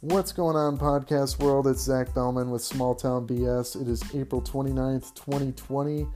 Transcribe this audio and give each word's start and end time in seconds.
What's 0.00 0.30
going 0.30 0.54
on, 0.54 0.78
podcast 0.78 1.42
world? 1.42 1.66
It's 1.66 1.80
Zach 1.80 2.14
Bellman 2.14 2.52
with 2.52 2.62
Small 2.62 2.94
Town 2.94 3.26
BS. 3.26 3.82
It 3.82 3.88
is 3.88 4.00
April 4.14 4.40
29th, 4.40 5.12
2020. 5.16 6.06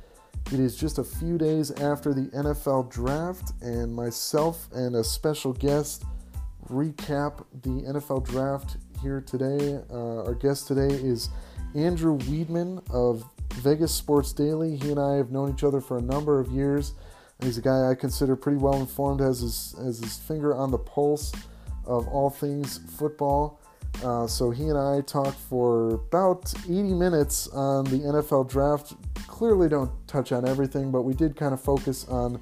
It 0.53 0.61
is 0.61 0.77
just 0.77 0.99
a 0.99 1.05
few 1.05 1.37
days 1.37 1.73
after 1.73 2.15
the 2.15 2.29
NFL 2.29 2.93
draft, 2.93 3.55
and 3.61 3.93
myself 3.93 4.69
and 4.73 4.95
a 4.95 5.03
special 5.03 5.53
guest 5.53 6.05
recap 6.71 7.45
the 7.63 7.83
NFL 7.93 8.25
draft 8.25 8.77
here 9.03 9.21
today. 9.21 9.81
Uh, 9.91 10.27
our 10.27 10.37
guest 10.37 10.69
today 10.69 10.95
is 10.95 11.31
Andrew 11.75 12.17
Weidman 12.19 12.89
of 12.89 13.25
Vegas 13.55 13.93
Sports 13.93 14.33
Daily. 14.33 14.77
He 14.77 14.93
and 14.93 15.01
I 15.01 15.17
have 15.17 15.33
known 15.33 15.53
each 15.53 15.65
other 15.65 15.81
for 15.81 15.99
a 15.99 16.03
number 16.03 16.39
of 16.39 16.53
years. 16.53 16.95
He's 17.43 17.59
a 17.59 17.63
guy 17.63 17.91
I 17.91 17.97
consider 17.97 18.37
pretty 18.37 18.59
well 18.59 18.77
informed, 18.77 19.19
has 19.19 19.41
his, 19.41 19.75
has 19.77 19.99
his 19.99 20.19
finger 20.19 20.55
on 20.55 20.71
the 20.71 20.79
pulse 20.79 21.33
of 21.85 22.07
all 22.07 22.31
things 22.31 22.79
football. 22.97 23.59
Uh, 24.03 24.27
so 24.27 24.51
he 24.51 24.65
and 24.65 24.79
I 24.79 25.01
talked 25.03 25.39
for 25.39 25.95
about 25.95 26.53
80 26.65 26.73
minutes 26.95 27.49
on 27.49 27.85
the 27.85 27.99
NFL 27.99 28.51
draft. 28.51 28.95
Clearly, 29.29 29.69
don't 29.69 29.91
touch 30.09 30.33
on 30.33 30.49
everything, 30.49 30.91
but 30.91 31.03
we 31.03 31.15
did 31.15 31.37
kind 31.37 31.55
of 31.55 31.61
focus 31.61 32.07
on 32.09 32.41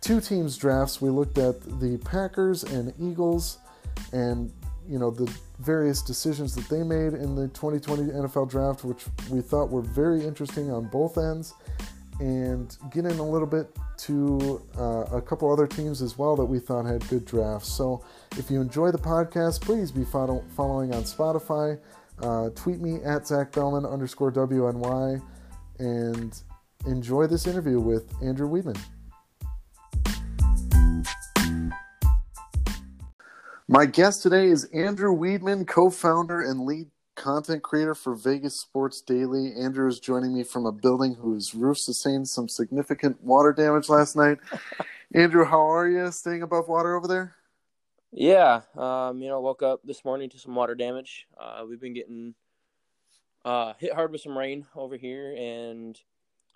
two 0.00 0.20
teams' 0.20 0.56
drafts. 0.56 1.00
We 1.00 1.10
looked 1.10 1.38
at 1.38 1.60
the 1.80 1.98
Packers 2.04 2.64
and 2.64 2.92
Eagles, 3.00 3.58
and 4.12 4.52
you 4.88 4.98
know 4.98 5.10
the 5.10 5.32
various 5.58 6.02
decisions 6.02 6.54
that 6.54 6.68
they 6.68 6.82
made 6.82 7.14
in 7.14 7.34
the 7.34 7.48
2020 7.48 8.12
NFL 8.12 8.50
draft, 8.50 8.84
which 8.84 9.04
we 9.30 9.40
thought 9.40 9.70
were 9.70 9.82
very 9.82 10.24
interesting 10.24 10.70
on 10.70 10.88
both 10.88 11.18
ends, 11.18 11.54
and 12.20 12.76
get 12.90 13.06
in 13.06 13.18
a 13.18 13.26
little 13.26 13.46
bit 13.46 13.74
to 13.96 14.62
uh, 14.78 15.04
a 15.16 15.22
couple 15.22 15.50
other 15.50 15.66
teams 15.66 16.02
as 16.02 16.18
well 16.18 16.36
that 16.36 16.44
we 16.44 16.58
thought 16.58 16.84
had 16.84 17.06
good 17.08 17.24
drafts. 17.24 17.72
So 17.72 18.04
if 18.36 18.50
you 18.50 18.60
enjoy 18.60 18.90
the 18.90 18.98
podcast, 18.98 19.62
please 19.62 19.90
be 19.90 20.04
follow- 20.04 20.44
following 20.54 20.94
on 20.94 21.02
Spotify. 21.02 21.80
Uh, 22.22 22.50
tweet 22.50 22.80
me 22.80 22.96
at 23.02 23.26
Zach 23.26 23.52
Bellman 23.52 23.86
underscore 23.86 24.30
WNY 24.30 25.22
and 25.78 26.42
enjoy 26.86 27.26
this 27.26 27.46
interview 27.46 27.80
with 27.80 28.12
Andrew 28.22 28.48
Weidman. 28.48 28.78
My 33.66 33.86
guest 33.86 34.22
today 34.22 34.48
is 34.48 34.64
Andrew 34.74 35.16
Weidman, 35.16 35.66
co 35.66 35.88
founder 35.88 36.42
and 36.42 36.66
lead 36.66 36.88
content 37.20 37.62
creator 37.62 37.94
for 37.94 38.14
Vegas 38.14 38.58
Sports 38.58 39.02
Daily. 39.02 39.52
Andrew 39.54 39.86
is 39.86 40.00
joining 40.00 40.34
me 40.34 40.42
from 40.42 40.64
a 40.64 40.72
building 40.72 41.14
whose 41.14 41.54
roof 41.54 41.76
sustained 41.76 42.26
some 42.26 42.48
significant 42.48 43.22
water 43.22 43.52
damage 43.52 43.90
last 43.90 44.16
night. 44.16 44.38
Andrew, 45.14 45.44
how 45.44 45.70
are 45.70 45.86
you? 45.86 46.10
Staying 46.10 46.42
above 46.42 46.68
water 46.68 46.96
over 46.96 47.06
there? 47.06 47.34
Yeah, 48.10 48.62
um, 48.74 49.20
you 49.20 49.28
know, 49.28 49.40
woke 49.40 49.62
up 49.62 49.80
this 49.84 50.02
morning 50.02 50.30
to 50.30 50.38
some 50.38 50.54
water 50.54 50.74
damage. 50.74 51.26
Uh, 51.38 51.64
we've 51.68 51.80
been 51.80 51.92
getting 51.92 52.34
uh, 53.44 53.74
hit 53.78 53.92
hard 53.92 54.12
with 54.12 54.22
some 54.22 54.36
rain 54.36 54.66
over 54.74 54.96
here, 54.96 55.34
and 55.36 56.00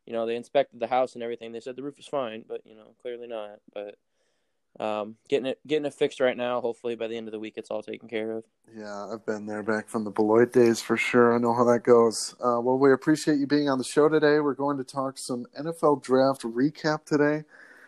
you 0.07 0.15
know, 0.15 0.25
they 0.25 0.35
inspected 0.35 0.81
the 0.81 0.87
house 0.87 1.15
and 1.15 1.23
everything. 1.23 1.53
They 1.53 1.61
said 1.61 1.77
the 1.77 1.83
roof 1.83 1.98
is 1.98 2.07
fine, 2.07 2.42
but 2.48 2.62
you 2.65 2.75
know, 2.75 2.95
clearly 3.03 3.27
not. 3.27 3.59
But 3.75 3.97
um, 4.80 5.17
getting 5.28 5.47
it 5.47 5.61
getting 5.67 5.86
it 5.86 5.94
fixed 5.94 6.20
right 6.20 6.36
now. 6.36 6.61
Hopefully, 6.61 6.97
by 6.97 7.06
the 7.06 7.17
end 7.17 7.28
of 7.28 7.33
the 7.33 7.39
week, 7.39 7.55
it's 7.56 7.70
all 7.70 7.83
taken 7.83 8.08
care 8.08 8.33
of. 8.33 8.44
Yeah, 8.77 9.06
I've 9.12 9.25
been 9.25 9.47
there 9.47 9.62
back 9.62 9.89
from 9.89 10.05
the 10.05 10.11
Beloit 10.11 10.53
days 10.53 10.80
for 10.80 10.97
sure. 10.97 11.34
I 11.34 11.39
know 11.39 11.55
how 11.55 11.64
that 11.64 11.84
goes. 11.84 12.34
Uh, 12.41 12.61
well, 12.61 12.78
we 12.78 12.92
appreciate 12.92 13.39
you 13.39 13.47
being 13.47 13.69
on 13.69 13.78
the 13.78 13.84
show 13.84 14.08
today. 14.08 14.41
We're 14.41 14.55
going 14.55 14.78
to 14.78 14.84
talk 14.84 15.17
some 15.19 15.47
NFL 15.58 16.02
draft 16.02 16.42
recap 16.42 17.05
today. 17.05 17.45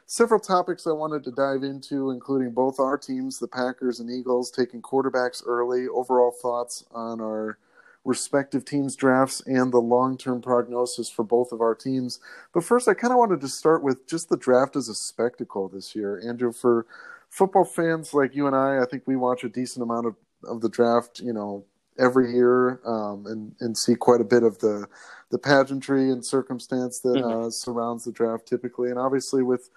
Several 0.08 0.38
topics 0.38 0.86
I 0.86 0.92
wanted 0.92 1.24
to 1.24 1.32
dive 1.32 1.64
into, 1.64 2.12
including 2.12 2.52
both 2.52 2.78
our 2.78 2.96
teams, 2.96 3.40
the 3.40 3.48
Packers 3.48 3.98
and 3.98 4.08
Eagles, 4.08 4.52
taking 4.52 4.80
quarterbacks 4.80 5.42
early. 5.44 5.88
Overall 5.88 6.30
thoughts 6.30 6.84
on 6.92 7.20
our 7.20 7.58
respective 8.06 8.65
teams' 8.65 8.97
drafts 8.97 9.41
and 9.47 9.72
the 9.72 9.81
long 9.81 10.17
term 10.17 10.41
prognosis 10.41 11.11
for 11.11 11.25
both 11.25 11.53
of 11.53 11.61
our 11.61 11.75
teams. 11.75 12.21
But 12.55 12.65
first, 12.65 12.89
I 12.89 12.94
kind 12.94 13.12
of 13.12 13.19
wanted 13.19 13.41
to 13.41 13.49
start 13.49 13.83
with 13.83 14.06
just 14.06 14.28
the 14.28 14.37
draft 14.37 14.77
as 14.77 14.89
a 14.89 14.94
spectacle 14.94 15.69
this 15.69 15.94
year. 15.94 16.22
Andrew, 16.27 16.53
for 16.53 16.87
football 17.28 17.65
fans 17.65 18.15
like 18.15 18.34
you 18.34 18.47
and 18.47 18.56
I, 18.56 18.83
I 18.83 18.87
think 18.87 19.03
we 19.06 19.17
watch 19.17 19.44
a 19.44 19.49
decent 19.49 19.83
amount 19.83 20.06
of, 20.06 20.17
of 20.44 20.61
the 20.61 20.69
draft, 20.69 21.21
you 21.21 21.33
know, 21.33 21.65
every 21.99 22.33
year 22.33 22.81
um, 22.87 23.27
and, 23.27 23.55
and 23.61 23.77
see 23.77 23.94
quite 23.94 24.21
a 24.21 24.25
bit 24.25 24.43
of 24.43 24.59
the, 24.59 24.87
the 25.31 25.38
pageantry 25.38 26.11
and 26.11 26.25
circumstance 26.25 27.00
that 27.00 27.17
mm-hmm. 27.17 27.47
uh, 27.47 27.50
surrounds 27.50 28.05
the 28.05 28.12
draft 28.12 28.47
typically. 28.47 28.91
And 28.91 28.99
obviously, 28.99 29.43
with 29.43 29.71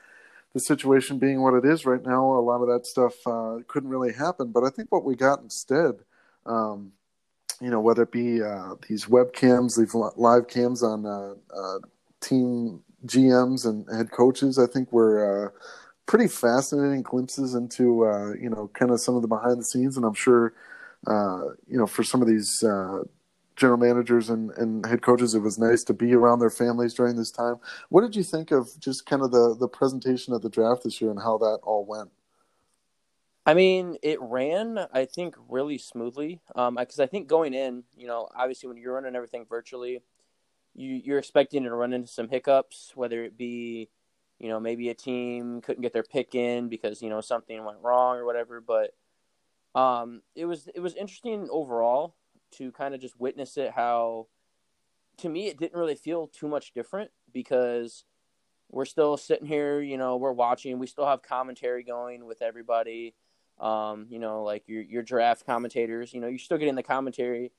the 0.54 0.60
situation 0.60 1.20
being 1.20 1.42
what 1.42 1.54
it 1.54 1.66
is 1.66 1.86
right 1.86 2.04
now, 2.04 2.24
a 2.26 2.42
lot 2.42 2.62
of 2.62 2.68
that 2.68 2.86
stuff 2.86 3.16
uh, 3.26 3.58
couldn't 3.68 3.90
really 3.90 4.14
happen. 4.14 4.52
But 4.52 4.64
I 4.64 4.70
think 4.70 4.92
what 4.92 5.04
we 5.04 5.16
got 5.16 5.42
instead, 5.42 5.96
um, 6.46 6.92
you 7.62 7.70
know, 7.70 7.80
whether 7.80 8.04
it 8.04 8.12
be 8.12 8.42
uh, 8.42 8.76
these 8.88 9.06
webcams, 9.06 9.78
these 9.78 9.94
live 9.94 10.48
cams 10.48 10.84
on 10.84 11.06
uh, 11.06 11.34
uh, 11.56 11.80
team 12.22 12.82
GMs 13.06 13.66
and 13.66 13.88
head 13.96 14.12
coaches, 14.12 14.58
I 14.60 14.68
think 14.68 14.92
were 14.92 15.48
uh, 15.48 15.60
pretty 16.06 16.28
fascinating 16.28 17.02
glimpses 17.04 17.56
into 17.56 18.06
uh, 18.06 18.34
you 18.34 18.50
know 18.50 18.70
kind 18.74 18.92
of 18.92 19.02
some 19.02 19.16
of 19.16 19.22
the 19.22 19.28
behind 19.28 19.60
the 19.60 19.66
scenes, 19.66 19.98
and 19.98 20.06
I'm 20.06 20.14
sure 20.14 20.54
you 21.08 21.78
know 21.78 21.88
for 21.88 22.04
some 22.04 22.22
of 22.22 22.28
these 22.28 22.64
general 23.56 23.78
managers 23.78 24.30
and, 24.30 24.52
and 24.52 24.86
head 24.86 25.02
coaches, 25.02 25.36
it 25.36 25.40
was 25.42 25.60
nice 25.60 25.84
to 25.84 25.94
be 25.94 26.14
around 26.14 26.40
their 26.40 26.50
families 26.50 26.94
during 26.94 27.18
this 27.18 27.32
time. 27.32 27.56
What 27.90 28.02
did 28.02 28.16
you 28.16 28.24
think 28.24 28.52
of 28.52 28.70
just 28.80 29.06
kind 29.06 29.22
of 29.22 29.32
the 29.32 29.56
the 29.60 29.68
presentation 29.68 30.34
of 30.34 30.42
the 30.42 30.50
draft 30.50 30.84
this 30.84 31.02
year 31.02 31.12
and 31.12 31.20
how 31.22 31.38
that 31.40 31.60
all 31.64 31.86
went? 31.86 32.10
I 33.50 33.56
mean, 33.56 33.98
it 34.04 34.22
ran, 34.22 34.78
I 34.94 35.06
think, 35.06 35.34
really 35.48 35.80
smoothly. 35.80 36.40
Um, 36.56 36.76
because 36.76 37.00
I 37.00 37.08
think 37.08 37.28
going 37.28 37.56
in, 37.56 37.84
you 37.98 38.06
know, 38.06 38.30
obviously 38.36 38.68
when 38.68 38.78
you're 38.78 38.94
running 38.94 39.16
everything 39.16 39.48
virtually, 39.50 40.04
you 40.76 41.02
you're 41.04 41.18
expecting 41.18 41.64
to 41.64 41.74
run 41.74 41.92
into 41.92 42.08
some 42.08 42.30
hiccups, 42.30 42.92
whether 42.94 43.24
it 43.24 43.40
be, 43.40 43.90
you 44.38 44.50
know, 44.50 44.60
maybe 44.60 44.90
a 44.90 44.94
team 44.94 45.62
couldn't 45.62 45.82
get 45.82 45.94
their 45.94 46.04
pick 46.04 46.36
in 46.36 46.70
because 46.70 47.02
you 47.02 47.10
know 47.10 47.22
something 47.22 47.66
went 47.66 47.80
wrong 47.82 48.18
or 48.18 48.26
whatever. 48.26 48.62
But 48.62 48.92
um, 49.74 50.22
it 50.36 50.46
was 50.46 50.70
it 50.76 50.80
was 50.80 50.94
interesting 50.94 51.48
overall 51.52 52.14
to 52.58 52.72
kind 52.72 52.94
of 52.94 53.02
just 53.02 53.20
witness 53.20 53.58
it. 53.58 53.72
How 53.72 54.28
to 55.18 55.28
me 55.28 55.48
it 55.48 55.58
didn't 55.58 55.80
really 55.80 55.96
feel 55.96 56.28
too 56.28 56.48
much 56.48 56.72
different 56.76 57.10
because 57.34 58.06
we're 58.70 58.86
still 58.86 59.18
sitting 59.18 59.48
here, 59.48 59.82
you 59.82 59.98
know, 59.98 60.18
we're 60.18 60.34
watching. 60.34 60.78
We 60.78 60.86
still 60.86 61.08
have 61.08 61.24
commentary 61.24 61.82
going 61.82 62.28
with 62.28 62.44
everybody 62.44 63.16
um, 63.60 64.08
you 64.10 64.20
know, 64.20 64.44
like 64.44 64.64
your 64.68 64.82
your 64.82 65.04
draft 65.04 65.46
commentators, 65.46 66.14
you 66.14 66.22
know, 66.22 66.28
you're 66.28 66.40
still 66.40 66.58
getting 66.58 66.76
the 66.76 66.84
commentary. 66.84 67.52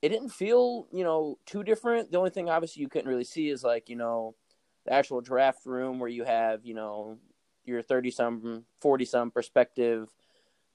It 0.00 0.08
didn't 0.08 0.30
feel, 0.30 0.88
you 0.92 1.04
know, 1.04 1.38
too 1.46 1.62
different. 1.62 2.10
The 2.10 2.18
only 2.18 2.30
thing 2.30 2.48
obviously 2.48 2.80
you 2.80 2.88
couldn't 2.88 3.08
really 3.08 3.24
see 3.24 3.48
is 3.48 3.62
like, 3.62 3.88
you 3.88 3.96
know, 3.96 4.34
the 4.84 4.92
actual 4.92 5.20
draft 5.20 5.64
room 5.64 6.00
where 6.00 6.08
you 6.08 6.24
have, 6.24 6.64
you 6.64 6.74
know, 6.74 7.18
your 7.64 7.82
30 7.82 8.10
some, 8.10 8.64
40 8.80 9.04
some 9.04 9.30
perspective, 9.30 10.08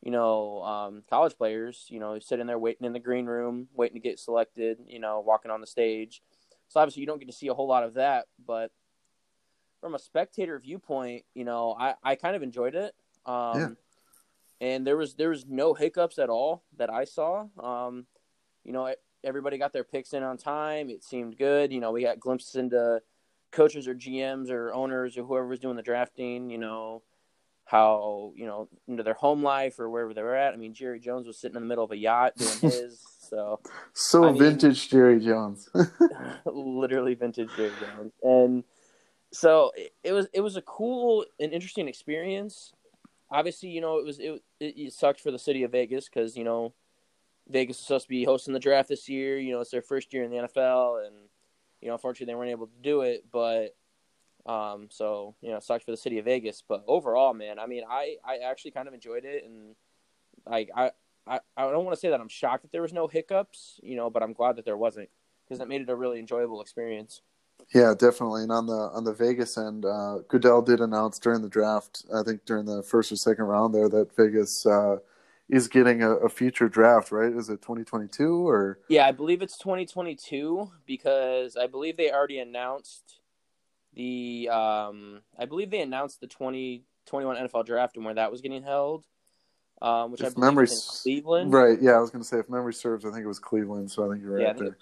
you 0.02 0.12
know, 0.12 0.64
um, 0.64 1.04
college 1.10 1.36
players, 1.38 1.88
you 1.90 2.00
know, 2.00 2.18
sitting 2.20 2.48
there 2.48 2.58
waiting 2.58 2.86
in 2.86 2.94
the 2.94 3.00
green 3.00 3.26
room, 3.26 3.68
waiting 3.74 3.96
to 3.96 4.08
get 4.08 4.18
selected, 4.18 4.78
you 4.88 5.00
know, 5.00 5.20
walking 5.20 5.52
on 5.52 5.60
the 5.60 5.68
stage. 5.68 6.22
So 6.70 6.80
obviously 6.80 7.02
you 7.02 7.08
don't 7.08 7.20
get 7.20 7.28
to 7.28 7.36
see 7.36 7.48
a 7.48 7.54
whole 7.54 7.68
lot 7.68 7.84
of 7.84 7.96
that, 7.96 8.28
but 8.46 8.72
from 9.82 9.94
a 9.94 10.00
spectator 10.00 10.58
viewpoint, 10.58 11.26
you 11.34 11.44
know, 11.44 11.76
I, 11.78 11.96
I 12.02 12.16
kind 12.16 12.36
of 12.38 12.44
enjoyed 12.44 12.76
it. 12.76 12.96
Um, 13.26 13.60
yeah 13.60 13.68
and 14.60 14.86
there 14.86 14.98
was 14.98 15.16
there 15.16 15.30
was 15.30 15.46
no 15.48 15.74
hiccups 15.74 16.20
at 16.20 16.30
all 16.30 16.64
that 16.78 16.90
I 16.90 17.04
saw. 17.04 17.48
Um, 17.62 18.06
you 18.64 18.74
know, 18.74 18.94
everybody 19.24 19.58
got 19.58 19.74
their 19.74 19.84
picks 19.84 20.14
in 20.14 20.24
on 20.24 20.38
time. 20.38 20.90
It 20.90 21.04
seemed 21.04 21.38
good. 21.38 21.72
You 21.72 21.80
know, 21.80 21.92
we 21.92 22.04
got 22.04 22.20
glimpses 22.20 22.56
into 22.56 23.02
coaches 23.52 23.88
or 23.88 23.96
GMs 23.96 24.50
or 24.50 24.74
owners 24.74 25.18
or 25.18 25.24
whoever 25.24 25.48
was 25.48 25.60
doing 25.60 25.76
the 25.76 25.84
drafting. 25.84 26.50
You 26.50 26.58
know, 26.58 27.04
how 27.66 28.32
you 28.36 28.46
know 28.46 28.68
into 28.88 29.04
their 29.04 29.14
home 29.14 29.44
life 29.44 29.80
or 29.80 29.90
wherever 29.90 30.14
they 30.14 30.24
were 30.24 30.36
at. 30.36 30.54
I 30.54 30.58
mean, 30.58 30.74
Jerry 30.74 31.00
Jones 31.00 31.28
was 31.28 31.40
sitting 31.40 31.56
in 31.56 31.64
the 31.64 31.68
middle 31.68 31.84
of 31.84 31.92
a 31.92 31.98
yacht 31.98 32.34
doing 32.38 32.52
his. 32.62 33.02
So 33.30 33.60
so 33.94 34.24
I 34.24 34.32
mean, 34.32 34.40
vintage 34.40 34.90
Jerry 34.90 35.20
Jones. 35.20 35.70
literally 36.46 37.14
vintage 37.14 37.50
Jerry 37.56 37.72
Jones, 37.80 38.14
and 38.24 38.64
so 39.32 39.72
it, 39.76 39.94
it 40.04 40.14
was 40.14 40.28
it 40.34 40.42
was 40.42 40.56
a 40.56 40.62
cool 40.62 41.26
and 41.40 41.52
interesting 41.52 41.88
experience 41.88 42.74
obviously, 43.30 43.70
you 43.70 43.82
know, 43.82 43.98
it 43.98 44.06
was 44.06 44.20
it, 44.20 44.42
it, 44.60 44.78
it 44.78 44.94
sucked 44.94 45.20
for 45.20 45.32
the 45.32 45.40
city 45.40 45.64
of 45.64 45.72
Vegas 45.72 46.10
because 46.10 46.36
you 46.36 46.44
know 46.44 46.74
Vegas 47.50 47.80
is 47.80 47.84
supposed 47.84 48.06
to 48.06 48.10
be 48.10 48.24
hosting 48.24 48.54
the 48.54 48.60
draft 48.60 48.90
this 48.90 49.08
year. 49.10 49.38
You 49.38 49.54
know, 49.54 49.62
it's 49.62 49.72
their 49.72 49.82
first 49.82 50.14
year 50.14 50.24
in 50.24 50.32
the 50.32 50.38
NFL, 50.38 51.06
and 51.06 51.16
you 51.82 51.88
know, 51.88 51.94
unfortunately, 51.94 52.32
they 52.32 52.36
weren't 52.36 52.52
able 52.52 52.68
to 52.68 52.82
do 52.82 53.02
it. 53.02 53.26
But 53.32 53.76
um, 54.46 54.88
so 54.90 55.36
you 55.42 55.50
know, 55.50 55.58
it 55.58 55.64
sucked 55.64 55.86
for 55.86 55.92
the 55.92 55.98
city 55.98 56.20
of 56.20 56.26
Vegas. 56.26 56.64
But 56.68 56.84
overall, 56.88 57.34
man, 57.34 57.60
I 57.60 57.68
mean, 57.68 57.84
I 57.90 58.18
I 58.24 58.38
actually 58.38 58.72
kind 58.72 58.88
of 58.88 58.94
enjoyed 58.94 59.26
it, 59.26 59.44
and 59.46 59.76
like 60.46 60.70
I. 60.76 60.92
I, 61.30 61.42
I 61.58 61.70
don't 61.70 61.84
want 61.84 61.94
to 61.94 62.00
say 62.00 62.12
that 62.12 62.22
I'm 62.22 62.30
shocked 62.30 62.62
that 62.62 62.72
there 62.72 62.82
was 62.82 62.94
no 62.94 63.10
hiccups, 63.10 63.82
you 63.84 63.98
know, 63.98 64.10
but 64.10 64.24
I'm 64.24 64.32
glad 64.32 64.56
that 64.56 64.64
there 64.64 64.78
wasn't 64.78 65.10
because 65.44 65.60
that 65.60 65.68
made 65.68 65.82
it 65.82 65.90
a 65.90 65.96
really 65.98 66.20
enjoyable 66.20 66.62
experience. 66.62 67.22
Yeah, 67.74 67.94
definitely. 67.98 68.44
And 68.44 68.52
on 68.52 68.66
the 68.66 68.74
on 68.94 69.04
the 69.04 69.14
Vegas 69.14 69.58
end, 69.58 69.86
uh, 69.86 70.20
Goodell 70.28 70.62
did 70.62 70.80
announce 70.80 71.20
during 71.20 71.42
the 71.42 71.50
draft, 71.50 72.06
I 72.14 72.24
think 72.24 72.46
during 72.46 72.66
the 72.66 72.82
first 72.82 73.12
or 73.12 73.18
second 73.18 73.46
round 73.46 73.74
there, 73.76 73.90
that 73.90 74.16
Vegas 74.16 74.66
uh, 74.66 74.98
is 75.50 75.68
getting 75.68 76.02
a, 76.02 76.12
a 76.12 76.30
future 76.30 76.70
draft, 76.70 77.12
right? 77.12 77.32
Is 77.32 77.50
it 77.50 77.62
2022 77.62 78.48
or? 78.48 78.80
Yeah, 78.88 79.06
I 79.06 79.12
believe 79.12 79.42
it's 79.42 79.58
2022 79.58 80.72
because 80.86 81.58
I 81.58 81.68
believe 81.68 81.98
they 81.98 82.12
already 82.12 82.40
announced 82.40 83.20
the 83.94 84.48
um 84.52 85.22
I 85.38 85.46
believe 85.46 85.72
they 85.72 85.82
announced 85.82 86.22
the 86.22 86.28
2021 86.28 87.36
NFL 87.36 87.66
draft 87.66 87.96
and 87.96 88.06
where 88.06 88.14
that 88.14 88.32
was 88.32 88.42
getting 88.42 88.64
held. 88.64 89.06
Um, 89.82 90.12
which 90.12 90.22
if 90.22 90.28
I 90.28 90.30
believe 90.30 90.46
memory, 90.46 90.68
Cleveland. 91.04 91.54
Right, 91.54 91.80
yeah, 91.82 91.92
I 91.92 92.00
was 92.00 92.10
going 92.10 92.24
to 92.24 92.28
say 92.28 92.40
if 92.40 92.50
memory 92.50 92.74
serves, 92.74 93.06
I 93.06 93.12
think 93.12 93.24
it 93.24 93.28
was 93.28 93.38
Cleveland, 93.38 93.92
so 93.92 94.06
I 94.06 94.12
think 94.12 94.24
you're 94.24 94.34
right 94.34 94.42
yeah, 94.42 94.54
there. 94.54 94.78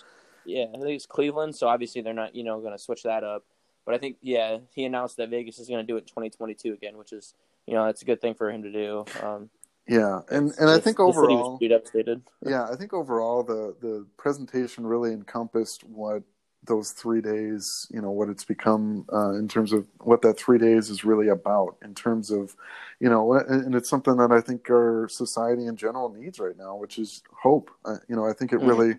Yeah, 0.45 0.65
I 0.73 0.77
think 0.77 0.95
it's 0.95 1.05
Cleveland, 1.05 1.55
so 1.55 1.67
obviously 1.67 2.01
they're 2.01 2.13
not, 2.13 2.35
you 2.35 2.43
know, 2.43 2.59
going 2.59 2.73
to 2.73 2.79
switch 2.79 3.03
that 3.03 3.23
up. 3.23 3.43
But 3.85 3.95
I 3.95 3.97
think, 3.99 4.17
yeah, 4.21 4.57
he 4.73 4.85
announced 4.85 5.17
that 5.17 5.29
Vegas 5.29 5.59
is 5.59 5.67
going 5.67 5.85
to 5.85 5.87
do 5.87 5.95
it 5.95 6.01
in 6.01 6.05
2022 6.05 6.73
again, 6.73 6.97
which 6.97 7.13
is, 7.13 7.33
you 7.67 7.73
know, 7.73 7.85
that's 7.85 8.01
a 8.01 8.05
good 8.05 8.19
thing 8.19 8.33
for 8.33 8.49
him 8.49 8.63
to 8.63 8.71
do. 8.71 9.05
Um, 9.21 9.49
yeah, 9.87 10.21
and 10.31 10.51
and 10.59 10.67
I 10.67 10.79
think 10.79 10.99
overall, 10.99 11.59
yeah, 11.61 12.67
I 12.67 12.75
think 12.75 12.91
overall 12.91 13.43
the 13.43 13.75
the 13.81 14.07
presentation 14.17 14.83
really 14.83 15.11
encompassed 15.11 15.83
what 15.83 16.23
those 16.65 16.91
three 16.91 17.21
days, 17.21 17.87
you 17.91 18.01
know, 18.01 18.11
what 18.11 18.29
it's 18.29 18.43
become 18.43 19.05
uh, 19.13 19.33
in 19.33 19.47
terms 19.47 19.71
of 19.71 19.87
what 19.99 20.21
that 20.23 20.37
three 20.37 20.57
days 20.57 20.89
is 20.89 21.05
really 21.05 21.27
about. 21.27 21.77
In 21.83 21.93
terms 21.93 22.31
of, 22.31 22.55
you 22.99 23.09
know, 23.09 23.33
and 23.33 23.75
it's 23.75 23.89
something 23.89 24.17
that 24.17 24.31
I 24.31 24.41
think 24.41 24.69
our 24.69 25.07
society 25.09 25.67
in 25.67 25.75
general 25.75 26.09
needs 26.09 26.39
right 26.39 26.57
now, 26.57 26.75
which 26.75 26.97
is 26.97 27.21
hope. 27.31 27.69
Uh, 27.85 27.97
you 28.07 28.15
know, 28.15 28.25
I 28.25 28.33
think 28.33 28.53
it 28.53 28.61
mm. 28.61 28.67
really 28.67 28.95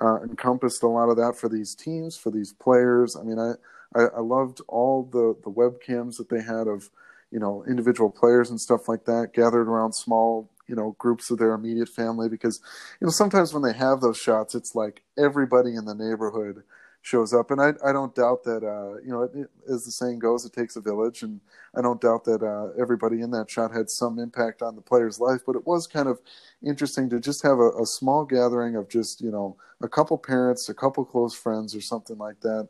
uh, 0.00 0.20
encompassed 0.22 0.82
a 0.82 0.88
lot 0.88 1.08
of 1.08 1.16
that 1.16 1.36
for 1.36 1.48
these 1.48 1.74
teams, 1.74 2.16
for 2.16 2.30
these 2.30 2.52
players. 2.52 3.16
I 3.16 3.22
mean, 3.22 3.38
I 3.38 3.54
I, 3.94 4.04
I 4.16 4.20
loved 4.20 4.60
all 4.68 5.04
the 5.04 5.36
the 5.42 5.50
webcams 5.50 6.16
that 6.18 6.28
they 6.28 6.42
had 6.42 6.66
of 6.68 6.90
you 7.30 7.38
know 7.38 7.64
individual 7.68 8.10
players 8.10 8.50
and 8.50 8.60
stuff 8.60 8.88
like 8.88 9.04
that 9.04 9.32
gathered 9.34 9.68
around 9.68 9.92
small 9.92 10.48
you 10.66 10.74
know 10.74 10.94
groups 10.98 11.30
of 11.30 11.38
their 11.38 11.52
immediate 11.52 11.88
family 11.88 12.28
because 12.28 12.60
you 13.00 13.06
know 13.06 13.10
sometimes 13.10 13.52
when 13.52 13.62
they 13.62 13.72
have 13.76 14.00
those 14.00 14.18
shots 14.18 14.54
it's 14.54 14.74
like 14.74 15.02
everybody 15.18 15.74
in 15.74 15.84
the 15.84 15.94
neighborhood 15.94 16.62
shows 17.02 17.32
up 17.32 17.50
and 17.50 17.60
i, 17.60 17.72
I 17.84 17.92
don't 17.92 18.14
doubt 18.14 18.44
that 18.44 18.62
uh, 18.62 19.00
you 19.04 19.10
know 19.10 19.22
it, 19.22 19.30
it, 19.34 19.50
as 19.72 19.84
the 19.84 19.90
saying 19.90 20.18
goes 20.18 20.44
it 20.44 20.52
takes 20.52 20.76
a 20.76 20.80
village 20.80 21.22
and 21.22 21.40
i 21.76 21.80
don't 21.82 22.00
doubt 22.00 22.24
that 22.24 22.42
uh, 22.42 22.80
everybody 22.80 23.20
in 23.22 23.30
that 23.32 23.50
shot 23.50 23.72
had 23.72 23.90
some 23.90 24.18
impact 24.18 24.62
on 24.62 24.76
the 24.76 24.82
player's 24.82 25.18
life 25.20 25.40
but 25.46 25.56
it 25.56 25.66
was 25.66 25.86
kind 25.86 26.08
of 26.08 26.20
interesting 26.64 27.08
to 27.10 27.20
just 27.20 27.42
have 27.42 27.58
a, 27.58 27.70
a 27.70 27.86
small 27.86 28.24
gathering 28.24 28.76
of 28.76 28.88
just 28.88 29.20
you 29.20 29.30
know 29.30 29.56
a 29.82 29.88
couple 29.88 30.18
parents 30.18 30.68
a 30.68 30.74
couple 30.74 31.04
close 31.04 31.34
friends 31.34 31.74
or 31.74 31.80
something 31.80 32.18
like 32.18 32.40
that 32.40 32.68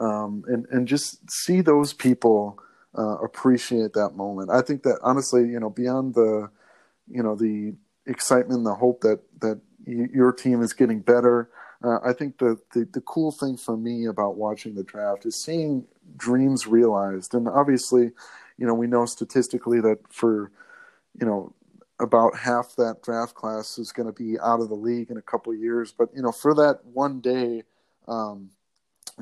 um, 0.00 0.44
and 0.48 0.66
and 0.70 0.88
just 0.88 1.30
see 1.30 1.60
those 1.60 1.92
people 1.92 2.58
uh, 2.96 3.18
appreciate 3.18 3.92
that 3.94 4.10
moment. 4.16 4.50
I 4.50 4.60
think 4.62 4.82
that 4.82 4.98
honestly, 5.02 5.42
you 5.48 5.60
know, 5.60 5.70
beyond 5.70 6.14
the, 6.14 6.50
you 7.10 7.22
know, 7.22 7.34
the 7.34 7.74
excitement, 8.06 8.64
the 8.64 8.74
hope 8.74 9.00
that 9.02 9.20
that 9.40 9.60
your 9.86 10.32
team 10.32 10.62
is 10.62 10.72
getting 10.72 11.00
better. 11.00 11.50
Uh, 11.82 11.98
I 12.04 12.12
think 12.12 12.38
the, 12.38 12.58
the 12.74 12.86
the 12.92 13.00
cool 13.00 13.32
thing 13.32 13.56
for 13.56 13.76
me 13.76 14.06
about 14.06 14.36
watching 14.36 14.74
the 14.74 14.84
draft 14.84 15.26
is 15.26 15.42
seeing 15.42 15.84
dreams 16.16 16.66
realized, 16.66 17.34
and 17.34 17.48
obviously, 17.48 18.10
you 18.56 18.66
know, 18.66 18.74
we 18.74 18.86
know 18.86 19.04
statistically 19.06 19.80
that 19.80 19.98
for, 20.10 20.52
you 21.18 21.26
know, 21.26 21.52
about 22.00 22.36
half 22.36 22.76
that 22.76 23.02
draft 23.02 23.34
class 23.34 23.78
is 23.78 23.92
going 23.92 24.06
to 24.06 24.12
be 24.12 24.38
out 24.40 24.60
of 24.60 24.68
the 24.68 24.74
league 24.74 25.10
in 25.10 25.16
a 25.16 25.22
couple 25.22 25.54
years. 25.54 25.92
But 25.92 26.08
you 26.14 26.22
know, 26.22 26.32
for 26.32 26.54
that 26.54 26.80
one 26.84 27.20
day, 27.20 27.64
um, 28.06 28.50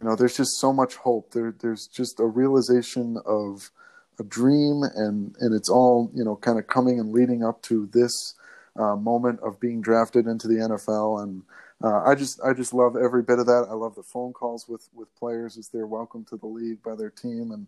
you 0.01 0.09
know 0.09 0.17
there's 0.17 0.37
just 0.37 0.59
so 0.59 0.73
much 0.73 0.97
hope. 0.97 1.33
There 1.33 1.55
there's 1.61 1.87
just 1.87 2.21
a 2.21 2.27
realization 2.27 3.19
of 3.25 3.71
a 4.19 4.23
dream 4.25 4.83
and 4.95 5.35
and 5.41 5.55
it's 5.55 5.71
all 5.71 6.11
you 6.15 6.25
know 6.25 6.37
kind 6.37 6.59
of 6.59 6.67
coming 6.67 7.01
and 7.01 7.13
leading 7.13 7.43
up 7.43 7.63
to 7.63 7.89
this 7.93 8.35
uh, 8.79 8.95
moment 8.95 9.41
of 9.41 9.59
being 9.59 9.81
drafted 9.81 10.27
into 10.27 10.47
the 10.47 10.55
NFL 10.55 11.23
and 11.23 11.43
uh, 11.83 12.03
I 12.05 12.15
just 12.15 12.41
I 12.43 12.53
just 12.53 12.75
love 12.75 12.97
every 12.97 13.23
bit 13.23 13.39
of 13.39 13.47
that 13.47 13.67
I 13.71 13.75
love 13.75 13.95
the 13.95 14.03
phone 14.03 14.33
calls 14.33 14.69
with 14.69 14.89
with 14.93 15.15
players 15.17 15.57
as 15.57 15.69
they're 15.69 15.87
welcomed 15.87 16.29
to 16.29 16.37
the 16.37 16.47
league 16.47 16.83
by 16.83 16.95
their 16.95 17.11
team 17.11 17.53
and 17.53 17.67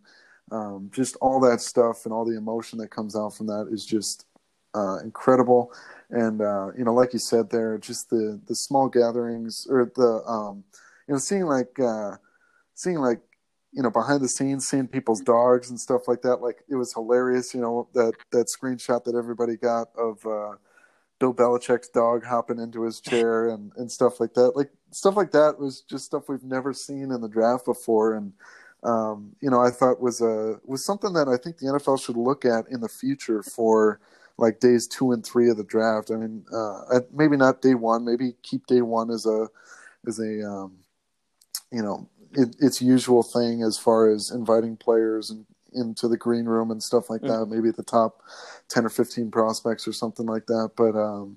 um, 0.51 0.91
just 0.93 1.17
all 1.17 1.41
that 1.41 1.61
stuff 1.61 2.05
and 2.05 2.13
all 2.13 2.25
the 2.25 2.37
emotion 2.37 2.79
that 2.79 2.91
comes 2.91 3.17
out 3.17 3.35
from 3.35 3.47
that 3.47 3.69
is 3.71 3.87
just 3.87 4.27
uh, 4.75 4.99
incredible 4.99 5.73
and 6.11 6.41
uh, 6.41 6.69
you 6.77 6.85
know 6.85 6.95
like 6.95 7.13
you 7.13 7.19
said 7.19 7.51
there 7.51 7.79
just 7.79 8.11
the 8.11 8.41
the 8.47 8.55
small 8.55 8.89
gatherings 8.89 9.67
or 9.71 9.91
the 9.97 10.23
um, 10.27 10.65
you 11.09 11.15
know, 11.15 11.19
seeing 11.19 11.45
like 11.45 11.79
uh, 11.79 12.17
seeing 12.75 12.99
like 12.99 13.21
you 13.73 13.83
know 13.83 13.91
behind 13.91 14.23
the 14.23 14.29
scenes, 14.29 14.69
seeing 14.69 14.89
people's 14.89 15.21
dogs 15.21 15.71
and 15.71 15.81
stuff 15.81 16.09
like 16.09 16.23
that. 16.23 16.37
Like 16.37 16.59
it 16.69 16.77
was 16.77 16.93
hilarious. 16.93 17.55
You 17.55 17.61
know 17.61 17.89
that 17.95 18.15
that 18.33 18.47
screenshot 18.47 19.05
that 19.05 19.15
everybody 19.15 19.57
got 19.57 19.89
of 19.97 20.25
uh, 20.27 20.57
Bill 21.23 21.33
Belichick's 21.33 21.87
dog 21.87 22.25
hopping 22.25 22.59
into 22.59 22.83
his 22.83 22.99
chair 23.01 23.51
and 23.51 23.71
and 23.77 23.89
stuff 23.89 24.19
like 24.19 24.35
that. 24.35 24.57
Like 24.57 24.73
stuff 24.91 25.17
like 25.17 25.31
that 25.31 25.57
was 25.57 25.83
just 25.83 26.05
stuff 26.05 26.29
we've 26.29 26.43
never 26.43 26.73
seen 26.73 27.13
in 27.13 27.21
the 27.21 27.29
draft 27.29 27.65
before, 27.65 28.15
and 28.17 28.33
um, 28.83 29.31
you 29.41 29.49
know 29.49 29.61
I 29.61 29.71
thought 29.71 30.01
was 30.01 30.21
a 30.21 30.59
was 30.65 30.85
something 30.85 31.13
that 31.13 31.29
I 31.29 31.37
think 31.37 31.59
the 31.59 31.67
NFL 31.67 32.05
should 32.05 32.17
look 32.17 32.45
at 32.45 32.67
in 32.73 32.81
the 32.81 32.89
future 32.89 33.41
for 33.45 34.01
like 34.37 34.59
days 34.59 34.89
two 34.89 35.13
and 35.13 35.25
three 35.25 35.49
of 35.49 35.57
the 35.57 35.63
draft. 35.63 36.11
I 36.11 36.17
mean, 36.17 36.45
uh, 36.53 36.99
maybe 37.13 37.37
not 37.37 37.63
day 37.63 37.75
one. 37.75 38.05
Maybe 38.05 38.35
keep 38.43 38.67
day 38.67 38.83
one 38.83 39.09
as 39.09 39.25
a 39.25 39.47
as 40.09 40.19
a 40.19 40.45
um, 40.45 40.73
you 41.71 41.83
know 41.83 42.09
it, 42.33 42.57
its 42.59 42.83
usual 42.83 43.23
thing 43.23 43.63
as 43.63 43.79
far 43.79 44.11
as 44.11 44.33
inviting 44.33 44.77
players 44.77 45.31
and 45.31 45.47
into 45.75 46.09
the 46.09 46.17
green 46.17 46.45
room 46.45 46.71
and 46.71 46.83
stuff 46.83 47.11
like 47.11 47.23
that. 47.23 47.29
Mm-hmm. 47.29 47.55
Maybe 47.55 47.71
the 47.71 47.83
top 47.83 48.23
ten 48.69 48.85
or 48.85 48.89
fifteen 48.89 49.31
prospects 49.31 49.87
or 49.87 49.93
something 49.93 50.27
like 50.27 50.47
that. 50.47 50.71
But 50.77 50.97
um, 50.97 51.37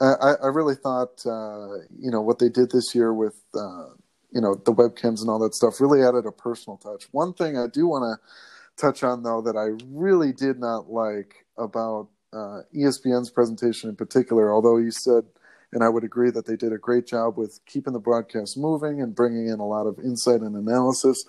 I, 0.00 0.34
I, 0.42 0.46
really 0.46 0.74
thought 0.74 1.24
uh, 1.26 1.78
you 1.98 2.10
know 2.10 2.22
what 2.22 2.38
they 2.38 2.48
did 2.48 2.70
this 2.70 2.94
year 2.94 3.12
with 3.12 3.40
uh, 3.54 3.86
you 4.30 4.40
know 4.40 4.54
the 4.54 4.72
webcams 4.72 5.20
and 5.20 5.30
all 5.30 5.38
that 5.40 5.54
stuff 5.54 5.80
really 5.80 6.02
added 6.02 6.26
a 6.26 6.32
personal 6.32 6.76
touch. 6.76 7.04
One 7.12 7.32
thing 7.32 7.58
I 7.58 7.66
do 7.66 7.86
want 7.86 8.04
to 8.04 8.80
touch 8.80 9.02
on 9.02 9.22
though 9.22 9.42
that 9.42 9.56
I 9.56 9.76
really 9.90 10.32
did 10.32 10.58
not 10.58 10.90
like 10.90 11.46
about 11.56 12.08
uh, 12.32 12.60
ESPN's 12.76 13.30
presentation 13.30 13.90
in 13.90 13.96
particular, 13.96 14.52
although 14.52 14.76
you 14.76 14.90
said 14.90 15.24
and 15.72 15.84
I 15.84 15.88
would 15.88 16.04
agree 16.04 16.30
that 16.30 16.46
they 16.46 16.56
did 16.56 16.72
a 16.72 16.78
great 16.78 17.06
job 17.06 17.36
with 17.36 17.60
keeping 17.66 17.92
the 17.92 17.98
broadcast 17.98 18.56
moving 18.56 19.02
and 19.02 19.14
bringing 19.14 19.48
in 19.48 19.60
a 19.60 19.66
lot 19.66 19.86
of 19.86 19.98
insight 19.98 20.40
and 20.40 20.56
analysis. 20.56 21.24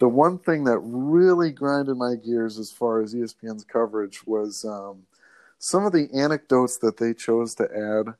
The 0.00 0.08
one 0.08 0.38
thing 0.38 0.64
that 0.64 0.78
really 0.80 1.52
grinded 1.52 1.96
my 1.96 2.16
gears 2.16 2.58
as 2.58 2.72
far 2.72 3.00
as 3.00 3.14
ESPN's 3.14 3.64
coverage 3.64 4.26
was 4.26 4.64
um, 4.64 5.04
some 5.58 5.86
of 5.86 5.92
the 5.92 6.08
anecdotes 6.12 6.78
that 6.78 6.96
they 6.96 7.14
chose 7.14 7.54
to 7.56 7.64
add 7.64 8.14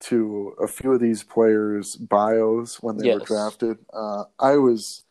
to 0.00 0.54
a 0.60 0.68
few 0.68 0.92
of 0.92 1.00
these 1.00 1.22
players' 1.22 1.96
bios 1.96 2.82
when 2.82 2.98
they 2.98 3.06
yes. 3.06 3.20
were 3.20 3.26
drafted. 3.26 3.78
Uh, 3.92 4.24
I 4.38 4.56
was 4.56 5.04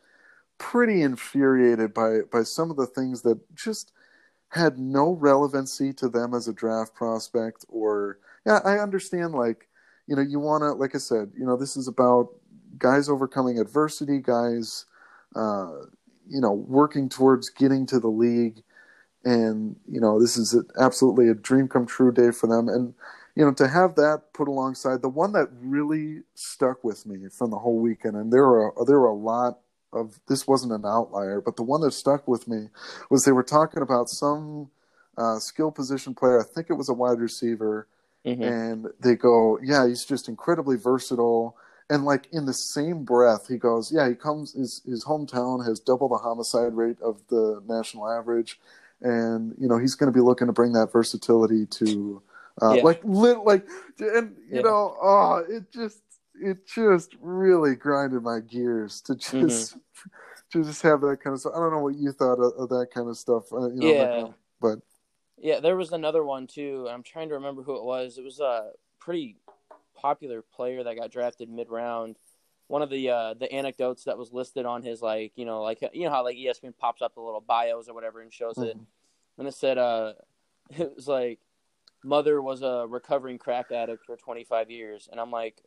pretty 0.59 1.01
infuriated 1.01 1.93
by 1.93 2.19
by 2.31 2.43
some 2.43 2.71
of 2.71 2.77
the 2.77 2.85
things 2.85 3.21
that 3.23 3.37
just 3.55 3.91
had 4.49 4.77
no 4.77 5.11
relevancy 5.11 5.91
to 5.91 6.07
them 6.07 6.33
as 6.33 6.47
a 6.47 6.53
draft 6.53 6.93
prospect 6.93 7.65
or 7.67 8.19
yeah 8.45 8.59
i 8.63 8.77
understand 8.77 9.33
like 9.33 9.67
you 10.07 10.15
know, 10.15 10.21
you 10.21 10.39
want 10.39 10.61
to, 10.61 10.73
like 10.73 10.95
I 10.95 10.99
said, 10.99 11.31
you 11.37 11.45
know, 11.45 11.57
this 11.57 11.77
is 11.77 11.87
about 11.87 12.29
guys 12.77 13.09
overcoming 13.09 13.59
adversity, 13.59 14.19
guys, 14.19 14.85
uh, 15.35 15.71
you 16.27 16.41
know, 16.41 16.51
working 16.51 17.09
towards 17.09 17.49
getting 17.49 17.85
to 17.87 17.99
the 17.99 18.09
league. 18.09 18.63
And, 19.23 19.77
you 19.89 20.01
know, 20.01 20.19
this 20.19 20.35
is 20.35 20.57
absolutely 20.79 21.29
a 21.29 21.33
dream 21.33 21.67
come 21.67 21.85
true 21.85 22.11
day 22.11 22.31
for 22.31 22.47
them. 22.47 22.67
And, 22.67 22.93
you 23.35 23.45
know, 23.45 23.53
to 23.53 23.67
have 23.67 23.95
that 23.95 24.33
put 24.33 24.47
alongside 24.47 25.01
the 25.01 25.09
one 25.09 25.31
that 25.33 25.47
really 25.59 26.21
stuck 26.35 26.83
with 26.83 27.05
me 27.05 27.29
from 27.29 27.49
the 27.49 27.57
whole 27.57 27.79
weekend, 27.79 28.15
and 28.15 28.31
there 28.31 28.47
were 28.47 28.73
there 28.85 28.99
were 28.99 29.07
a 29.07 29.15
lot 29.15 29.59
of 29.91 30.19
this 30.27 30.47
wasn't 30.47 30.73
an 30.73 30.85
outlier, 30.85 31.41
but 31.41 31.55
the 31.55 31.63
one 31.63 31.81
that 31.81 31.93
stuck 31.93 32.27
with 32.27 32.47
me 32.47 32.67
was 33.09 33.23
they 33.23 33.31
were 33.31 33.43
talking 33.43 33.81
about 33.81 34.09
some 34.09 34.69
uh, 35.17 35.39
skill 35.39 35.71
position 35.71 36.13
player. 36.13 36.39
I 36.39 36.43
think 36.43 36.69
it 36.69 36.73
was 36.73 36.89
a 36.89 36.93
wide 36.93 37.19
receiver 37.19 37.87
Mm-hmm. 38.25 38.43
And 38.43 38.87
they 38.99 39.15
go, 39.15 39.59
yeah, 39.61 39.87
he's 39.87 40.05
just 40.05 40.29
incredibly 40.29 40.77
versatile. 40.77 41.57
And 41.89 42.05
like 42.05 42.27
in 42.31 42.45
the 42.45 42.53
same 42.53 43.03
breath, 43.03 43.47
he 43.47 43.57
goes, 43.57 43.91
yeah, 43.91 44.07
he 44.07 44.15
comes. 44.15 44.53
His 44.53 44.81
his 44.85 45.03
hometown 45.03 45.65
has 45.67 45.79
double 45.79 46.07
the 46.07 46.17
homicide 46.17 46.73
rate 46.73 47.01
of 47.01 47.21
the 47.29 47.61
national 47.67 48.09
average, 48.09 48.59
and 49.01 49.53
you 49.59 49.67
know 49.67 49.77
he's 49.77 49.95
going 49.95 50.11
to 50.11 50.17
be 50.17 50.23
looking 50.23 50.47
to 50.47 50.53
bring 50.53 50.71
that 50.73 50.93
versatility 50.93 51.65
to, 51.65 52.21
uh, 52.61 52.75
yeah. 52.75 52.83
like, 52.83 53.01
lit, 53.03 53.39
like, 53.39 53.67
and 53.99 54.33
you 54.49 54.55
yeah. 54.55 54.61
know, 54.61 54.95
oh, 55.01 55.43
it 55.49 55.69
just 55.73 55.99
it 56.41 56.65
just 56.65 57.15
really 57.19 57.75
grinded 57.75 58.23
my 58.23 58.39
gears 58.39 59.01
to 59.01 59.15
just 59.15 59.75
mm-hmm. 59.75 60.09
to 60.51 60.63
just 60.63 60.81
have 60.83 61.01
that 61.01 61.19
kind 61.21 61.33
of 61.33 61.41
stuff. 61.41 61.53
I 61.53 61.59
don't 61.59 61.73
know 61.73 61.79
what 61.79 61.95
you 61.95 62.13
thought 62.13 62.39
of, 62.39 62.53
of 62.57 62.69
that 62.69 62.87
kind 62.93 63.09
of 63.09 63.17
stuff. 63.17 63.51
Uh, 63.51 63.69
you 63.71 63.81
know, 63.81 63.87
yeah. 63.87 64.27
But 64.61 64.79
yeah, 65.43 65.59
there 65.59 65.75
was 65.75 65.91
another 65.91 66.23
one 66.23 66.47
too. 66.47 66.87
I'm 66.89 67.03
trying 67.03 67.27
to 67.27 67.35
remember 67.35 67.63
who 67.63 67.75
it 67.75 67.83
was. 67.83 68.17
It 68.17 68.23
was 68.23 68.39
a 68.39 68.71
pretty 68.97 69.35
popular 69.93 70.41
player 70.41 70.85
that 70.85 70.95
got 70.95 71.11
drafted 71.11 71.49
mid 71.49 71.69
round. 71.69 72.17
One 72.67 72.81
of 72.81 72.89
the 72.89 73.09
uh, 73.09 73.33
the 73.33 73.51
anecdotes 73.51 74.05
that 74.05 74.17
was 74.17 74.31
listed 74.31 74.65
on 74.65 74.83
his 74.83 75.01
like 75.01 75.33
you 75.35 75.43
know 75.43 75.61
like 75.61 75.81
you 75.93 76.05
know 76.05 76.11
how 76.11 76.23
like 76.23 76.37
ESPN 76.37 76.77
pops 76.77 77.01
up 77.01 77.13
the 77.13 77.21
little 77.21 77.41
bios 77.41 77.89
or 77.89 77.93
whatever 77.93 78.21
and 78.21 78.31
shows 78.31 78.55
mm-hmm. 78.55 78.69
it, 78.69 78.77
and 79.37 79.47
it 79.47 79.53
said 79.53 79.77
uh 79.77 80.13
it 80.69 80.95
was 80.95 81.09
like 81.09 81.39
mother 82.03 82.41
was 82.41 82.61
a 82.61 82.85
recovering 82.87 83.37
crack 83.37 83.71
addict 83.71 84.05
for 84.05 84.15
25 84.17 84.69
years 84.69 85.07
and 85.11 85.19
i'm 85.19 85.31
like 85.31 85.61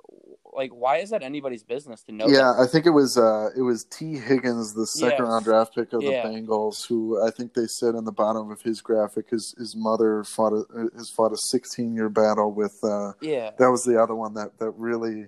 like 0.53 0.71
why 0.71 0.99
is 0.99 1.11
that 1.11 1.23
anybody's 1.23 1.63
business 1.63 2.03
to 2.03 2.13
know 2.13 2.29
yeah 2.29 2.53
that? 2.53 2.61
i 2.61 2.67
think 2.67 2.87
it 2.87 2.91
was 2.91 3.17
uh 3.17 3.49
it 3.57 3.63
was 3.63 3.85
tee 3.85 4.17
higgins 4.19 4.75
the 4.75 4.87
second 4.87 5.25
Yes. 5.25 5.31
round 5.33 5.45
draft 5.45 5.75
pick 5.75 5.93
of 5.93 6.03
Yeah. 6.03 6.23
the 6.23 6.29
bengals 6.29 6.87
who 6.87 7.23
i 7.27 7.31
think 7.31 7.55
they 7.55 7.67
said 7.67 7.95
on 7.95 8.05
the 8.05 8.13
bottom 8.13 8.51
of 8.51 8.61
his 8.63 8.81
graphic 8.81 9.31
his 9.31 9.55
his 9.59 9.75
mother 9.77 10.25
fought 10.25 10.53
a 10.53 10.65
has 10.97 11.09
fought 11.11 11.33
a 11.33 11.37
16 11.37 11.95
year 11.95 12.09
battle 12.09 12.53
with 12.53 12.79
uh 12.85 13.13
yeah 13.21 13.51
that 13.59 13.71
was 13.71 13.85
the 13.85 14.01
other 14.01 14.15
one 14.15 14.35
that 14.35 14.59
that 14.59 14.71
really 14.73 15.27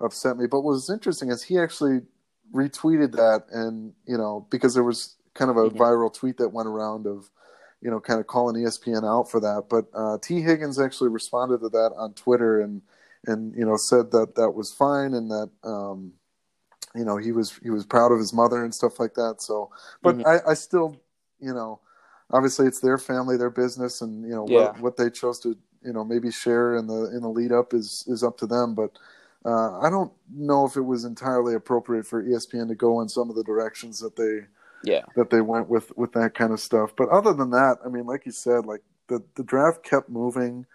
upset 0.00 0.36
me 0.36 0.46
but 0.46 0.60
what 0.62 0.72
was 0.74 0.90
interesting 0.90 1.30
is 1.30 1.42
he 1.42 1.58
actually 1.58 2.00
retweeted 2.54 3.12
that 3.12 3.44
and 3.52 3.92
you 4.06 4.16
know 4.16 4.46
because 4.50 4.74
there 4.74 4.84
was 4.84 5.16
kind 5.34 5.50
of 5.50 5.56
a 5.56 5.70
Mhm. 5.70 5.76
viral 5.76 6.12
tweet 6.12 6.36
that 6.38 6.48
went 6.48 6.66
around 6.68 7.06
of 7.06 7.30
you 7.82 7.90
know 7.90 8.00
kind 8.00 8.20
of 8.20 8.26
calling 8.28 8.62
espn 8.64 9.04
out 9.06 9.30
for 9.30 9.40
that 9.40 9.64
but 9.70 9.86
uh, 9.94 10.18
tee 10.22 10.42
higgins 10.42 10.80
actually 10.80 11.10
responded 11.10 11.60
to 11.60 11.70
that 11.70 11.92
on 11.98 12.14
twitter 12.14 12.62
and 12.62 12.82
and 13.26 13.54
you 13.56 13.66
know 13.66 13.76
said 13.76 14.10
that 14.12 14.34
that 14.36 14.50
was 14.52 14.72
fine 14.72 15.14
and 15.14 15.30
that 15.30 15.50
um 15.64 16.12
you 16.96 17.06
know 17.06 17.18
he 17.18 17.32
was 17.32 17.58
he 17.64 17.70
was 17.70 17.86
proud 17.86 18.12
of 18.12 18.20
his 18.20 18.34
mother 18.34 18.64
and 18.64 18.74
stuff 18.74 19.00
like 19.00 19.14
that 19.14 19.42
so 19.42 19.70
but 20.04 20.18
Mhm. 20.18 20.26
i 20.26 20.38
i 20.50 20.54
still 20.54 20.96
you 21.40 21.54
know 21.54 21.80
obviously 22.32 22.66
it's 22.66 22.80
their 22.80 22.98
family 22.98 23.38
their 23.38 23.50
business 23.50 24.02
and 24.02 24.24
you 24.24 24.34
know 24.34 24.44
Yeah. 24.46 24.72
what, 24.72 24.78
what 24.80 24.98
they 24.98 25.10
chose 25.10 25.40
to 25.40 25.56
you 25.84 25.94
know 25.94 26.04
maybe 26.04 26.32
share 26.32 26.76
in 26.76 26.88
the 26.88 27.10
in 27.16 27.22
the 27.22 27.30
lead 27.30 27.52
up 27.52 27.74
is 27.74 28.04
is 28.08 28.24
up 28.24 28.38
to 28.38 28.46
them 28.46 28.74
but 28.76 28.92
uh, 29.44 29.80
I 29.80 29.90
don't 29.90 30.12
know 30.32 30.66
if 30.66 30.76
it 30.76 30.82
was 30.82 31.04
entirely 31.04 31.56
appropriate 31.56 32.06
for 32.06 32.24
ESPN 32.24 32.68
to 32.68 32.76
go 32.76 33.02
in 33.02 33.10
some 33.10 33.30
of 33.30 33.36
the 33.36 33.44
directions 33.44 34.00
that 34.00 34.16
they 34.16 34.42
yeah 34.84 35.02
that 35.16 35.30
they 35.30 35.40
went 35.40 35.68
with 35.68 35.96
with 35.96 36.12
that 36.12 36.34
kind 36.34 36.52
of 36.52 36.60
stuff. 36.60 36.92
But 36.96 37.08
other 37.08 37.32
than 37.32 37.50
that, 37.50 37.78
I 37.84 37.88
mean, 37.88 38.06
like 38.06 38.26
you 38.26 38.32
said, 38.32 38.66
like 38.66 38.82
the 39.08 39.22
the 39.34 39.42
draft 39.42 39.82
kept 39.82 40.08
moving, 40.08 40.66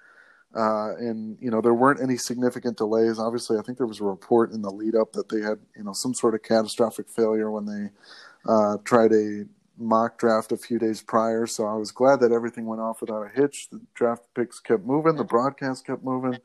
uh, 0.55 0.95
and 0.95 1.37
you 1.39 1.49
know 1.49 1.61
there 1.61 1.73
weren't 1.73 2.01
any 2.01 2.17
significant 2.17 2.77
delays. 2.77 3.19
Obviously, 3.19 3.57
I 3.57 3.61
think 3.61 3.77
there 3.77 3.87
was 3.87 4.01
a 4.01 4.05
report 4.05 4.51
in 4.51 4.61
the 4.61 4.71
lead 4.71 4.95
up 4.95 5.13
that 5.13 5.29
they 5.29 5.41
had 5.41 5.59
you 5.75 5.83
know 5.83 5.93
some 5.93 6.13
sort 6.13 6.35
of 6.35 6.43
catastrophic 6.43 7.09
failure 7.09 7.51
when 7.51 7.65
they 7.65 8.51
uh, 8.51 8.77
tried 8.83 9.13
a 9.13 9.45
mock 9.77 10.19
draft 10.19 10.51
a 10.51 10.57
few 10.57 10.77
days 10.77 11.01
prior. 11.01 11.47
So 11.47 11.65
I 11.65 11.75
was 11.75 11.91
glad 11.91 12.19
that 12.19 12.31
everything 12.31 12.65
went 12.65 12.81
off 12.81 13.01
without 13.01 13.23
a 13.23 13.29
hitch. 13.29 13.69
The 13.71 13.81
draft 13.95 14.23
picks 14.35 14.59
kept 14.59 14.85
moving, 14.85 15.15
the 15.15 15.23
broadcast 15.23 15.85
kept 15.87 16.03
moving, 16.03 16.39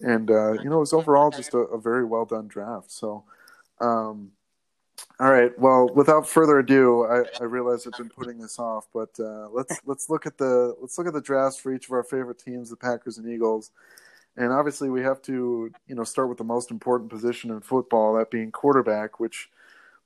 and 0.00 0.30
uh, 0.30 0.52
you 0.54 0.70
know 0.70 0.76
it 0.76 0.80
was 0.80 0.92
overall 0.92 1.30
just 1.30 1.54
a, 1.54 1.58
a 1.58 1.80
very 1.80 2.04
well 2.04 2.24
done 2.24 2.48
draft. 2.48 2.90
So. 2.90 3.24
Um, 3.80 4.30
all 5.20 5.30
right. 5.30 5.56
Well, 5.58 5.88
without 5.94 6.28
further 6.28 6.58
ado, 6.58 7.04
I, 7.04 7.24
I 7.40 7.44
realize 7.44 7.86
I've 7.86 7.96
been 7.96 8.08
putting 8.08 8.38
this 8.38 8.58
off, 8.58 8.88
but 8.92 9.10
uh, 9.20 9.48
let's 9.50 9.80
let's 9.86 10.10
look 10.10 10.26
at 10.26 10.38
the 10.38 10.74
let's 10.80 10.98
look 10.98 11.06
at 11.06 11.12
the 11.12 11.20
drafts 11.20 11.58
for 11.58 11.72
each 11.72 11.86
of 11.86 11.92
our 11.92 12.02
favorite 12.02 12.38
teams, 12.38 12.70
the 12.70 12.76
Packers 12.76 13.18
and 13.18 13.28
Eagles. 13.28 13.70
And 14.36 14.52
obviously, 14.52 14.90
we 14.90 15.02
have 15.02 15.22
to 15.22 15.72
you 15.86 15.94
know 15.94 16.04
start 16.04 16.28
with 16.28 16.38
the 16.38 16.44
most 16.44 16.70
important 16.70 17.10
position 17.10 17.50
in 17.50 17.60
football, 17.60 18.14
that 18.14 18.30
being 18.30 18.50
quarterback, 18.50 19.20
which 19.20 19.50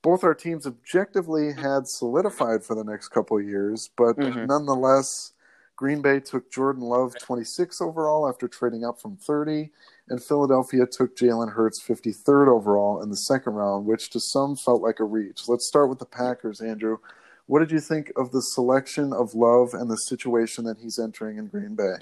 both 0.02 0.24
our 0.24 0.34
teams 0.34 0.66
objectively 0.66 1.52
had 1.52 1.88
solidified 1.88 2.62
for 2.64 2.74
the 2.74 2.84
next 2.84 3.08
couple 3.08 3.38
of 3.38 3.44
years, 3.44 3.90
but 3.96 4.16
Mhm. 4.18 4.46
nonetheless, 4.46 5.32
Green 5.76 6.00
Bay 6.00 6.20
took 6.20 6.50
Jordan 6.50 6.82
Love 6.82 7.14
26 7.18 7.80
overall 7.80 8.28
after 8.28 8.48
trading 8.48 8.84
up 8.84 9.00
from 9.00 9.16
30, 9.16 9.70
and 10.08 10.22
Philadelphia 10.22 10.86
took 10.86 11.16
Jalen 11.16 11.52
Hurts 11.52 11.82
53rd 11.82 12.48
overall 12.48 13.02
in 13.02 13.10
the 13.10 13.16
second 13.16 13.52
round, 13.52 13.86
which 13.86 14.10
to 14.10 14.20
some 14.20 14.56
felt 14.56 14.82
like 14.82 15.00
a 15.00 15.04
reach. 15.04 15.48
Let's 15.48 15.66
start 15.66 15.88
with 15.90 15.98
the 15.98 16.06
Packers, 16.06 16.60
Andrew. 16.60 16.98
What 17.46 17.60
did 17.60 17.70
you 17.70 17.80
think 17.80 18.10
of 18.16 18.32
the 18.32 18.42
selection 18.42 19.12
of 19.12 19.34
Love 19.34 19.74
and 19.74 19.90
the 19.90 19.98
situation 19.98 20.64
that 20.64 20.78
he's 20.78 20.98
entering 20.98 21.36
in 21.36 21.46
Green 21.46 21.74
Bay? 21.74 21.96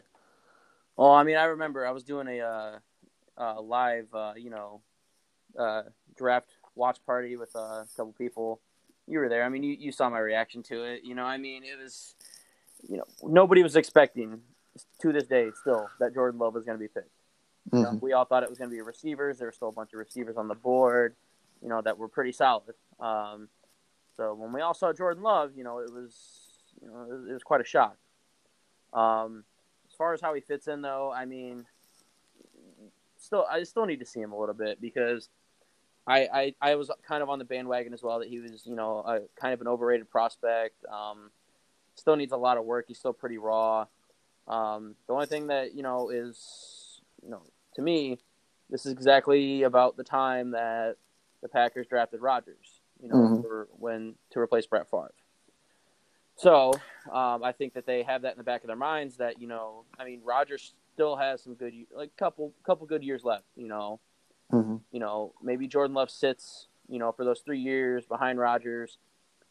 well 0.96 1.10
i 1.10 1.22
mean 1.22 1.36
i 1.36 1.44
remember 1.44 1.86
i 1.86 1.90
was 1.90 2.04
doing 2.04 2.28
a 2.28 2.40
uh, 2.40 2.78
uh 3.38 3.60
live 3.60 4.06
uh 4.14 4.32
you 4.36 4.50
know 4.50 4.80
uh 5.58 5.82
draft 6.16 6.56
watch 6.74 6.98
party 7.06 7.36
with 7.36 7.54
uh, 7.54 7.58
a 7.58 7.86
couple 7.96 8.12
people 8.12 8.60
you 9.06 9.18
were 9.18 9.28
there 9.28 9.44
i 9.44 9.48
mean 9.48 9.62
you, 9.62 9.76
you 9.78 9.92
saw 9.92 10.08
my 10.08 10.18
reaction 10.18 10.62
to 10.62 10.82
it 10.84 11.02
you 11.04 11.14
know 11.14 11.24
i 11.24 11.36
mean 11.36 11.62
it 11.64 11.78
was 11.80 12.14
you 12.88 12.96
know 12.96 13.04
nobody 13.22 13.62
was 13.62 13.76
expecting 13.76 14.40
to 15.00 15.12
this 15.12 15.24
day 15.24 15.50
still 15.60 15.88
that 16.00 16.12
jordan 16.14 16.38
love 16.38 16.54
was 16.54 16.64
going 16.64 16.76
to 16.78 16.82
be 16.82 16.88
picked 16.88 17.10
You 17.72 17.80
know, 17.82 17.92
Mhm. 17.92 18.02
we 18.02 18.12
all 18.12 18.26
thought 18.26 18.42
it 18.42 18.48
was 18.50 18.58
going 18.58 18.68
to 18.68 18.74
be 18.76 18.82
receivers. 18.82 19.38
There 19.38 19.48
were 19.48 19.52
still 19.52 19.68
a 19.70 19.72
bunch 19.72 19.94
of 19.94 19.98
receivers 19.98 20.36
on 20.36 20.48
the 20.48 20.54
board, 20.54 21.16
you 21.62 21.68
know, 21.70 21.80
that 21.80 21.96
were 21.96 22.08
pretty 22.08 22.30
solid. 22.32 22.74
Um, 23.00 23.48
so 24.16 24.34
when 24.34 24.52
we 24.52 24.60
all 24.60 24.74
saw 24.74 24.92
Jordan 24.92 25.22
Love, 25.22 25.56
you 25.56 25.64
know, 25.64 25.78
it 25.78 25.90
was, 25.90 26.12
you 26.82 26.88
know, 26.88 27.00
it 27.02 27.08
was, 27.08 27.26
it 27.30 27.32
was 27.32 27.42
quite 27.42 27.62
a 27.62 27.64
shock. 27.64 27.96
Um, 28.92 29.44
as 29.88 29.94
far 29.96 30.12
as 30.12 30.20
how 30.20 30.34
he 30.34 30.42
fits 30.42 30.68
in, 30.68 30.82
though, 30.82 31.10
I 31.10 31.24
mean, 31.24 31.64
still, 33.16 33.46
I 33.50 33.62
still 33.62 33.86
need 33.86 34.00
to 34.00 34.06
see 34.06 34.20
him 34.20 34.32
a 34.32 34.38
little 34.38 34.54
bit 34.54 34.78
because 34.78 35.30
I, 36.06 36.28
I, 36.32 36.54
I 36.60 36.74
was 36.74 36.90
kind 37.08 37.22
of 37.22 37.30
on 37.30 37.38
the 37.38 37.46
bandwagon 37.46 37.94
as 37.94 38.02
well 38.02 38.18
that 38.18 38.28
he 38.28 38.40
was, 38.40 38.66
you 38.66 38.76
know, 38.76 38.98
a 38.98 39.20
kind 39.40 39.54
of 39.54 39.62
an 39.62 39.68
overrated 39.68 40.10
prospect. 40.10 40.84
Um, 40.84 41.30
still 41.94 42.16
needs 42.16 42.32
a 42.32 42.36
lot 42.36 42.56
of 42.58 42.64
work. 42.64 42.86
He's 42.88 42.98
still 42.98 43.12
pretty 43.12 43.38
raw. 43.38 43.86
Um, 44.46 44.94
the 45.06 45.14
only 45.14 45.26
thing 45.26 45.46
that 45.48 45.74
you 45.74 45.82
know 45.82 46.10
is, 46.10 47.00
you 47.22 47.30
know, 47.30 47.42
to 47.74 47.82
me, 47.82 48.18
this 48.70 48.84
is 48.86 48.92
exactly 48.92 49.62
about 49.62 49.96
the 49.96 50.04
time 50.04 50.50
that 50.52 50.96
the 51.42 51.48
Packers 51.48 51.86
drafted 51.86 52.20
Rodgers. 52.20 52.80
You 53.00 53.08
know, 53.08 53.16
Mhm. 53.16 53.42
for 53.42 53.68
when 53.78 54.14
to 54.30 54.38
replace 54.38 54.66
Brett 54.66 54.88
Favre. 54.88 55.12
So 56.36 56.72
um, 57.12 57.44
I 57.44 57.52
think 57.52 57.74
that 57.74 57.86
they 57.86 58.02
have 58.02 58.22
that 58.22 58.32
in 58.32 58.38
the 58.38 58.44
back 58.44 58.62
of 58.62 58.66
their 58.68 58.76
minds 58.76 59.16
that 59.18 59.40
you 59.40 59.46
know, 59.46 59.84
I 59.98 60.04
mean, 60.04 60.20
Rodgers 60.24 60.74
still 60.94 61.16
has 61.16 61.42
some 61.42 61.54
good, 61.54 61.74
like 61.92 62.16
couple 62.16 62.52
couple 62.64 62.86
good 62.86 63.02
years 63.04 63.24
left. 63.24 63.44
You 63.56 63.68
know, 63.68 64.00
Mhm. 64.52 64.80
you 64.90 65.00
know, 65.00 65.32
maybe 65.42 65.66
Jordan 65.68 65.94
Love 65.94 66.10
sits, 66.10 66.68
you 66.88 66.98
know, 66.98 67.12
for 67.12 67.24
those 67.24 67.40
three 67.40 67.58
years 67.60 68.06
behind 68.06 68.38
Rodgers. 68.38 68.98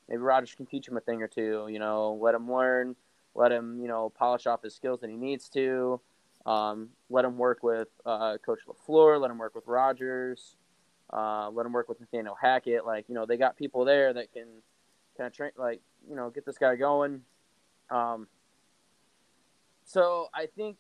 Maybe 0.09 0.19
Rodgers 0.21 0.53
can 0.55 0.65
teach 0.65 0.87
him 0.87 0.97
a 0.97 1.01
thing 1.01 1.21
or 1.21 1.27
two. 1.27 1.67
You 1.69 1.79
know, 1.79 2.17
let 2.21 2.35
him 2.35 2.51
learn, 2.51 2.95
let 3.35 3.51
him, 3.51 3.79
you 3.81 3.87
know, 3.87 4.11
polish 4.17 4.45
off 4.45 4.61
his 4.63 4.75
skills 4.75 4.99
that 5.01 5.09
he 5.09 5.15
needs 5.15 5.49
to. 5.49 5.99
Um, 6.45 6.89
let 7.09 7.23
him 7.23 7.37
work 7.37 7.63
with 7.63 7.87
uh, 8.05 8.37
Coach 8.45 8.59
Lafleur. 8.67 9.19
Let 9.19 9.31
him 9.31 9.37
work 9.37 9.55
with 9.55 9.65
Rodgers. 9.65 10.57
Uh, 11.11 11.49
let 11.51 11.65
him 11.65 11.71
work 11.71 11.87
with 11.87 11.99
Nathaniel 11.99 12.35
Hackett. 12.35 12.85
Like, 12.85 13.05
you 13.07 13.15
know, 13.15 13.25
they 13.25 13.37
got 13.37 13.55
people 13.55 13.85
there 13.85 14.11
that 14.13 14.33
can 14.33 14.47
kind 15.17 15.27
of 15.27 15.33
train, 15.33 15.51
like, 15.57 15.79
you 16.09 16.15
know, 16.15 16.29
get 16.29 16.45
this 16.45 16.57
guy 16.57 16.75
going. 16.75 17.21
Um, 17.89 18.27
so 19.85 20.27
I 20.33 20.47
think, 20.47 20.77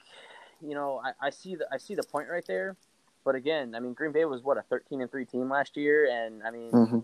you 0.61 0.73
know, 0.73 1.01
I, 1.03 1.27
I 1.27 1.29
see 1.29 1.55
the 1.55 1.67
I 1.71 1.77
see 1.77 1.95
the 1.95 2.03
point 2.03 2.29
right 2.29 2.45
there. 2.45 2.75
But 3.25 3.35
again, 3.35 3.75
I 3.75 3.79
mean, 3.79 3.93
Green 3.93 4.11
Bay 4.11 4.25
was 4.25 4.41
what 4.43 4.57
a 4.57 4.63
thirteen 4.63 5.01
and 5.01 5.09
three 5.09 5.25
team 5.25 5.49
last 5.49 5.77
year, 5.77 6.09
and 6.09 6.43
I 6.43 6.51
mean, 6.51 6.71
Mhm. 6.71 7.03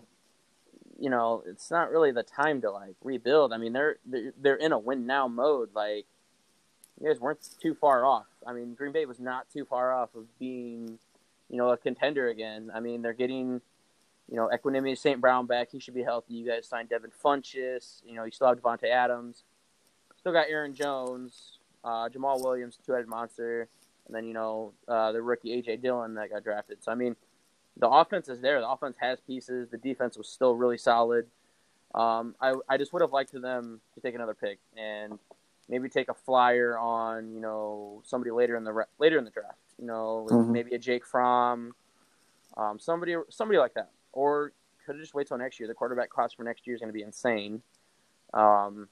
You 1.00 1.10
know, 1.10 1.42
it's 1.46 1.70
not 1.70 1.90
really 1.90 2.12
the 2.12 2.22
time 2.22 2.60
to 2.60 2.70
like 2.70 2.94
rebuild. 3.02 3.52
I 3.52 3.56
mean, 3.56 3.72
they're 3.72 3.96
they're, 4.04 4.32
they're 4.40 4.56
in 4.56 4.72
a 4.72 4.78
win 4.78 5.06
now 5.06 5.26
mode. 5.26 5.70
Like, 5.74 6.06
you 7.00 7.08
guys 7.08 7.18
weren't 7.18 7.40
too 7.60 7.74
far 7.74 8.04
off. 8.04 8.26
I 8.46 8.52
mean, 8.52 8.74
Green 8.74 8.92
Bay 8.92 9.06
was 9.06 9.18
not 9.18 9.46
too 9.50 9.64
far 9.64 9.92
off 9.92 10.14
of 10.14 10.26
being, 10.38 10.98
you 11.48 11.56
know, 11.56 11.70
a 11.70 11.76
contender 11.76 12.28
again. 12.28 12.70
I 12.74 12.80
mean, 12.80 13.00
they're 13.00 13.14
getting, 13.14 13.62
you 14.28 14.36
know, 14.36 14.50
Equanimeous 14.52 14.98
St. 14.98 15.20
Brown 15.20 15.46
back. 15.46 15.70
He 15.72 15.80
should 15.80 15.94
be 15.94 16.02
healthy. 16.02 16.34
You 16.34 16.46
guys 16.46 16.68
signed 16.68 16.90
Devin 16.90 17.12
Funchess. 17.24 18.02
You 18.04 18.14
know, 18.14 18.24
you 18.24 18.30
still 18.30 18.48
have 18.48 18.60
Davante 18.60 18.90
Adams. 18.90 19.44
Still 20.18 20.32
got 20.32 20.48
Aaron 20.50 20.74
Jones, 20.74 21.58
uh, 21.82 22.10
Jamaal 22.10 22.42
Williams, 22.42 22.78
two-headed 22.84 23.08
monster, 23.08 23.68
and 24.06 24.14
then 24.14 24.26
you 24.26 24.34
know 24.34 24.72
uh, 24.86 25.12
the 25.12 25.22
rookie 25.22 25.62
AJ 25.62 25.80
Dillon 25.80 26.14
that 26.14 26.30
got 26.30 26.44
drafted. 26.44 26.84
So 26.84 26.92
I 26.92 26.94
mean, 26.94 27.16
the 27.80 27.88
offense 27.88 28.28
is 28.28 28.40
there. 28.40 28.60
The 28.60 28.68
offense 28.68 28.96
has 29.00 29.18
pieces. 29.20 29.68
The 29.70 29.78
defense 29.78 30.16
was 30.16 30.28
still 30.28 30.54
really 30.54 30.78
solid. 30.78 31.26
Um, 31.94 32.34
I 32.40 32.54
I 32.68 32.76
just 32.76 32.92
would 32.92 33.02
have 33.02 33.12
liked 33.12 33.30
for 33.30 33.40
them 33.40 33.80
to 33.94 34.00
take 34.00 34.14
another 34.14 34.34
pick 34.34 34.58
and 34.76 35.18
maybe 35.68 35.88
take 35.88 36.08
a 36.08 36.14
flyer 36.14 36.78
on 36.78 37.32
you 37.34 37.40
know 37.40 38.02
somebody 38.04 38.30
later 38.30 38.56
in 38.56 38.64
the 38.64 38.72
ra- 38.72 38.84
later 38.98 39.18
in 39.18 39.24
the 39.24 39.30
draft. 39.30 39.58
You 39.78 39.86
know, 39.86 40.26
Mhm. 40.30 40.50
maybe 40.50 40.74
a 40.74 40.78
Jake 40.78 41.04
Fromm, 41.06 41.74
um, 42.56 42.78
somebody 42.78 43.16
somebody 43.30 43.58
like 43.58 43.74
that, 43.74 43.90
or 44.12 44.52
could 44.84 44.94
have 44.96 45.00
just 45.00 45.14
wait 45.14 45.26
till 45.26 45.38
next 45.38 45.58
year. 45.58 45.66
The 45.66 45.74
quarterback 45.74 46.10
class 46.10 46.32
for 46.32 46.42
next 46.44 46.66
year 46.66 46.74
is 46.74 46.80
going 46.80 46.90
to 46.90 46.94
be 46.94 47.02
insane. 47.02 47.62
Um, 48.34 48.88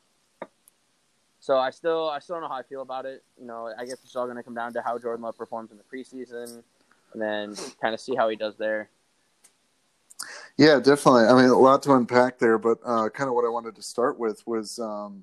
so 1.41 1.57
I 1.59 1.71
still 1.71 2.09
I 2.09 2.19
still 2.19 2.37
don't 2.37 2.43
know 2.43 2.49
how 2.49 2.57
I 2.57 2.63
feel 2.63 2.83
about 2.83 3.07
it. 3.07 3.23
You 3.39 3.47
know, 3.47 3.73
I 3.79 3.85
guess 3.85 4.03
it's 4.03 4.17
all 4.17 4.25
going 4.27 4.37
to 4.39 4.43
come 4.43 4.55
down 4.55 4.73
to 4.73 4.83
how 4.83 4.99
Jordan 4.99 5.23
Love 5.23 5.37
performs 5.37 5.71
in 5.71 5.77
the 5.79 5.85
preseason, 5.85 6.63
and 7.13 7.23
then 7.23 7.55
kind 7.81 7.95
of 7.95 8.01
see 8.01 8.15
how 8.15 8.29
he 8.29 8.37
does 8.37 8.57
there. 8.57 8.91
Yeah, 10.57 10.81
definitely. 10.81 11.25
I 11.25 11.35
mean, 11.35 11.51
a 11.51 11.57
lot 11.57 11.83
to 11.85 11.95
unpack 11.95 12.39
there, 12.39 12.59
but 12.59 12.79
uh, 12.85 13.09
kind 13.11 13.29
of 13.29 13.35
what 13.35 13.45
I 13.45 13.49
wanted 13.49 13.77
to 13.77 13.83
start 13.83 14.19
with 14.19 14.45
was, 14.47 14.79
um, 14.81 15.23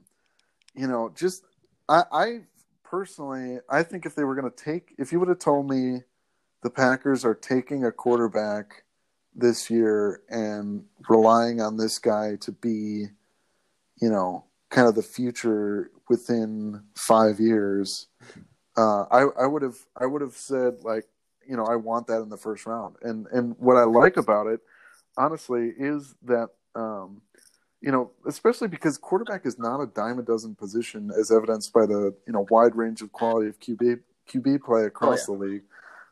you 0.74 0.88
know, 0.88 1.12
just 1.14 1.44
I, 1.90 2.04
I 2.12 2.40
personally, 2.84 3.60
I 3.70 3.84
think 3.84 4.06
if 4.06 4.16
they 4.16 4.24
were 4.24 4.36
going 4.36 4.50
to 4.50 4.64
take, 4.64 4.96
if 4.98 5.12
you 5.12 5.20
would 5.20 5.28
have 5.28 5.40
told 5.40 5.70
me 5.70 6.04
the 6.64 6.70
Packers 6.70 7.26
are 7.26 7.36
taking 7.36 7.84
a 7.84 7.92
quarterback 7.92 8.84
this 9.36 9.70
year 9.70 10.22
and 10.30 10.86
relying 11.10 11.60
on 11.60 11.76
this 11.76 12.00
guy 12.00 12.38
to 12.38 12.54
be, 12.54 13.08
you 14.02 14.10
know, 14.10 14.46
kind 14.70 14.88
of 14.88 14.96
the 14.96 15.04
future 15.04 15.92
within 16.10 16.82
five 16.96 17.40
years, 17.40 18.08
uh, 18.78 19.04
I 19.12 19.28
I 19.42 19.48
would 19.48 19.62
have 19.62 19.78
I 20.00 20.06
would 20.06 20.22
have 20.22 20.36
said 20.36 20.84
like 20.84 21.06
you 21.48 21.56
know 21.56 21.66
I 21.66 21.76
want 21.76 22.08
that 22.08 22.22
in 22.22 22.30
the 22.30 22.38
first 22.38 22.66
round. 22.66 22.96
And 23.02 23.28
and 23.28 23.56
what 23.60 23.78
I 23.78 23.84
like 23.84 24.18
about 24.18 24.48
it, 24.48 24.62
honestly, 25.18 25.74
is 25.78 26.16
that 26.24 26.50
um, 26.76 27.22
you 27.82 27.92
know 27.92 28.12
especially 28.28 28.68
because 28.68 28.98
quarterback 28.98 29.46
is 29.46 29.60
not 29.60 29.82
a 29.82 29.88
dime 29.88 30.20
a 30.20 30.24
dozen 30.24 30.56
position 30.56 31.12
as 31.18 31.32
evidenced 31.32 31.74
by 31.74 31.86
the 31.86 32.14
you 32.28 32.34
know 32.34 32.46
wide 32.50 32.76
range 32.76 33.02
of 33.02 33.12
quality 33.12 33.50
of 33.50 33.60
QB 33.60 34.00
QB 34.30 34.64
play 34.64 34.84
across 34.84 35.28
oh, 35.30 35.34
yeah. 35.34 35.38
the 35.38 35.46
league. 35.46 35.64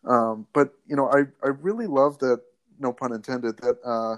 Um, 0.05 0.47
but 0.53 0.73
you 0.87 0.95
know 0.95 1.09
I 1.09 1.23
I 1.45 1.49
really 1.49 1.87
love 1.87 2.19
that 2.19 2.41
no 2.79 2.93
pun 2.93 3.13
intended 3.13 3.57
that 3.57 3.77
uh, 3.85 4.17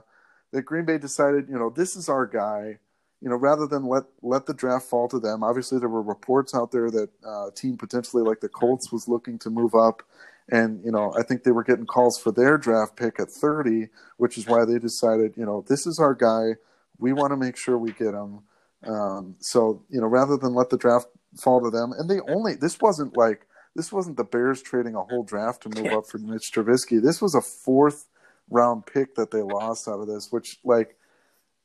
that 0.52 0.64
Green 0.64 0.86
Bay 0.86 0.98
decided 0.98 1.48
you 1.50 1.58
know 1.58 1.70
this 1.70 1.96
is 1.96 2.10
our 2.10 2.26
guy 2.26 2.80
you 3.26 3.30
know, 3.30 3.38
rather 3.38 3.66
than 3.66 3.86
let 3.86 4.04
let 4.22 4.46
the 4.46 4.54
draft 4.54 4.86
fall 4.86 5.08
to 5.08 5.20
them. 5.20 5.44
Obviously, 5.44 5.80
there 5.80 5.90
were 5.90 6.04
reports 6.04 6.54
out 6.54 6.72
there 6.72 6.92
that 6.92 7.10
uh, 7.26 7.48
a 7.48 7.52
team 7.52 7.76
potentially 7.76 8.22
like 8.22 8.40
the 8.40 8.48
Colts 8.48 8.92
was 8.92 9.08
looking 9.08 9.40
to 9.40 9.50
move 9.50 9.74
up, 9.74 10.04
and 10.50 10.84
you 10.84 10.92
know, 10.92 11.14
I 11.18 11.24
think 11.24 11.44
they 11.44 11.52
were 11.52 11.64
getting 11.64 11.86
calls 11.86 12.20
for 12.20 12.32
their 12.32 12.58
draft 12.58 12.96
pick 12.96 13.20
at 13.20 13.30
30, 13.30 13.88
which 14.18 14.38
is 14.38 14.48
why 14.48 14.66
they 14.66 14.78
decided, 14.78 15.34
you 15.36 15.46
know, 15.46 15.66
this 15.68 15.88
is 15.88 16.00
our 16.00 16.14
guy. 16.14 16.56
We 16.98 17.14
want 17.14 17.32
to 17.32 17.38
make 17.38 17.58
sure 17.58 17.78
we 17.78 17.92
get 17.92 18.14
him. 18.14 18.42
Um, 18.86 19.36
so 19.40 19.84
you 19.90 20.00
know, 20.00 20.08
rather 20.08 20.38
than 20.38 20.54
let 20.54 20.70
the 20.70 20.78
draft 20.78 21.08
fall 21.38 21.62
to 21.62 21.70
them, 21.70 21.92
and 21.98 22.10
they 22.10 22.20
only 22.32 22.56
this 22.56 22.80
wasn't 22.80 23.18
like 23.18 23.48
this 23.76 23.92
wasn't 23.92 24.18
the 24.18 24.24
Bears 24.24 24.62
trading 24.62 24.96
a 24.96 25.04
whole 25.04 25.24
draft 25.24 25.64
to 25.64 25.70
move 25.70 25.92
up 25.92 26.08
for 26.08 26.18
Mitch 26.20 26.52
Trubisky. 26.54 27.02
This 27.02 27.22
was 27.22 27.36
a 27.36 27.42
fourth 27.42 28.08
round 28.50 28.86
pick 28.86 29.16
that 29.16 29.32
they 29.32 29.42
lost 29.42 29.88
out 29.88 30.00
of 30.00 30.08
this, 30.08 30.32
which 30.32 30.60
like 30.64 30.98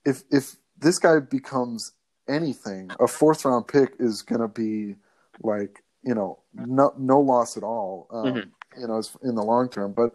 if 0.04 0.24
if 0.30 0.56
this 0.78 0.98
guy 0.98 1.20
becomes 1.20 1.92
anything, 2.28 2.90
a 2.98 3.06
fourth 3.06 3.44
round 3.44 3.68
pick 3.68 3.94
is 3.98 4.22
going 4.22 4.40
to 4.40 4.48
be 4.48 4.96
like 5.42 5.82
you 6.02 6.14
know 6.14 6.38
no 6.54 6.92
no 6.98 7.20
loss 7.20 7.56
at 7.56 7.62
all. 7.62 8.06
Um, 8.10 8.24
mm-hmm. 8.24 8.48
You 8.78 8.86
know, 8.86 9.02
in 9.22 9.34
the 9.34 9.42
long 9.42 9.68
term, 9.68 9.92
but 9.92 10.12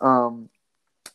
um, 0.00 0.48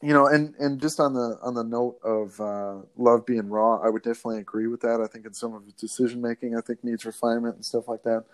you 0.02 0.14
know, 0.14 0.28
and 0.28 0.54
and 0.60 0.82
just 0.82 1.00
on 1.00 1.14
the 1.14 1.40
on 1.42 1.54
the 1.54 1.64
note 1.64 1.98
of 2.04 2.40
uh, 2.40 2.86
love 2.98 3.26
being 3.26 3.50
raw, 3.50 3.78
I 3.78 3.90
would 3.90 4.04
definitely 4.04 4.40
agree 4.40 4.68
with 4.68 4.82
that. 4.82 5.02
I 5.02 5.08
think 5.08 5.26
in 5.26 5.34
some 5.34 5.54
of 5.54 5.64
his 5.64 5.74
decision 5.74 6.22
making, 6.22 6.56
I 6.56 6.62
think 6.62 6.84
needs 6.84 7.06
refinement 7.06 7.56
and 7.56 7.66
stuff 7.66 7.88
like 7.88 8.04
that. 8.04 8.26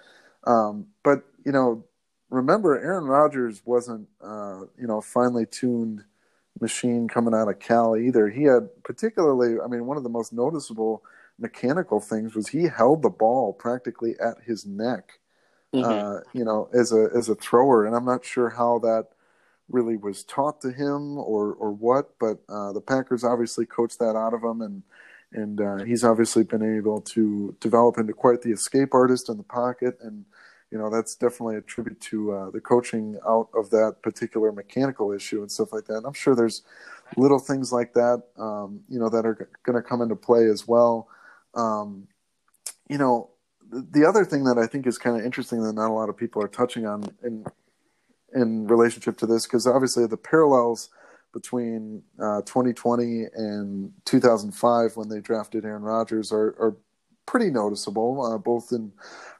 Um, 0.45 0.87
but 1.03 1.23
you 1.45 1.51
know, 1.51 1.83
remember, 2.29 2.79
Aaron 2.79 3.05
Rodgers 3.05 3.61
wasn't 3.65 4.07
uh, 4.21 4.61
you 4.77 4.87
know 4.87 5.01
finely 5.01 5.45
tuned 5.45 6.03
machine 6.61 7.07
coming 7.07 7.33
out 7.33 7.47
of 7.47 7.59
Cal 7.59 7.95
either. 7.95 8.29
He 8.29 8.43
had 8.43 8.69
particularly, 8.83 9.59
I 9.63 9.67
mean, 9.67 9.85
one 9.85 9.97
of 9.97 10.03
the 10.03 10.09
most 10.09 10.33
noticeable 10.33 11.03
mechanical 11.37 11.99
things 11.99 12.35
was 12.35 12.47
he 12.49 12.63
held 12.63 13.01
the 13.01 13.09
ball 13.09 13.53
practically 13.53 14.15
at 14.19 14.37
his 14.45 14.65
neck, 14.65 15.18
mm-hmm. 15.73 15.83
uh, 15.83 16.19
you 16.33 16.43
know, 16.43 16.69
as 16.73 16.91
a 16.91 17.09
as 17.15 17.29
a 17.29 17.35
thrower, 17.35 17.85
and 17.85 17.95
I'm 17.95 18.05
not 18.05 18.25
sure 18.25 18.49
how 18.49 18.79
that 18.79 19.07
really 19.69 19.97
was 19.97 20.23
taught 20.23 20.61
to 20.61 20.71
him 20.71 21.17
or 21.17 21.53
or 21.53 21.71
what, 21.71 22.17
but 22.19 22.39
uh, 22.49 22.73
the 22.73 22.81
Packers 22.81 23.23
obviously 23.23 23.65
coached 23.65 23.99
that 23.99 24.15
out 24.15 24.33
of 24.33 24.43
him, 24.43 24.61
and 24.61 24.83
and 25.31 25.61
uh, 25.61 25.83
he's 25.83 26.03
obviously 26.03 26.43
been 26.43 26.77
able 26.77 27.01
to 27.01 27.55
develop 27.59 27.97
into 27.97 28.13
quite 28.13 28.41
the 28.41 28.51
escape 28.51 28.93
artist 28.93 29.29
in 29.29 29.37
the 29.37 29.43
pocket 29.43 29.95
and 30.01 30.25
you 30.71 30.77
know 30.77 30.89
that's 30.89 31.15
definitely 31.15 31.55
a 31.55 31.61
tribute 31.61 31.99
to 31.99 32.31
uh, 32.31 32.49
the 32.51 32.59
coaching 32.59 33.17
out 33.27 33.49
of 33.55 33.69
that 33.71 33.97
particular 34.01 34.51
mechanical 34.51 35.11
issue 35.11 35.41
and 35.41 35.51
stuff 35.51 35.73
like 35.73 35.85
that. 35.85 35.97
And 35.97 36.05
I'm 36.05 36.13
sure 36.13 36.35
there's 36.35 36.63
little 37.17 37.39
things 37.39 37.73
like 37.73 37.93
that, 37.93 38.23
um, 38.37 38.81
you 38.87 38.99
know, 38.99 39.09
that 39.09 39.25
are 39.25 39.35
g- 39.35 39.45
going 39.63 39.75
to 39.75 39.87
come 39.87 40.01
into 40.01 40.15
play 40.15 40.45
as 40.45 40.67
well. 40.67 41.07
Um, 41.55 42.07
you 42.87 42.97
know, 42.97 43.31
the, 43.69 43.87
the 43.91 44.05
other 44.07 44.25
thing 44.25 44.43
that 44.45 44.57
I 44.57 44.67
think 44.67 44.87
is 44.87 44.97
kind 44.97 45.17
of 45.17 45.25
interesting 45.25 45.63
that 45.63 45.73
not 45.73 45.89
a 45.89 45.93
lot 45.93 46.09
of 46.09 46.17
people 46.17 46.43
are 46.43 46.47
touching 46.47 46.85
on 46.85 47.03
in 47.23 47.45
in 48.35 48.67
relationship 48.67 49.17
to 49.17 49.25
this, 49.25 49.45
because 49.45 49.67
obviously 49.67 50.05
the 50.07 50.17
parallels 50.17 50.89
between 51.33 52.03
uh, 52.21 52.41
2020 52.41 53.25
and 53.35 53.91
2005 54.05 54.97
when 54.97 55.09
they 55.09 55.19
drafted 55.19 55.65
Aaron 55.65 55.83
Rodgers 55.83 56.31
are, 56.31 56.55
are 56.59 56.77
pretty 57.25 57.51
noticeable, 57.51 58.25
uh, 58.25 58.37
both 58.37 58.71
in 58.71 58.91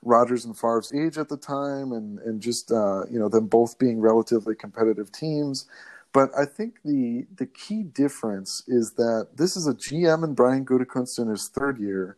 Rodgers 0.03 0.45
and 0.45 0.57
Favre's 0.57 0.93
age 0.93 1.17
at 1.17 1.29
the 1.29 1.37
time, 1.37 1.91
and 1.91 2.19
and 2.19 2.41
just 2.41 2.71
uh, 2.71 3.03
you 3.11 3.19
know 3.19 3.29
them 3.29 3.47
both 3.47 3.79
being 3.79 3.99
relatively 3.99 4.55
competitive 4.55 5.11
teams. 5.11 5.67
But 6.13 6.29
I 6.37 6.45
think 6.45 6.81
the 6.85 7.25
the 7.35 7.47
key 7.47 7.83
difference 7.83 8.63
is 8.67 8.93
that 8.93 9.29
this 9.35 9.57
is 9.57 9.67
a 9.67 9.73
GM 9.73 10.23
and 10.23 10.35
Brian 10.35 10.65
Gutekunst 10.65 11.19
in 11.19 11.27
his 11.27 11.47
third 11.49 11.79
year, 11.79 12.17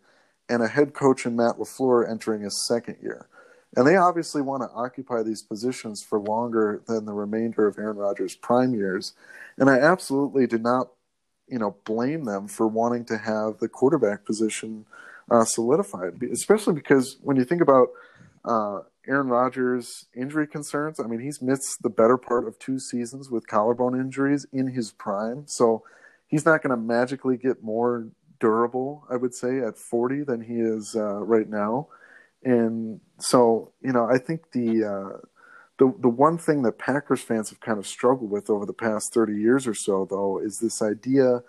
and 0.51 0.61
a 0.61 0.67
head 0.67 0.93
coach 0.93 1.25
in 1.25 1.35
Matt 1.37 1.55
LaFleur 1.55 2.07
entering 2.09 2.41
his 2.41 2.67
second 2.67 2.97
year. 3.01 3.27
And 3.75 3.87
they 3.87 3.95
obviously 3.95 4.41
want 4.41 4.63
to 4.63 4.75
occupy 4.75 5.23
these 5.23 5.41
positions 5.41 6.03
for 6.03 6.19
longer 6.19 6.81
than 6.87 7.05
the 7.05 7.13
remainder 7.13 7.67
of 7.67 7.77
Aaron 7.77 7.95
Rodgers' 7.95 8.35
prime 8.35 8.73
years. 8.73 9.13
And 9.57 9.69
I 9.69 9.79
absolutely 9.79 10.45
do 10.45 10.57
not, 10.57 10.89
you 11.47 11.57
know, 11.57 11.77
blame 11.85 12.25
them 12.25 12.49
for 12.49 12.67
wanting 12.67 13.05
to 13.05 13.17
have 13.17 13.59
the 13.59 13.69
quarterback 13.69 14.25
position 14.25 14.85
uh, 15.29 15.45
solidified, 15.45 16.21
especially 16.33 16.73
because 16.73 17.17
when 17.21 17.37
you 17.37 17.45
think 17.45 17.61
about 17.61 17.87
uh, 18.43 18.79
Aaron 19.07 19.29
Rodgers' 19.29 20.07
injury 20.13 20.47
concerns, 20.47 20.99
I 20.99 21.07
mean, 21.07 21.21
he's 21.21 21.41
missed 21.41 21.81
the 21.81 21.89
better 21.89 22.17
part 22.17 22.45
of 22.45 22.59
two 22.59 22.77
seasons 22.77 23.29
with 23.31 23.47
collarbone 23.47 23.97
injuries 23.97 24.45
in 24.51 24.67
his 24.67 24.91
prime. 24.91 25.45
So 25.47 25.83
he's 26.27 26.45
not 26.45 26.61
going 26.61 26.71
to 26.71 26.77
magically 26.77 27.37
get 27.37 27.63
more 27.63 28.09
durable, 28.41 29.05
I 29.09 29.15
would 29.15 29.33
say, 29.33 29.59
at 29.59 29.77
40 29.77 30.23
than 30.23 30.41
he 30.41 30.55
is 30.55 30.95
uh, 30.97 31.23
right 31.23 31.49
now. 31.49 31.87
And 32.43 32.99
so, 33.19 33.71
you 33.81 33.93
know, 33.93 34.05
I 34.09 34.17
think 34.17 34.51
the 34.51 34.83
uh, 34.83 35.17
the 35.77 35.93
the 35.99 36.09
one 36.09 36.37
thing 36.37 36.63
that 36.63 36.79
Packers 36.79 37.21
fans 37.21 37.49
have 37.51 37.61
kind 37.61 37.79
of 37.79 37.87
struggled 37.87 38.31
with 38.31 38.49
over 38.49 38.65
the 38.65 38.73
past 38.73 39.13
30 39.13 39.35
years 39.39 39.67
or 39.67 39.75
so, 39.75 40.07
though, 40.09 40.39
is 40.39 40.59
this 40.59 40.81
idea 40.81 41.43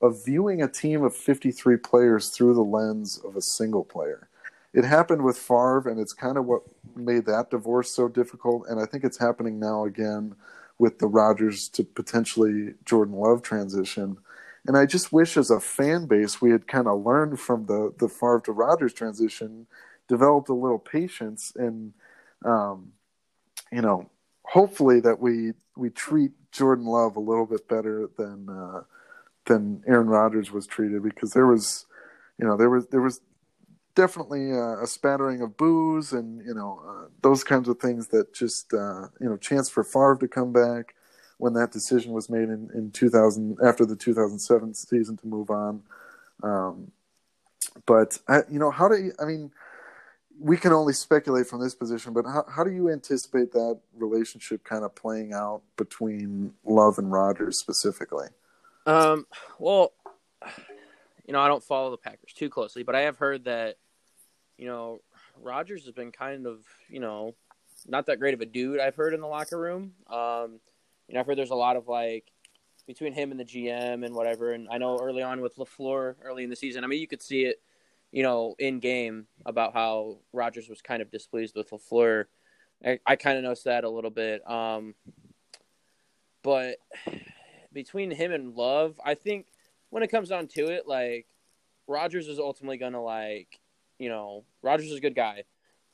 of 0.00 0.24
viewing 0.24 0.62
a 0.62 0.68
team 0.68 1.02
of 1.04 1.14
53 1.14 1.76
players 1.78 2.30
through 2.30 2.54
the 2.54 2.62
lens 2.62 3.20
of 3.24 3.36
a 3.36 3.42
single 3.42 3.84
player. 3.84 4.28
It 4.72 4.84
happened 4.84 5.24
with 5.24 5.38
Favre, 5.38 5.88
and 5.88 5.98
it's 5.98 6.12
kind 6.12 6.36
of 6.36 6.44
what 6.46 6.62
made 6.94 7.26
that 7.26 7.50
divorce 7.50 7.90
so 7.90 8.08
difficult. 8.08 8.64
And 8.68 8.80
I 8.80 8.86
think 8.86 9.04
it's 9.04 9.18
happening 9.18 9.58
now 9.58 9.84
again 9.84 10.34
with 10.78 10.98
the 10.98 11.08
Rodgers 11.08 11.68
to 11.70 11.82
potentially 11.84 12.74
Jordan 12.84 13.14
Love 13.14 13.42
transition. 13.42 14.18
And 14.68 14.76
I 14.76 14.86
just 14.86 15.12
wish, 15.12 15.36
as 15.36 15.50
a 15.50 15.60
fan 15.60 16.06
base, 16.06 16.40
we 16.42 16.52
had 16.52 16.68
kind 16.68 16.86
of 16.88 17.04
learned 17.04 17.40
from 17.40 17.66
the 17.66 17.94
the 17.98 18.08
Favre 18.08 18.42
to 18.44 18.52
Rodgers 18.52 18.94
transition, 18.94 19.66
developed 20.08 20.50
a 20.50 20.54
little 20.54 20.78
patience, 20.78 21.52
and 21.56 21.94
um, 22.44 22.92
you 23.72 23.82
know, 23.82 24.10
hopefully 24.44 25.00
that 25.00 25.20
we 25.20 25.54
we 25.76 25.90
treat 25.90 26.32
Jordan 26.52 26.86
Love 26.86 27.16
a 27.16 27.20
little 27.20 27.46
bit 27.46 27.68
better 27.68 28.08
than. 28.18 28.48
Uh, 28.50 28.82
than 29.46 29.82
Aaron 29.86 30.08
Rodgers 30.08 30.52
was 30.52 30.66
treated 30.66 31.02
because 31.02 31.32
there 31.32 31.46
was, 31.46 31.86
you 32.38 32.46
know, 32.46 32.56
there 32.56 32.70
was 32.70 32.86
there 32.88 33.00
was 33.00 33.20
definitely 33.94 34.52
a, 34.52 34.82
a 34.82 34.86
spattering 34.86 35.42
of 35.42 35.56
boos 35.56 36.12
and 36.12 36.44
you 36.46 36.54
know 36.54 36.80
uh, 36.88 37.08
those 37.22 37.42
kinds 37.42 37.68
of 37.68 37.80
things 37.80 38.08
that 38.08 38.32
just 38.32 38.72
uh, 38.72 39.08
you 39.20 39.28
know 39.28 39.36
chance 39.36 39.68
for 39.68 39.82
Favre 39.82 40.16
to 40.20 40.28
come 40.28 40.52
back 40.52 40.94
when 41.38 41.54
that 41.54 41.72
decision 41.72 42.12
was 42.12 42.28
made 42.28 42.48
in, 42.48 42.70
in 42.74 42.90
2000 42.90 43.58
after 43.64 43.86
the 43.86 43.96
2007 43.96 44.74
season 44.74 45.16
to 45.16 45.26
move 45.26 45.50
on. 45.50 45.82
Um, 46.42 46.92
but 47.86 48.18
I, 48.28 48.42
you 48.50 48.58
know, 48.58 48.70
how 48.70 48.88
do 48.88 48.96
you, 48.96 49.12
I 49.20 49.24
mean? 49.24 49.50
We 50.40 50.56
can 50.56 50.72
only 50.72 50.92
speculate 50.92 51.48
from 51.48 51.60
this 51.60 51.74
position, 51.74 52.12
but 52.12 52.24
how, 52.24 52.44
how 52.48 52.62
do 52.62 52.70
you 52.70 52.90
anticipate 52.90 53.50
that 53.54 53.80
relationship 53.96 54.62
kind 54.62 54.84
of 54.84 54.94
playing 54.94 55.32
out 55.32 55.62
between 55.76 56.54
Love 56.64 56.98
and 56.98 57.10
Rodgers 57.10 57.58
specifically? 57.58 58.28
Um, 58.86 59.26
well, 59.58 59.94
you 61.26 61.32
know, 61.32 61.40
I 61.40 61.48
don't 61.48 61.62
follow 61.62 61.90
the 61.90 61.96
Packers 61.96 62.32
too 62.32 62.48
closely, 62.48 62.84
but 62.84 62.94
I 62.94 63.00
have 63.00 63.18
heard 63.18 63.44
that, 63.44 63.78
you 64.56 64.66
know, 64.66 65.00
Rodgers 65.42 65.84
has 65.84 65.92
been 65.92 66.12
kind 66.12 66.46
of, 66.46 66.60
you 66.88 67.00
know, 67.00 67.34
not 67.86 68.06
that 68.06 68.18
great 68.18 68.34
of 68.34 68.40
a 68.40 68.46
dude. 68.46 68.80
I've 68.80 68.94
heard 68.94 69.14
in 69.14 69.20
the 69.20 69.26
locker 69.26 69.58
room. 69.58 69.92
Um, 70.08 70.60
you 71.08 71.14
know, 71.14 71.20
I've 71.20 71.26
heard 71.26 71.38
there's 71.38 71.50
a 71.50 71.56
lot 71.56 71.76
of 71.76 71.88
like 71.88 72.30
between 72.86 73.12
him 73.12 73.30
and 73.30 73.40
the 73.40 73.44
GM 73.44 74.04
and 74.04 74.14
whatever. 74.14 74.52
And 74.52 74.68
I 74.70 74.78
know 74.78 74.98
early 74.98 75.22
on 75.22 75.40
with 75.40 75.56
LaFleur, 75.56 76.16
early 76.22 76.44
in 76.44 76.50
the 76.50 76.56
season, 76.56 76.84
I 76.84 76.86
mean, 76.86 77.00
you 77.00 77.06
could 77.06 77.22
see 77.22 77.44
it, 77.44 77.60
you 78.12 78.22
know, 78.22 78.54
in 78.58 78.80
game 78.80 79.26
about 79.44 79.74
how 79.74 80.18
Rodgers 80.32 80.68
was 80.68 80.80
kind 80.80 81.02
of 81.02 81.10
displeased 81.10 81.54
with 81.56 81.70
LaFleur. 81.70 82.24
I, 82.84 82.98
I 83.06 83.16
kind 83.16 83.36
of 83.36 83.44
noticed 83.44 83.64
that 83.64 83.84
a 83.84 83.90
little 83.90 84.10
bit. 84.10 84.48
Um, 84.48 84.94
but 86.42 86.76
between 87.72 88.10
him 88.10 88.32
and 88.32 88.54
Love, 88.54 88.98
I 89.04 89.14
think 89.14 89.46
when 89.90 90.02
it 90.02 90.08
comes 90.08 90.28
down 90.28 90.46
to 90.48 90.68
it, 90.68 90.86
like 90.86 91.26
Rodgers 91.86 92.28
is 92.28 92.38
ultimately 92.38 92.78
gonna 92.78 93.02
like, 93.02 93.60
you 93.98 94.08
know, 94.08 94.44
Rodgers 94.62 94.90
is 94.90 94.98
a 94.98 95.00
good 95.00 95.14
guy, 95.14 95.44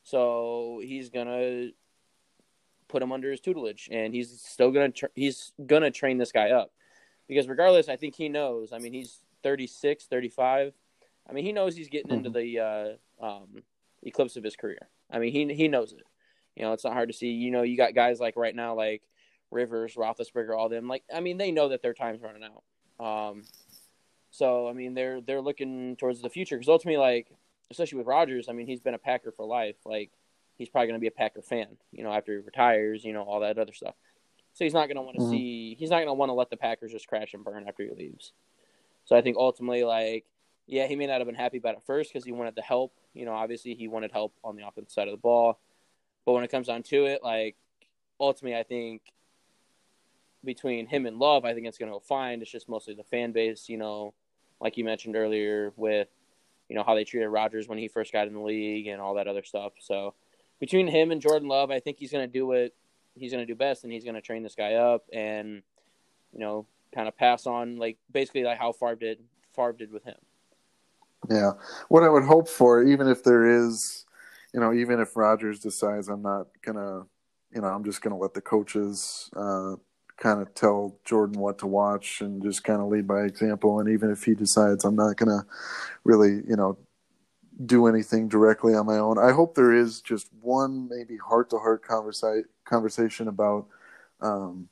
so 0.03 0.81
he's 0.83 1.09
gonna 1.09 1.69
put 2.95 3.03
him 3.03 3.11
under 3.11 3.29
his 3.29 3.41
tutelage, 3.41 3.89
and 3.91 4.15
he's 4.15 4.41
still 4.41 4.71
gonna 4.71 4.89
tra- 4.89 5.09
he's 5.17 5.51
gonna 5.67 5.91
train 5.91 6.17
this 6.17 6.31
guy 6.31 6.51
up 6.51 6.71
because 7.27 7.49
regardless, 7.49 7.89
I 7.89 7.97
think 7.97 8.15
he 8.15 8.29
knows. 8.29 8.73
I 8.73 8.79
mean, 8.79 8.93
he's 8.93 9.19
36, 9.43 10.07
35. 10.07 10.73
I 11.29 11.33
mean, 11.33 11.45
he 11.45 11.51
knows 11.51 11.75
he's 11.75 11.89
getting 11.89 12.13
into 12.13 12.31
mm-hmm. 12.31 12.61
the 12.61 12.99
uh, 13.21 13.27
um, 13.27 13.65
eclipse 14.05 14.37
of 14.37 14.45
his 14.45 14.55
career. 14.55 14.89
I 15.11 15.19
mean, 15.19 15.33
he 15.33 15.53
he 15.55 15.67
knows 15.67 15.93
it, 15.93 16.05
You 16.55 16.63
know, 16.63 16.73
it's 16.73 16.85
not 16.85 16.93
hard 16.93 17.09
to 17.09 17.15
see. 17.15 17.31
You 17.31 17.51
know, 17.51 17.63
you 17.63 17.77
got 17.77 17.97
guys 17.97 18.21
like 18.21 18.37
right 18.37 18.55
now, 18.55 18.77
like 18.77 19.03
Rivers, 19.51 19.97
Roethlisberger, 19.97 20.57
all 20.57 20.69
them. 20.69 20.87
Like, 20.87 21.03
I 21.13 21.19
mean, 21.19 21.37
they 21.37 21.51
know 21.51 21.71
that 21.71 21.83
their 21.83 21.95
time's 21.95 22.23
running 22.23 22.45
out. 22.45 22.63
Um, 23.05 23.43
so 24.31 24.69
I 24.69 24.73
mean, 24.73 24.95
they're 24.95 25.21
they're 25.21 25.41
looking 25.41 25.97
towards 25.97 26.23
the 26.23 26.31
future 26.31 26.57
because 26.57 26.69
ultimately, 26.69 26.99
like, 26.99 27.27
especially 27.73 27.99
with 27.99 28.07
Rodgers, 28.07 28.49
I 28.49 28.53
mean, 28.53 28.69
he's 28.69 28.81
been 28.81 28.95
a 28.95 28.99
Packer 28.99 29.33
for 29.33 29.45
life. 29.45 29.79
Like, 29.85 30.13
he's 30.57 30.69
probably 30.69 30.89
going 30.89 30.99
to 30.99 31.03
be 31.03 31.09
a 31.09 31.13
Packer 31.13 31.43
fan. 31.43 31.77
You 31.93 32.05
know, 32.05 32.13
after 32.13 32.33
he 32.33 32.45
retires, 32.45 33.05
you 33.05 33.13
know, 33.13 33.23
all 33.23 33.41
that 33.41 33.59
other 33.59 33.73
stuff. 33.73 33.95
So 34.55 34.65
he's 34.65 34.75
not 34.75 34.87
going 34.87 34.97
to 34.97 35.03
want 35.03 35.17
to 35.17 35.23
mm-hmm. 35.23 35.33
see. 35.33 35.77
He's 35.79 35.91
not 35.91 35.97
going 35.97 36.07
to 36.07 36.15
want 36.15 36.31
to 36.31 36.35
let 36.35 36.51
the 36.51 36.57
Packers 36.57 36.93
just 36.93 37.09
crash 37.09 37.35
and 37.35 37.45
burn 37.45 37.67
after 37.69 37.83
he 37.83 37.91
leaves. 37.91 38.33
So 39.05 39.17
I 39.17 39.21
think 39.21 39.37
ultimately, 39.37 39.85
like, 39.85 40.25
yeah, 40.67 40.87
he 40.87 40.97
may 40.97 41.07
not 41.07 41.19
have 41.19 41.27
been 41.27 41.35
happy 41.35 41.59
about 41.59 41.75
it 41.75 41.83
first 41.87 42.13
because 42.13 42.25
he 42.25 42.33
wanted 42.33 42.55
the 42.55 42.63
help. 42.63 42.95
You 43.13 43.25
know, 43.25 43.33
obviously 43.33 43.75
he 43.75 43.89
wanted 43.89 44.13
help 44.13 44.33
on 44.43 44.57
the 44.57 44.67
offensive 44.67 44.93
side 44.93 45.09
of 45.09 45.13
the 45.13 45.19
ball. 45.19 45.59
But 46.25 46.33
when 46.33 46.45
it 46.45 46.51
comes 46.51 46.69
down 46.69 46.83
to 46.85 47.05
it, 47.07 47.23
like 47.23 47.57
ultimately, 48.19 48.59
I 48.59 48.63
think 48.63 49.03
between 50.45 50.87
him 50.87 51.07
and 51.07 51.19
Love, 51.19 51.45
I 51.45 51.53
think 51.53 51.67
it's 51.67 51.79
going 51.79 51.91
to 51.91 51.97
go 51.97 52.01
fine. 52.01 52.41
It's 52.41 52.51
just 52.51 52.69
mostly 52.69 52.95
the 52.95 53.05
fan 53.05 53.33
base, 53.33 53.69
you 53.69 53.77
know, 53.77 54.15
like 54.61 54.77
you 54.77 54.85
mentioned 54.85 55.17
earlier 55.17 55.73
with, 55.77 56.09
you 56.69 56.77
know, 56.77 56.83
how 56.83 56.95
they 56.95 57.05
treated 57.05 57.29
Rodgers 57.29 57.69
when 57.69 57.79
he 57.79 57.89
first 57.89 58.13
got 58.13 58.27
in 58.27 58.35
the 58.35 58.41
league 58.41 58.87
and 58.87 59.01
all 59.01 59.15
that 59.15 59.29
other 59.29 59.43
stuff. 59.43 59.73
So 59.81 60.15
between 60.61 60.87
him 60.87 61.11
and 61.11 61.21
Jordan 61.21 61.49
Love, 61.49 61.71
I 61.71 61.81
think 61.81 61.99
he's 61.99 62.13
going 62.13 62.27
to 62.27 62.33
do 62.33 62.47
what 62.47 62.73
he's 63.15 63.33
going 63.33 63.47
to 63.47 63.53
do 63.53 63.57
best, 63.57 63.85
and 63.85 63.93
he's 63.93 64.05
going 64.05 64.15
to 64.15 64.21
train 64.21 64.43
this 64.43 64.55
guy 64.55 64.75
up 64.75 65.05
and, 65.13 65.63
you 66.33 66.41
know, 66.41 66.67
kind 66.95 67.09
of 67.09 67.17
pass 67.17 67.47
on 67.47 67.77
like 67.77 67.99
basically 68.13 68.45
like 68.45 68.59
how 68.59 68.73
Favre 68.73 68.95
did 68.95 69.19
Favre 69.55 69.73
did 69.73 69.93
with 69.93 70.05
him. 70.05 70.17
Yeah, 71.29 71.53
what 71.89 72.03
I 72.03 72.09
would 72.09 72.25
hope 72.25 72.49
for, 72.49 72.83
even 72.83 73.09
if 73.09 73.25
there 73.25 73.47
is, 73.47 74.05
you 74.53 74.61
know, 74.61 74.73
even 74.73 75.01
if 75.01 75.17
Rodgers 75.17 75.59
decides 75.59 76.09
I'm 76.09 76.23
not 76.23 76.49
gonna, 76.63 77.07
you 77.53 77.61
know, 77.61 77.69
I'm 77.69 77.85
just 77.85 78.03
gonna 78.03 78.19
let 78.19 78.35
the 78.35 78.41
coaches 78.41 79.31
uh, 79.37 79.77
kind 80.17 80.41
of 80.41 80.55
tell 80.55 80.97
Jordan 81.05 81.41
what 81.41 81.59
to 81.59 81.67
watch 81.67 82.21
and 82.21 82.43
just 82.43 82.63
kind 82.63 82.81
of 82.81 82.89
lead 82.89 83.07
by 83.07 83.23
example. 83.23 83.81
And 83.81 83.89
even 83.89 84.11
if 84.11 84.25
he 84.25 84.35
decides 84.35 84.85
I'm 84.85 84.97
not 84.97 85.17
gonna 85.17 85.47
really, 86.05 86.43
you 86.47 86.57
know, 86.57 86.79
do 87.65 87.87
anything 87.87 88.29
directly 88.29 88.75
on 88.75 88.87
my 88.87 88.99
own, 88.99 89.19
I 89.19 89.33
hope 89.33 89.55
there 89.55 89.73
is 89.73 90.01
just 90.01 90.29
one 90.41 90.89
maybe 90.89 91.17
heart 91.17 91.51
to 91.51 91.59
heart 91.59 91.83
conversation 92.65 93.29
about. 93.29 93.67
Um, 94.21 94.69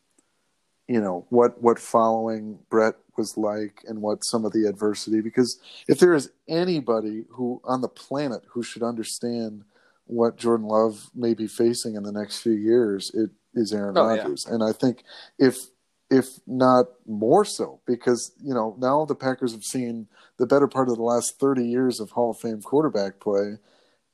you 0.88 1.00
know 1.00 1.24
what 1.30 1.62
what 1.62 1.78
following 1.78 2.58
Brett 2.68 2.96
was 3.16 3.36
like 3.36 3.82
and 3.88 4.02
what 4.02 4.24
some 4.24 4.44
of 4.44 4.52
the 4.52 4.66
adversity 4.66 5.20
because 5.20 5.58
if 5.88 5.98
there 5.98 6.12
is 6.12 6.30
anybody 6.48 7.24
who 7.30 7.60
on 7.64 7.80
the 7.80 7.88
planet 7.88 8.42
who 8.48 8.62
should 8.62 8.82
understand 8.82 9.64
what 10.06 10.36
Jordan 10.36 10.66
Love 10.66 11.10
may 11.14 11.34
be 11.34 11.46
facing 11.46 11.94
in 11.94 12.02
the 12.02 12.12
next 12.12 12.42
few 12.42 12.52
years 12.52 13.10
it 13.14 13.30
is 13.54 13.72
Aaron 13.72 13.96
oh, 13.96 14.06
Rodgers 14.06 14.44
yeah. 14.46 14.54
and 14.54 14.62
I 14.62 14.72
think 14.72 15.04
if 15.38 15.66
if 16.12 16.38
not 16.46 16.86
more 17.06 17.44
so 17.44 17.80
because 17.86 18.32
you 18.42 18.52
know 18.52 18.76
now 18.78 19.04
the 19.06 19.14
Packers 19.14 19.52
have 19.52 19.64
seen 19.64 20.06
the 20.38 20.46
better 20.46 20.68
part 20.68 20.88
of 20.88 20.96
the 20.96 21.02
last 21.02 21.40
30 21.40 21.64
years 21.64 21.98
of 22.00 22.10
Hall 22.10 22.30
of 22.30 22.38
Fame 22.38 22.60
quarterback 22.60 23.18
play 23.18 23.56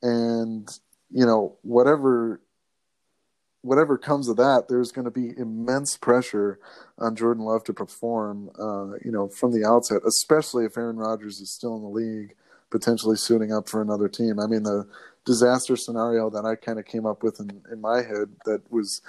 and 0.01 0.69
you 1.11 1.25
know 1.25 1.57
whatever 1.61 2.39
whatever 3.61 3.97
comes 3.97 4.29
of 4.29 4.37
that, 4.37 4.67
there's 4.69 4.91
going 4.91 5.05
to 5.05 5.11
be 5.11 5.37
immense 5.37 5.97
pressure 5.97 6.59
on 6.97 7.15
Jordan 7.15 7.43
Love 7.43 7.63
to 7.65 7.73
perform, 7.73 8.49
uh, 8.57 8.95
you 9.03 9.11
know, 9.11 9.27
from 9.27 9.51
the 9.51 9.67
outset, 9.67 10.01
especially 10.07 10.65
if 10.65 10.77
Aaron 10.77 10.97
Rodgers 10.97 11.41
is 11.41 11.51
still 11.51 11.75
in 11.75 11.81
the 11.81 11.89
league, 11.89 12.35
potentially 12.69 13.17
suiting 13.17 13.51
up 13.51 13.67
for 13.67 13.81
another 13.81 14.07
team. 14.07 14.39
I 14.39 14.47
mean, 14.47 14.63
the 14.63 14.87
disaster 15.29 15.75
scenario 15.75 16.27
that 16.31 16.43
I 16.43 16.55
kind 16.55 16.79
of 16.79 16.85
came 16.85 17.05
up 17.05 17.21
with 17.21 17.39
in, 17.39 17.61
in 17.71 17.79
my 17.79 17.97
head 17.97 18.29
that 18.45 18.63
was 18.71 19.03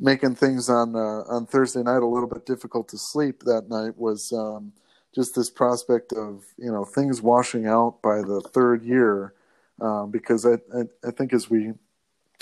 making 0.00 0.34
things 0.34 0.68
on 0.68 0.96
uh, 0.96 1.22
on 1.28 1.46
Thursday 1.46 1.84
night 1.84 2.02
a 2.02 2.06
little 2.06 2.28
bit 2.28 2.44
difficult 2.44 2.88
to 2.88 2.98
sleep 2.98 3.44
that 3.44 3.68
night 3.68 3.96
was 3.96 4.32
um, 4.32 4.72
just 5.14 5.36
this 5.36 5.48
prospect 5.48 6.12
of 6.12 6.44
you 6.58 6.72
know 6.72 6.84
things 6.84 7.22
washing 7.22 7.68
out 7.68 8.02
by 8.02 8.16
the 8.16 8.40
third 8.52 8.82
year. 8.82 9.32
Um, 9.80 10.10
because 10.10 10.44
I, 10.44 10.54
I, 10.76 10.82
I 11.06 11.10
think 11.12 11.32
as 11.32 11.48
we 11.48 11.72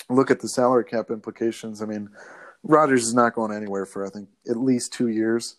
look 0.08 0.30
at 0.30 0.40
the 0.40 0.48
salary 0.48 0.84
cap 0.84 1.10
implications, 1.10 1.82
I 1.82 1.84
mean, 1.84 2.08
Rodgers 2.62 3.04
is 3.06 3.14
not 3.14 3.34
going 3.34 3.52
anywhere 3.54 3.84
for 3.84 4.06
I 4.06 4.08
think 4.08 4.30
at 4.48 4.56
least 4.56 4.94
two 4.94 5.08
years. 5.08 5.56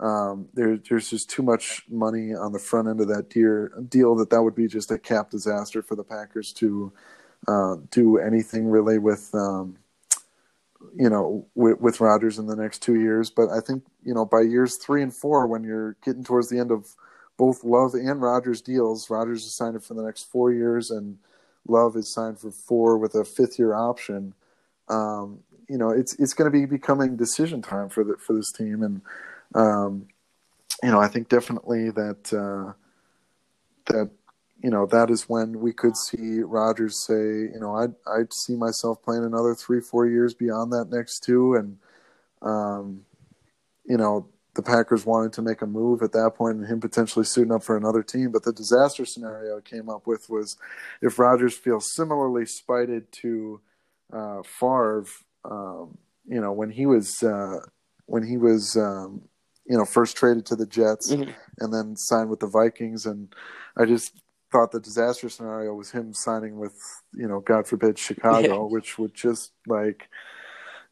Um, 0.00 0.48
there, 0.54 0.78
there's 0.88 1.10
just 1.10 1.28
too 1.28 1.42
much 1.42 1.84
money 1.88 2.34
on 2.34 2.52
the 2.52 2.58
front 2.58 2.88
end 2.88 3.00
of 3.00 3.08
that 3.08 3.30
deal, 3.30 3.68
deal 3.88 4.14
that 4.16 4.30
that 4.30 4.42
would 4.42 4.54
be 4.54 4.68
just 4.68 4.90
a 4.90 4.98
cap 4.98 5.30
disaster 5.30 5.82
for 5.82 5.96
the 5.96 6.04
Packers 6.04 6.52
to 6.54 6.92
uh, 7.48 7.76
do 7.90 8.18
anything 8.18 8.66
really 8.66 8.98
with, 8.98 9.30
um, 9.34 9.76
you 10.96 11.10
know, 11.10 11.46
with, 11.54 11.80
with 11.80 12.00
Rodgers 12.00 12.38
in 12.38 12.46
the 12.46 12.56
next 12.56 12.80
two 12.80 13.00
years. 13.00 13.30
But 13.30 13.48
I 13.50 13.60
think 13.60 13.84
you 14.04 14.14
know 14.14 14.24
by 14.24 14.42
years 14.42 14.76
three 14.76 15.02
and 15.02 15.14
four, 15.14 15.46
when 15.46 15.64
you're 15.64 15.96
getting 16.04 16.24
towards 16.24 16.48
the 16.48 16.58
end 16.58 16.70
of 16.70 16.94
both 17.36 17.64
Love 17.64 17.94
and 17.94 18.20
Rodgers 18.20 18.60
deals, 18.60 19.10
Rodgers 19.10 19.44
is 19.44 19.56
signed 19.56 19.82
for 19.82 19.94
the 19.94 20.02
next 20.02 20.24
four 20.24 20.52
years, 20.52 20.90
and 20.90 21.18
Love 21.66 21.96
is 21.96 22.12
signed 22.12 22.38
for 22.38 22.50
four 22.50 22.98
with 22.98 23.14
a 23.14 23.24
fifth 23.24 23.58
year 23.58 23.74
option. 23.74 24.34
Um, 24.88 25.40
you 25.68 25.76
know, 25.76 25.90
it's 25.90 26.14
it's 26.18 26.34
going 26.34 26.50
to 26.50 26.58
be 26.58 26.66
becoming 26.66 27.16
decision 27.16 27.62
time 27.62 27.88
for 27.88 28.02
the 28.02 28.16
for 28.16 28.34
this 28.34 28.50
team, 28.52 28.82
and 28.82 29.02
um, 29.54 30.08
you 30.82 30.90
know, 30.90 31.00
I 31.00 31.08
think 31.08 31.28
definitely 31.28 31.90
that 31.90 32.32
uh, 32.32 32.72
that 33.86 34.10
you 34.62 34.70
know 34.70 34.86
that 34.86 35.10
is 35.10 35.28
when 35.28 35.60
we 35.60 35.72
could 35.72 35.96
see 35.96 36.40
Rodgers 36.40 37.04
say, 37.06 37.14
you 37.14 37.58
know, 37.60 37.76
I'd 37.76 37.94
I'd 38.06 38.32
see 38.32 38.54
myself 38.54 39.02
playing 39.02 39.24
another 39.24 39.54
three 39.54 39.80
four 39.80 40.06
years 40.06 40.34
beyond 40.34 40.72
that 40.72 40.90
next 40.90 41.20
two, 41.20 41.54
and 41.54 41.78
um, 42.42 43.04
you 43.86 43.96
know, 43.96 44.28
the 44.54 44.62
Packers 44.62 45.06
wanted 45.06 45.32
to 45.34 45.42
make 45.42 45.62
a 45.62 45.66
move 45.66 46.02
at 46.02 46.12
that 46.12 46.32
point 46.36 46.58
and 46.58 46.66
him 46.66 46.80
potentially 46.80 47.24
suiting 47.24 47.52
up 47.52 47.64
for 47.64 47.76
another 47.76 48.02
team. 48.02 48.30
But 48.30 48.44
the 48.44 48.52
disaster 48.52 49.04
scenario 49.04 49.58
I 49.58 49.60
came 49.60 49.88
up 49.88 50.06
with 50.06 50.28
was 50.28 50.56
if 51.00 51.18
Rodgers 51.18 51.56
feels 51.56 51.94
similarly 51.94 52.46
spited 52.46 53.10
to 53.22 53.60
uh, 54.12 54.42
Favre, 54.42 55.06
um, 55.44 55.98
you 56.28 56.40
know, 56.40 56.52
when 56.52 56.70
he 56.70 56.86
was 56.86 57.22
uh, 57.22 57.60
when 58.06 58.22
he 58.22 58.36
was 58.36 58.76
um, 58.76 59.22
you 59.68 59.76
know 59.76 59.84
first 59.84 60.16
traded 60.16 60.46
to 60.46 60.56
the 60.56 60.66
Jets 60.66 61.12
mm-hmm. 61.12 61.30
and 61.58 61.72
then 61.72 61.96
signed 61.96 62.30
with 62.30 62.40
the 62.40 62.46
Vikings, 62.46 63.06
and 63.06 63.34
I 63.76 63.84
just 63.84 64.20
thought 64.50 64.72
the 64.72 64.80
disaster 64.80 65.28
scenario 65.28 65.74
was 65.74 65.90
him 65.90 66.14
signing 66.14 66.58
with 66.58 66.74
you 67.14 67.28
know 67.28 67.40
God 67.40 67.66
forbid 67.66 67.98
Chicago, 67.98 68.66
yeah. 68.66 68.72
which 68.72 68.98
would 68.98 69.14
just 69.14 69.52
like 69.66 70.08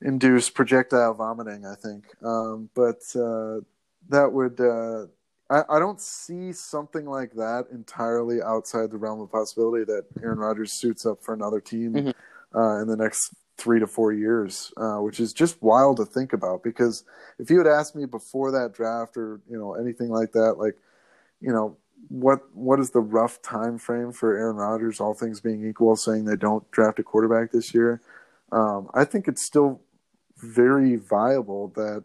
induce 0.03 0.51
projectile 0.51 1.15
vomiting. 1.15 1.65
I 1.65 1.75
think, 1.75 2.05
um, 2.23 2.69
but 2.75 3.01
uh, 3.17 3.61
that 4.09 4.31
would. 4.33 4.61
Uh, 4.61 5.07
I, 5.49 5.77
I, 5.77 5.79
don't 5.79 6.01
see 6.01 6.53
something 6.53 7.07
like 7.07 7.33
that 7.35 7.67
entirely 7.73 8.43
outside 8.43 8.91
the 8.91 8.97
realm 8.97 9.21
of 9.21 9.31
possibility 9.31 9.85
that 9.85 10.05
Aaron 10.21 10.41
Rodgers 10.41 10.73
suits 10.73 11.07
up 11.07 11.23
for 11.23 11.35
another 11.35 11.61
team 11.61 11.93
mm-hmm. 11.93 12.59
uh, 12.59 12.83
in 12.83 12.89
the 12.89 12.97
next 12.97 13.33
three 13.59 13.81
to 13.81 13.87
four 13.87 14.13
years, 14.13 14.73
uh, 14.77 14.97
which 14.97 15.21
is 15.21 15.33
just 15.33 15.63
wild 15.63 15.97
to 15.99 16.05
think 16.05 16.33
about. 16.33 16.63
Because 16.63 17.05
if 17.39 17.51
you 17.51 17.59
had 17.59 17.67
asked 17.67 17.97
me 17.97 18.05
before 18.05 18.51
that 18.53 18.73
draft 18.75 19.17
or 19.17 19.41
you 19.49 19.59
know 19.59 19.75
anything 19.75 20.11
like 20.11 20.33
that, 20.33 20.55
like 20.59 20.77
you 21.41 21.53
know 21.53 21.77
what 22.09 22.41
what 22.55 22.81
is 22.81 22.91
the 22.91 23.01
rough 23.01 23.41
time 23.43 23.79
frame 23.79 24.13
for 24.13 24.37
Aaron 24.37 24.57
Rodgers, 24.57 25.01
all 25.01 25.15
things 25.15 25.41
being 25.41 25.67
equal, 25.67 25.97
saying 25.97 26.25
they 26.25 26.37
don't 26.37 26.71
draft 26.71 26.99
a 26.99 27.03
quarterback 27.03 27.53
this 27.53 27.75
year? 27.75 28.03
Um, 28.53 28.89
I 28.95 29.05
think 29.05 29.27
it's 29.29 29.45
still 29.45 29.81
very 30.37 30.97
viable 30.97 31.69
that 31.77 32.05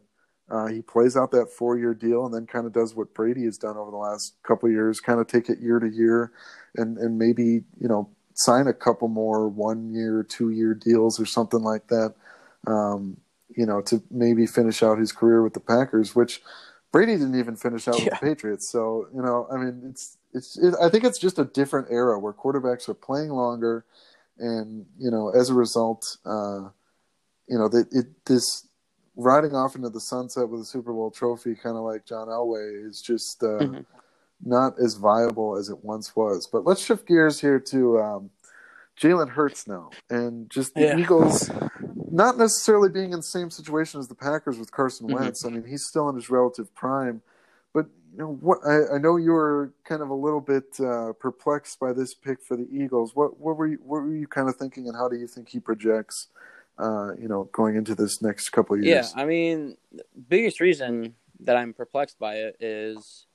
uh, 0.50 0.68
he 0.68 0.82
plays 0.82 1.16
out 1.16 1.32
that 1.32 1.50
four 1.50 1.78
year 1.78 1.94
deal 1.94 2.26
and 2.26 2.34
then 2.34 2.46
kind 2.46 2.66
of 2.66 2.74
does 2.74 2.94
what 2.96 3.14
Brady 3.14 3.46
has 3.46 3.58
done 3.58 3.78
over 3.78 3.92
the 3.92 3.98
last 3.98 4.36
couple 4.44 4.70
years, 4.70 5.00
kind 5.00 5.20
of 5.20 5.28
take 5.28 5.50
it 5.50 5.60
year 5.60 5.80
to 5.80 5.88
year 5.88 6.32
and, 6.76 6.98
and 6.98 7.18
maybe, 7.18 7.64
you 7.80 7.88
know, 7.88 8.10
sign 8.45 8.67
a 8.67 8.73
couple 8.73 9.08
more 9.08 9.47
one 9.47 9.93
year, 9.93 10.23
two 10.23 10.49
year 10.49 10.73
deals 10.73 11.19
or 11.19 11.25
something 11.25 11.62
like 11.62 11.88
that, 11.88 12.13
um, 12.67 13.17
you 13.56 13.65
know, 13.65 13.82
to 13.82 14.01
maybe 14.10 14.45
finish 14.45 14.82
out 14.82 14.97
his 14.97 15.12
career 15.12 15.43
with 15.43 15.54
the 15.54 15.60
Packers, 15.60 16.15
which 16.15 16.41
Brady 16.91 17.13
didn't 17.13 17.39
even 17.39 17.56
finish 17.56 17.88
out 17.88 17.99
yeah. 17.99 18.06
with 18.06 18.19
the 18.19 18.25
Patriots. 18.25 18.69
So, 18.69 19.08
you 19.13 19.21
know, 19.21 19.47
I 19.51 19.58
mean, 19.58 19.82
it's, 19.89 20.17
it's, 20.34 20.58
it, 20.58 20.73
I 20.82 20.89
think 20.89 21.04
it's 21.04 21.19
just 21.19 21.39
a 21.39 21.45
different 21.45 21.88
era 21.89 22.19
where 22.19 22.34
quarterbacks 22.34 22.88
are 22.89 22.93
playing 22.93 23.32
longer. 23.32 23.86
And, 24.38 24.86
you 24.97 25.12
know, 25.12 25.30
as 25.30 25.49
a 25.49 25.54
result, 25.54 26.17
uh, 26.25 26.69
you 27.47 27.58
know, 27.58 27.67
that 27.67 27.88
it 27.91 28.25
this 28.25 28.67
riding 29.15 29.54
off 29.54 29.75
into 29.75 29.89
the 29.89 29.99
sunset 29.99 30.49
with 30.49 30.62
a 30.62 30.65
Super 30.65 30.93
Bowl 30.93 31.12
trophy, 31.12 31.54
kind 31.54 31.75
of 31.75 31.84
like 31.84 32.06
John 32.06 32.27
Elway, 32.27 32.88
is 32.89 33.01
just 33.01 33.43
uh, 33.43 33.60
mm-hmm. 33.60 33.82
Not 34.43 34.73
as 34.80 34.95
viable 34.95 35.58
as 35.58 35.69
it 35.69 35.84
once 35.84 36.15
was. 36.15 36.47
But 36.51 36.65
let's 36.65 36.84
shift 36.84 37.08
gears 37.08 37.41
here 37.41 37.60
to 37.60 37.99
um, 37.99 38.30
Jalen 38.99 39.30
Hurts 39.30 39.67
now, 39.67 39.91
and 40.10 40.49
just 40.49 40.73
the 40.75 40.82
yeah. 40.82 40.97
Eagles, 40.97 41.49
not 42.12 42.38
necessarily 42.38 42.89
being 42.89 43.13
in 43.13 43.19
the 43.19 43.23
same 43.23 43.49
situation 43.49 43.99
as 43.99 44.08
the 44.08 44.15
Packers 44.15 44.60
with 44.60 44.71
Carson 44.71 45.08
mm-hmm. 45.08 45.17
Wentz. 45.17 45.43
Mm-hmm. 45.43 45.56
I 45.56 45.60
mean, 45.60 45.69
he's 45.69 45.86
still 45.86 46.10
in 46.10 46.15
his 46.15 46.30
relative 46.30 46.73
prime, 46.75 47.21
but 47.73 47.88
you 48.12 48.19
know 48.19 48.38
what 48.41 48.60
I, 48.65 48.95
I, 48.95 48.97
know 48.97 49.15
you 49.17 49.32
were 49.32 49.73
kind 49.86 50.01
of 50.01 50.10
a 50.10 50.15
little 50.15 50.41
bit 50.41 50.65
uh, 50.80 51.13
perplexed 51.13 51.80
by 51.80 51.93
this 51.93 52.13
pick 52.13 52.41
for 52.43 52.58
the 52.58 52.67
Eagles. 52.71 53.15
What 53.15 53.39
what 53.39 53.58
were 53.58 53.67
you, 53.67 53.80
what 53.84 54.01
were 54.01 54.15
you 54.15 54.27
kind 54.27 54.49
of 54.49 54.56
thinking, 54.56 54.88
and 54.88 54.95
how 54.95 55.08
do 55.08 55.15
you 55.15 55.27
think 55.27 55.49
he 55.49 55.60
projects? 55.60 56.27
Uh, 56.77 57.13
you 57.19 57.27
know, 57.27 57.43
going 57.51 57.75
into 57.75 57.93
this 57.93 58.21
next 58.21 58.49
couple 58.49 58.75
of 58.75 58.84
years. 58.84 59.13
Yeah, 59.15 59.21
I 59.21 59.25
mean, 59.25 59.77
biggest 60.30 60.60
reason 60.60 61.15
that 61.41 61.56
I'm 61.56 61.73
perplexed 61.73 62.17
by 62.17 62.36
it 62.36 62.56
is, 62.60 63.27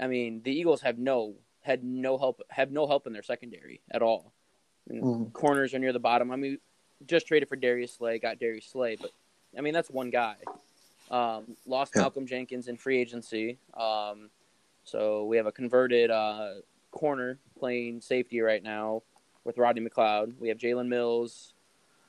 I 0.00 0.06
mean, 0.06 0.42
the 0.42 0.52
Eagles 0.52 0.82
have 0.82 0.98
no 0.98 1.34
had 1.62 1.82
no 1.82 2.18
help 2.18 2.42
have 2.50 2.70
no 2.70 2.86
help 2.86 3.06
in 3.06 3.12
their 3.12 3.22
secondary 3.22 3.80
at 3.90 4.02
all. 4.02 4.32
mm-hmm. 4.90 5.30
Corners 5.30 5.74
are 5.74 5.78
near 5.78 5.92
the 5.92 5.98
bottom. 5.98 6.30
I 6.30 6.36
mean, 6.36 6.58
just 7.06 7.26
traded 7.26 7.48
for 7.48 7.56
Darius 7.56 7.94
Slay, 7.94 8.18
got 8.18 8.38
Darius 8.38 8.66
Slay, 8.66 8.96
but 8.96 9.10
I 9.56 9.60
mean 9.60 9.74
that's 9.74 9.90
one 9.90 10.10
guy. 10.10 10.36
Um, 11.10 11.56
lost 11.66 11.92
yeah. 11.94 12.02
Malcolm 12.02 12.26
Jenkins 12.26 12.68
in 12.68 12.76
free 12.76 12.98
agency. 12.98 13.58
Um, 13.74 14.30
so 14.84 15.24
we 15.24 15.36
have 15.36 15.46
a 15.46 15.52
converted 15.52 16.10
uh, 16.10 16.54
corner 16.90 17.38
playing 17.58 18.00
safety 18.00 18.40
right 18.40 18.62
now 18.62 19.02
with 19.44 19.58
Rodney 19.58 19.86
McLeod. 19.86 20.34
We 20.38 20.48
have 20.48 20.58
Jalen 20.58 20.88
Mills, 20.88 21.54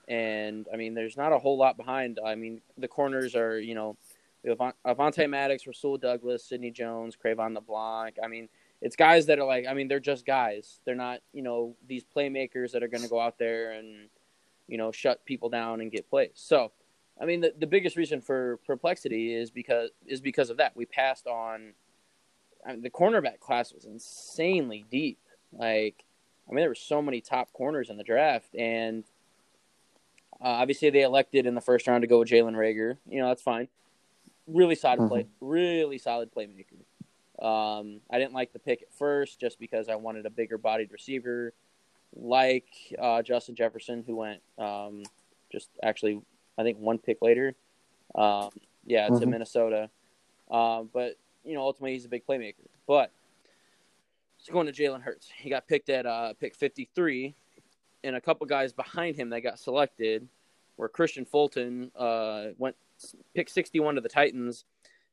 and 0.08 0.68
I 0.74 0.78
mean, 0.78 0.94
there's 0.94 1.18
not 1.18 1.34
a 1.34 1.40
whole 1.40 1.58
lot 1.58 1.78
behind. 1.78 2.20
I 2.26 2.36
mean, 2.36 2.62
the 2.78 2.88
corners 2.88 3.36
are 3.36 3.60
you 3.60 3.76
know, 3.76 3.98
Avonte 4.46 5.30
Maddox, 5.30 5.66
Rasul 5.66 5.98
Douglas, 5.98 6.44
Sidney 6.44 6.72
Jones, 6.72 7.16
Cre'Von 7.16 7.56
LeBlanc. 7.56 8.18
I 8.24 8.28
mean, 8.28 8.50
it's 8.82 8.96
guys 8.96 9.26
that 9.28 9.40
are 9.40 9.46
like, 9.46 9.66
I 9.68 9.74
mean, 9.74 9.88
they're 9.88 10.00
just 10.00 10.26
guys. 10.26 10.80
They're 10.86 10.96
not 10.96 11.22
you 11.34 11.42
know 11.42 11.76
these 11.88 12.04
playmakers 12.04 12.72
that 12.72 12.84
are 12.84 12.88
going 12.88 13.04
to 13.04 13.10
go 13.10 13.20
out 13.20 13.38
there 13.38 13.72
and 13.72 14.10
you 14.68 14.78
know 14.78 14.92
shut 14.92 15.26
people 15.26 15.50
down 15.50 15.82
and 15.82 15.92
get 15.92 16.10
plays. 16.10 16.32
So 16.36 16.72
I 17.20 17.26
mean, 17.26 17.42
the, 17.42 17.54
the 17.58 17.68
biggest 17.68 17.96
reason 17.96 18.22
for 18.22 18.60
perplexity 18.66 19.34
is 19.34 19.50
because 19.52 19.92
is 20.06 20.22
because 20.22 20.50
of 20.50 20.58
that. 20.58 20.76
We 20.76 20.86
passed 20.86 21.28
on. 21.28 21.74
I 22.66 22.72
mean, 22.72 22.82
the 22.82 22.90
cornerback 22.90 23.40
class 23.40 23.74
was 23.74 23.86
insanely 23.86 24.86
deep. 24.90 25.20
Like, 25.54 26.04
I 26.50 26.52
mean, 26.52 26.62
there 26.62 26.70
were 26.70 26.76
so 26.76 27.02
many 27.02 27.22
top 27.22 27.54
corners 27.54 27.90
in 27.90 27.98
the 27.98 28.04
draft, 28.04 28.54
and 28.56 29.04
uh, 30.42 30.48
obviously 30.48 30.90
they 30.90 31.04
elected 31.04 31.46
in 31.46 31.56
the 31.56 31.62
first 31.62 31.88
round 31.88 32.02
to 32.02 32.08
go 32.08 32.20
with 32.20 32.30
Jalen 32.30 32.56
Reagor. 32.56 32.98
You 33.08 33.22
know, 33.22 33.28
that's 33.30 33.42
fine. 33.42 33.70
Really 34.48 34.76
solid 34.76 35.00
mm-hmm. 35.00 35.08
play, 35.10 35.26
really 35.42 35.98
solid 35.98 36.30
playmaker. 36.34 36.84
Um, 37.44 38.00
I 38.10 38.18
didn't 38.18 38.34
like 38.34 38.54
the 38.54 38.60
pick 38.60 38.82
at 38.82 38.94
first 38.94 39.40
just 39.40 39.60
because 39.60 39.90
I 39.90 39.96
wanted 39.96 40.26
a 40.26 40.30
bigger 40.30 40.58
bodied 40.58 40.92
receiver, 40.92 41.54
like 42.16 42.68
uh, 43.00 43.22
Justin 43.22 43.56
Jefferson, 43.56 44.04
who 44.06 44.16
went 44.16 44.42
um, 44.58 45.04
just 45.52 45.70
actually 45.84 46.22
I 46.58 46.64
think 46.64 46.78
one 46.78 46.98
pick 46.98 47.22
later. 47.22 47.56
Um, 48.14 48.50
yeah, 48.86 49.08
to 49.08 49.14
mm-hmm. 49.14 49.30
Minnesota. 49.30 49.90
Um, 50.50 50.90
but 50.94 51.16
you 51.44 51.54
know, 51.54 51.62
ultimately 51.62 51.94
he's 51.94 52.06
a 52.06 52.10
big 52.10 52.26
playmaker. 52.26 52.68
But 52.88 53.12
so 54.38 54.54
going 54.54 54.68
to 54.68 54.74
Jalen 54.74 55.02
Hurts, 55.02 55.30
he 55.36 55.50
got 55.50 55.68
picked 55.68 55.90
at 55.90 56.06
uh, 56.06 56.34
pick 56.34 56.56
53, 56.56 57.36
and 58.04 58.16
a 58.16 58.22
couple 58.22 58.46
guys 58.48 58.74
behind 58.74 59.16
him 59.16 59.30
that 59.32 59.42
got 59.42 59.60
selected 59.60 60.28
were 60.78 60.90
Kristian 60.90 61.28
Fulton 61.28 61.92
uh, 61.96 62.48
went 62.58 62.76
pick 63.34 63.50
61 63.50 63.96
to 63.96 64.02
the 64.02 64.10
Titans, 64.10 64.66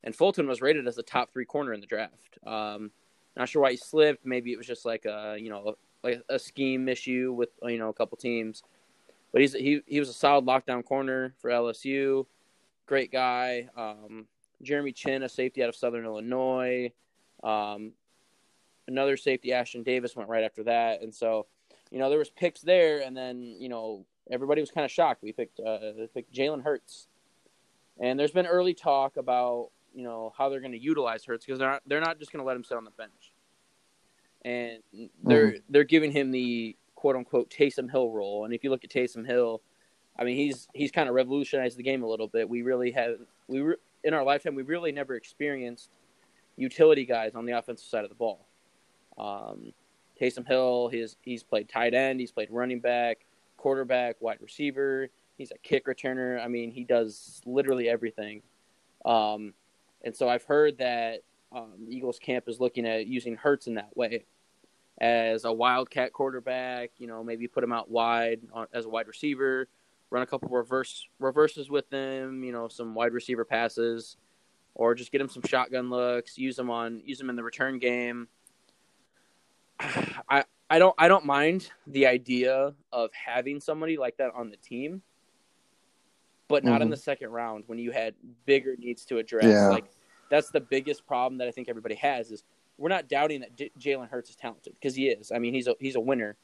and 0.03 0.15
Fulton 0.15 0.47
was 0.47 0.61
rated 0.61 0.87
as 0.87 0.97
a 0.97 1.03
top 1.03 1.31
three 1.31 1.45
corner 1.45 1.73
in 1.73 1.81
the 1.81 1.87
draft. 1.87 2.37
Um, 2.45 2.91
not 3.35 3.49
sure 3.49 3.61
why 3.61 3.71
he 3.71 3.77
slipped. 3.77 4.25
Maybe 4.25 4.51
it 4.51 4.57
was 4.57 4.67
just 4.67 4.85
like 4.85 5.05
a 5.05 5.35
you 5.39 5.49
know 5.49 5.75
like 6.03 6.21
a 6.29 6.39
scheme 6.39 6.87
issue 6.89 7.33
with 7.33 7.49
you 7.63 7.77
know 7.77 7.89
a 7.89 7.93
couple 7.93 8.17
teams. 8.17 8.63
But 9.31 9.41
he's 9.41 9.53
he 9.53 9.81
he 9.85 9.99
was 9.99 10.09
a 10.09 10.13
solid 10.13 10.45
lockdown 10.45 10.85
corner 10.85 11.33
for 11.39 11.49
LSU. 11.49 12.25
Great 12.85 13.11
guy. 13.11 13.69
Um, 13.75 14.27
Jeremy 14.61 14.91
Chinn, 14.91 15.23
a 15.23 15.29
safety 15.29 15.63
out 15.63 15.69
of 15.69 15.75
Southern 15.75 16.05
Illinois. 16.05 16.91
Um, 17.43 17.93
another 18.87 19.17
safety, 19.17 19.49
Ashtyn 19.49 19.83
Davis, 19.83 20.15
went 20.15 20.29
right 20.29 20.43
after 20.43 20.63
that, 20.63 21.01
and 21.01 21.13
so 21.13 21.47
you 21.91 21.99
know 21.99 22.09
there 22.09 22.19
was 22.19 22.29
picks 22.29 22.61
there, 22.61 23.01
and 23.01 23.15
then 23.17 23.55
you 23.59 23.69
know 23.69 24.05
everybody 24.31 24.61
was 24.61 24.71
kind 24.71 24.85
of 24.85 24.91
shocked. 24.91 25.23
We 25.23 25.31
picked 25.31 25.59
uh, 25.59 25.79
picked 26.13 26.33
Jalen 26.33 26.63
Hurts, 26.63 27.07
and 27.99 28.19
there's 28.19 28.31
been 28.31 28.47
early 28.47 28.73
talk 28.73 29.17
about 29.17 29.69
you 29.93 30.03
know 30.03 30.33
how 30.37 30.49
they're 30.49 30.59
going 30.59 30.71
to 30.71 30.81
utilize 30.81 31.25
Hurts 31.25 31.45
because 31.45 31.59
they're 31.59 31.71
not 31.71 31.81
they're 31.85 32.01
not 32.01 32.19
just 32.19 32.31
going 32.31 32.43
to 32.43 32.47
let 32.47 32.55
him 32.55 32.63
sit 32.63 32.77
on 32.77 32.85
the 32.85 32.91
bench, 32.91 33.33
and 34.43 34.79
they're 35.23 35.47
mm-hmm. 35.47 35.57
they're 35.69 35.83
giving 35.83 36.11
him 36.11 36.31
the 36.31 36.75
quote 36.95 37.15
unquote 37.15 37.49
Taysom 37.49 37.89
Hill 37.91 38.11
role. 38.11 38.45
And 38.45 38.53
if 38.53 38.63
you 38.63 38.69
look 38.69 38.83
at 38.83 38.89
Taysom 38.89 39.25
Hill, 39.25 39.61
I 40.17 40.23
mean 40.23 40.37
he's 40.37 40.67
he's 40.73 40.91
kind 40.91 41.09
of 41.09 41.15
revolutionized 41.15 41.77
the 41.77 41.83
game 41.83 42.03
a 42.03 42.07
little 42.07 42.27
bit. 42.27 42.47
We 42.47 42.61
really 42.61 42.91
have 42.91 43.15
we 43.47 43.61
re, 43.61 43.75
in 44.03 44.13
our 44.13 44.23
lifetime 44.23 44.55
we 44.55 44.63
really 44.63 44.91
never 44.91 45.15
experienced 45.15 45.89
utility 46.55 47.05
guys 47.05 47.35
on 47.35 47.45
the 47.45 47.57
offensive 47.57 47.87
side 47.87 48.03
of 48.03 48.09
the 48.09 48.15
ball. 48.15 48.45
Um, 49.17 49.73
Taysom 50.19 50.47
Hill, 50.47 50.89
he's 50.89 51.17
he's 51.21 51.43
played 51.43 51.69
tight 51.69 51.93
end, 51.93 52.19
he's 52.19 52.31
played 52.31 52.49
running 52.51 52.79
back, 52.79 53.25
quarterback, 53.63 54.17
wide 54.19 54.39
receiver. 54.41 55.07
He's 55.37 55.51
a 55.51 55.57
kick 55.59 55.85
returner. 55.85 56.43
I 56.43 56.49
mean, 56.49 56.69
he 56.69 56.83
does 56.83 57.41
literally 57.45 57.87
everything. 57.87 58.41
Um, 59.05 59.53
and 60.03 60.13
so 60.13 60.27
I've 60.27 60.43
heard 60.43 60.77
that 60.79 61.21
um, 61.53 61.87
Eagles 61.87 62.19
camp 62.19 62.49
is 62.49 62.59
looking 62.59 62.85
at 62.85 63.07
using 63.07 63.37
Hurts 63.37 63.67
in 63.67 63.75
that 63.75 63.95
way 63.95 64.25
as 64.99 65.45
a 65.45 65.51
wildcat 65.51 66.11
quarterback. 66.11 66.91
You 66.97 67.07
know, 67.07 67.23
maybe 67.23 67.47
put 67.47 67.63
him 67.63 67.71
out 67.71 67.89
wide 67.89 68.41
as 68.73 68.83
a 68.83 68.89
wide 68.89 69.07
receiver, 69.07 69.69
run 70.09 70.23
a 70.23 70.27
couple 70.27 70.49
reverse 70.49 71.07
reverses 71.19 71.69
with 71.69 71.89
him. 71.89 72.43
You 72.43 72.51
know, 72.51 72.67
some 72.67 72.93
wide 72.93 73.13
receiver 73.13 73.45
passes, 73.45 74.17
or 74.75 74.93
just 74.93 75.13
get 75.13 75.21
him 75.21 75.29
some 75.29 75.43
shotgun 75.43 75.89
looks. 75.89 76.37
Use 76.37 76.59
him 76.59 76.69
on 76.69 77.01
use 77.05 77.21
him 77.21 77.29
in 77.29 77.37
the 77.37 77.43
return 77.43 77.79
game. 77.79 78.27
I 79.79 80.43
I 80.69 80.79
don't 80.79 80.95
I 80.97 81.07
don't 81.07 81.25
mind 81.25 81.69
the 81.87 82.07
idea 82.07 82.73
of 82.91 83.09
having 83.13 83.59
somebody 83.59 83.97
like 83.97 84.17
that 84.17 84.31
on 84.35 84.49
the 84.49 84.57
team, 84.57 85.01
but 86.47 86.63
not 86.63 86.75
mm-hmm. 86.75 86.83
in 86.83 86.89
the 86.89 86.97
second 86.97 87.29
round 87.29 87.63
when 87.67 87.77
you 87.79 87.91
had 87.91 88.15
bigger 88.45 88.75
needs 88.77 89.05
to 89.05 89.17
address. 89.17 89.45
Yeah. 89.45 89.67
Like 89.67 89.85
that's 90.29 90.49
the 90.49 90.61
biggest 90.61 91.05
problem 91.05 91.37
that 91.39 91.47
I 91.47 91.51
think 91.51 91.69
everybody 91.69 91.95
has 91.95 92.31
is 92.31 92.43
we're 92.77 92.89
not 92.89 93.07
doubting 93.07 93.41
that 93.41 93.55
J- 93.55 93.71
Jalen 93.79 94.09
Hurts 94.09 94.29
is 94.29 94.35
talented 94.35 94.73
because 94.73 94.95
he 94.95 95.07
is. 95.07 95.31
I 95.31 95.39
mean, 95.39 95.53
he's 95.53 95.67
a 95.67 95.75
he's 95.79 95.95
a 95.95 95.99
winner. 95.99 96.35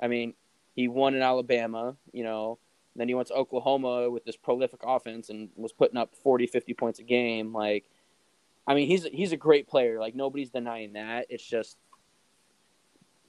I 0.00 0.08
mean, 0.08 0.34
he 0.74 0.88
won 0.88 1.14
in 1.14 1.22
Alabama, 1.22 1.96
you 2.12 2.24
know. 2.24 2.58
Then 2.94 3.08
he 3.08 3.14
went 3.14 3.28
to 3.28 3.34
Oklahoma 3.34 4.10
with 4.10 4.24
this 4.24 4.36
prolific 4.36 4.80
offense 4.84 5.30
and 5.30 5.48
was 5.56 5.72
putting 5.72 5.96
up 5.96 6.14
40, 6.14 6.46
50 6.46 6.74
points 6.74 6.98
a 6.98 7.02
game. 7.02 7.52
Like, 7.52 7.88
I 8.66 8.74
mean, 8.74 8.86
he's 8.86 9.04
he's 9.04 9.32
a 9.32 9.36
great 9.36 9.66
player. 9.66 9.98
Like 9.98 10.14
nobody's 10.14 10.50
denying 10.50 10.92
that. 10.92 11.26
It's 11.30 11.44
just 11.44 11.78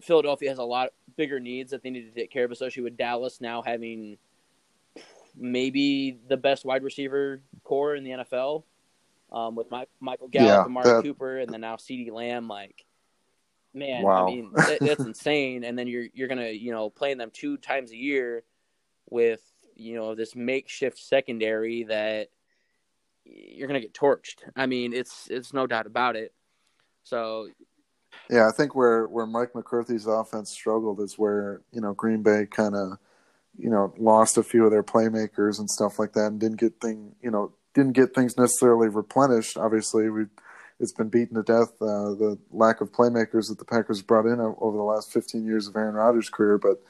Philadelphia 0.01 0.49
has 0.49 0.57
a 0.57 0.63
lot 0.63 0.89
bigger 1.15 1.39
needs 1.39 1.71
that 1.71 1.83
they 1.83 1.89
need 1.89 2.13
to 2.13 2.19
take 2.19 2.31
care 2.31 2.45
of, 2.45 2.51
especially 2.51 2.83
with 2.83 2.97
Dallas 2.97 3.39
now 3.39 3.61
having 3.61 4.17
maybe 5.35 6.19
the 6.27 6.37
best 6.37 6.65
wide 6.65 6.83
receiver 6.83 7.41
corps 7.63 7.95
in 7.95 8.03
the 8.03 8.11
NFL 8.11 8.63
um, 9.31 9.55
with 9.55 9.69
my, 9.71 9.85
Michael 9.99 10.27
Gallup 10.27 10.47
yeah, 10.47 10.63
and 10.63 10.73
Mark 10.73 10.85
that... 10.85 11.03
Cooper, 11.03 11.39
and 11.39 11.51
then 11.51 11.61
now 11.61 11.75
CeeDee 11.75 12.11
Lamb. 12.11 12.47
Like, 12.47 12.85
man, 13.73 14.03
wow. 14.03 14.27
I 14.27 14.31
mean, 14.31 14.51
that, 14.55 14.79
that's 14.79 15.03
insane. 15.03 15.63
And 15.63 15.77
then 15.77 15.87
you're 15.87 16.07
you're 16.13 16.27
gonna 16.27 16.49
you 16.49 16.71
know 16.71 16.89
playing 16.89 17.17
them 17.17 17.31
two 17.33 17.57
times 17.57 17.91
a 17.91 17.97
year 17.97 18.43
with 19.09 19.41
you 19.75 19.95
know 19.95 20.15
this 20.15 20.35
makeshift 20.35 20.99
secondary 20.99 21.83
that 21.85 22.29
you're 23.25 23.67
gonna 23.67 23.81
get 23.81 23.93
torched. 23.93 24.43
I 24.55 24.67
mean, 24.67 24.93
it's 24.93 25.27
it's 25.29 25.53
no 25.53 25.67
doubt 25.67 25.87
about 25.87 26.15
it. 26.15 26.33
So. 27.03 27.49
Yeah, 28.29 28.47
I 28.47 28.51
think 28.51 28.75
where, 28.75 29.07
where 29.07 29.25
Mike 29.25 29.53
McCarthy's 29.53 30.07
offense 30.07 30.51
struggled 30.51 30.99
is 30.99 31.17
where 31.17 31.61
you 31.71 31.81
know 31.81 31.93
Green 31.93 32.23
Bay 32.23 32.47
kind 32.49 32.75
of 32.75 32.97
you 33.57 33.69
know 33.69 33.93
lost 33.97 34.37
a 34.37 34.43
few 34.43 34.65
of 34.65 34.71
their 34.71 34.83
playmakers 34.83 35.59
and 35.59 35.69
stuff 35.69 35.99
like 35.99 36.13
that, 36.13 36.27
and 36.27 36.39
didn't 36.39 36.59
get 36.59 36.79
thing 36.79 37.15
you 37.21 37.31
know 37.31 37.51
didn't 37.73 37.93
get 37.93 38.13
things 38.13 38.37
necessarily 38.37 38.87
replenished. 38.87 39.57
Obviously, 39.57 40.09
we 40.09 40.25
it's 40.79 40.93
been 40.93 41.09
beaten 41.09 41.35
to 41.35 41.43
death 41.43 41.71
uh, 41.81 42.13
the 42.15 42.37
lack 42.51 42.81
of 42.81 42.91
playmakers 42.91 43.47
that 43.49 43.57
the 43.57 43.65
Packers 43.65 44.01
brought 44.01 44.25
in 44.25 44.39
over 44.39 44.75
the 44.75 44.83
last 44.83 45.13
15 45.13 45.45
years 45.45 45.67
of 45.67 45.75
Aaron 45.75 45.95
Rodgers' 45.95 46.29
career. 46.29 46.57
But 46.57 46.81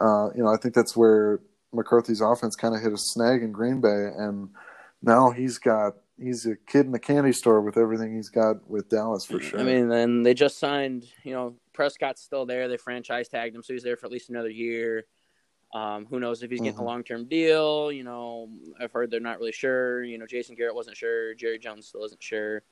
uh, 0.00 0.30
you 0.34 0.42
know, 0.42 0.48
I 0.52 0.56
think 0.56 0.74
that's 0.74 0.96
where 0.96 1.40
McCarthy's 1.72 2.20
offense 2.20 2.56
kind 2.56 2.74
of 2.74 2.82
hit 2.82 2.92
a 2.92 2.98
snag 2.98 3.42
in 3.42 3.52
Green 3.52 3.80
Bay, 3.80 4.10
and 4.16 4.50
now 5.02 5.30
he's 5.30 5.58
got 5.58 5.94
he's 6.22 6.46
a 6.46 6.56
kid 6.56 6.86
in 6.86 6.92
the 6.92 6.98
candy 6.98 7.32
store 7.32 7.60
with 7.60 7.76
everything 7.76 8.14
he's 8.14 8.28
got 8.28 8.68
with 8.68 8.88
Dallas 8.88 9.24
for 9.24 9.40
sure. 9.40 9.60
I 9.60 9.64
mean, 9.64 9.90
and 9.90 10.24
they 10.24 10.34
just 10.34 10.58
signed. 10.58 11.06
You 11.24 11.32
know, 11.32 11.54
Prescott's 11.72 12.22
still 12.22 12.46
there. 12.46 12.68
They 12.68 12.76
franchise 12.76 13.28
tagged 13.28 13.54
him, 13.54 13.62
so 13.62 13.72
he's 13.72 13.82
there 13.82 13.96
for 13.96 14.06
at 14.06 14.12
least 14.12 14.30
another 14.30 14.50
year. 14.50 15.04
Um, 15.74 16.06
who 16.06 16.20
knows 16.20 16.42
if 16.42 16.50
he's 16.50 16.60
getting 16.60 16.74
mm-hmm. 16.74 16.82
a 16.82 16.86
long 16.86 17.02
term 17.02 17.26
deal? 17.26 17.90
You 17.90 18.04
know, 18.04 18.50
I've 18.80 18.92
heard 18.92 19.10
they're 19.10 19.20
not 19.20 19.38
really 19.38 19.52
sure. 19.52 20.04
You 20.04 20.18
know, 20.18 20.26
Jason 20.26 20.54
Garrett 20.54 20.74
wasn't 20.74 20.96
sure. 20.96 21.34
Jerry 21.34 21.58
Jones 21.58 21.86
still 21.86 22.04
isn't 22.04 22.22
sure. 22.22 22.62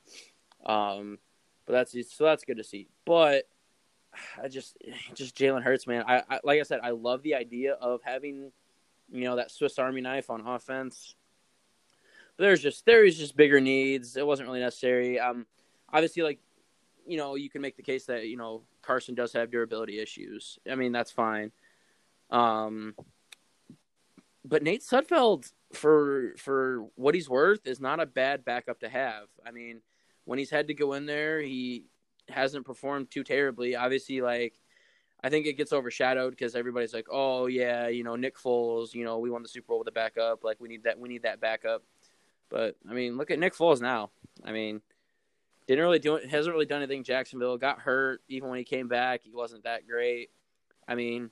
Um, 0.66 1.18
but 1.66 1.72
that's 1.72 1.92
so 2.14 2.24
that's 2.24 2.44
good 2.44 2.58
to 2.58 2.64
see. 2.64 2.88
But 3.06 3.44
I 4.42 4.48
just 4.48 4.76
just 5.14 5.36
Jalen 5.36 5.62
Hurts, 5.62 5.86
man. 5.86 6.04
I, 6.06 6.22
I 6.28 6.40
like 6.44 6.60
I 6.60 6.64
said, 6.64 6.80
I 6.82 6.90
love 6.90 7.22
the 7.22 7.34
idea 7.34 7.74
of 7.74 8.00
having 8.04 8.52
you 9.10 9.24
know 9.24 9.36
that 9.36 9.50
Swiss 9.50 9.78
Army 9.78 10.00
knife 10.00 10.30
on 10.30 10.46
offense. 10.46 11.14
There's 12.40 12.62
just 12.62 12.86
there 12.86 13.04
is 13.04 13.18
just 13.18 13.36
bigger 13.36 13.60
needs. 13.60 14.16
It 14.16 14.26
wasn't 14.26 14.48
really 14.48 14.60
necessary. 14.60 15.20
Um, 15.20 15.46
obviously, 15.92 16.22
like 16.22 16.40
you 17.06 17.16
know, 17.16 17.34
you 17.34 17.50
can 17.50 17.60
make 17.60 17.76
the 17.76 17.82
case 17.82 18.06
that 18.06 18.26
you 18.26 18.36
know 18.36 18.62
Carson 18.82 19.14
does 19.14 19.32
have 19.32 19.50
durability 19.50 20.00
issues. 20.00 20.58
I 20.70 20.74
mean, 20.74 20.92
that's 20.92 21.10
fine. 21.10 21.52
Um, 22.30 22.94
but 24.44 24.62
Nate 24.62 24.82
Sudfeld, 24.82 25.52
for 25.72 26.34
for 26.38 26.86
what 26.94 27.14
he's 27.14 27.28
worth, 27.28 27.66
is 27.66 27.80
not 27.80 28.00
a 28.00 28.06
bad 28.06 28.44
backup 28.44 28.80
to 28.80 28.88
have. 28.88 29.24
I 29.46 29.50
mean, 29.50 29.82
when 30.24 30.38
he's 30.38 30.50
had 30.50 30.68
to 30.68 30.74
go 30.74 30.94
in 30.94 31.06
there, 31.06 31.40
he 31.40 31.84
hasn't 32.28 32.66
performed 32.66 33.10
too 33.10 33.24
terribly. 33.24 33.76
Obviously, 33.76 34.20
like 34.20 34.54
I 35.22 35.28
think 35.28 35.46
it 35.46 35.54
gets 35.54 35.72
overshadowed 35.72 36.30
because 36.30 36.54
everybody's 36.54 36.94
like, 36.94 37.08
"Oh 37.10 37.46
yeah, 37.46 37.88
you 37.88 38.04
know 38.04 38.16
Nick 38.16 38.38
Foles, 38.38 38.94
you 38.94 39.04
know 39.04 39.18
we 39.18 39.30
won 39.30 39.42
the 39.42 39.48
Super 39.48 39.66
Bowl 39.68 39.78
with 39.80 39.88
a 39.88 39.92
backup. 39.92 40.44
Like 40.44 40.60
we 40.60 40.68
need 40.68 40.84
that, 40.84 40.98
we 40.98 41.08
need 41.08 41.22
that 41.22 41.40
backup." 41.40 41.82
But 42.50 42.76
I 42.88 42.92
mean, 42.92 43.16
look 43.16 43.30
at 43.30 43.38
Nick 43.38 43.54
Foles 43.54 43.80
now. 43.80 44.10
I 44.44 44.52
mean, 44.52 44.82
didn't 45.66 45.84
really 45.84 45.98
do 46.00 46.16
it. 46.16 46.28
Hasn't 46.28 46.52
really 46.52 46.66
done 46.66 46.82
anything. 46.82 47.04
Jacksonville 47.04 47.56
got 47.56 47.78
hurt. 47.78 48.22
Even 48.28 48.48
when 48.48 48.58
he 48.58 48.64
came 48.64 48.88
back, 48.88 49.22
he 49.22 49.32
wasn't 49.32 49.64
that 49.64 49.86
great. 49.86 50.30
I 50.88 50.96
mean, 50.96 51.30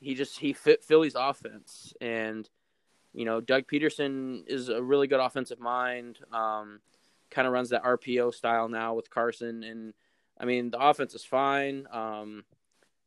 he 0.00 0.14
just 0.14 0.38
he 0.38 0.52
fit 0.52 0.84
Philly's 0.84 1.14
offense, 1.14 1.94
and 2.00 2.48
you 3.14 3.24
know 3.24 3.40
Doug 3.40 3.64
Pederson 3.66 4.46
is 4.46 4.68
a 4.68 4.82
really 4.82 5.06
good 5.06 5.20
offensive 5.20 5.58
mind. 5.58 6.18
Um, 6.32 6.80
kind 7.30 7.46
of 7.46 7.52
runs 7.52 7.70
that 7.70 7.84
RPO 7.84 8.34
style 8.34 8.68
now 8.68 8.94
with 8.94 9.10
Carson, 9.10 9.62
and 9.64 9.94
I 10.38 10.44
mean 10.44 10.70
the 10.70 10.78
offense 10.78 11.14
is 11.14 11.24
fine. 11.24 11.86
Um, 11.90 12.44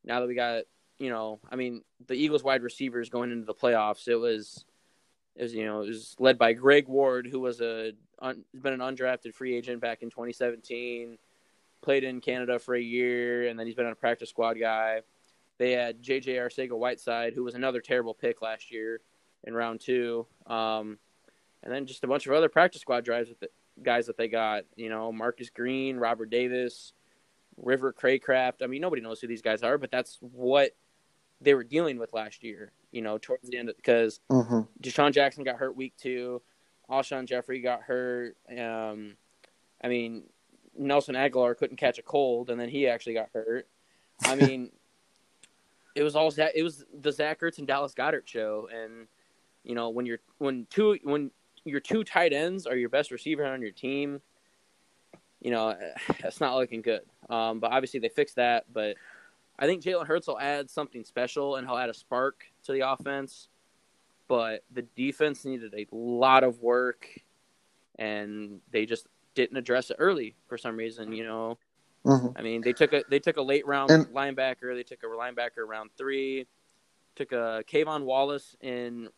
now 0.04 0.19
that 0.19 0.28
we 0.28 0.36
got 0.36 0.63
you 0.97 1.10
know, 1.10 1.39
I 1.50 1.56
mean 1.56 1.84
the 2.08 2.15
Eagles 2.15 2.43
wide 2.43 2.63
receivers 2.63 3.10
going 3.10 3.32
into 3.32 3.45
the 3.45 3.54
playoffs, 3.54 4.08
it 4.08 4.15
was 4.15 4.65
it 5.36 5.44
was 5.44 5.54
you 5.54 5.65
know 5.65 5.82
it 5.82 5.88
was 5.88 6.15
led 6.20 6.38
by 6.38 6.54
Greg 6.54 6.88
Ward, 6.88 7.28
who 7.28 7.39
was 7.39 7.62
a 7.62 7.94
un, 8.20 8.44
been 8.54 8.74
an 8.74 8.80
undrafted 8.80 9.34
free 9.34 9.56
agent 9.56 9.82
back 9.82 10.02
in 10.02 10.10
2017, 10.10 11.17
played 11.82 12.04
in 12.04 12.22
Canada 12.22 12.60
for 12.60 12.76
a 12.76 12.82
year, 12.82 13.48
and 13.48 13.58
then 13.58 13.65
he's 13.65 13.76
been 13.76 13.88
a 13.88 13.96
practice 13.96 14.30
squad 14.30 14.56
guy. 14.60 15.02
They 15.58 15.74
had 15.74 16.02
J.J. 16.02 16.36
Arcega-Whiteside, 16.38 17.34
who 17.34 17.44
was 17.44 17.54
another 17.54 17.82
terrible 17.82 18.15
pick 18.15 18.41
last 18.41 18.72
year 18.72 19.02
in 19.44 19.54
round 19.54 19.80
two, 19.80 20.26
um, 20.48 20.98
and 21.62 21.72
then 21.72 21.86
just 21.86 22.04
a 22.04 22.08
bunch 22.08 22.26
of 22.26 22.34
other 22.34 22.50
practice 22.50 22.82
squad 22.82 23.06
drives 23.06 23.30
with 23.30 23.48
guys 23.84 24.08
that 24.08 24.17
they 24.17 24.28
got. 24.28 24.63
You 24.76 24.89
know, 24.89 25.12
Marcus 25.12 25.50
Green, 25.50 25.98
Robert 25.98 26.30
Davis, 26.30 26.94
River 27.58 27.94
Cracraft. 27.94 28.63
I 28.63 28.67
mean, 28.67 28.82
nobody 28.82 29.02
knows 29.02 29.22
who 29.22 29.28
these 29.28 29.41
guys 29.41 29.63
are, 29.63 29.78
but 29.78 29.91
that's 29.91 30.17
what 30.22 30.72
they 31.41 31.54
were 31.54 31.63
dealing 31.63 31.97
with 31.97 32.13
last 32.13 32.43
year. 32.43 32.71
You 32.91 33.01
know, 33.01 33.17
towards 33.17 33.49
the 33.49 33.58
end 33.58 33.71
because 33.75 34.19
mm-hmm. 34.30 34.62
DeSean 34.82 35.13
Jackson 35.13 35.43
got 35.43 35.56
hurt 35.56 35.75
week 35.75 35.93
two, 35.97 36.41
Alshon 36.89 37.25
Jeffery 37.25 37.62
got 37.62 37.82
hurt. 37.82 38.36
Um, 38.49 39.15
I 39.84 39.88
mean, 39.88 40.23
Nelson 40.77 41.15
Agholor 41.15 41.58
couldn't 41.58 41.77
catch 41.77 41.97
a 41.99 42.04
cold, 42.04 42.49
and 42.49 42.60
then 42.60 42.69
he 42.69 42.88
actually 42.88 43.13
got 43.13 43.30
hurt. 43.34 43.67
I 44.25 44.36
mean, 44.47 44.71
it 45.95 46.04
was 46.04 46.15
all 46.15 46.32
it 46.38 46.63
was 46.63 46.86
the 46.99 47.12
Zach 47.12 47.39
Ertz 47.39 47.58
and 47.58 47.67
Dallas 47.67 47.93
Goedert 47.93 48.27
show, 48.27 48.67
and 48.73 49.08
you 49.63 49.75
know 49.75 49.89
when 49.89 50.06
you're 50.06 50.19
when 50.38 50.67
two 50.69 50.97
when 51.04 51.32
your 51.63 51.80
two 51.80 52.04
tight 52.04 52.34
ends 52.34 52.65
are 52.65 52.75
your 52.75 52.89
best 52.89 53.12
receiver 53.12 53.45
on 53.45 53.62
your 53.62 53.71
team, 53.71 54.21
you 55.41 55.51
know 55.51 55.75
that's 56.21 56.39
not 56.39 56.56
looking 56.56 56.82
good. 56.82 57.01
Um, 57.30 57.60
but 57.60 57.71
obviously 57.71 57.99
they 57.99 58.10
fixed 58.10 58.36
that. 58.36 58.65
But 58.71 58.97
I 59.62 59.67
think 59.67 59.84
Jalen 59.84 60.08
Hurts 60.08 60.28
will 60.28 60.39
add 60.39 60.69
something 60.69 61.06
special 61.06 61.56
and 61.56 61.65
he'll 61.65 61.78
add 61.78 61.89
a 61.89 61.93
spark 61.93 62.43
to 62.63 62.74
the 62.74 62.82
offense. 62.82 63.47
But 64.28 64.63
the 64.74 64.82
defense 64.82 65.45
needed 65.45 65.74
a 65.74 65.86
lot 65.91 66.43
of 66.43 66.60
work, 66.62 67.06
and 68.00 68.62
they 68.71 68.86
just 68.86 69.08
didn't 69.36 69.58
address 69.58 69.91
it 69.91 69.97
early 70.00 70.36
for 70.47 70.58
some 70.58 70.78
reason. 70.78 71.12
You 71.12 71.26
know, 71.26 71.58
Mm-hmm. 72.06 72.28
I 72.36 72.41
mean, 72.41 72.62
they 72.62 72.74
took 72.74 72.93
a 72.93 73.04
they 73.10 73.19
took 73.19 73.38
a 73.38 73.41
late 73.41 73.65
round 73.67 73.91
and, 73.91 74.08
linebacker. 74.08 74.76
They 74.76 74.84
took 74.84 75.04
a 75.04 75.08
linebacker 75.08 75.67
round 75.67 75.91
three. 75.97 76.47
Took 77.15 77.32
a 77.32 77.63
K'Von 77.71 78.04
Wallace 78.06 78.56
in 78.62 79.10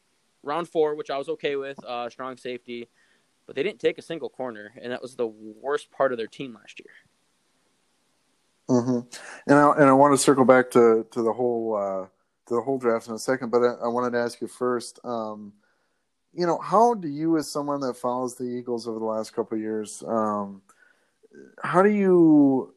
round 0.42 0.68
four, 0.68 0.96
which 0.96 1.10
I 1.10 1.18
was 1.18 1.30
okay 1.30 1.56
with. 1.56 1.82
Uh, 1.86 2.10
strong 2.10 2.38
safety, 2.38 2.90
but 3.46 3.56
they 3.56 3.64
didn't 3.64 3.80
take 3.80 3.98
a 3.98 4.02
single 4.02 4.30
corner, 4.30 4.74
and 4.82 4.92
that 4.92 5.02
was 5.02 5.16
the 5.16 5.28
worst 5.28 5.92
part 5.92 6.12
of 6.12 6.18
their 6.18 6.28
team 6.28 6.56
last 6.56 6.80
year. 6.80 6.94
Mm-hmm. 8.70 9.00
And 9.48 9.60
I 9.60 9.72
and 9.74 9.90
I 9.90 9.94
want 9.94 10.14
to 10.14 10.18
circle 10.18 10.46
back 10.46 10.72
to 10.72 11.06
to 11.12 11.22
the 11.22 11.34
whole 11.34 11.76
uh, 11.76 12.08
to 12.48 12.56
the 12.56 12.62
whole 12.62 12.78
draft 12.78 13.08
in 13.08 13.14
a 13.14 13.20
second, 13.20 13.50
but 13.50 13.62
I, 13.64 13.86
I 13.86 13.88
wanted 13.88 14.12
to 14.12 14.20
ask 14.20 14.40
you 14.42 14.48
first. 14.48 15.00
Um, 15.04 15.54
you 16.36 16.48
know, 16.48 16.58
how 16.58 16.96
do 16.96 17.08
you, 17.08 17.38
as 17.38 17.52
someone 17.52 17.80
that 17.82 17.96
follows 17.96 18.36
the 18.36 18.46
Eagles 18.46 18.88
over 18.88 18.98
the 18.98 19.06
last 19.06 19.36
couple 19.36 19.56
of 19.56 19.62
years, 19.62 20.04
um, 20.08 20.64
how 21.64 21.84
do 21.84 21.90
you 21.90 22.74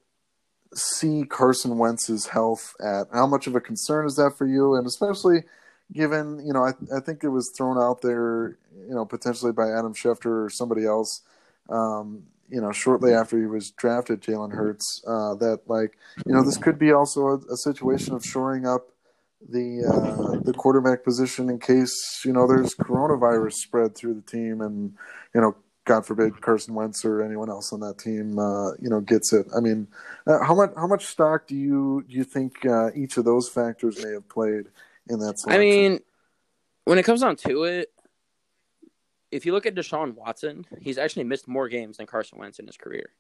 see 0.75 1.25
Carson 1.25 1.79
Wentz's 1.79 2.27
health 2.27 2.75
at? 2.81 3.07
How 3.13 3.27
much 3.27 3.47
of 3.47 3.55
a 3.55 3.61
concern 3.61 4.07
is 4.07 4.17
that 4.17 4.37
for 4.37 4.47
you? 4.47 4.75
And 4.75 4.87
especially 4.87 5.45
given, 5.93 6.45
you 6.45 6.53
know, 6.53 6.65
I, 6.65 6.73
I 6.95 7.01
think 7.01 7.25
it 7.25 7.29
was 7.29 7.53
thrown 7.57 7.79
out 7.79 8.03
there, 8.03 8.59
you 8.87 8.95
know, 8.95 9.07
potentially 9.07 9.53
by 9.53 9.71
Adam 9.71 9.95
Schefter 9.95 10.45
or 10.45 10.51
somebody 10.51 10.85
else, 10.85 11.23
um, 11.71 12.25
you 12.49 12.61
know, 12.61 12.73
shortly 12.73 13.13
after 13.13 13.39
he 13.39 13.47
was 13.47 13.71
drafted, 13.71 14.23
Jalen 14.23 14.53
Hurts, 14.53 15.03
uh, 15.07 15.35
that 15.37 15.61
like, 15.67 15.97
you 16.27 16.33
know, 16.33 16.43
this 16.43 16.57
could 16.57 16.79
be 16.79 16.93
also 16.93 17.29
a, 17.29 17.37
a 17.53 17.57
situation 17.57 18.15
of 18.15 18.25
shoring 18.25 18.67
up 18.67 18.89
the 19.49 19.85
uh, 19.87 20.41
the 20.45 20.53
quarterback 20.53 21.05
position 21.05 21.51
in 21.51 21.59
case 21.59 22.23
you 22.25 22.33
know 22.33 22.47
there's 22.47 22.75
coronavirus 22.75 23.53
spread 23.53 23.95
through 23.95 24.15
the 24.15 24.23
team 24.23 24.61
and 24.61 24.95
you 25.35 25.41
know 25.41 25.55
God 25.87 26.05
forbid 26.05 26.41
Carson 26.41 26.75
Wentz 26.75 27.05
or 27.05 27.23
anyone 27.23 27.49
else 27.49 27.73
on 27.73 27.81
that 27.81 27.99
team, 27.99 28.39
uh, 28.39 28.73
you 28.81 28.91
know, 28.91 29.01
gets 29.01 29.33
it. 29.33 29.47
I 29.57 29.61
mean, 29.61 29.87
uh, 30.27 30.43
how 30.45 30.55
much 30.55 30.73
how 30.77 30.87
much 30.87 31.07
stock 31.07 31.47
do 31.47 31.55
you 31.55 32.05
do 32.09 32.17
you 32.17 32.25
think 32.25 32.67
uh, 32.67 32.91
each 32.95 33.17
of 33.17 33.25
those 33.25 33.49
factors 33.49 34.05
may 34.05 34.11
have 34.11 34.29
played 34.29 34.67
in 35.09 35.21
that 35.21 35.39
selection? 35.39 35.53
I 35.53 35.59
mean, 35.59 36.01
when 36.85 36.99
it 36.99 37.05
comes 37.05 37.21
down 37.21 37.37
to 37.37 37.65
it, 37.65 37.93
if 39.31 39.47
you 39.47 39.53
look 39.53 39.67
at 39.67 39.75
Deshaun 39.75 40.15
Watson, 40.15 40.65
he's 40.81 40.99
actually 40.99 41.25
missed 41.25 41.49
more 41.49 41.69
games 41.69 41.97
than 41.97 42.07
Carson 42.07 42.39
Wentz 42.39 42.59
in 42.59 42.67
his 42.67 42.77
career. 42.77 43.11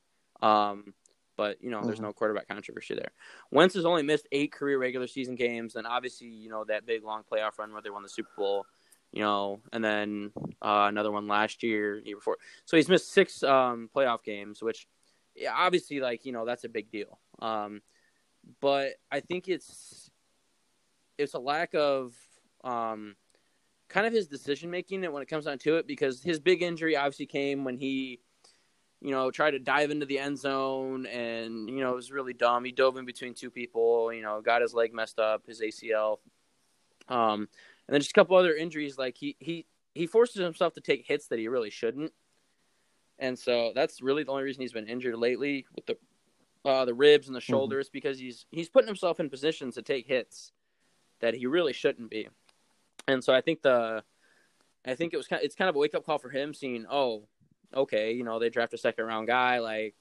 Um, 0.40 0.94
but 1.36 1.62
you 1.62 1.70
know, 1.70 1.82
there's 1.82 1.96
mm-hmm. 1.96 2.06
no 2.06 2.12
quarterback 2.12 2.48
controversy 2.48 2.94
there. 2.94 3.10
Wentz 3.50 3.74
has 3.74 3.84
only 3.84 4.02
missed 4.02 4.26
eight 4.32 4.52
career 4.52 4.78
regular 4.78 5.06
season 5.06 5.34
games, 5.34 5.76
and 5.76 5.86
obviously, 5.86 6.28
you 6.28 6.48
know, 6.48 6.64
that 6.64 6.86
big 6.86 7.04
long 7.04 7.22
playoff 7.30 7.58
run 7.58 7.72
where 7.72 7.82
they 7.82 7.90
won 7.90 8.02
the 8.02 8.08
Super 8.08 8.30
Bowl 8.36 8.66
you 9.12 9.22
know, 9.22 9.60
and 9.72 9.82
then 9.82 10.30
uh, 10.60 10.86
another 10.88 11.10
one 11.10 11.26
last 11.26 11.62
year, 11.62 11.98
year 11.98 12.16
before. 12.16 12.36
So 12.64 12.76
he's 12.76 12.88
missed 12.88 13.12
six 13.12 13.42
um, 13.42 13.88
playoff 13.94 14.22
games, 14.22 14.62
which 14.62 14.86
yeah, 15.34 15.54
obviously, 15.54 16.00
like 16.00 16.24
you 16.24 16.32
know, 16.32 16.44
that's 16.44 16.64
a 16.64 16.68
big 16.68 16.90
deal. 16.90 17.18
Um, 17.40 17.80
but 18.60 18.92
I 19.10 19.20
think 19.20 19.48
it's 19.48 20.10
it's 21.18 21.34
a 21.34 21.38
lack 21.38 21.74
of 21.74 22.14
um, 22.64 23.16
kind 23.88 24.06
of 24.06 24.12
his 24.12 24.26
decision 24.26 24.70
making 24.70 25.02
when 25.12 25.22
it 25.22 25.28
comes 25.28 25.44
down 25.44 25.58
to 25.58 25.76
it, 25.76 25.86
because 25.86 26.22
his 26.22 26.40
big 26.40 26.62
injury 26.62 26.96
obviously 26.96 27.26
came 27.26 27.64
when 27.64 27.76
he, 27.76 28.20
you 29.00 29.10
know, 29.10 29.30
tried 29.30 29.52
to 29.52 29.58
dive 29.58 29.90
into 29.90 30.06
the 30.06 30.18
end 30.18 30.38
zone, 30.38 31.06
and 31.06 31.68
you 31.68 31.80
know, 31.80 31.92
it 31.92 31.96
was 31.96 32.10
really 32.10 32.32
dumb. 32.32 32.64
He 32.64 32.72
dove 32.72 32.96
in 32.96 33.04
between 33.04 33.34
two 33.34 33.50
people, 33.50 34.12
you 34.12 34.22
know, 34.22 34.40
got 34.40 34.62
his 34.62 34.74
leg 34.74 34.92
messed 34.92 35.18
up, 35.18 35.46
his 35.46 35.60
ACL. 35.60 36.18
Um, 37.08 37.48
and 37.86 37.94
then 37.94 38.00
just 38.00 38.10
a 38.10 38.14
couple 38.14 38.36
other 38.36 38.54
injuries. 38.54 38.98
Like 38.98 39.16
he 39.16 39.36
he 39.38 39.66
he 39.94 40.06
forces 40.06 40.42
himself 40.42 40.74
to 40.74 40.80
take 40.80 41.06
hits 41.06 41.28
that 41.28 41.38
he 41.38 41.48
really 41.48 41.70
shouldn't, 41.70 42.12
and 43.18 43.38
so 43.38 43.72
that's 43.74 44.02
really 44.02 44.24
the 44.24 44.32
only 44.32 44.42
reason 44.42 44.62
he's 44.62 44.72
been 44.72 44.88
injured 44.88 45.16
lately 45.16 45.66
with 45.74 45.86
the 45.86 45.96
uh, 46.64 46.84
the 46.84 46.94
ribs 46.94 47.28
and 47.28 47.36
the 47.36 47.40
mm-hmm. 47.40 47.52
shoulders 47.52 47.86
mm-hmm. 47.86 47.92
because 47.92 48.18
he's 48.18 48.46
he's 48.50 48.68
putting 48.68 48.88
himself 48.88 49.20
in 49.20 49.30
positions 49.30 49.74
to 49.74 49.82
take 49.82 50.06
hits 50.06 50.52
that 51.20 51.34
he 51.34 51.46
really 51.46 51.72
shouldn't 51.72 52.10
be, 52.10 52.28
and 53.08 53.22
so 53.22 53.34
I 53.34 53.40
think 53.40 53.62
the 53.62 54.02
I 54.84 54.94
think 54.94 55.12
it 55.12 55.16
was 55.16 55.26
kind 55.26 55.40
of, 55.40 55.44
it's 55.44 55.54
kind 55.54 55.68
of 55.68 55.76
a 55.76 55.78
wake 55.78 55.94
up 55.94 56.04
call 56.04 56.18
for 56.18 56.30
him 56.30 56.54
seeing 56.54 56.86
oh 56.90 57.26
okay 57.74 58.12
you 58.12 58.24
know 58.24 58.38
they 58.38 58.50
draft 58.50 58.74
a 58.74 58.78
second 58.78 59.04
round 59.04 59.26
guy 59.26 59.58
like 59.58 59.94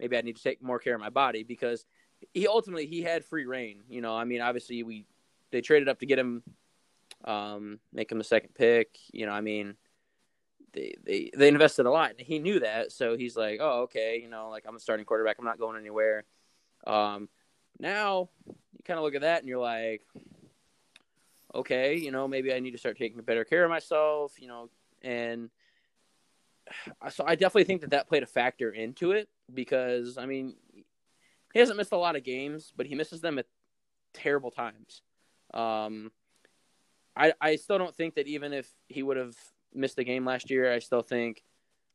maybe 0.00 0.16
I 0.16 0.22
need 0.22 0.36
to 0.36 0.42
take 0.42 0.62
more 0.62 0.78
care 0.78 0.94
of 0.94 1.00
my 1.00 1.10
body 1.10 1.42
because 1.42 1.84
he 2.32 2.46
ultimately 2.46 2.86
he 2.86 3.02
had 3.02 3.24
free 3.24 3.44
rein 3.46 3.82
you 3.88 4.00
know 4.00 4.16
I 4.16 4.24
mean 4.24 4.40
obviously 4.40 4.82
we 4.82 5.06
they 5.50 5.60
traded 5.60 5.88
up 5.88 5.98
to 6.00 6.06
get 6.06 6.18
him 6.18 6.42
um, 7.24 7.78
make 7.92 8.10
him 8.10 8.18
the 8.18 8.24
second 8.24 8.54
pick. 8.54 8.98
You 9.12 9.26
know, 9.26 9.32
I 9.32 9.40
mean, 9.40 9.74
they 10.72 10.94
they 11.04 11.30
they 11.36 11.48
invested 11.48 11.86
a 11.86 11.90
lot. 11.90 12.10
and 12.10 12.20
He 12.20 12.38
knew 12.38 12.60
that, 12.60 12.92
so 12.92 13.16
he's 13.16 13.36
like, 13.36 13.58
oh, 13.60 13.82
okay, 13.82 14.20
you 14.20 14.28
know, 14.28 14.48
like 14.50 14.64
I'm 14.66 14.76
a 14.76 14.80
starting 14.80 15.06
quarterback. 15.06 15.36
I'm 15.38 15.44
not 15.44 15.58
going 15.58 15.78
anywhere. 15.78 16.24
Um, 16.86 17.28
now 17.78 18.28
you 18.46 18.54
kind 18.84 18.98
of 18.98 19.04
look 19.04 19.14
at 19.14 19.22
that 19.22 19.40
and 19.40 19.48
you're 19.48 19.60
like, 19.60 20.02
okay, 21.54 21.96
you 21.96 22.10
know, 22.10 22.26
maybe 22.28 22.52
I 22.52 22.60
need 22.60 22.72
to 22.72 22.78
start 22.78 22.98
taking 22.98 23.20
better 23.22 23.44
care 23.44 23.64
of 23.64 23.70
myself. 23.70 24.34
You 24.38 24.48
know, 24.48 24.70
and 25.02 25.50
so 27.10 27.24
I 27.26 27.34
definitely 27.34 27.64
think 27.64 27.82
that 27.82 27.90
that 27.90 28.08
played 28.08 28.22
a 28.22 28.26
factor 28.26 28.70
into 28.70 29.12
it 29.12 29.28
because 29.52 30.18
I 30.18 30.26
mean, 30.26 30.54
he 31.52 31.58
hasn't 31.58 31.76
missed 31.76 31.92
a 31.92 31.96
lot 31.96 32.16
of 32.16 32.24
games, 32.24 32.72
but 32.76 32.86
he 32.86 32.94
misses 32.94 33.20
them 33.20 33.38
at 33.38 33.46
terrible 34.14 34.50
times. 34.50 35.02
Um, 35.54 36.10
I 37.16 37.32
I 37.40 37.56
still 37.56 37.78
don't 37.78 37.94
think 37.94 38.14
that 38.14 38.26
even 38.26 38.52
if 38.52 38.68
he 38.88 39.02
would 39.02 39.16
have 39.16 39.36
missed 39.74 39.96
the 39.96 40.04
game 40.04 40.24
last 40.24 40.50
year, 40.50 40.72
I 40.72 40.78
still 40.78 41.02
think 41.02 41.42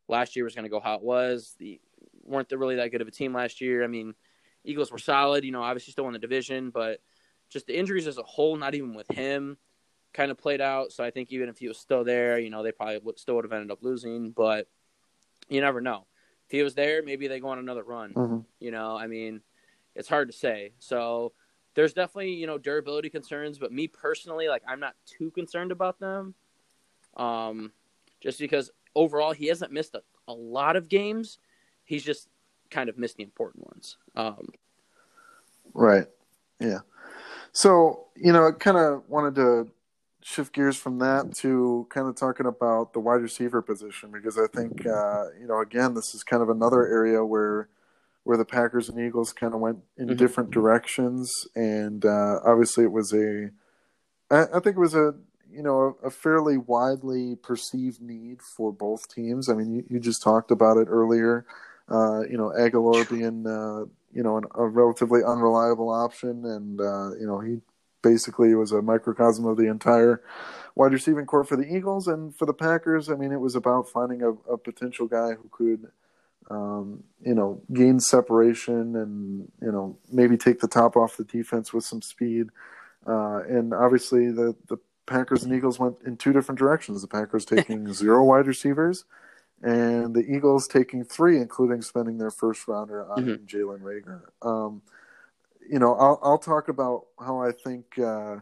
last 0.07 0.35
year 0.35 0.45
was 0.45 0.55
going 0.55 0.63
to 0.63 0.69
go 0.69 0.79
how 0.79 0.95
it 0.95 1.01
was. 1.01 1.55
The 1.59 1.79
weren't 2.23 2.51
really 2.51 2.75
that 2.75 2.91
good 2.91 3.01
of 3.01 3.07
a 3.07 3.11
team 3.11 3.33
last 3.33 3.61
year. 3.61 3.83
I 3.83 3.87
mean, 3.87 4.13
Eagles 4.63 4.91
were 4.91 4.97
solid, 4.97 5.45
you 5.45 5.51
know, 5.51 5.63
obviously 5.63 5.91
still 5.91 6.07
in 6.07 6.13
the 6.13 6.19
division, 6.19 6.69
but 6.69 6.99
just 7.49 7.67
the 7.67 7.77
injuries 7.77 8.07
as 8.07 8.17
a 8.17 8.23
whole, 8.23 8.55
not 8.55 8.75
even 8.75 8.93
with 8.93 9.09
him, 9.09 9.57
kind 10.13 10.31
of 10.31 10.37
played 10.37 10.61
out. 10.61 10.91
So 10.91 11.03
I 11.03 11.11
think 11.11 11.31
even 11.31 11.49
if 11.49 11.57
he 11.57 11.67
was 11.67 11.77
still 11.77 12.03
there, 12.03 12.39
you 12.39 12.49
know, 12.49 12.63
they 12.63 12.71
probably 12.71 12.99
would, 12.99 13.19
still 13.19 13.35
would 13.35 13.45
have 13.45 13.53
ended 13.53 13.71
up 13.71 13.83
losing. 13.83 14.31
But 14.31 14.67
you 15.47 15.61
never 15.61 15.81
know. 15.81 16.05
If 16.45 16.51
he 16.51 16.63
was 16.63 16.75
there, 16.75 17.03
maybe 17.03 17.27
they 17.27 17.39
go 17.39 17.49
on 17.49 17.59
another 17.59 17.83
run. 17.83 18.13
Mm-hmm. 18.13 18.39
You 18.59 18.71
know, 18.71 18.97
I 18.97 19.07
mean, 19.07 19.41
it's 19.95 20.07
hard 20.07 20.31
to 20.31 20.37
say. 20.37 20.73
So 20.79 21.33
there's 21.75 21.93
definitely 21.93 22.33
you 22.33 22.47
know 22.47 22.57
durability 22.57 23.09
concerns, 23.09 23.59
but 23.59 23.71
me 23.71 23.87
personally, 23.87 24.47
like 24.47 24.63
I'm 24.67 24.79
not 24.79 24.95
too 25.05 25.31
concerned 25.31 25.71
about 25.71 25.99
them. 25.99 26.33
Um, 27.15 27.71
just 28.21 28.39
because 28.39 28.71
overall 28.95 29.31
he 29.31 29.47
hasn't 29.47 29.71
missed 29.71 29.95
a, 29.95 30.01
a 30.27 30.33
lot 30.33 30.75
of 30.75 30.87
games, 30.89 31.39
he's 31.83 32.03
just 32.03 32.29
kind 32.71 32.89
of 32.89 32.97
missed 32.97 33.17
the 33.17 33.23
important 33.23 33.65
ones. 33.65 33.97
Um, 34.15 34.49
right. 35.73 36.07
Yeah. 36.59 36.79
So 37.51 38.05
you 38.15 38.33
know, 38.33 38.47
I 38.47 38.51
kind 38.51 38.77
of 38.77 39.03
wanted 39.07 39.35
to 39.35 39.71
shift 40.23 40.53
gears 40.53 40.75
from 40.75 40.99
that 40.99 41.33
to 41.33 41.87
kind 41.89 42.07
of 42.07 42.15
talking 42.15 42.45
about 42.45 42.91
the 42.91 42.99
wide 42.99 43.21
receiver 43.21 43.61
position 43.61 44.11
because 44.11 44.37
I 44.37 44.47
think 44.47 44.85
uh, 44.85 45.25
you 45.39 45.47
know 45.47 45.61
again 45.61 45.93
this 45.93 46.13
is 46.13 46.23
kind 46.23 46.43
of 46.43 46.49
another 46.49 46.85
area 46.85 47.23
where 47.23 47.69
where 48.23 48.37
the 48.37 48.45
Packers 48.45 48.89
and 48.89 48.99
Eagles 48.99 49.31
kind 49.31 49.53
of 49.53 49.61
went 49.61 49.79
in 49.97 50.07
mm-hmm. 50.07 50.17
different 50.17 50.51
directions, 50.51 51.47
and 51.55 52.05
uh, 52.05 52.39
obviously 52.45 52.83
it 52.83 52.91
was 52.91 53.13
a 53.13 53.51
I, 54.29 54.43
I 54.53 54.59
think 54.59 54.75
it 54.75 54.79
was 54.79 54.95
a 54.95 55.13
you 55.49 55.63
know 55.63 55.97
a, 56.03 56.07
a, 56.07 56.09
fairly 56.09 56.57
widely 56.57 57.35
perceived 57.35 58.01
need 58.01 58.41
for 58.41 58.71
both 58.73 59.13
teams. 59.13 59.49
I 59.49 59.53
mean, 59.53 59.71
you, 59.71 59.83
you 59.89 59.99
just 59.99 60.21
talked 60.21 60.51
about 60.51 60.77
it 60.77 60.87
earlier. 60.89 61.45
Uh, 61.89 62.21
you 62.29 62.37
know, 62.37 62.51
Agholor 62.57 63.09
being 63.09 63.47
uh, 63.47 63.85
you 64.11 64.23
know 64.23 64.37
an, 64.37 64.45
a 64.55 64.67
relatively 64.67 65.21
unreliable 65.23 65.89
option, 65.89 66.45
and 66.45 66.81
uh, 66.81 67.11
you 67.19 67.25
know 67.25 67.39
he 67.39 67.59
basically 68.01 68.53
was 68.55 68.71
a 68.71 68.81
microcosm 68.81 69.45
of 69.45 69.57
the 69.57 69.67
entire 69.67 70.21
wide 70.75 70.93
receiving 70.93 71.25
corps 71.25 71.43
for 71.43 71.55
the 71.55 71.75
Eagles 71.75 72.07
and 72.07 72.35
for 72.35 72.45
the 72.45 72.53
Packers. 72.53 73.09
I 73.09 73.15
mean, 73.15 73.31
it 73.31 73.39
was 73.39 73.55
about 73.55 73.89
finding 73.89 74.21
a, 74.21 74.31
a 74.51 74.57
potential 74.57 75.07
guy 75.07 75.31
who 75.31 75.49
could, 75.51 75.91
um, 76.49 77.03
you 77.21 77.33
know, 77.33 77.61
gain 77.73 77.99
separation 77.99 78.95
and 78.95 79.51
you 79.61 79.71
know 79.71 79.97
maybe 80.11 80.37
take 80.37 80.59
the 80.59 80.67
top 80.67 80.95
off 80.95 81.17
the 81.17 81.23
defense 81.23 81.73
with 81.73 81.83
some 81.83 82.01
speed. 82.01 82.47
Uh, 83.05 83.41
and 83.47 83.73
obviously, 83.73 84.31
the 84.31 84.55
the 84.67 84.77
Packers 85.05 85.43
and 85.43 85.53
Eagles 85.53 85.79
went 85.79 85.95
in 86.05 86.17
two 86.17 86.33
different 86.33 86.59
directions. 86.59 87.01
The 87.01 87.07
Packers 87.07 87.45
taking 87.55 87.91
zero 87.93 88.23
wide 88.23 88.47
receivers, 88.47 89.05
and 89.61 90.13
the 90.13 90.21
Eagles 90.21 90.67
taking 90.67 91.03
three, 91.03 91.37
including 91.37 91.81
spending 91.81 92.17
their 92.17 92.31
first 92.31 92.67
rounder 92.67 93.09
on 93.11 93.25
mm-hmm. 93.25 93.45
Jalen 93.45 93.81
Reagor. 93.81 94.21
Um, 94.41 94.81
you 95.69 95.79
know, 95.79 95.95
I'll 95.95 96.19
I'll 96.21 96.37
talk 96.37 96.67
about 96.69 97.05
how 97.19 97.41
I 97.41 97.51
think 97.51 97.97
uh, 97.99 98.37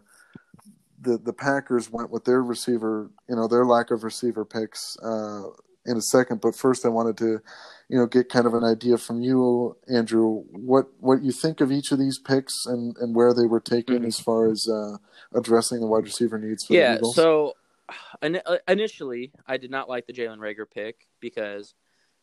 the 1.02 1.18
the 1.18 1.34
Packers 1.34 1.90
went 1.90 2.10
with 2.10 2.26
their 2.26 2.44
receiver, 2.44 3.10
you 3.30 3.36
know, 3.36 3.48
their 3.48 3.66
lack 3.66 3.92
of 3.92 4.04
receiver 4.04 4.46
picks 4.46 4.98
uh, 5.04 5.44
in 5.86 5.98
a 5.98 6.02
second. 6.02 6.42
But 6.42 6.56
first, 6.56 6.86
I 6.86 6.90
wanted 6.90 7.18
to, 7.18 7.40
you 7.88 7.98
know, 7.98 8.06
get 8.06 8.30
kind 8.30 8.46
of 8.46 8.54
an 8.54 8.64
idea 8.64 8.98
from 8.98 9.22
you, 9.22 9.78
Andrew, 9.88 10.44
what 10.52 10.88
what 11.00 11.24
you 11.24 11.32
think 11.32 11.62
of 11.62 11.72
each 11.72 11.92
of 11.92 12.00
these 12.00 12.20
picks 12.20 12.66
and 12.66 12.96
and 12.98 13.16
where 13.16 13.34
they 13.34 13.46
were 13.46 13.62
taken 13.62 13.98
mm-hmm. 13.98 14.06
as 14.06 14.20
far 14.20 14.52
as 14.52 14.68
uh, 14.70 14.98
addressing 15.34 15.80
the 15.80 15.88
wide 15.88 16.04
receiver 16.04 16.38
needs. 16.38 16.66
For 16.66 16.74
the 16.74 16.96
Eagles. 16.96 17.18
Yeah. 17.18 17.24
So 17.24 17.54
initially, 18.68 19.32
I 19.48 19.58
did 19.58 19.72
not 19.72 19.90
like 19.90 20.08
the 20.08 20.14
Jalen 20.14 20.40
Reagor 20.40 20.70
pick 20.70 21.08
because. 21.20 21.74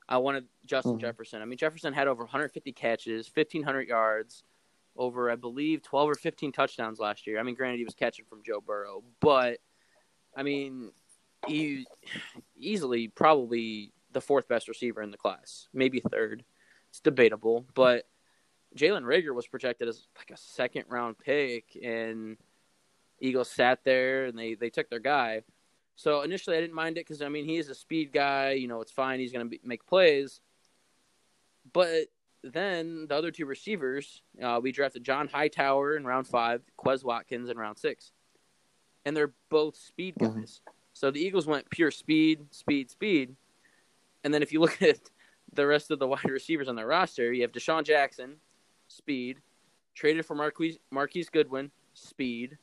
I 0.09 0.19
wanted 0.19 0.47
Justin 0.67 0.95
mm-hmm. 0.95 1.01
Jefferson. 1.01 1.43
I 1.43 1.45
mean, 1.45 1.57
Jefferson 1.57 1.95
had 1.95 2.09
over 2.09 2.25
150 2.25 2.73
catches, 2.73 3.31
1,500 3.33 3.89
yards, 3.89 4.43
over, 4.97 5.31
I 5.31 5.37
believe, 5.37 5.83
12 5.83 6.11
or 6.11 6.15
15 6.15 6.53
touchdowns 6.53 6.99
last 6.99 7.27
year. 7.27 7.39
I 7.39 7.43
mean, 7.43 7.55
granted, 7.55 7.79
he 7.79 7.85
was 7.85 7.95
catching 7.95 8.25
from 8.25 8.43
Joe 8.45 8.61
Burrow, 8.61 9.03
but 9.21 9.59
I 10.37 10.43
mean, 10.43 10.93
he 11.47 11.87
easily 12.57 13.09
probably 13.09 13.93
the 14.13 14.21
fourth 14.21 14.49
best 14.49 14.69
receiver 14.69 15.03
in 15.03 15.11
the 15.11 15.17
class, 15.17 15.69
maybe 15.73 16.01
third. 16.01 16.45
It's 16.91 17.01
debatable, 17.01 17.67
but 17.75 18.05
Jalen 18.77 19.05
Reagor 19.05 19.35
was 19.35 19.47
projected 19.47 19.89
as 19.89 20.07
like 20.19 20.31
a 20.31 20.37
second 20.37 20.85
round 20.89 21.19
pick, 21.19 21.77
and 21.83 22.37
Eagles 23.19 23.51
sat 23.51 23.81
there 23.85 24.27
and 24.27 24.39
they 24.39 24.55
they 24.55 24.71
took 24.71 24.91
their 24.91 24.99
guy. 24.99 25.43
So 25.97 26.23
initially, 26.23 26.57
I 26.57 26.61
didn't 26.61 26.75
mind 26.75 26.97
it 26.97 27.07
because 27.07 27.23
I 27.23 27.29
mean 27.29 27.45
he 27.45 27.57
is 27.57 27.69
a 27.69 27.75
speed 27.75 28.13
guy. 28.13 28.53
You 28.53 28.69
know, 28.69 28.81
it's 28.81 28.93
fine. 28.93 29.21
He's 29.21 29.33
going 29.33 29.49
to 29.49 29.59
make 29.65 29.87
plays. 29.87 30.41
But 31.73 32.07
then 32.43 33.07
the 33.09 33.15
other 33.15 33.31
two 33.31 33.47
receivers, 33.47 34.23
uh, 34.43 34.61
we 34.63 34.73
drafted 34.73 35.05
John 35.05 35.29
Hightower 35.29 35.97
in 35.97 36.05
round 36.05 36.27
five, 36.27 36.63
Quez 36.79 37.05
Watkins 37.05 37.49
in 37.49 37.57
round 37.57 37.79
six, 37.79 38.13
and 39.05 39.17
they're 39.17 39.33
both 39.49 39.77
speed 39.77 40.17
mm-hmm. 40.17 40.41
guys. 40.41 40.61
Mm-hmm. 40.61 40.77
So 40.95 41.11
the 41.11 41.21
Eagles 41.21 41.47
went 41.47 41.71
pure 41.71 41.91
speed, 41.91 42.41
speed, 42.51 42.91
speed, 42.91 43.37
and 44.25 44.35
then 44.35 44.43
if 44.43 44.53
you 44.53 44.61
look 44.61 44.83
at 44.83 44.99
the 45.53 45.67
rest 45.67 45.91
of 45.91 45.99
the 45.99 46.07
wide 46.07 46.25
receivers 46.25 46.69
on 46.69 46.77
their 46.77 46.87
roster, 46.87 47.33
you 47.33 47.43
have 47.43 47.53
DeSean 47.53 47.85
Jackson, 47.85 48.37
speed, 48.89 49.39
traded 49.95 50.27
for 50.27 50.35
Marquise, 50.35 50.79
Marquise 50.91 51.29
Goodwin, 51.29 51.71
speed. 51.95 52.59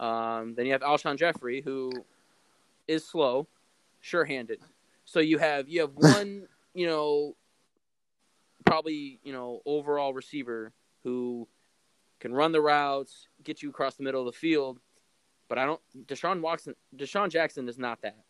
Um, 0.00 0.54
then 0.54 0.66
you 0.66 0.72
have 0.72 0.82
Alshon 0.82 1.16
Jeffery, 1.16 1.60
who 1.60 1.90
is 2.88 3.06
slow, 3.06 3.46
sure-handed. 4.00 4.60
So 5.04 5.20
you 5.20 5.38
have 5.38 5.68
you 5.68 5.82
have 5.82 5.92
one, 5.94 6.48
you 6.74 6.86
know, 6.86 7.36
probably 8.64 9.20
you 9.22 9.32
know 9.32 9.60
overall 9.64 10.12
receiver 10.12 10.72
who 11.04 11.46
can 12.20 12.32
run 12.32 12.52
the 12.52 12.60
routes, 12.60 13.28
get 13.44 13.62
you 13.62 13.70
across 13.70 13.94
the 13.94 14.02
middle 14.02 14.20
of 14.20 14.26
the 14.26 14.38
field. 14.38 14.80
But 15.48 15.58
I 15.58 15.64
don't. 15.64 15.80
Deshaun 16.06 16.40
Watson, 16.40 16.74
DeSean 16.96 17.30
Jackson 17.30 17.68
is 17.68 17.78
not 17.78 18.02
that. 18.02 18.24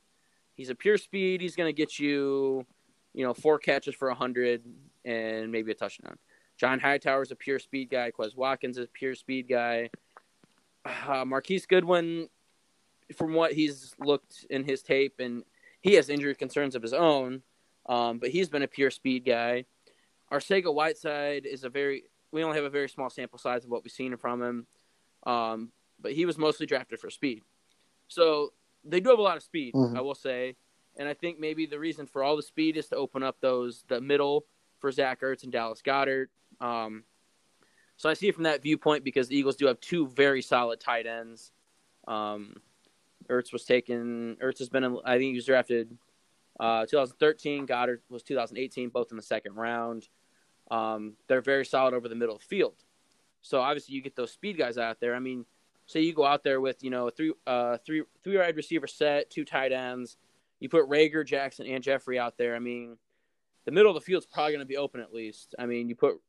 He's 0.54 0.70
a 0.70 0.74
pure 0.74 0.98
speed. 0.98 1.40
He's 1.40 1.56
going 1.56 1.68
to 1.68 1.72
get 1.72 1.98
you, 1.98 2.66
you 3.14 3.24
know, 3.24 3.34
four 3.34 3.59
catches 3.59 3.94
for 3.94 4.09
a 4.09 4.14
hundred 4.14 4.62
and 5.04 5.50
maybe 5.50 5.72
a 5.72 5.74
touchdown. 5.74 6.18
John 6.56 6.80
Hightower 6.80 7.22
is 7.22 7.30
a 7.30 7.36
pure 7.36 7.59
speed 7.59 7.90
guy. 7.90 8.11
Quez 8.11 8.36
Watkins 8.36 8.78
is 8.78 8.86
a 8.86 8.88
pure 8.88 9.14
speed 9.14 9.48
guy. 9.48 9.90
Uh, 10.84 11.24
Marquise 11.24 11.66
Goodwin, 11.66 12.28
from 13.16 13.34
what 13.34 13.52
he's 13.52 13.94
looked 13.98 14.46
in 14.50 14.64
his 14.64 14.82
tape, 14.82 15.14
and 15.18 15.44
he 15.80 15.94
has 15.94 16.09
injury 16.09 16.34
concerns 16.34 16.74
of 16.74 16.82
his 16.82 16.92
own, 16.92 17.42
um, 17.86 18.18
but 18.18 18.30
he's 18.30 18.48
been 18.48 18.62
a 18.62 18.68
pure 18.68 18.90
speed 18.90 19.24
guy. 19.24 19.64
Arcega 20.30 20.72
Whiteside 20.72 21.46
is 21.46 21.64
a 21.64 21.70
very 21.70 22.04
we 22.30 22.44
only 22.44 22.56
have 22.56 22.64
a 22.64 22.70
very 22.70 22.88
small 22.88 23.09
sample 23.09 23.38
size 23.38 23.64
of 23.64 23.70
what 23.70 23.82
we've 23.82 23.92
seen 23.92 24.16
from 24.16 24.42
him, 24.42 24.66
um, 25.26 25.72
but 26.00 26.12
he 26.12 26.26
was 26.26 26.36
mostly 26.36 26.66
drafted 26.66 27.00
for 27.00 27.09
speed. 27.09 27.42
So 28.09 28.52
they 28.84 29.00
do 29.00 29.09
have 29.09 29.18
a 29.18 29.22
lot 29.22 29.38
of 29.38 29.42
speed, 29.42 29.74
mm-hmm. 29.74 29.96
I 29.96 30.00
will 30.00 30.14
say, 30.14 30.56
and 30.98 31.09
I 31.09 31.14
think 31.14 31.38
maybe 31.38 31.64
the 31.66 31.78
reason 31.78 32.06
for 32.06 32.22
all 32.22 32.36
the 32.36 32.42
speed 32.42 32.76
is 32.76 32.88
to 32.88 32.96
open 32.96 33.22
up 33.22 33.36
those 33.40 33.84
the 33.88 34.00
middle 34.00 34.44
for 34.78 34.92
Zach 34.92 35.20
Ertz 35.22 35.42
and 35.42 35.52
Dallas 35.52 35.82
Goedert. 35.82 36.28
Um, 36.61 37.04
so 37.96 38.09
I 38.09 38.14
see 38.14 38.28
it 38.28 38.34
from 38.34 38.44
that 38.44 38.62
viewpoint 38.62 39.04
because 39.04 39.28
the 39.28 39.36
Eagles 39.36 39.56
do 39.56 39.66
have 39.66 39.80
two 39.80 40.06
very 40.09 40.42
solid 40.42 40.80
tight 40.80 41.06
ends. 41.06 41.50
Um, 42.06 42.56
Ertz 43.31 43.53
was 43.53 43.64
taken. 43.64 44.37
Ertz 44.43 44.59
has 44.59 44.68
been, 44.68 44.85
in, 44.85 44.99
I 45.05 45.18
think 45.18 45.31
he 45.31 45.35
was 45.35 45.47
drafted 45.47 45.97
uh, 46.61 46.87
2013. 46.87 47.66
Goedert 47.66 48.01
was 48.09 48.22
2018, 48.22 48.89
both 48.91 49.11
in 49.11 49.16
the 49.16 49.22
second 49.22 49.55
round. 49.55 50.09
Um, 50.70 51.14
they're 51.29 51.41
very 51.41 51.64
solid 51.64 51.95
over 51.95 52.09
the 52.09 52.14
middle 52.14 52.35
of 52.35 52.41
the 52.41 52.47
field. 52.47 52.74
So 53.43 53.61
obviously 53.61 53.95
you 53.95 54.03
get 54.03 54.16
those 54.16 54.33
speed 54.33 54.59
guys 54.59 54.79
out 54.79 55.01
there. 55.01 55.14
I 55.14 55.18
mean, 55.18 55.45
say 55.87 56.01
you 56.01 56.12
go 56.12 56.24
out 56.24 56.45
there 56.45 56.61
with 56.61 56.83
you 56.83 56.91
know 56.91 57.09
a 57.09 57.11
three 57.11 57.33
uh 57.47 57.79
three 57.85 58.03
three 58.22 58.37
wide 58.37 58.57
receiver 58.57 58.87
set, 58.87 59.31
two 59.31 59.45
tight 59.45 59.72
ends. 59.72 60.16
You 60.61 60.68
put 60.68 60.89
Reagor, 60.89 61.24
Jackson, 61.24 61.66
and 61.66 61.83
Jeffery 61.83 62.18
out 62.18 62.37
there. 62.37 62.57
I 62.57 62.59
mean, 62.59 62.97
the 63.64 63.70
middle 63.70 63.91
of 63.91 63.95
the 63.95 64.05
field's 64.05 64.26
probably 64.26 64.53
going 64.53 64.61
to 64.61 64.66
be 64.66 64.76
open 64.76 65.01
at 65.01 65.14
least. 65.14 65.55
I 65.59 65.66
mean, 65.66 65.89
you 65.89 65.95
put 65.95 66.20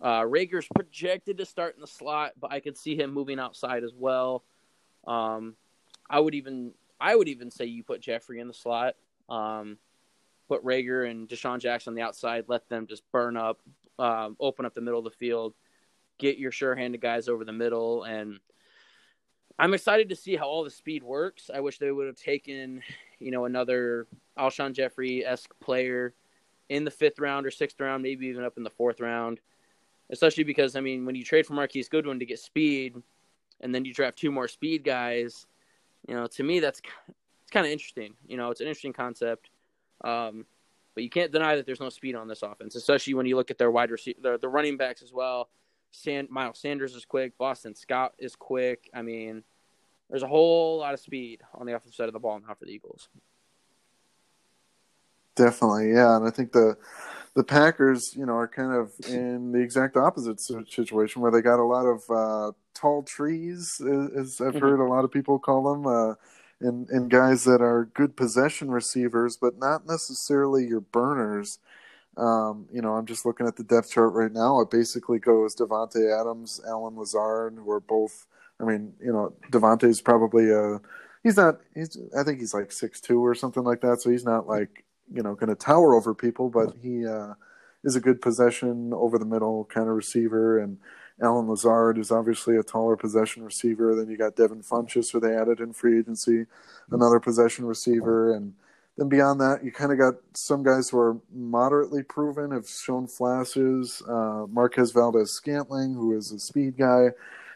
uh, 0.00 0.20
Reagor's 0.20 0.68
projected 0.74 1.38
to 1.38 1.46
start 1.46 1.74
in 1.74 1.80
the 1.80 1.86
slot, 1.86 2.32
but 2.38 2.52
I 2.52 2.60
could 2.60 2.76
see 2.76 2.96
him 2.96 3.14
moving 3.14 3.38
outside 3.38 3.82
as 3.82 3.92
well. 3.96 4.44
Um, 5.06 5.56
I 6.08 6.20
would 6.20 6.34
even 6.34 6.72
I 7.00 7.14
would 7.14 7.28
even 7.28 7.50
say 7.50 7.66
you 7.66 7.82
put 7.82 8.00
Jeffery 8.00 8.40
in 8.40 8.48
the 8.48 8.54
slot. 8.54 8.94
Um, 9.28 9.78
put 10.48 10.64
Reagor 10.64 11.10
and 11.10 11.28
DeSean 11.28 11.58
Jackson 11.58 11.90
on 11.90 11.94
the 11.96 12.02
outside, 12.02 12.44
let 12.46 12.68
them 12.68 12.86
just 12.86 13.02
burn 13.10 13.36
up, 13.36 13.60
um, 13.98 14.36
open 14.38 14.64
up 14.64 14.74
the 14.74 14.80
middle 14.80 14.98
of 14.98 15.04
the 15.04 15.10
field, 15.10 15.54
get 16.18 16.38
your 16.38 16.52
sure-handed 16.52 17.00
guys 17.00 17.28
over 17.28 17.44
the 17.44 17.52
middle, 17.52 18.04
and 18.04 18.38
I'm 19.58 19.74
excited 19.74 20.10
to 20.10 20.16
see 20.16 20.36
how 20.36 20.46
all 20.46 20.64
the 20.64 20.70
speed 20.70 21.02
works. 21.02 21.50
I 21.52 21.60
wish 21.60 21.78
they 21.78 21.90
would 21.90 22.06
have 22.06 22.16
taken, 22.16 22.82
you 23.18 23.30
know, 23.30 23.46
another 23.46 24.06
Alshon 24.38 24.74
Jeffery 24.74 25.24
esque 25.24 25.52
player 25.60 26.14
in 26.68 26.84
the 26.84 26.90
fifth 26.90 27.18
round 27.18 27.46
or 27.46 27.50
sixth 27.50 27.80
round, 27.80 28.02
maybe 28.02 28.26
even 28.26 28.44
up 28.44 28.58
in 28.58 28.64
the 28.64 28.70
fourth 28.70 29.00
round. 29.00 29.40
Especially 30.10 30.44
because 30.44 30.76
I 30.76 30.80
mean, 30.80 31.06
when 31.06 31.14
you 31.14 31.24
trade 31.24 31.46
for 31.46 31.54
Marquise 31.54 31.88
Goodwin 31.88 32.18
to 32.18 32.26
get 32.26 32.38
speed, 32.38 32.94
and 33.60 33.74
then 33.74 33.84
you 33.84 33.94
draft 33.94 34.18
two 34.18 34.30
more 34.30 34.46
speed 34.46 34.84
guys, 34.84 35.46
you 36.06 36.14
know, 36.14 36.26
to 36.26 36.42
me 36.42 36.60
that's 36.60 36.80
it's 36.80 37.50
kind 37.50 37.66
of 37.66 37.72
interesting. 37.72 38.14
You 38.26 38.36
know, 38.36 38.50
it's 38.50 38.60
an 38.60 38.66
interesting 38.66 38.92
concept. 38.92 39.50
Um, 40.02 40.46
but 40.94 41.04
you 41.04 41.10
can't 41.10 41.30
deny 41.30 41.56
that 41.56 41.66
there's 41.66 41.80
no 41.80 41.90
speed 41.90 42.16
on 42.16 42.26
this 42.26 42.42
offense, 42.42 42.74
especially 42.74 43.14
when 43.14 43.26
you 43.26 43.36
look 43.36 43.50
at 43.50 43.58
their 43.58 43.70
wide 43.70 43.90
receiver, 43.90 44.18
the, 44.22 44.38
the 44.38 44.48
running 44.48 44.76
backs 44.76 45.02
as 45.02 45.12
well. 45.12 45.50
San, 45.90 46.26
Miles 46.30 46.58
Sanders 46.58 46.94
is 46.94 47.04
quick. 47.04 47.36
Boston 47.38 47.74
Scott 47.74 48.14
is 48.18 48.34
quick. 48.34 48.90
I 48.94 49.02
mean, 49.02 49.44
there's 50.08 50.22
a 50.22 50.28
whole 50.28 50.78
lot 50.78 50.94
of 50.94 51.00
speed 51.00 51.42
on 51.54 51.66
the 51.66 51.74
offensive 51.74 51.94
side 51.94 52.08
of 52.08 52.14
the 52.14 52.18
ball 52.18 52.40
now 52.40 52.54
for 52.54 52.64
the 52.64 52.72
Eagles. 52.72 53.08
Definitely, 55.34 55.92
yeah, 55.92 56.16
and 56.16 56.26
I 56.26 56.30
think 56.30 56.52
the 56.52 56.78
the 57.36 57.44
Packers, 57.44 58.16
you 58.16 58.24
know, 58.24 58.32
are 58.32 58.48
kind 58.48 58.72
of 58.72 58.92
in 59.06 59.52
the 59.52 59.60
exact 59.60 59.94
opposite 59.94 60.40
situation 60.40 61.20
where 61.20 61.30
they 61.30 61.42
got 61.42 61.60
a 61.60 61.64
lot 61.64 61.84
of 61.84 62.02
uh, 62.10 62.52
tall 62.74 63.02
trees, 63.02 63.78
as 63.78 64.40
I've 64.40 64.54
mm-hmm. 64.54 64.58
heard 64.58 64.80
a 64.80 64.88
lot 64.88 65.04
of 65.04 65.12
people 65.12 65.38
call 65.38 65.74
them, 65.74 65.86
uh, 65.86 66.14
and 66.66 66.88
and 66.88 67.10
guys 67.10 67.44
that 67.44 67.60
are 67.60 67.90
good 67.92 68.16
possession 68.16 68.70
receivers, 68.70 69.36
but 69.36 69.58
not 69.58 69.86
necessarily 69.86 70.66
your 70.66 70.80
burners. 70.80 71.58
Um, 72.16 72.68
you 72.72 72.80
know, 72.80 72.94
I'm 72.94 73.04
just 73.04 73.26
looking 73.26 73.46
at 73.46 73.56
the 73.56 73.64
depth 73.64 73.90
chart 73.90 74.14
right 74.14 74.32
now. 74.32 74.62
It 74.62 74.70
basically 74.70 75.18
goes 75.18 75.54
Davante 75.54 76.18
Adams, 76.18 76.62
Allen 76.66 76.96
Lazard, 76.96 77.58
who 77.62 77.70
are 77.70 77.80
both. 77.80 78.26
I 78.58 78.64
mean, 78.64 78.94
you 78.98 79.12
know, 79.12 79.34
Davante's 79.50 80.00
probably 80.00 80.50
a. 80.50 80.80
He's 81.22 81.36
not. 81.36 81.60
He's. 81.74 81.98
I 82.18 82.22
think 82.22 82.40
he's 82.40 82.54
like 82.54 82.72
six 82.72 82.98
two 82.98 83.22
or 83.22 83.34
something 83.34 83.62
like 83.62 83.82
that. 83.82 84.00
So 84.00 84.08
he's 84.08 84.24
not 84.24 84.48
like 84.48 84.85
you 85.12 85.22
know 85.22 85.34
going 85.34 85.48
to 85.48 85.54
tower 85.54 85.94
over 85.94 86.14
people, 86.14 86.48
but 86.48 86.74
he 86.82 87.06
uh, 87.06 87.34
is 87.84 87.96
a 87.96 88.00
good 88.00 88.20
possession 88.20 88.92
over 88.92 89.18
the 89.18 89.24
middle 89.24 89.64
kind 89.66 89.88
of 89.88 89.94
receiver. 89.94 90.58
And 90.58 90.78
Allen 91.22 91.48
Lazard 91.48 91.98
is 91.98 92.10
obviously 92.10 92.56
a 92.56 92.62
taller 92.62 92.96
possession 92.96 93.44
receiver. 93.44 93.94
Then 93.94 94.10
you 94.10 94.16
got 94.16 94.36
Devin 94.36 94.62
Funchess, 94.62 95.12
who 95.12 95.20
they 95.20 95.34
added 95.34 95.60
in 95.60 95.72
free 95.72 95.98
agency, 95.98 96.46
another 96.90 97.20
possession 97.20 97.64
receiver, 97.64 98.34
and 98.34 98.52
then 98.96 99.08
beyond 99.08 99.40
that, 99.40 99.62
you 99.62 99.70
kind 99.70 99.92
of 99.92 99.98
got 99.98 100.14
some 100.32 100.62
guys 100.62 100.88
who 100.88 100.98
are 100.98 101.18
moderately 101.30 102.02
proven, 102.02 102.50
have 102.50 102.66
shown 102.66 103.06
flashes. 103.06 104.02
Uh, 104.08 104.46
Marquez 104.48 104.90
Valdes-Scantling, 104.92 105.92
who 105.92 106.16
is 106.16 106.32
a 106.32 106.38
speed 106.38 106.78
guy. 106.78 107.10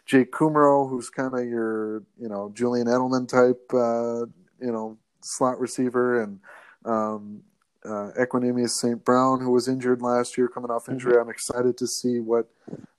Jake 0.04 0.32
Kumerow, 0.32 0.88
who's 0.88 1.08
kind 1.08 1.32
of 1.34 1.46
your, 1.46 2.02
you 2.18 2.28
know, 2.28 2.50
Julian 2.54 2.88
Edelman 2.88 3.26
type, 3.26 3.62
uh, 3.72 4.26
you 4.62 4.72
know, 4.72 4.98
slot 5.22 5.58
receiver, 5.58 6.22
and 6.22 6.40
um, 6.84 7.42
uh, 7.84 8.10
Equanimeous 8.18 8.70
St. 8.70 9.04
Brown, 9.04 9.40
who 9.40 9.50
was 9.50 9.68
injured 9.68 10.02
last 10.02 10.36
year, 10.36 10.48
coming 10.48 10.70
off 10.70 10.88
injury. 10.88 11.12
Mm-hmm. 11.12 11.22
I'm 11.22 11.30
excited 11.30 11.78
to 11.78 11.86
see 11.86 12.20
what 12.20 12.48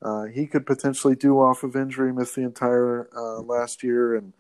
uh, 0.02 0.24
he 0.24 0.48
could 0.48 0.66
potentially 0.66 1.16
do 1.16 1.40
off 1.40 1.64
of 1.64 1.76
injury. 1.76 2.12
Missed 2.12 2.36
the 2.36 2.42
entire 2.42 3.10
uh, 3.16 3.42
last 3.42 3.84
year, 3.84 4.16
and 4.16 4.34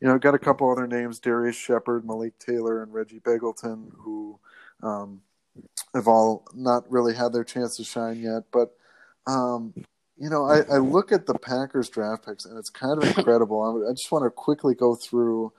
you 0.00 0.08
know, 0.08 0.18
got 0.18 0.34
a 0.34 0.38
couple 0.38 0.70
other 0.70 0.86
names: 0.86 1.20
Darrius 1.20 1.56
Shepherd, 1.56 2.04
Malik 2.04 2.38
Taylor, 2.38 2.82
and 2.82 2.92
Reggie 2.92 3.20
Begelton, 3.20 3.92
who 3.98 4.38
um, 4.82 5.20
have 5.94 6.08
all 6.08 6.44
not 6.54 6.90
really 6.90 7.14
had 7.14 7.32
their 7.32 7.44
chance 7.44 7.76
to 7.76 7.84
shine 7.84 8.20
yet. 8.20 8.44
But 8.52 8.74
um, 9.26 9.74
you 10.18 10.28
know, 10.30 10.44
I, 10.44 10.60
I, 10.62 10.78
look 10.78 11.10
at 11.10 11.26
the 11.26 11.38
Packers 11.38 11.88
draft 11.88 12.26
picks, 12.26 12.44
and 12.44 12.58
it's 12.58 12.70
kind 12.70 13.02
of 13.02 13.04
incredible. 13.16 13.86
I, 13.88 13.92
just 13.92 14.12
want 14.12 14.24
to 14.24 14.30
quickly 14.30 14.74
go 14.74 14.94
through 14.94 15.52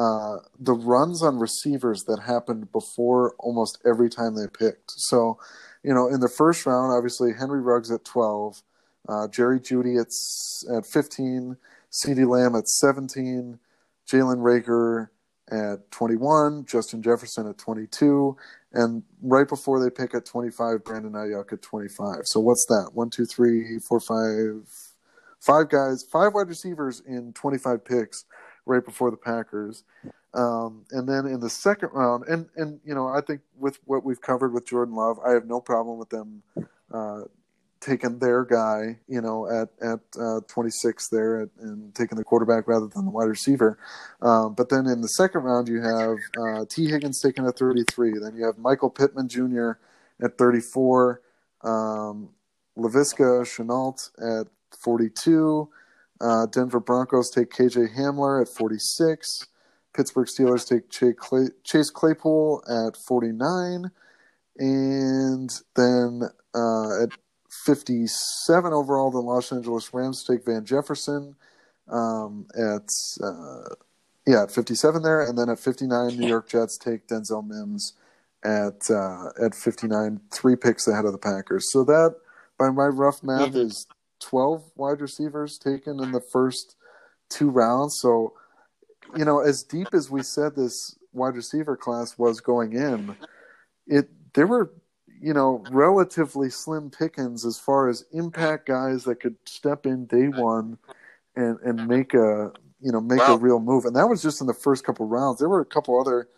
uh, 0.00 0.38
the 0.58 0.72
runs 0.72 1.22
on 1.22 1.38
receivers 1.38 2.04
that 2.04 2.20
happened 2.20 2.72
before 2.72 3.34
almost 3.38 3.78
every 3.84 4.08
time 4.08 4.34
they 4.34 4.46
picked. 4.46 4.92
So, 4.92 5.38
you 5.82 5.92
know, 5.92 6.08
in 6.08 6.20
the 6.20 6.28
first 6.28 6.64
round, 6.64 6.90
obviously 6.90 7.34
Henry 7.38 7.60
Ruggs 7.60 7.90
at 7.90 8.02
twelve, 8.02 8.62
uh, 9.06 9.28
Jerry 9.28 9.60
Jeudy 9.60 10.00
at 10.00 10.08
at 10.74 10.86
fifteen, 10.86 11.58
CeeDee 11.92 12.26
Lamb 12.26 12.56
at 12.56 12.66
seventeen, 12.66 13.58
Jalen 14.10 14.38
Reagor 14.38 15.08
at 15.52 15.90
21, 15.90 16.64
Justin 16.64 17.02
Jefferson 17.02 17.48
at 17.48 17.58
22, 17.58 18.36
and 18.72 19.02
right 19.20 19.48
before 19.48 19.82
they 19.82 19.90
pick 19.90 20.14
at 20.14 20.24
25, 20.24 20.84
Brandon 20.84 21.10
Aiyuk 21.10 21.52
at 21.52 21.60
25. 21.60 22.20
So 22.22 22.38
what's 22.38 22.64
that? 22.66 22.92
One, 22.94 23.10
two, 23.10 23.26
three, 23.26 23.80
four, 23.80 23.98
five, 23.98 24.62
five 25.40 25.68
guys, 25.68 26.04
five 26.04 26.34
wide 26.34 26.46
receivers 26.46 27.02
in 27.04 27.32
25 27.32 27.84
picks 27.84 28.26
right 28.70 28.84
before 28.84 29.10
the 29.10 29.16
Packers. 29.16 29.82
Um, 30.32 30.84
and 30.92 31.08
then 31.08 31.26
in 31.26 31.40
the 31.40 31.50
second 31.50 31.90
round, 31.92 32.24
and 32.28 32.48
and 32.56 32.80
you 32.84 32.94
know, 32.94 33.08
I 33.08 33.20
think 33.20 33.40
with 33.58 33.80
what 33.84 34.04
we've 34.04 34.20
covered 34.20 34.52
with 34.52 34.66
Jordan 34.66 34.94
Love, 34.94 35.18
I 35.26 35.32
have 35.32 35.46
no 35.46 35.60
problem 35.60 35.98
with 35.98 36.10
them 36.10 36.42
uh, 36.94 37.22
taking 37.80 38.18
their 38.20 38.44
guy, 38.44 38.98
you 39.08 39.20
know, 39.20 39.46
at 39.50 39.70
at 39.82 40.00
uh, 40.20 40.40
26 40.46 41.08
there, 41.08 41.42
at, 41.42 41.48
and 41.60 41.92
taking 41.96 42.16
the 42.16 42.22
quarterback 42.22 42.68
rather 42.68 42.86
than 42.86 43.06
the 43.06 43.10
wide 43.10 43.24
receiver. 43.24 43.76
Um, 44.22 44.54
but 44.54 44.68
then 44.68 44.86
in 44.86 45.00
the 45.00 45.08
second 45.08 45.42
round, 45.42 45.68
you 45.68 45.82
have 45.82 46.18
uh, 46.38 46.64
Tee 46.68 46.88
Higgins 46.88 47.20
taken 47.20 47.44
at 47.46 47.58
33. 47.58 48.18
Then 48.20 48.36
you 48.36 48.46
have 48.46 48.56
Michael 48.56 48.90
Pittman 48.90 49.28
Jr. 49.28 49.72
at 50.22 50.38
34. 50.38 51.20
Um, 51.62 52.30
Laviska 52.78 53.42
Shenault 53.42 54.10
at 54.40 54.46
42. 54.78 55.68
Uh, 56.20 56.46
Denver 56.46 56.80
Broncos 56.80 57.30
take 57.30 57.50
KJ 57.50 57.96
Hamler 57.96 58.40
at 58.42 58.48
46. 58.48 59.46
Pittsburgh 59.94 60.28
Steelers 60.28 60.68
take 60.68 60.90
Chase 61.64 61.90
Claypool 61.90 62.62
at 62.68 62.96
49. 62.96 63.90
And 64.58 65.50
then 65.74 66.22
uh, 66.54 67.02
at 67.02 67.10
57 67.64 68.72
overall. 68.72 69.10
The 69.10 69.18
Los 69.18 69.52
Angeles 69.52 69.92
Rams 69.92 70.24
take 70.24 70.44
Van 70.44 70.64
Jefferson 70.64 71.36
um, 71.88 72.46
at 72.54 72.88
uh, 73.22 73.74
yeah 74.26 74.44
at 74.44 74.52
57 74.52 75.02
there, 75.02 75.22
and 75.22 75.36
then 75.36 75.48
at 75.48 75.58
59, 75.58 76.16
New 76.16 76.28
York 76.28 76.48
Jets 76.48 76.78
take 76.78 77.08
Denzel 77.08 77.46
Mims 77.46 77.94
at 78.44 78.90
uh, 78.90 79.30
at 79.44 79.54
59, 79.54 80.20
three 80.30 80.56
picks 80.56 80.86
ahead 80.86 81.04
of 81.04 81.12
the 81.12 81.18
Packers. 81.18 81.70
So 81.72 81.84
that, 81.84 82.16
by 82.58 82.70
my 82.70 82.86
rough 82.86 83.22
math, 83.22 83.50
mm-hmm. 83.50 83.58
is 83.58 83.86
12 84.20 84.70
wide 84.76 85.00
receivers 85.00 85.58
taken 85.58 86.02
in 86.02 86.12
the 86.12 86.20
first 86.20 86.76
two 87.28 87.50
rounds. 87.50 87.98
So, 88.00 88.34
you 89.16 89.24
know, 89.24 89.40
as 89.40 89.62
deep 89.62 89.88
as 89.92 90.10
we 90.10 90.22
said 90.22 90.54
this 90.54 90.96
wide 91.12 91.34
receiver 91.34 91.76
class 91.76 92.18
was 92.18 92.40
going 92.40 92.74
in, 92.74 93.16
it 93.86 94.08
there 94.34 94.46
were 94.46 94.72
you 95.20 95.34
know, 95.34 95.62
relatively 95.70 96.48
slim 96.48 96.90
pickings 96.90 97.44
as 97.44 97.58
far 97.58 97.88
as 97.88 98.06
impact 98.12 98.66
guys 98.66 99.04
that 99.04 99.20
could 99.20 99.36
step 99.44 99.84
in 99.84 100.06
day 100.06 100.28
one 100.28 100.78
and 101.36 101.58
and 101.60 101.86
make 101.86 102.14
a 102.14 102.52
you 102.80 102.90
know 102.90 103.00
make 103.00 103.20
wow. 103.20 103.34
a 103.34 103.38
real 103.38 103.60
move. 103.60 103.84
And 103.84 103.94
that 103.96 104.08
was 104.08 104.22
just 104.22 104.40
in 104.40 104.46
the 104.46 104.54
first 104.54 104.84
couple 104.84 105.06
rounds. 105.06 105.38
There 105.38 105.48
were 105.48 105.60
a 105.60 105.66
couple 105.66 106.00
other 106.00 106.28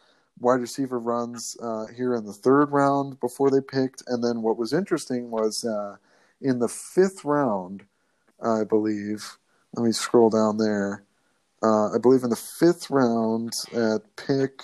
wide 0.41 0.61
receiver 0.61 0.99
runs 0.99 1.57
uh, 1.63 1.87
here 1.97 2.15
in 2.15 2.27
the 2.27 2.33
third 2.33 2.73
round 2.73 3.21
before 3.21 3.51
they 3.51 3.61
picked. 3.61 4.03
And 4.09 4.25
then 4.25 4.43
what 4.43 4.59
was 4.59 4.73
interesting 4.73 5.31
was 5.31 5.65
uh, 5.65 5.97
in 6.43 6.59
the 6.59 6.69
fifth 6.69 7.25
round, 7.25 7.85
I 8.43 8.65
believe. 8.65 9.39
Let 9.75 9.87
me 9.87 9.93
scroll 9.93 10.31
down 10.31 10.59
there. 10.59 11.05
Uh, 11.63 11.95
I 11.95 11.99
believe 11.99 12.25
in 12.25 12.31
the 12.31 12.37
fifth 12.37 12.91
round 12.91 13.53
at 13.73 14.01
pick 14.17 14.63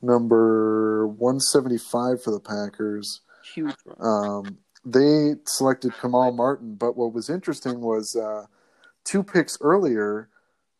number 0.00 1.06
175 1.08 2.22
for 2.22 2.30
the 2.30 2.40
Packers 2.40 3.20
huge 3.54 3.74
um, 4.00 4.58
they 4.84 5.34
selected 5.46 5.92
Kamal 6.00 6.32
Martin, 6.32 6.74
but 6.74 6.96
what 6.96 7.12
was 7.12 7.28
interesting 7.28 7.80
was 7.80 8.16
uh, 8.16 8.46
two 9.04 9.22
picks 9.22 9.58
earlier. 9.60 10.28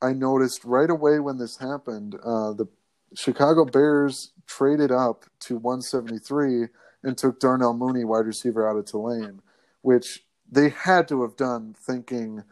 I 0.00 0.12
noticed 0.12 0.64
right 0.64 0.88
away 0.88 1.18
when 1.18 1.38
this 1.38 1.58
happened, 1.58 2.14
uh, 2.24 2.52
the 2.52 2.68
Chicago 3.14 3.64
Bears 3.64 4.32
traded 4.46 4.92
up 4.92 5.24
to 5.40 5.56
173 5.56 6.68
and 7.02 7.18
took 7.18 7.40
Darnell 7.40 7.74
Mooney, 7.74 8.04
wide 8.04 8.26
receiver 8.26 8.68
out 8.68 8.76
of 8.76 8.86
Tulane, 8.86 9.40
which 9.82 10.24
they 10.50 10.70
had 10.70 11.08
to 11.08 11.22
have 11.22 11.36
done 11.36 11.74
thinking, 11.78 12.44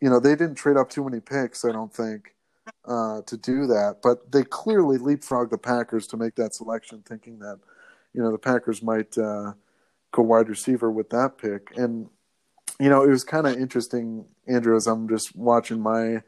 you 0.00 0.10
know, 0.10 0.20
they 0.20 0.34
didn't 0.34 0.56
trade 0.56 0.76
up 0.76 0.90
too 0.90 1.04
many 1.04 1.20
picks, 1.20 1.64
I 1.64 1.72
don't 1.72 1.92
think, 1.92 2.34
uh, 2.84 3.22
to 3.26 3.36
do 3.36 3.66
that. 3.66 3.98
But 4.02 4.32
they 4.32 4.44
clearly 4.44 4.98
leapfrogged 4.98 5.50
the 5.50 5.58
Packers 5.58 6.06
to 6.08 6.16
make 6.16 6.34
that 6.36 6.54
selection, 6.54 7.02
thinking 7.06 7.38
that 7.40 7.58
you 8.12 8.22
know 8.22 8.30
the 8.30 8.38
Packers 8.38 8.82
might 8.82 9.16
uh, 9.16 9.52
go 10.12 10.22
wide 10.22 10.48
receiver 10.48 10.90
with 10.90 11.10
that 11.10 11.38
pick. 11.38 11.72
And 11.76 12.08
you 12.78 12.88
know, 12.88 13.02
it 13.02 13.10
was 13.10 13.24
kind 13.24 13.46
of 13.46 13.56
interesting, 13.56 14.24
Andrew, 14.46 14.76
as 14.76 14.86
I'm 14.86 15.08
just 15.08 15.36
watching 15.36 15.80
my 15.80 16.22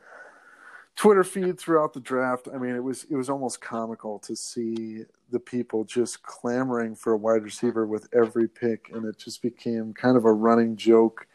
Twitter 0.97 1.24
feed 1.24 1.59
throughout 1.59 1.95
the 1.95 2.01
draft. 2.01 2.49
I 2.53 2.59
mean, 2.59 2.74
it 2.76 2.82
was 2.82 3.05
it 3.11 3.16
was 3.16 3.30
almost 3.30 3.61
comical 3.61 4.18
to 4.20 4.36
see 4.36 5.05
the 5.30 5.40
people 5.40 5.84
just 5.84 6.22
clamoring 6.22 6.95
for 6.95 7.12
a 7.12 7.16
wide 7.16 7.43
receiver 7.43 7.86
with 7.86 8.09
every 8.14 8.49
pick, 8.49 8.90
and 8.93 9.07
it 9.07 9.18
just 9.18 9.43
became 9.43 9.95
kind 9.95 10.16
of 10.16 10.24
a 10.24 10.32
running 10.32 10.76
joke 10.76 11.26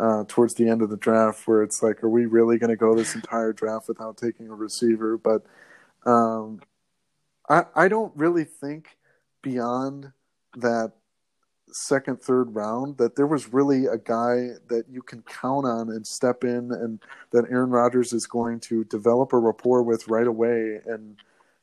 uh, 0.00 0.24
towards 0.26 0.54
the 0.54 0.68
end 0.68 0.82
of 0.82 0.90
the 0.90 0.96
draft, 0.96 1.46
where 1.46 1.62
it's 1.62 1.82
like, 1.82 2.02
are 2.02 2.08
we 2.08 2.26
really 2.26 2.58
going 2.58 2.70
to 2.70 2.76
go 2.76 2.94
this 2.94 3.14
entire 3.14 3.52
draft 3.52 3.88
without 3.88 4.16
taking 4.16 4.48
a 4.48 4.54
receiver? 4.54 5.18
But 5.18 5.44
um, 6.06 6.60
I 7.48 7.64
I 7.74 7.88
don't 7.88 8.16
really 8.16 8.44
think 8.44 8.96
beyond 9.42 10.12
that 10.56 10.92
second, 11.74 12.22
third 12.22 12.54
round 12.54 12.98
that 12.98 13.16
there 13.16 13.26
was 13.26 13.52
really 13.52 13.86
a 13.86 13.98
guy 13.98 14.50
that 14.68 14.84
you 14.88 15.02
can 15.02 15.22
count 15.22 15.66
on 15.66 15.90
and 15.90 16.06
step 16.06 16.44
in 16.44 16.70
and 16.72 17.00
that 17.32 17.44
Aaron 17.50 17.70
Rodgers 17.70 18.12
is 18.12 18.26
going 18.26 18.60
to 18.60 18.84
develop 18.84 19.32
a 19.32 19.38
rapport 19.38 19.82
with 19.82 20.08
right 20.08 20.26
away 20.26 20.80
and 20.86 21.16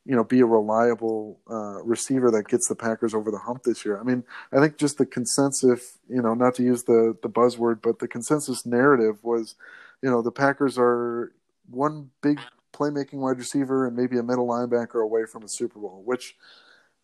you 0.04 0.16
know, 0.16 0.24
be 0.24 0.40
a 0.40 0.46
reliable 0.46 1.38
uh, 1.48 1.80
receiver 1.84 2.30
that 2.32 2.48
gets 2.48 2.68
the 2.68 2.74
Packers 2.74 3.14
over 3.14 3.30
the 3.30 3.38
hump 3.38 3.62
this 3.62 3.84
year. 3.84 4.00
I 4.00 4.02
mean, 4.02 4.24
I 4.52 4.58
think 4.58 4.76
just 4.76 4.98
the 4.98 5.06
consensus, 5.06 5.98
you 6.08 6.20
know, 6.20 6.34
not 6.34 6.56
to 6.56 6.64
use 6.64 6.82
the 6.82 7.16
the 7.22 7.28
buzzword, 7.28 7.82
but 7.82 8.00
the 8.00 8.08
consensus 8.08 8.66
narrative 8.66 9.22
was, 9.22 9.54
you 10.02 10.10
know, 10.10 10.20
the 10.20 10.32
Packers 10.32 10.76
are 10.76 11.32
one 11.70 12.10
big 12.20 12.40
playmaking 12.72 13.18
wide 13.18 13.38
receiver 13.38 13.86
and 13.86 13.96
maybe 13.96 14.18
a 14.18 14.22
middle 14.22 14.48
linebacker 14.48 15.02
away 15.02 15.24
from 15.24 15.44
a 15.44 15.48
Super 15.48 15.78
Bowl, 15.78 16.02
which 16.04 16.36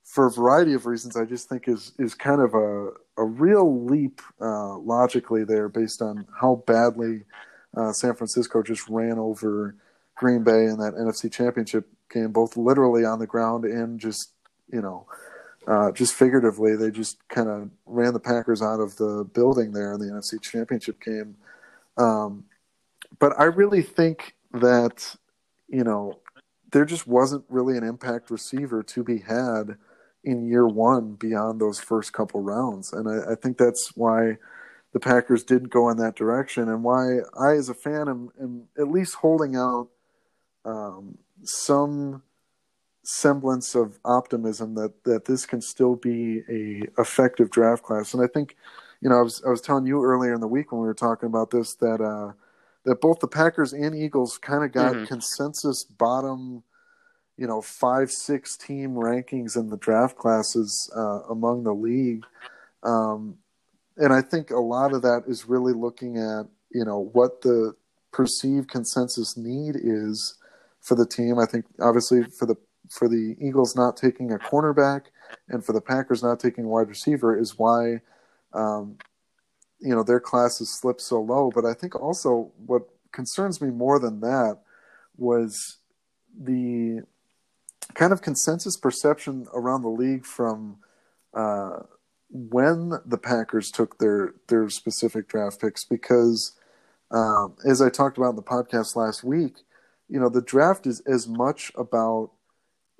for 0.08 0.26
a 0.26 0.30
variety 0.30 0.72
of 0.72 0.86
reasons 0.86 1.16
I 1.16 1.26
just 1.26 1.50
think 1.50 1.68
is 1.68 1.92
is 1.98 2.14
kind 2.14 2.40
of 2.40 2.54
a 2.54 2.90
a 3.18 3.24
real 3.24 3.84
leap 3.84 4.22
uh, 4.40 4.78
logically 4.78 5.44
there 5.44 5.68
based 5.68 6.00
on 6.00 6.26
how 6.40 6.62
badly 6.66 7.24
uh, 7.76 7.92
San 7.92 8.14
Francisco 8.14 8.62
just 8.62 8.88
ran 8.88 9.18
over 9.18 9.76
Green 10.16 10.42
Bay 10.42 10.64
in 10.64 10.78
that 10.78 10.94
NFC 10.94 11.30
Championship 11.30 11.86
game, 12.10 12.32
both 12.32 12.56
literally 12.56 13.04
on 13.04 13.18
the 13.18 13.26
ground 13.26 13.64
and 13.64 14.00
just 14.00 14.32
you 14.72 14.80
know. 14.80 15.06
Uh, 15.66 15.92
just 15.92 16.14
figuratively, 16.14 16.76
they 16.76 16.90
just 16.90 17.18
kind 17.28 17.46
of 17.46 17.68
ran 17.84 18.14
the 18.14 18.18
Packers 18.18 18.62
out 18.62 18.80
of 18.80 18.96
the 18.96 19.28
building 19.34 19.70
there 19.70 19.92
in 19.92 20.00
the 20.00 20.06
NFC 20.06 20.40
Championship 20.40 20.98
game. 20.98 21.36
Um, 21.98 22.44
but 23.18 23.38
I 23.38 23.44
really 23.44 23.82
think 23.82 24.34
that 24.54 25.14
you 25.68 25.84
know, 25.84 26.20
there 26.72 26.86
just 26.86 27.06
wasn't 27.06 27.44
really 27.50 27.76
an 27.76 27.84
impact 27.84 28.30
receiver 28.30 28.82
to 28.82 29.04
be 29.04 29.18
had 29.18 29.76
in 30.24 30.46
year 30.46 30.66
one 30.66 31.14
beyond 31.14 31.60
those 31.60 31.80
first 31.80 32.12
couple 32.12 32.40
rounds. 32.42 32.92
And 32.92 33.08
I, 33.08 33.32
I, 33.32 33.34
think 33.34 33.56
that's 33.56 33.92
why 33.94 34.36
the 34.92 35.00
Packers 35.00 35.44
didn't 35.44 35.70
go 35.70 35.88
in 35.90 35.96
that 35.98 36.16
direction 36.16 36.68
and 36.68 36.82
why 36.82 37.18
I, 37.38 37.52
as 37.52 37.68
a 37.68 37.74
fan, 37.74 38.08
am, 38.08 38.30
am 38.40 38.64
at 38.78 38.88
least 38.88 39.14
holding 39.14 39.56
out 39.56 39.88
um, 40.64 41.18
some 41.42 42.22
semblance 43.04 43.74
of 43.74 43.98
optimism 44.04 44.74
that, 44.74 45.04
that 45.04 45.24
this 45.24 45.46
can 45.46 45.62
still 45.62 45.96
be 45.96 46.42
a 46.50 47.00
effective 47.00 47.50
draft 47.50 47.82
class. 47.82 48.12
And 48.12 48.22
I 48.22 48.26
think, 48.26 48.56
you 49.00 49.08
know, 49.08 49.18
I 49.18 49.22
was, 49.22 49.42
I 49.46 49.50
was 49.50 49.60
telling 49.60 49.86
you 49.86 50.02
earlier 50.02 50.34
in 50.34 50.40
the 50.40 50.48
week 50.48 50.72
when 50.72 50.80
we 50.80 50.86
were 50.86 50.94
talking 50.94 51.28
about 51.28 51.50
this 51.50 51.74
that, 51.76 52.00
uh, 52.00 52.32
that 52.84 53.00
both 53.00 53.20
the 53.20 53.28
Packers 53.28 53.72
and 53.72 53.94
Eagles 53.94 54.36
kind 54.38 54.64
of 54.64 54.72
got 54.72 54.94
mm-hmm. 54.94 55.04
consensus 55.04 55.84
bottom, 55.84 56.64
you 57.38 57.46
know, 57.46 57.62
five 57.62 58.10
six 58.10 58.56
team 58.56 58.94
rankings 58.94 59.56
in 59.56 59.70
the 59.70 59.76
draft 59.76 60.16
classes 60.16 60.90
uh, 60.94 61.20
among 61.30 61.62
the 61.62 61.72
league, 61.72 62.24
um, 62.82 63.38
and 63.96 64.12
I 64.12 64.20
think 64.20 64.50
a 64.50 64.58
lot 64.58 64.92
of 64.92 65.02
that 65.02 65.22
is 65.28 65.48
really 65.48 65.72
looking 65.72 66.18
at 66.18 66.46
you 66.70 66.84
know 66.84 67.10
what 67.12 67.42
the 67.42 67.74
perceived 68.12 68.68
consensus 68.68 69.36
need 69.36 69.76
is 69.76 70.36
for 70.80 70.96
the 70.96 71.06
team. 71.06 71.38
I 71.38 71.46
think 71.46 71.64
obviously 71.80 72.24
for 72.24 72.46
the 72.46 72.56
for 72.90 73.08
the 73.08 73.36
Eagles 73.40 73.76
not 73.76 73.96
taking 73.96 74.32
a 74.32 74.38
cornerback 74.38 75.02
and 75.48 75.64
for 75.64 75.72
the 75.72 75.80
Packers 75.80 76.22
not 76.22 76.40
taking 76.40 76.66
wide 76.66 76.88
receiver 76.88 77.38
is 77.38 77.56
why 77.56 78.00
um, 78.52 78.98
you 79.78 79.94
know 79.94 80.02
their 80.02 80.20
classes 80.20 80.76
slipped 80.80 81.02
so 81.02 81.20
low. 81.20 81.52
But 81.54 81.64
I 81.64 81.74
think 81.74 81.94
also 81.94 82.50
what 82.66 82.82
concerns 83.12 83.60
me 83.60 83.70
more 83.70 84.00
than 84.00 84.20
that 84.20 84.58
was 85.16 85.78
the 86.40 87.02
kind 87.94 88.12
of 88.12 88.22
consensus 88.22 88.76
perception 88.76 89.46
around 89.52 89.82
the 89.82 89.88
league 89.88 90.24
from 90.24 90.78
uh, 91.34 91.80
when 92.30 92.92
the 93.06 93.18
Packers 93.18 93.70
took 93.70 93.98
their 93.98 94.34
their 94.48 94.68
specific 94.68 95.28
draft 95.28 95.60
picks 95.60 95.84
because 95.84 96.56
um, 97.10 97.56
as 97.66 97.80
I 97.80 97.88
talked 97.88 98.18
about 98.18 98.30
in 98.30 98.36
the 98.36 98.42
podcast 98.42 98.96
last 98.96 99.24
week, 99.24 99.56
you 100.08 100.20
know 100.20 100.28
the 100.28 100.42
draft 100.42 100.86
is 100.86 101.00
as 101.06 101.26
much 101.26 101.72
about 101.76 102.30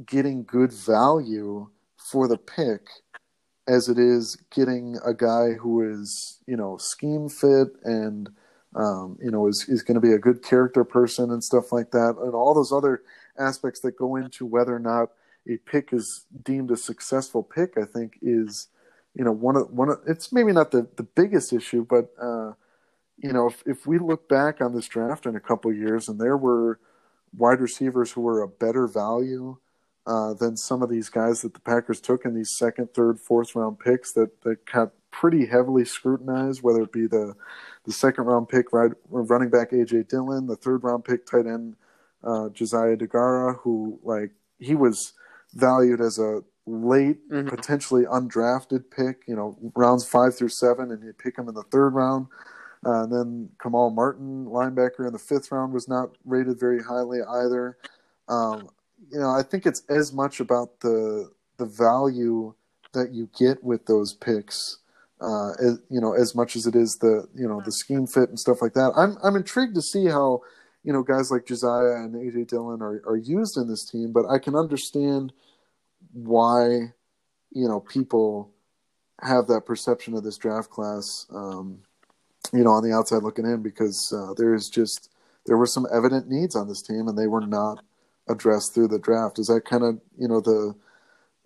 getting 0.07 0.45
good 0.45 0.73
value 0.73 1.69
for 1.97 2.29
the 2.29 2.39
pick 2.39 2.87
as 3.69 3.89
it 3.89 3.99
is 3.99 4.37
getting 4.51 4.97
a 5.05 5.13
guy 5.13 5.53
who 5.53 5.83
is 5.83 6.41
you 6.47 6.57
know 6.57 6.79
scheme 6.79 7.29
fit 7.29 7.69
and 7.85 8.31
um, 8.75 9.19
you 9.23 9.31
know 9.31 9.47
is 9.47 9.67
is 9.69 9.83
going 9.83 9.95
to 9.95 10.01
be 10.01 10.13
a 10.13 10.19
good 10.19 10.43
character 10.43 10.85
person 10.85 11.31
and 11.31 11.45
stuff 11.45 11.73
like 11.73 11.91
that, 11.91 12.17
and 12.21 12.35
all 12.35 12.55
those 12.55 12.73
other 12.73 13.03
aspects 13.39 13.81
that 13.81 13.97
go 13.97 14.17
into 14.17 14.47
whether 14.47 14.75
or 14.75 14.81
not 14.81 15.11
a 15.49 15.57
pick 15.59 15.93
is 15.93 16.27
deemed 16.45 16.71
a 16.71 16.77
successful 16.77 17.43
pick. 17.43 17.79
I 17.79 17.85
think 17.85 18.19
is 18.23 18.69
you 19.15 19.25
know 19.25 19.33
one 19.33 19.57
of 19.57 19.71
one 19.71 19.89
of 19.91 20.01
it's 20.07 20.33
maybe 20.33 20.53
not 20.53 20.71
the 20.71 20.89
the 20.97 21.03
biggest 21.03 21.53
issue, 21.53 21.87
but 21.89 22.11
uh, 22.21 22.53
you 23.17 23.33
know 23.33 23.49
if 23.49 23.63
if 23.67 23.87
we 23.87 23.99
look 23.99 24.29
back 24.29 24.61
on 24.61 24.75
this 24.75 24.89
draft 24.89 25.27
in 25.27 25.37
a 25.37 25.41
couple 25.41 25.73
years 25.73 26.09
and 26.09 26.21
there 26.21 26.37
were 26.37 26.79
wide 27.37 27.61
receivers 27.61 28.13
who 28.13 28.23
were 28.23 28.43
a 28.43 28.49
better 28.49 28.87
value 28.87 29.57
uh, 30.07 30.33
than 30.35 30.57
some 30.57 30.83
of 30.83 30.89
these 30.89 31.11
guys 31.11 31.43
that 31.43 31.53
the 31.53 31.61
Packers 31.61 32.01
took 32.01 32.25
in 32.25 32.35
these 32.35 32.51
second, 32.51 32.95
third, 32.95 33.21
fourth 33.21 33.55
round 33.55 33.79
picks 33.79 34.13
that 34.13 34.41
that 34.43 34.65
got 34.65 34.93
pretty 35.11 35.47
heavily 35.47 35.85
scrutinized, 35.85 36.63
whether 36.63 36.83
it 36.83 36.93
be 36.93 37.07
the 37.07 37.35
the 37.85 37.93
second 37.93 38.25
round 38.25 38.49
pick 38.49 38.73
right, 38.73 38.93
running 39.11 39.51
back 39.51 39.71
AJ 39.71 40.09
Dillon, 40.09 40.47
the 40.47 40.57
third 40.57 40.83
round 40.85 41.05
pick 41.05 41.27
tight 41.27 41.47
end 41.47 41.77
uh, 42.25 42.49
Josiah 42.51 42.97
Deguara, 42.97 43.59
who 43.61 43.99
like 44.03 44.31
he 44.59 44.75
was 44.75 45.13
valued 45.55 46.01
as 46.01 46.19
a 46.19 46.43
late, 46.67 47.29
mm-hmm. 47.31 47.49
potentially 47.49 48.05
undrafted 48.05 48.85
pick, 48.91 49.23
you 49.27 49.35
know, 49.35 49.57
rounds 49.75 50.07
five 50.07 50.37
through 50.37 50.51
seven, 50.51 50.91
and 50.91 51.03
you 51.03 51.13
pick 51.13 51.39
him 51.39 51.49
in 51.49 51.55
the 51.55 51.63
third 51.65 51.91
round. 51.91 52.27
Uh, 52.87 53.03
and 53.05 53.13
then 53.13 53.49
Kamal 53.61 53.91
Martin, 53.91 54.47
linebacker 54.47 55.07
in 55.07 55.13
the 55.13 55.19
fifth 55.19 55.51
round, 55.51 55.73
was 55.73 55.89
not 55.89 56.11
rated 56.25 56.61
very 56.61 56.83
highly 56.83 57.19
either. 57.23 57.77
Um, 58.29 58.69
you 59.11 59.19
know, 59.19 59.31
I 59.31 59.43
think 59.43 59.67
it's 59.67 59.83
as 59.89 60.13
much 60.13 60.41
about 60.41 60.81
the 60.81 61.31
the 61.57 61.67
value 61.67 62.55
that 62.93 63.13
you 63.13 63.29
get 63.37 63.63
with 63.65 63.87
those 63.87 64.15
picks, 64.15 64.79
uh, 65.21 65.51
as, 65.61 65.81
you 65.91 66.01
know, 66.01 66.13
as 66.13 66.35
much 66.35 66.55
as 66.55 66.67
it 66.67 66.77
is 66.77 66.99
the 66.99 67.27
you 67.35 67.49
know 67.49 67.61
the 67.65 67.73
scheme 67.73 68.07
fit 68.07 68.29
and 68.29 68.39
stuff 68.39 68.63
like 68.63 68.75
that. 68.75 68.93
I'm 68.97 69.17
I'm 69.25 69.37
intrigued 69.37 69.75
to 69.75 69.83
see 69.83 70.07
how 70.07 70.43
you 70.89 70.95
know 70.95 71.03
guys 71.03 71.31
like 71.31 71.45
Josiah 71.45 71.97
and 71.97 72.15
AJ 72.15 72.49
Dillon 72.49 72.81
are 72.81 73.03
are 73.07 73.19
used 73.19 73.59
in 73.59 73.69
this 73.69 73.85
team, 73.85 74.11
but 74.11 74.25
I 74.25 74.39
can 74.39 74.57
understand 74.57 75.35
why 76.15 76.95
you 77.53 77.69
know 77.69 77.81
people 77.81 78.51
have 79.21 79.49
that 79.49 79.67
perception 79.67 80.15
of 80.15 80.25
this 80.25 80.39
draft 80.39 80.71
class. 80.71 81.27
Um, 81.31 81.81
you 82.55 82.65
know, 82.65 82.71
on 82.71 82.83
the 82.83 82.97
outside 82.97 83.23
looking 83.23 83.45
in, 83.45 83.63
because 83.63 84.15
uh, 84.17 84.33
there 84.39 84.55
is 84.55 84.71
just 84.71 85.11
there 85.45 85.59
were 85.59 85.67
some 85.67 85.87
evident 85.93 86.27
needs 86.27 86.57
on 86.57 86.69
this 86.69 86.81
team, 86.81 87.07
and 87.07 87.19
they 87.19 87.27
were 87.27 87.47
not 87.47 87.85
addressed 88.27 88.73
through 88.73 88.89
the 88.89 88.99
draft. 88.99 89.39
Is 89.39 89.49
that 89.49 89.67
kind 89.67 89.85
of 89.85 90.01
you 90.19 90.27
know 90.27 90.41
the? 90.41 90.75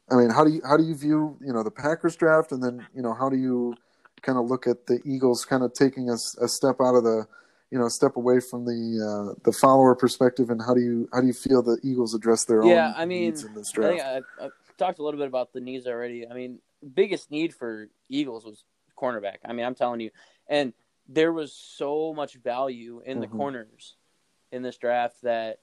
I 0.08 0.14
mean, 0.14 0.30
how 0.30 0.44
do 0.44 0.52
you 0.52 0.62
how 0.64 0.76
do 0.76 0.84
you 0.84 0.94
view 0.94 1.36
you 1.44 1.52
know 1.52 1.64
the 1.64 1.70
Packers 1.72 2.14
draft, 2.14 2.52
and 2.52 2.62
then 2.62 2.86
you 2.94 3.02
know 3.02 3.12
how 3.12 3.28
do 3.28 3.36
you 3.36 3.74
kind 4.22 4.38
of 4.38 4.46
look 4.46 4.68
at 4.68 4.86
the 4.86 5.00
Eagles 5.04 5.44
kind 5.44 5.64
of 5.64 5.72
taking 5.72 6.10
a, 6.10 6.14
a 6.40 6.46
step 6.46 6.76
out 6.80 6.94
of 6.94 7.02
the 7.02 7.26
you 7.72 7.78
know 7.78 7.88
step 7.88 8.16
away 8.16 8.38
from 8.38 8.66
the 8.66 9.32
uh, 9.32 9.40
the 9.44 9.52
follower 9.52 9.94
perspective, 9.94 10.50
and 10.50 10.60
how 10.60 10.74
do 10.74 10.82
you 10.82 11.08
how 11.10 11.22
do 11.22 11.26
you 11.26 11.32
feel 11.32 11.62
the 11.62 11.78
Eagles 11.82 12.14
address 12.14 12.44
their 12.44 12.62
yeah, 12.64 12.88
own 12.88 12.94
I 12.98 13.06
mean, 13.06 13.22
needs 13.22 13.44
in 13.44 13.54
this 13.54 13.72
draft? 13.72 14.02
I, 14.02 14.16
I, 14.16 14.46
I 14.46 14.48
talked 14.76 14.98
a 14.98 15.02
little 15.02 15.18
bit 15.18 15.26
about 15.26 15.54
the 15.54 15.60
needs 15.60 15.86
already. 15.86 16.28
I 16.28 16.34
mean, 16.34 16.58
biggest 16.94 17.30
need 17.30 17.54
for 17.54 17.88
Eagles 18.10 18.44
was 18.44 18.64
cornerback. 18.94 19.36
I 19.46 19.54
mean, 19.54 19.64
I'm 19.64 19.74
telling 19.74 20.00
you, 20.00 20.10
and 20.48 20.74
there 21.08 21.32
was 21.32 21.54
so 21.54 22.12
much 22.12 22.34
value 22.34 23.02
in 23.06 23.20
the 23.20 23.26
mm-hmm. 23.26 23.38
corners 23.38 23.96
in 24.52 24.60
this 24.60 24.76
draft 24.76 25.22
that 25.22 25.60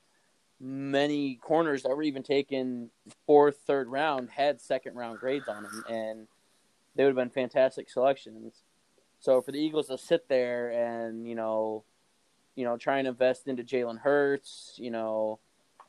many 0.59 1.35
corners 1.35 1.83
that 1.83 1.89
were 1.89 2.01
even 2.01 2.23
taken 2.23 2.89
fourth, 3.27 3.57
third 3.67 3.87
round 3.87 4.31
had 4.31 4.59
second 4.59 4.95
round 4.95 5.19
grades 5.19 5.47
on 5.47 5.61
them, 5.61 5.83
and 5.87 6.27
they 6.95 7.03
would 7.03 7.09
have 7.09 7.15
been 7.15 7.29
fantastic 7.29 7.87
selections. 7.87 8.63
So 9.19 9.43
for 9.43 9.51
the 9.51 9.59
Eagles 9.59 9.89
to 9.89 9.97
sit 9.99 10.27
there 10.27 10.71
and 10.71 11.27
you 11.27 11.35
know, 11.35 11.83
you 12.59 12.65
know, 12.65 12.75
try 12.75 12.99
and 12.99 13.07
invest 13.07 13.47
into 13.47 13.63
Jalen 13.63 13.97
Hurts, 13.99 14.73
you 14.75 14.91
know, 14.91 15.39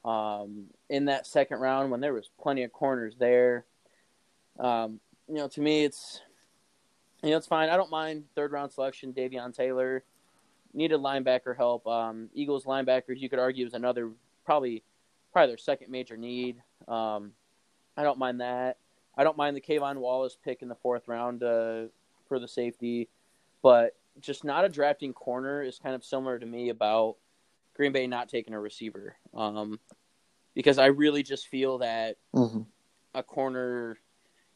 um, 0.04 0.66
in 0.88 1.06
that 1.06 1.26
second 1.26 1.58
round 1.58 1.90
when 1.90 2.00
there 2.00 2.14
was 2.14 2.30
plenty 2.40 2.62
of 2.62 2.72
corners 2.72 3.16
there, 3.18 3.64
um, 4.60 5.00
you 5.26 5.34
know, 5.34 5.48
to 5.48 5.60
me 5.60 5.82
it's, 5.84 6.20
you 7.24 7.30
know, 7.30 7.36
it's 7.36 7.48
fine. 7.48 7.70
I 7.70 7.76
don't 7.76 7.90
mind 7.90 8.24
third 8.36 8.52
round 8.52 8.70
selection, 8.70 9.12
Davion 9.12 9.54
Taylor. 9.54 10.04
Needed 10.72 11.00
linebacker 11.00 11.56
help. 11.56 11.84
Um, 11.88 12.30
Eagles 12.32 12.64
linebackers, 12.64 13.18
you 13.18 13.28
could 13.28 13.40
argue, 13.40 13.66
is 13.66 13.74
another 13.74 14.12
probably 14.46 14.84
probably 15.32 15.48
their 15.48 15.58
second 15.58 15.90
major 15.90 16.16
need. 16.16 16.62
Um, 16.86 17.32
I 17.96 18.04
don't 18.04 18.18
mind 18.18 18.40
that. 18.40 18.76
I 19.18 19.24
don't 19.24 19.36
mind 19.36 19.56
the 19.56 19.60
K'Von 19.60 19.96
Wallace 19.96 20.38
pick 20.44 20.62
in 20.62 20.68
the 20.68 20.76
fourth 20.76 21.08
round 21.08 21.42
uh, 21.42 21.86
for 22.28 22.38
the 22.38 22.46
safety, 22.46 23.08
but 23.60 23.96
just 24.20 24.44
not 24.44 24.64
a 24.64 24.68
drafting 24.68 25.12
corner 25.12 25.62
is 25.62 25.78
kind 25.78 25.94
of 25.94 26.04
similar 26.04 26.38
to 26.38 26.46
me 26.46 26.68
about 26.68 27.16
Green 27.74 27.92
Bay 27.92 28.06
not 28.06 28.28
taking 28.28 28.54
a 28.54 28.60
receiver. 28.60 29.16
Um, 29.34 29.80
because 30.54 30.78
I 30.78 30.86
really 30.86 31.22
just 31.22 31.48
feel 31.48 31.78
that 31.78 32.16
mm-hmm. 32.34 32.62
a 33.14 33.22
corner 33.22 33.98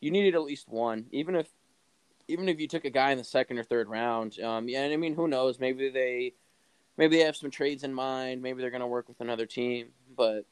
you 0.00 0.10
needed 0.10 0.34
at 0.34 0.42
least 0.42 0.68
one, 0.68 1.06
even 1.12 1.34
if 1.34 1.48
even 2.28 2.48
if 2.48 2.60
you 2.60 2.68
took 2.68 2.84
a 2.84 2.90
guy 2.90 3.10
in 3.12 3.18
the 3.18 3.24
second 3.24 3.58
or 3.58 3.64
third 3.64 3.88
round. 3.88 4.38
Um, 4.40 4.68
yeah, 4.68 4.82
and 4.82 4.92
I 4.92 4.96
mean, 4.96 5.14
who 5.14 5.28
knows? 5.28 5.58
Maybe 5.58 5.88
they 5.88 6.34
maybe 6.96 7.16
they 7.16 7.24
have 7.24 7.36
some 7.36 7.50
trades 7.50 7.84
in 7.84 7.94
mind. 7.94 8.42
Maybe 8.42 8.60
they're 8.60 8.70
going 8.70 8.80
to 8.80 8.86
work 8.86 9.08
with 9.08 9.20
another 9.20 9.46
team. 9.46 9.88
But 10.16 10.44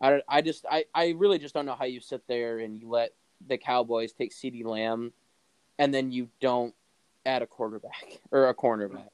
I, 0.00 0.22
I 0.28 0.42
just 0.42 0.66
I, 0.70 0.84
I 0.94 1.10
really 1.10 1.38
just 1.38 1.54
don't 1.54 1.66
know 1.66 1.76
how 1.76 1.84
you 1.84 2.00
sit 2.00 2.26
there 2.26 2.58
and 2.58 2.80
you 2.80 2.88
let 2.88 3.12
the 3.46 3.58
Cowboys 3.58 4.12
take 4.12 4.32
CeeDee 4.32 4.64
Lamb, 4.64 5.12
and 5.78 5.92
then 5.92 6.10
you 6.10 6.28
don't 6.40 6.74
add 7.26 7.42
a 7.42 7.46
quarterback 7.46 8.20
or 8.30 8.48
a 8.48 8.54
cornerback 8.54 9.08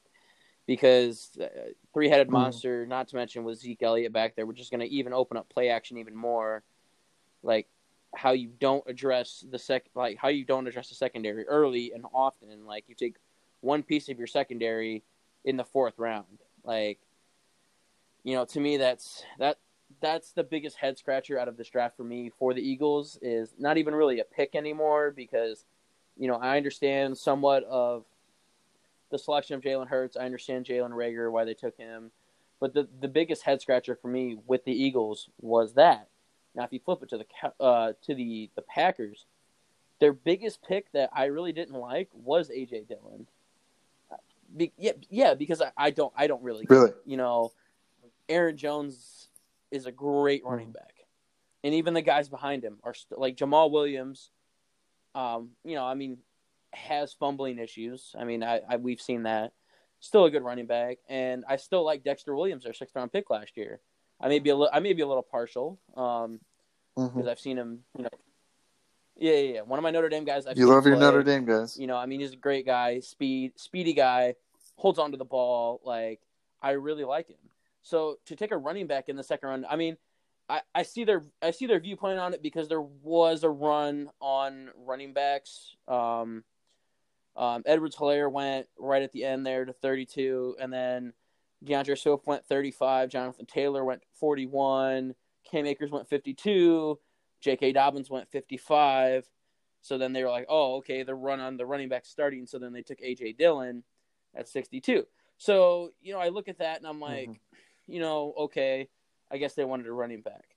because 0.65 1.31
uh, 1.41 1.47
three 1.93 2.09
headed 2.09 2.27
mm. 2.27 2.31
monster. 2.31 2.85
Not 2.85 3.09
to 3.09 3.15
mention 3.15 3.43
with 3.43 3.59
Zeke 3.59 3.83
Elliott 3.83 4.13
back 4.13 4.35
there, 4.35 4.45
we're 4.45 4.53
just 4.53 4.71
going 4.71 4.81
to 4.81 4.93
even 4.93 5.13
open 5.13 5.37
up 5.37 5.49
play 5.49 5.69
action 5.69 5.97
even 5.97 6.15
more. 6.15 6.63
Like 7.41 7.67
how 8.15 8.31
you 8.31 8.49
don't 8.59 8.83
address 8.87 9.43
the 9.49 9.59
sec, 9.59 9.85
like 9.95 10.17
how 10.17 10.29
you 10.29 10.45
don't 10.45 10.67
address 10.67 10.89
the 10.89 10.95
secondary 10.95 11.45
early 11.47 11.91
and 11.93 12.05
often. 12.13 12.65
Like 12.65 12.85
you 12.87 12.95
take 12.95 13.15
one 13.61 13.83
piece 13.83 14.09
of 14.09 14.17
your 14.17 14.27
secondary 14.27 15.03
in 15.43 15.57
the 15.57 15.65
fourth 15.65 15.97
round. 15.97 16.39
Like 16.63 16.99
you 18.23 18.35
know, 18.35 18.45
to 18.45 18.59
me, 18.59 18.77
that's 18.77 19.23
that 19.39 19.57
that's 20.01 20.31
the 20.31 20.43
biggest 20.43 20.77
head 20.77 20.97
scratcher 20.97 21.37
out 21.37 21.47
of 21.47 21.57
this 21.57 21.69
draft 21.69 21.97
for 21.97 22.03
me 22.03 22.31
for 22.37 22.53
the 22.53 22.61
Eagles 22.61 23.17
is 23.21 23.53
not 23.59 23.77
even 23.77 23.93
really 23.93 24.19
a 24.19 24.23
pick 24.23 24.55
anymore 24.55 25.11
because, 25.11 25.65
you 26.17 26.27
know, 26.27 26.35
I 26.35 26.57
understand 26.57 27.17
somewhat 27.17 27.63
of 27.63 28.05
the 29.11 29.17
selection 29.17 29.55
of 29.55 29.61
Jalen 29.61 29.87
Hurts. 29.87 30.17
I 30.17 30.25
understand 30.25 30.65
Jalen 30.65 30.91
Reagor, 30.91 31.31
why 31.31 31.45
they 31.45 31.53
took 31.53 31.77
him, 31.77 32.11
but 32.59 32.73
the 32.73 32.87
the 33.01 33.07
biggest 33.07 33.43
head 33.43 33.61
scratcher 33.61 33.97
for 34.01 34.07
me 34.07 34.37
with 34.47 34.65
the 34.65 34.71
Eagles 34.71 35.29
was 35.39 35.73
that. 35.73 36.07
Now, 36.55 36.63
if 36.63 36.73
you 36.73 36.79
flip 36.79 37.01
it 37.03 37.09
to 37.09 37.17
the 37.17 37.63
uh, 37.63 37.93
to 38.03 38.15
the 38.15 38.49
the 38.55 38.61
Packers, 38.61 39.25
their 39.99 40.13
biggest 40.13 40.61
pick 40.63 40.91
that 40.91 41.09
I 41.13 41.25
really 41.25 41.51
didn't 41.51 41.75
like 41.75 42.09
was 42.13 42.49
AJ 42.49 42.87
Dillon. 42.87 43.27
Be, 44.55 44.71
yeah, 44.77 44.91
yeah, 45.09 45.33
because 45.33 45.61
I, 45.61 45.71
I 45.75 45.89
don't 45.89 46.13
I 46.15 46.27
don't 46.27 46.43
really 46.43 46.65
really 46.69 46.91
you 47.05 47.17
know 47.17 47.51
Aaron 48.29 48.57
Jones 48.57 49.29
is 49.71 49.85
a 49.87 49.91
great 49.91 50.45
running 50.45 50.69
mm. 50.69 50.73
back, 50.73 50.93
and 51.63 51.73
even 51.73 51.93
the 51.93 52.01
guys 52.01 52.29
behind 52.29 52.63
him 52.63 52.77
are 52.83 52.93
st- 52.93 53.19
like 53.19 53.35
Jamaal 53.35 53.71
Williams. 53.71 54.29
Um, 55.15 55.51
you 55.63 55.75
know, 55.75 55.85
I 55.85 55.93
mean, 55.93 56.17
has 56.73 57.13
fumbling 57.13 57.59
issues. 57.59 58.15
I 58.17 58.23
mean, 58.23 58.43
I, 58.43 58.61
I 58.67 58.77
we've 58.77 59.01
seen 59.01 59.23
that. 59.23 59.53
Still 59.99 60.25
a 60.25 60.31
good 60.31 60.43
running 60.43 60.65
back, 60.65 60.97
and 61.07 61.45
I 61.47 61.55
still 61.55 61.85
like 61.85 62.03
Dexter 62.03 62.35
Williams, 62.35 62.65
our 62.65 62.73
sixth 62.73 62.95
round 62.95 63.13
pick 63.13 63.29
last 63.29 63.55
year. 63.55 63.79
I 64.19 64.27
may 64.27 64.39
be 64.39 64.49
a 64.49 64.55
li- 64.55 64.69
I 64.71 64.79
may 64.79 64.93
be 64.93 65.01
a 65.01 65.07
little 65.07 65.23
partial 65.23 65.79
because 65.87 66.25
um, 66.25 66.39
mm-hmm. 66.97 67.27
I've 67.27 67.39
seen 67.39 67.57
him. 67.57 67.79
You 67.97 68.03
know, 68.03 68.09
yeah, 69.15 69.33
yeah, 69.33 69.53
yeah. 69.53 69.61
One 69.61 69.79
of 69.79 69.83
my 69.83 69.91
Notre 69.91 70.09
Dame 70.09 70.25
guys. 70.25 70.45
I've 70.45 70.57
you 70.57 70.67
love 70.67 70.85
your 70.85 70.97
play. 70.97 71.05
Notre 71.05 71.23
Dame 71.23 71.45
guys. 71.45 71.77
You 71.77 71.87
know, 71.87 71.95
I 71.95 72.05
mean, 72.05 72.19
he's 72.19 72.33
a 72.33 72.37
great 72.37 72.65
guy, 72.65 72.99
speed, 72.99 73.53
speedy 73.55 73.93
guy, 73.93 74.35
holds 74.75 74.99
on 74.99 75.11
to 75.11 75.17
the 75.17 75.25
ball. 75.25 75.81
Like 75.85 76.19
I 76.61 76.71
really 76.71 77.05
like 77.05 77.29
him. 77.29 77.37
So 77.81 78.17
to 78.25 78.35
take 78.35 78.51
a 78.51 78.57
running 78.57 78.87
back 78.87 79.09
in 79.09 79.15
the 79.15 79.23
second 79.23 79.49
round, 79.49 79.65
I 79.69 79.75
mean, 79.75 79.97
I, 80.49 80.61
I 80.75 80.83
see 80.83 81.03
their 81.03 81.23
I 81.41 81.51
see 81.51 81.67
their 81.67 81.79
viewpoint 81.79 82.19
on 82.19 82.33
it 82.33 82.43
because 82.43 82.67
there 82.67 82.81
was 82.81 83.43
a 83.43 83.49
run 83.49 84.09
on 84.19 84.69
running 84.75 85.13
backs. 85.13 85.75
Um, 85.87 86.43
um, 87.35 87.63
Edwards 87.65 87.95
Hilaire 87.95 88.29
went 88.29 88.67
right 88.77 89.01
at 89.01 89.11
the 89.11 89.23
end 89.23 89.45
there 89.45 89.65
to 89.65 89.73
32, 89.73 90.57
and 90.59 90.71
then 90.71 91.13
D'Andre 91.63 91.95
Swift 91.95 92.27
went 92.27 92.45
35. 92.45 93.09
Jonathan 93.09 93.45
Taylor 93.45 93.83
went 93.83 94.03
41. 94.19 95.15
Cam 95.49 95.65
Akers 95.65 95.91
went 95.91 96.07
52. 96.07 96.99
J.K. 97.41 97.73
Dobbins 97.73 98.09
went 98.09 98.29
55. 98.29 99.27
So 99.81 99.97
then 99.97 100.13
they 100.13 100.23
were 100.23 100.29
like, 100.29 100.45
oh, 100.47 100.75
okay, 100.75 101.03
the 101.03 101.15
run 101.15 101.39
on 101.39 101.57
the 101.57 101.65
running 101.65 101.89
back 101.89 102.05
starting. 102.05 102.45
So 102.45 102.59
then 102.59 102.71
they 102.71 102.83
took 102.83 103.01
A.J. 103.01 103.33
Dillon 103.33 103.83
at 104.35 104.47
62. 104.47 105.05
So, 105.37 105.89
you 106.01 106.13
know, 106.13 106.19
I 106.19 106.29
look 106.29 106.47
at 106.47 106.59
that 106.59 106.77
and 106.77 106.87
I'm 106.87 107.01
like, 107.01 107.29
mm-hmm 107.29 107.57
you 107.87 107.99
know, 107.99 108.33
okay, 108.37 108.89
I 109.33 109.37
guess 109.37 109.55
they 109.55 109.65
wanted 109.65 109.87
a 109.87 109.91
running 109.91 110.21
back. 110.21 110.55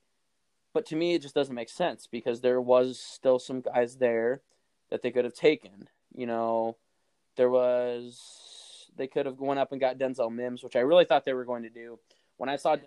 But 0.73 0.85
to 0.87 0.95
me, 0.95 1.15
it 1.15 1.23
just 1.23 1.33
doesn't 1.33 1.55
make 1.55 1.69
sense 1.69 2.05
because 2.05 2.41
there 2.41 2.61
was 2.61 2.99
still 2.99 3.39
some 3.39 3.61
guys 3.61 3.97
there 3.97 4.41
that 4.91 5.01
they 5.01 5.09
could 5.09 5.25
have 5.25 5.33
taken. 5.33 5.89
You 6.15 6.27
know, 6.27 6.77
there 7.35 7.49
was 7.49 8.91
they 8.95 9.07
could 9.07 9.25
have 9.25 9.37
gone 9.37 9.57
up 9.57 9.71
and 9.71 9.81
got 9.81 9.97
Denzel 9.97 10.31
Mims, 10.31 10.63
which 10.63 10.75
I 10.75 10.79
really 10.79 11.05
thought 11.05 11.25
they 11.25 11.33
were 11.33 11.45
going 11.45 11.63
to 11.63 11.69
do. 11.69 11.97
When 12.37 12.49
I 12.49 12.55
saw, 12.55 12.77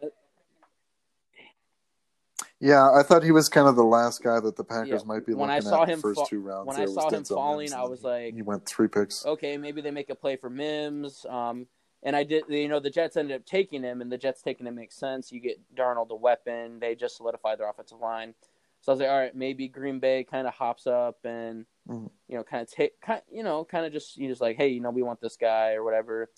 yeah, 2.60 2.90
I 2.92 3.02
thought 3.02 3.24
he 3.24 3.32
was 3.32 3.48
kind 3.48 3.66
of 3.66 3.74
the 3.74 3.82
last 3.82 4.22
guy 4.22 4.38
that 4.38 4.54
the 4.54 4.64
Packers 4.64 5.02
yeah. 5.02 5.06
might 5.06 5.26
be 5.26 5.34
when 5.34 5.48
looking 5.48 5.66
I 5.66 5.70
saw 5.70 5.82
at 5.82 5.88
him 5.88 6.00
first 6.00 6.20
fa- 6.20 6.26
two 6.28 6.40
rounds. 6.40 6.68
When 6.68 6.80
I 6.80 6.86
saw 6.86 7.10
him 7.10 7.24
falling, 7.24 7.70
Mims, 7.70 7.72
I 7.72 7.82
was 7.82 8.04
like, 8.04 8.34
he 8.34 8.42
went 8.42 8.66
three 8.66 8.86
picks. 8.86 9.26
Okay, 9.26 9.56
maybe 9.56 9.80
they 9.80 9.90
make 9.90 10.10
a 10.10 10.14
play 10.14 10.36
for 10.36 10.50
Mims. 10.50 11.26
Um, 11.28 11.66
and 12.02 12.16
I 12.16 12.24
did, 12.24 12.44
you 12.48 12.68
know, 12.68 12.80
the 12.80 12.90
Jets 12.90 13.16
ended 13.16 13.36
up 13.36 13.46
taking 13.46 13.82
him, 13.82 14.00
and 14.00 14.10
the 14.10 14.18
Jets 14.18 14.42
taking 14.42 14.66
him 14.66 14.74
makes 14.74 14.96
sense. 14.96 15.30
You 15.30 15.40
get 15.40 15.60
Darnold 15.74 16.10
a 16.10 16.16
weapon; 16.16 16.78
they 16.80 16.94
just 16.94 17.16
solidify 17.16 17.56
their 17.56 17.68
offensive 17.68 18.00
line. 18.00 18.34
So 18.80 18.92
I 18.92 18.94
was 18.94 19.00
like, 19.00 19.10
all 19.10 19.18
right, 19.18 19.36
maybe 19.36 19.68
Green 19.68 20.00
Bay 20.00 20.24
kind 20.24 20.46
of 20.46 20.54
hops 20.54 20.86
up 20.86 21.18
and 21.24 21.66
mm-hmm. 21.88 22.06
you 22.28 22.36
know, 22.36 22.42
kind 22.42 22.62
of 22.62 22.70
take, 22.70 22.98
kind, 23.02 23.20
you 23.30 23.42
know, 23.42 23.62
kind 23.64 23.84
of 23.84 23.92
just 23.92 24.16
you 24.16 24.28
just 24.28 24.40
like, 24.40 24.56
hey, 24.56 24.68
you 24.68 24.80
know, 24.80 24.90
we 24.90 25.02
want 25.02 25.20
this 25.20 25.36
guy 25.36 25.74
or 25.74 25.84
whatever. 25.84 26.30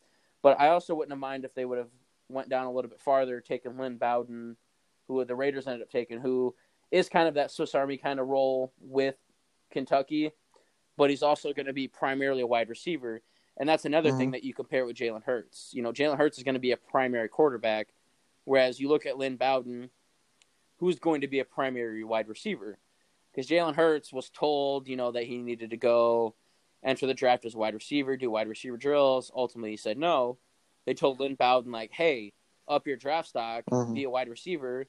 But 0.43 0.61
I 0.61 0.69
also 0.69 0.95
wouldn't 0.95 1.13
have 1.13 1.21
mind 1.21 1.45
if 1.45 1.55
they 1.55 1.65
would 1.65 1.79
have 1.79 1.91
went 2.29 2.49
down 2.49 2.67
a 2.67 2.73
little 2.73 2.91
bit 2.91 3.01
farther, 3.01 3.41
taken 3.41 3.79
Lynn 3.79 3.97
Bowden, 3.97 4.57
who 5.07 5.25
the 5.25 5.37
Raiders 5.37 5.69
ended 5.69 5.83
up 5.83 5.91
taking, 5.91 6.21
who 6.21 6.55
is 6.91 7.09
kind 7.09 7.29
of 7.29 7.35
that 7.35 7.53
Swiss 7.53 7.75
Army 7.75 7.97
kind 7.97 8.19
of 8.19 8.27
role 8.27 8.73
with 8.81 9.17
Kentucky, 9.71 10.33
but 10.97 11.11
he's 11.11 11.23
also 11.23 11.53
going 11.53 11.67
to 11.67 11.73
be 11.73 11.87
primarily 11.87 12.43
a 12.43 12.47
wide 12.47 12.69
receiver. 12.69 13.23
And 13.59 13.69
that's 13.69 13.85
another 13.85 14.11
mm-hmm. 14.11 14.19
thing 14.19 14.31
that 14.33 14.45
you 14.45 14.55
compare 14.55 14.87
with 14.87 14.97
Jalen 14.97 15.25
Hurts. 15.25 15.71
You 15.73 15.83
know, 15.83 15.93
Jalen 15.93 16.17
Hurts 16.17 16.39
is 16.39 16.45
going 16.45 16.55
to 16.55 16.61
be 16.61 16.73
a 16.73 16.77
primary 16.77 17.29
quarterback, 17.29 17.89
whereas 18.45 18.81
you 18.81 18.89
look 18.89 19.07
at 19.07 19.19
Lynn 19.19 19.37
Bowden, 19.37 19.91
who's 20.79 20.99
going 20.99 21.21
to 21.21 21.29
be 21.29 21.41
a 21.41 21.45
primary 21.45 22.03
wide 22.03 22.29
receiver. 22.29 22.79
Because 23.31 23.49
Jalen 23.49 23.75
Hurts 23.75 24.13
was 24.13 24.31
told, 24.31 24.89
you 24.89 24.97
know, 24.97 25.13
that 25.13 25.25
he 25.25 25.39
needed 25.39 25.71
to 25.71 25.77
go 25.77 26.35
enter 26.83 27.07
the 27.07 27.15
draft 27.15 27.45
as 27.45 27.55
a 27.55 27.59
wide 27.59 27.75
receiver, 27.75 28.17
do 28.17 28.31
wide 28.31 28.49
receiver 28.49 28.77
drills. 28.77 29.31
Ultimately, 29.35 29.71
he 29.71 29.77
said 29.77 29.99
no. 29.99 30.39
They 30.87 30.95
told 30.95 31.21
Lynn 31.21 31.37
Bowden, 31.37 31.73
like, 31.73 31.93
hey, 31.93 32.33
up 32.69 32.87
your 32.87 32.97
draft 32.97 33.29
stock, 33.29 33.65
mm-hmm. 33.71 33.95
be 33.95 34.05
a 34.05 34.11
wide 34.11 34.29
receiver. 34.29 34.87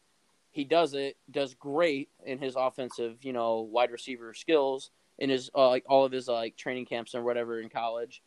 He 0.52 0.64
does 0.64 0.94
it, 0.94 1.18
does 1.30 1.54
great 1.54 2.10
in 2.26 2.40
his 2.40 2.56
offensive, 2.56 3.24
you 3.24 3.34
know, 3.34 3.62
wide 3.62 3.92
receiver 3.92 4.34
skills 4.34 4.92
in 5.20 5.30
his 5.30 5.50
uh, 5.56 5.70
like 5.70 5.84
all 5.88 6.06
of 6.06 6.12
his 6.12 6.30
uh, 6.30 6.34
like 6.34 6.58
training 6.58 6.86
camps 6.86 7.14
and 7.14 7.24
whatever 7.24 7.60
in 7.60 7.70
college 7.70 8.22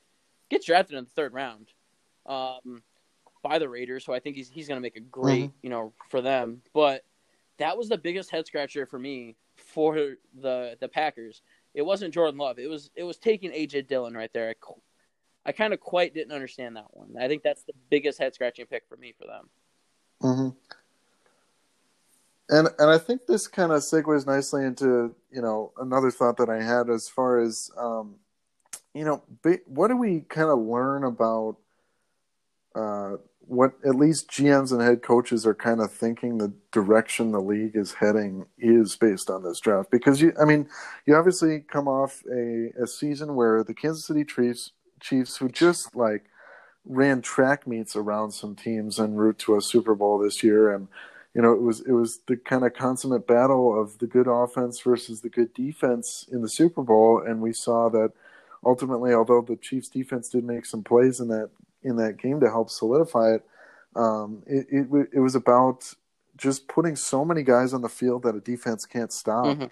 gets 0.50 0.66
drafted 0.66 0.96
in 0.96 1.04
the 1.04 1.10
third 1.10 1.32
round 1.32 1.68
um, 2.26 2.82
by 3.42 3.58
the 3.58 3.68
Raiders, 3.68 4.04
so 4.04 4.12
I 4.12 4.20
think 4.20 4.36
he's 4.36 4.48
he's 4.48 4.68
going 4.68 4.76
to 4.76 4.82
make 4.82 4.96
a 4.96 5.00
great 5.00 5.44
mm-hmm. 5.44 5.58
you 5.62 5.70
know 5.70 5.92
for 6.08 6.20
them. 6.20 6.62
But 6.72 7.04
that 7.58 7.76
was 7.76 7.88
the 7.88 7.98
biggest 7.98 8.30
head 8.30 8.46
scratcher 8.46 8.86
for 8.86 8.98
me 8.98 9.36
for 9.56 10.16
the 10.40 10.76
the 10.80 10.88
Packers. 10.88 11.42
It 11.74 11.82
wasn't 11.82 12.14
Jordan 12.14 12.38
Love. 12.38 12.58
It 12.58 12.68
was 12.68 12.90
it 12.94 13.04
was 13.04 13.18
taking 13.18 13.50
AJ 13.50 13.88
Dillon 13.88 14.14
right 14.14 14.32
there. 14.32 14.48
I, 14.48 14.72
I 15.46 15.52
kind 15.52 15.72
of 15.72 15.80
quite 15.80 16.14
didn't 16.14 16.32
understand 16.32 16.76
that 16.76 16.86
one. 16.90 17.16
I 17.20 17.28
think 17.28 17.42
that's 17.42 17.62
the 17.62 17.74
biggest 17.90 18.18
head 18.18 18.34
scratching 18.34 18.66
pick 18.66 18.84
for 18.88 18.96
me 18.96 19.14
for 19.16 19.26
them. 19.26 19.48
Mm-hmm. 20.22 20.48
And 22.48 22.68
and 22.78 22.90
I 22.90 22.98
think 22.98 23.26
this 23.26 23.46
kind 23.48 23.72
of 23.72 23.82
segues 23.82 24.26
nicely 24.26 24.64
into 24.64 25.14
you 25.30 25.42
know 25.42 25.72
another 25.78 26.10
thought 26.10 26.36
that 26.38 26.48
I 26.48 26.62
had 26.62 26.90
as 26.90 27.08
far 27.08 27.38
as 27.38 27.70
um, 27.76 28.16
you 28.96 29.04
know, 29.04 29.22
what 29.66 29.88
do 29.88 29.96
we 29.96 30.20
kind 30.20 30.48
of 30.48 30.58
learn 30.58 31.04
about 31.04 31.56
uh, 32.74 33.16
what 33.40 33.72
at 33.84 33.94
least 33.94 34.30
GMs 34.30 34.72
and 34.72 34.80
head 34.80 35.02
coaches 35.02 35.46
are 35.46 35.54
kind 35.54 35.80
of 35.80 35.92
thinking 35.92 36.38
the 36.38 36.52
direction 36.72 37.30
the 37.30 37.40
league 37.40 37.76
is 37.76 37.92
heading 37.92 38.46
is 38.58 38.96
based 38.96 39.28
on 39.28 39.44
this 39.44 39.60
draft? 39.60 39.90
Because 39.90 40.22
you, 40.22 40.32
I 40.40 40.46
mean, 40.46 40.68
you 41.04 41.14
obviously 41.14 41.60
come 41.60 41.88
off 41.88 42.22
a, 42.32 42.70
a 42.82 42.86
season 42.86 43.34
where 43.34 43.62
the 43.62 43.74
Kansas 43.74 44.06
City 44.06 44.24
Chiefs, 44.24 44.72
Chiefs, 45.00 45.36
who 45.36 45.50
just 45.50 45.94
like 45.94 46.24
ran 46.86 47.20
track 47.20 47.66
meets 47.66 47.96
around 47.96 48.32
some 48.32 48.56
teams 48.56 48.98
en 48.98 49.14
route 49.14 49.38
to 49.40 49.56
a 49.56 49.60
Super 49.60 49.94
Bowl 49.94 50.18
this 50.18 50.42
year, 50.42 50.74
and 50.74 50.88
you 51.34 51.42
know, 51.42 51.52
it 51.52 51.60
was 51.60 51.80
it 51.80 51.92
was 51.92 52.20
the 52.28 52.36
kind 52.38 52.64
of 52.64 52.72
consummate 52.72 53.26
battle 53.26 53.78
of 53.78 53.98
the 53.98 54.06
good 54.06 54.26
offense 54.26 54.80
versus 54.80 55.20
the 55.20 55.28
good 55.28 55.52
defense 55.52 56.26
in 56.32 56.40
the 56.40 56.48
Super 56.48 56.82
Bowl, 56.82 57.22
and 57.24 57.42
we 57.42 57.52
saw 57.52 57.90
that 57.90 58.12
ultimately, 58.64 59.12
although 59.12 59.42
the 59.42 59.56
Chiefs 59.56 59.88
defense 59.88 60.28
did 60.28 60.44
make 60.44 60.66
some 60.66 60.82
plays 60.82 61.20
in 61.20 61.28
that 61.28 61.50
in 61.82 61.96
that 61.96 62.16
game 62.16 62.40
to 62.40 62.50
help 62.50 62.68
solidify 62.68 63.34
it, 63.34 63.46
um, 63.94 64.42
it, 64.46 64.66
it, 64.70 65.08
it 65.12 65.20
was 65.20 65.34
about 65.34 65.92
just 66.36 66.68
putting 66.68 66.96
so 66.96 67.24
many 67.24 67.42
guys 67.42 67.72
on 67.72 67.82
the 67.82 67.88
field 67.88 68.22
that 68.24 68.34
a 68.34 68.40
defense 68.40 68.84
can't 68.84 69.12
stop 69.12 69.46
mm-hmm. 69.46 69.66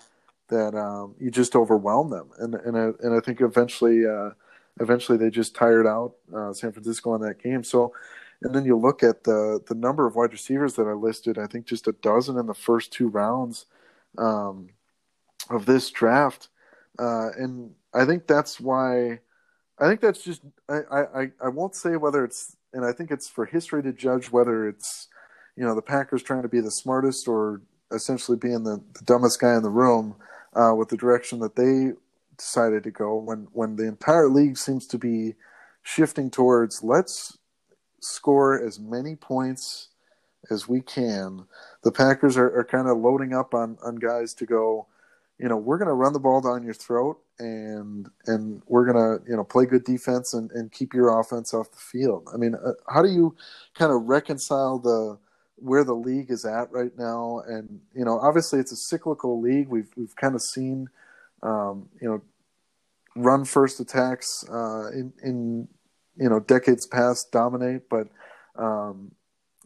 that 0.48 0.74
um, 0.74 1.14
you 1.18 1.30
just 1.30 1.56
overwhelm 1.56 2.10
them, 2.10 2.30
and 2.38 2.54
and 2.54 2.76
I, 2.76 2.84
and 3.04 3.14
I 3.14 3.20
think 3.20 3.40
eventually 3.40 4.06
uh, 4.06 4.30
eventually 4.80 5.18
they 5.18 5.30
just 5.30 5.54
tired 5.54 5.86
out 5.86 6.14
uh, 6.34 6.52
San 6.52 6.72
Francisco 6.72 7.10
on 7.12 7.20
that 7.22 7.42
game. 7.42 7.64
So. 7.64 7.92
And 8.42 8.54
then 8.54 8.66
you 8.66 8.76
look 8.76 9.02
at 9.02 9.24
the 9.24 9.62
the 9.68 9.74
number 9.74 10.06
of 10.06 10.16
wide 10.16 10.32
receivers 10.32 10.74
that 10.74 10.86
I 10.86 10.92
listed. 10.92 11.38
I 11.38 11.46
think 11.46 11.64
just 11.64 11.88
a 11.88 11.92
dozen 11.92 12.36
in 12.36 12.44
the 12.44 12.52
first 12.52 12.92
two 12.92 13.08
rounds 13.08 13.64
um, 14.18 14.68
of 15.48 15.64
this 15.66 15.90
draft, 15.90 16.48
uh, 16.98 17.30
and 17.36 17.72
I 17.94 18.04
think 18.04 18.26
that's 18.26 18.60
why. 18.60 19.20
I 19.78 19.88
think 19.88 20.00
that's 20.00 20.22
just. 20.22 20.42
I, 20.68 20.80
I 20.92 21.30
I 21.42 21.48
won't 21.48 21.74
say 21.74 21.96
whether 21.96 22.24
it's, 22.24 22.56
and 22.72 22.84
I 22.84 22.92
think 22.92 23.10
it's 23.10 23.28
for 23.28 23.44
history 23.44 23.82
to 23.82 23.92
judge 23.92 24.30
whether 24.30 24.68
it's, 24.68 25.08
you 25.56 25.64
know, 25.64 25.74
the 25.74 25.82
Packers 25.82 26.22
trying 26.22 26.42
to 26.42 26.48
be 26.48 26.60
the 26.60 26.70
smartest 26.70 27.26
or 27.26 27.60
essentially 27.92 28.36
being 28.36 28.64
the, 28.64 28.82
the 28.94 29.04
dumbest 29.04 29.40
guy 29.40 29.56
in 29.56 29.62
the 29.62 29.70
room 29.70 30.16
uh, 30.54 30.74
with 30.76 30.88
the 30.88 30.96
direction 30.96 31.40
that 31.40 31.56
they 31.56 31.92
decided 32.36 32.82
to 32.84 32.90
go 32.90 33.16
when 33.16 33.48
when 33.52 33.76
the 33.76 33.86
entire 33.86 34.28
league 34.28 34.58
seems 34.58 34.86
to 34.88 34.98
be 34.98 35.34
shifting 35.82 36.30
towards 36.30 36.82
let's 36.82 37.38
score 38.00 38.60
as 38.64 38.78
many 38.78 39.16
points 39.16 39.88
as 40.50 40.68
we 40.68 40.80
can. 40.80 41.46
The 41.82 41.92
Packers 41.92 42.36
are, 42.36 42.58
are 42.58 42.64
kind 42.64 42.88
of 42.88 42.98
loading 42.98 43.32
up 43.32 43.54
on, 43.54 43.78
on 43.82 43.96
guys 43.96 44.34
to 44.34 44.46
go, 44.46 44.86
you 45.38 45.48
know, 45.48 45.56
we're 45.56 45.78
going 45.78 45.88
to 45.88 45.94
run 45.94 46.12
the 46.12 46.20
ball 46.20 46.40
down 46.40 46.62
your 46.62 46.74
throat 46.74 47.18
and 47.38 48.08
and 48.26 48.62
we're 48.66 48.86
going 48.90 48.96
to, 48.96 49.28
you 49.28 49.36
know, 49.36 49.44
play 49.44 49.66
good 49.66 49.84
defense 49.84 50.32
and, 50.34 50.50
and 50.52 50.70
keep 50.70 50.94
your 50.94 51.18
offense 51.20 51.52
off 51.52 51.70
the 51.72 51.78
field. 51.78 52.28
I 52.32 52.36
mean, 52.36 52.54
uh, 52.54 52.72
how 52.88 53.02
do 53.02 53.08
you 53.08 53.34
kind 53.74 53.92
of 53.92 54.02
reconcile 54.02 54.78
the 54.78 55.18
where 55.56 55.84
the 55.84 55.94
league 55.94 56.30
is 56.30 56.44
at 56.44 56.70
right 56.70 56.96
now? 56.96 57.42
And, 57.46 57.80
you 57.94 58.04
know, 58.04 58.18
obviously 58.18 58.60
it's 58.60 58.72
a 58.72 58.76
cyclical 58.76 59.40
league. 59.40 59.68
We've, 59.68 59.90
we've 59.96 60.14
kind 60.16 60.34
of 60.34 60.42
seen, 60.42 60.88
um, 61.42 61.88
you 62.00 62.08
know, 62.08 62.22
run 63.16 63.44
first 63.44 63.80
attacks 63.80 64.44
uh, 64.50 64.88
in, 64.90 65.12
in, 65.22 65.68
you 66.16 66.28
know, 66.28 66.40
decades 66.40 66.86
past 66.86 67.32
dominate, 67.32 67.88
but, 67.88 68.08
um, 68.56 69.12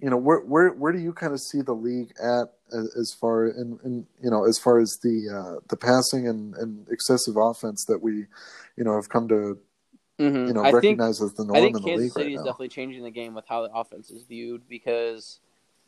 you 0.00 0.08
know 0.10 0.16
where 0.16 0.40
where 0.40 0.70
where 0.70 0.92
do 0.92 0.98
you 0.98 1.12
kind 1.12 1.32
of 1.32 1.40
see 1.40 1.60
the 1.60 1.72
league 1.72 2.12
at 2.22 2.52
as, 2.72 2.94
as 2.96 3.12
far 3.12 3.48
in, 3.48 3.78
in 3.84 4.06
you 4.22 4.30
know 4.30 4.44
as 4.44 4.58
far 4.58 4.78
as 4.78 4.98
the 5.02 5.28
uh, 5.28 5.60
the 5.68 5.76
passing 5.76 6.28
and, 6.28 6.54
and 6.54 6.86
excessive 6.90 7.36
offense 7.36 7.84
that 7.86 8.00
we 8.00 8.26
you 8.76 8.84
know 8.84 8.94
have 8.94 9.08
come 9.08 9.28
to 9.28 9.58
mm-hmm. 10.18 10.46
you 10.46 10.52
know 10.52 10.62
I 10.62 10.70
recognize 10.70 11.18
think, 11.18 11.30
as 11.30 11.36
the 11.36 11.44
norm 11.44 11.56
I 11.56 11.60
think 11.60 11.76
in 11.76 11.82
the 11.82 11.88
Kansas 11.88 12.04
league 12.04 12.12
City 12.12 12.26
right 12.26 12.40
is 12.40 12.44
definitely 12.44 12.68
changing 12.68 13.02
the 13.02 13.10
game 13.10 13.34
with 13.34 13.46
how 13.48 13.66
the 13.66 13.72
offense 13.74 14.10
is 14.10 14.24
viewed 14.24 14.68
because 14.68 15.40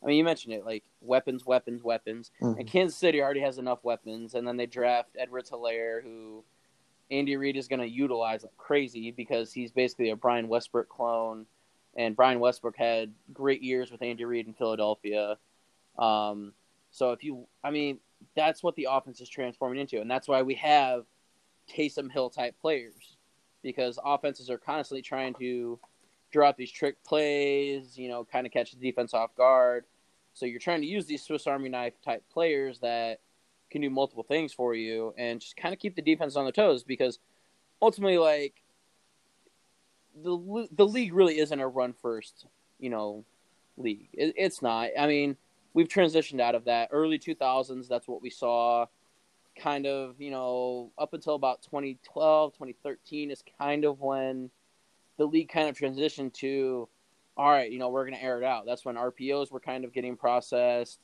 I 0.03 0.07
mean 0.07 0.17
you 0.17 0.23
mentioned 0.23 0.53
it 0.53 0.65
like 0.65 0.83
weapons 1.01 1.45
weapons 1.45 1.83
weapons 1.83 2.31
mm-hmm. 2.41 2.59
and 2.59 2.67
Kansas 2.67 2.97
City 2.97 3.21
already 3.21 3.41
has 3.41 3.57
enough 3.57 3.83
weapons 3.83 4.33
and 4.33 4.45
then 4.47 4.57
they 4.57 4.65
draft 4.65 5.15
Edwards 5.17 5.49
Hilaire, 5.49 6.01
who 6.01 6.43
Andy 7.11 7.37
Reid 7.37 7.55
is 7.55 7.67
going 7.67 7.81
to 7.81 7.89
utilize 7.89 8.43
like 8.43 8.55
crazy 8.57 9.11
because 9.11 9.53
he's 9.53 9.71
basically 9.71 10.09
a 10.09 10.15
Brian 10.15 10.47
Westbrook 10.47 10.89
clone 10.89 11.45
and 11.95 12.15
Brian 12.15 12.39
Westbrook 12.39 12.77
had 12.77 13.13
great 13.33 13.61
years 13.61 13.91
with 13.91 14.01
Andy 14.01 14.25
Reid 14.25 14.47
in 14.47 14.53
Philadelphia. 14.53 15.37
Um, 15.97 16.53
so 16.91 17.11
if 17.11 17.23
you, 17.23 17.47
I 17.63 17.71
mean, 17.71 17.99
that's 18.35 18.63
what 18.63 18.75
the 18.75 18.87
offense 18.89 19.21
is 19.21 19.29
transforming 19.29 19.79
into, 19.79 19.99
and 19.99 20.09
that's 20.09 20.27
why 20.27 20.41
we 20.41 20.55
have 20.55 21.05
Taysom 21.69 22.11
Hill 22.11 22.29
type 22.29 22.55
players 22.59 23.17
because 23.61 23.99
offenses 24.03 24.49
are 24.49 24.57
constantly 24.57 25.01
trying 25.01 25.33
to 25.35 25.79
draw 26.31 26.51
these 26.51 26.71
trick 26.71 27.03
plays, 27.03 27.97
you 27.97 28.09
know, 28.09 28.25
kind 28.25 28.47
of 28.47 28.53
catch 28.53 28.71
the 28.71 28.77
defense 28.77 29.13
off 29.13 29.35
guard. 29.35 29.85
So 30.33 30.45
you're 30.45 30.59
trying 30.59 30.81
to 30.81 30.87
use 30.87 31.05
these 31.05 31.23
Swiss 31.23 31.45
Army 31.45 31.69
knife 31.69 32.01
type 32.01 32.23
players 32.31 32.79
that 32.79 33.19
can 33.69 33.81
do 33.81 33.89
multiple 33.89 34.23
things 34.23 34.53
for 34.53 34.73
you 34.73 35.13
and 35.17 35.39
just 35.39 35.57
kind 35.57 35.73
of 35.73 35.79
keep 35.79 35.95
the 35.95 36.01
defense 36.01 36.35
on 36.35 36.45
their 36.45 36.51
toes 36.51 36.83
because 36.83 37.19
ultimately, 37.81 38.17
like 38.17 38.60
the 40.23 40.67
the 40.71 40.87
league 40.87 41.13
really 41.13 41.39
isn't 41.39 41.59
a 41.59 41.67
run 41.67 41.93
first, 41.93 42.45
you 42.79 42.89
know, 42.89 43.25
league. 43.77 44.09
It, 44.13 44.33
it's 44.37 44.61
not. 44.61 44.89
I 44.97 45.07
mean, 45.07 45.37
we've 45.73 45.87
transitioned 45.87 46.41
out 46.41 46.55
of 46.55 46.65
that 46.65 46.89
early 46.91 47.19
2000s. 47.19 47.87
That's 47.87 48.07
what 48.07 48.21
we 48.21 48.29
saw. 48.29 48.85
Kind 49.57 49.85
of, 49.85 50.19
you 50.19 50.31
know, 50.31 50.91
up 50.97 51.13
until 51.13 51.35
about 51.35 51.61
2012, 51.63 52.53
2013 52.53 53.31
is 53.31 53.43
kind 53.59 53.85
of 53.85 53.99
when 53.99 54.49
the 55.17 55.25
league 55.25 55.49
kind 55.49 55.67
of 55.67 55.77
transitioned 55.77 56.33
to, 56.33 56.87
all 57.37 57.49
right, 57.49 57.71
you 57.71 57.79
know, 57.79 57.89
we're 57.89 58.05
going 58.05 58.17
to 58.17 58.23
air 58.23 58.37
it 58.37 58.45
out. 58.45 58.65
That's 58.65 58.85
when 58.85 58.95
RPOs 58.95 59.51
were 59.51 59.59
kind 59.59 59.83
of 59.83 59.93
getting 59.93 60.15
processed. 60.15 60.99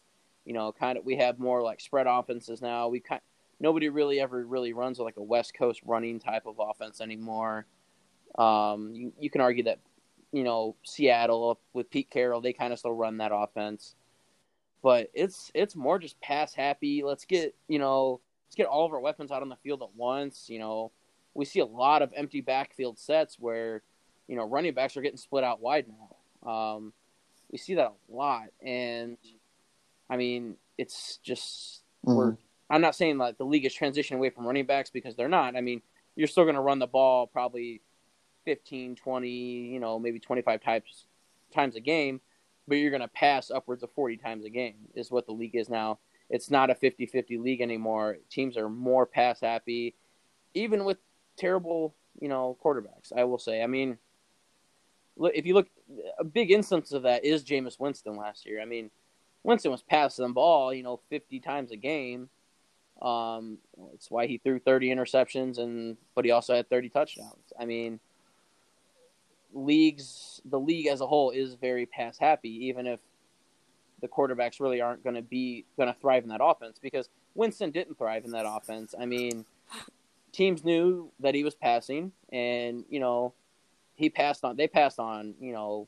You 0.45 0.53
know, 0.53 0.72
kind 0.72 0.97
of 0.97 1.03
we 1.03 1.18
have 1.18 1.39
more 1.39 1.62
like 1.62 1.82
spread 1.82 2.08
offenses 2.08 2.62
now. 2.62 2.88
We 2.88 3.01
kind 3.01 3.22
nobody 3.60 3.89
really 3.89 4.22
ever 4.22 4.45
really 4.45 4.72
runs 4.72 4.97
like 4.99 5.18
a 5.18 5.24
West 5.24 5.53
Coast 5.53 5.82
running 5.86 6.20
type 6.20 6.43
of 6.45 6.55
offense 6.60 7.01
anymore. 7.01 7.66
Um, 8.38 8.93
you, 8.93 9.13
you 9.19 9.29
can 9.29 9.41
argue 9.41 9.63
that, 9.63 9.79
you 10.31 10.43
know, 10.43 10.75
Seattle 10.83 11.59
with 11.73 11.89
Pete 11.89 12.09
Carroll, 12.09 12.41
they 12.41 12.53
kind 12.53 12.73
of 12.73 12.79
still 12.79 12.93
run 12.93 13.17
that 13.17 13.31
offense. 13.33 13.95
But 14.83 15.09
it's 15.13 15.51
it's 15.55 15.75
more 15.75 15.97
just 15.99 16.19
pass 16.21 16.53
happy. 16.53 17.03
Let's 17.03 17.25
get 17.25 17.55
you 17.67 17.79
know 17.79 18.21
let's 18.45 18.55
get 18.55 18.67
all 18.67 18.85
of 18.85 18.93
our 18.93 18.99
weapons 18.99 19.31
out 19.31 19.41
on 19.41 19.49
the 19.49 19.55
field 19.57 19.81
at 19.81 19.89
once. 19.95 20.49
You 20.49 20.59
know, 20.59 20.91
we 21.33 21.45
see 21.45 21.59
a 21.59 21.65
lot 21.65 22.01
of 22.01 22.13
empty 22.15 22.41
backfield 22.41 22.99
sets 22.99 23.38
where 23.39 23.81
you 24.27 24.35
know 24.35 24.43
running 24.43 24.73
backs 24.73 24.95
are 24.95 25.01
getting 25.01 25.17
split 25.17 25.43
out 25.43 25.61
wide 25.61 25.88
now. 25.88 26.49
Um, 26.49 26.93
we 27.51 27.57
see 27.57 27.73
that 27.73 27.88
a 27.88 28.15
lot, 28.15 28.49
and 28.61 29.17
I 30.09 30.17
mean 30.17 30.57
it's 30.77 31.17
just 31.23 31.83
mm-hmm. 32.05 32.15
we're. 32.15 32.38
I'm 32.69 32.81
not 32.81 32.95
saying 32.95 33.17
like 33.17 33.38
the 33.38 33.45
league 33.45 33.65
is 33.65 33.75
transitioning 33.75 34.17
away 34.17 34.29
from 34.29 34.45
running 34.45 34.65
backs 34.65 34.89
because 34.89 35.15
they're 35.15 35.29
not. 35.29 35.55
I 35.55 35.61
mean, 35.61 35.81
you're 36.15 36.27
still 36.27 36.43
going 36.43 36.55
to 36.55 36.61
run 36.61 36.79
the 36.79 36.88
ball 36.88 37.27
probably 37.27 37.81
15, 38.48 38.95
20, 38.95 39.30
you 39.30 39.80
know, 39.82 40.00
maybe 40.00 40.22
25 40.22 40.62
times 40.64 41.06
times 41.54 41.76
a 41.76 41.82
game, 41.82 42.22
but 42.66 42.76
you're 42.76 42.91
going 42.91 43.02
to 43.02 43.10
pass 43.10 43.52
upwards 43.52 43.84
of 43.84 43.91
40 43.91 44.16
times 44.16 44.45
a 44.45 44.50
game 44.50 44.76
is 44.95 45.12
what 45.12 45.26
the 45.26 45.34
league 45.34 45.56
is 45.56 45.68
now. 45.68 46.00
It's 46.30 46.50
not 46.50 46.70
a 46.70 46.76
50-50 46.76 47.41
league 47.41 47.60
anymore. 47.60 48.20
Teams 48.30 48.56
are 48.56 48.70
more 48.70 49.06
pass 49.06 49.41
happy 49.41 49.95
even 50.54 50.86
with 50.86 50.98
terrible, 51.36 51.93
you 52.22 52.30
know, 52.30 52.58
quarterbacks, 52.64 53.12
I 53.16 53.26
will 53.26 53.38
say. 53.38 53.62
I 53.62 53.68
mean, 53.68 53.98
look 55.18 55.34
if 55.36 55.45
you 55.45 55.54
look 55.54 55.68
a 56.18 56.24
big 56.24 56.50
instance 56.50 56.93
of 56.93 57.04
that 57.04 57.26
is 57.26 57.43
Jameis 57.43 57.78
Winston 57.78 58.16
last 58.16 58.45
year. 58.45 58.62
I 58.62 58.66
mean, 58.66 58.89
Winston 59.43 59.72
was 59.72 59.84
passing 59.84 60.26
the 60.26 60.34
ball, 60.34 60.74
you 60.74 60.84
know, 60.84 61.02
50 61.10 61.41
times 61.41 61.72
a 61.72 61.76
game. 61.76 62.30
Um, 63.02 63.60
it's 63.93 64.10
why 64.10 64.26
he 64.26 64.39
threw 64.39 64.60
30 64.60 64.89
interceptions 64.89 65.60
and 65.60 65.98
but 66.16 66.26
he 66.26 66.32
also 66.32 66.56
had 66.56 66.70
30 66.70 66.89
touchdowns. 66.89 67.54
I 67.60 67.66
mean, 67.66 68.00
leagues 69.54 70.41
the 70.45 70.60
league 70.60 70.88
as 70.88 71.02
a 71.02 71.08
whole 71.08 71.32
is 71.32 71.56
very 71.56 71.86
pass 71.86 72.18
happy, 72.18 72.68
even 72.68 72.88
if 72.88 73.00
the 74.02 74.08
quarterbacks 74.08 74.60
really 74.60 74.82
aren't 74.82 75.04
going 75.04 75.16
to 75.16 75.22
be 75.22 75.66
going 75.76 75.91
to 75.91 76.00
thrive 76.00 76.24
in 76.24 76.30
that 76.30 76.41
offense 76.43 76.78
because 76.80 77.10
Winston 77.36 77.72
didn't 77.72 77.98
thrive 77.98 78.26
in 78.26 78.32
that 78.32 78.45
offense. 78.48 78.93
I 79.00 79.06
mean, 79.06 79.45
teams 80.32 80.64
knew 80.64 81.12
that 81.20 81.36
he 81.36 81.43
was 81.43 81.56
passing, 81.56 82.12
and 82.32 82.86
you 82.89 83.00
know, 83.00 83.34
he 83.95 84.10
passed 84.10 84.43
on. 84.43 84.56
They 84.56 84.68
passed 84.68 85.00
on. 85.00 85.34
You 85.39 85.54
know, 85.54 85.88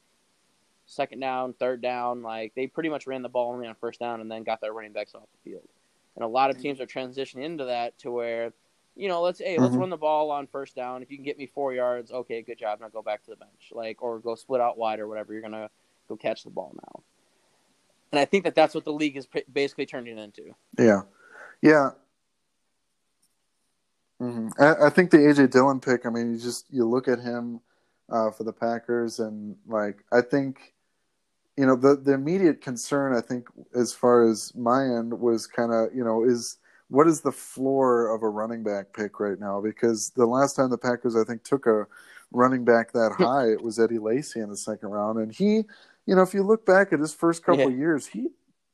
second 0.85 1.19
down, 1.19 1.53
third 1.53 1.81
down. 1.81 2.21
Like 2.21 2.53
they 2.55 2.67
pretty 2.67 2.89
much 2.89 3.07
ran 3.07 3.21
the 3.21 3.29
ball 3.29 3.51
only 3.53 3.67
on 3.67 3.75
first 3.75 3.99
down, 3.99 4.21
and 4.21 4.31
then 4.31 4.43
got 4.43 4.61
their 4.61 4.73
running 4.73 4.93
backs 4.93 5.13
off 5.15 5.23
the 5.43 5.51
field. 5.51 5.67
And 6.15 6.25
a 6.25 6.27
lot 6.27 6.49
of 6.49 6.59
teams 6.59 6.81
are 6.81 6.87
transitioning 6.87 7.45
into 7.45 7.65
that 7.65 7.97
to 7.99 8.11
where 8.11 8.53
you 8.99 9.07
know, 9.07 9.21
let's 9.21 9.39
hey, 9.39 9.57
let's 9.57 9.71
mm-hmm. 9.71 9.79
run 9.79 9.89
the 9.89 9.97
ball 9.97 10.29
on 10.29 10.45
first 10.45 10.75
down. 10.75 11.01
If 11.01 11.09
you 11.09 11.17
can 11.17 11.23
get 11.23 11.37
me 11.37 11.45
four 11.45 11.73
yards, 11.73 12.11
okay, 12.11 12.41
good 12.41 12.59
job. 12.59 12.79
Now 12.81 12.89
go 12.89 13.01
back 13.01 13.23
to 13.23 13.29
the 13.29 13.37
bench, 13.37 13.71
like 13.71 14.01
or 14.03 14.19
go 14.19 14.35
split 14.35 14.59
out 14.59 14.77
wide 14.77 14.99
or 14.99 15.07
whatever. 15.07 15.31
You're 15.31 15.41
gonna 15.41 15.69
go 16.09 16.17
catch 16.17 16.43
the 16.43 16.49
ball 16.49 16.73
now. 16.75 17.03
And 18.11 18.19
I 18.19 18.25
think 18.25 18.43
that 18.43 18.55
that's 18.55 18.75
what 18.75 18.83
the 18.83 18.91
league 18.91 19.15
is 19.15 19.27
basically 19.51 19.85
turning 19.85 20.17
into. 20.17 20.53
Yeah, 20.77 21.03
yeah. 21.61 21.91
Mm-hmm. 24.21 24.61
I, 24.61 24.87
I, 24.87 24.89
think 24.89 25.11
the 25.11 25.17
AJ 25.17 25.51
Dillon 25.51 25.79
pick. 25.79 26.05
I 26.05 26.09
mean, 26.09 26.33
you 26.33 26.37
just 26.39 26.65
you 26.69 26.85
look 26.85 27.07
at 27.07 27.19
him 27.19 27.61
uh, 28.09 28.31
for 28.31 28.43
the 28.43 28.51
Packers, 28.51 29.19
and 29.19 29.55
like 29.65 30.03
I 30.11 30.19
think, 30.19 30.73
you 31.55 31.65
know, 31.65 31.77
the 31.77 31.95
the 31.95 32.15
immediate 32.15 32.59
concern 32.59 33.15
I 33.15 33.21
think 33.21 33.47
as 33.73 33.93
far 33.93 34.29
as 34.29 34.53
my 34.55 34.83
end 34.83 35.17
was 35.17 35.47
kind 35.47 35.71
of 35.71 35.95
you 35.95 36.03
know 36.03 36.25
is 36.25 36.57
what 36.89 37.07
is 37.07 37.21
the 37.21 37.31
floor 37.31 38.13
of 38.13 38.23
a 38.23 38.29
running 38.29 38.63
back 38.63 38.93
pick 38.93 39.19
right 39.19 39.39
now? 39.39 39.61
Because 39.61 40.09
the 40.11 40.25
last 40.25 40.55
time 40.55 40.69
the 40.69 40.77
Packers, 40.77 41.15
I 41.15 41.23
think, 41.23 41.43
took 41.43 41.65
a 41.65 41.85
running 42.31 42.65
back 42.65 42.91
that 42.93 43.13
high, 43.17 43.49
it 43.49 43.61
was 43.61 43.79
Eddie 43.79 43.99
Lacy 43.99 44.39
in 44.39 44.49
the 44.49 44.57
second 44.57 44.89
round, 44.89 45.19
and 45.19 45.31
he, 45.31 45.63
you 46.05 46.15
know, 46.15 46.21
if 46.21 46.33
you 46.33 46.43
look 46.43 46.65
back 46.65 46.91
at 46.91 46.99
his 46.99 47.13
first 47.13 47.43
couple 47.43 47.69
yeah. 47.69 47.77
years, 47.77 48.07
he 48.07 48.29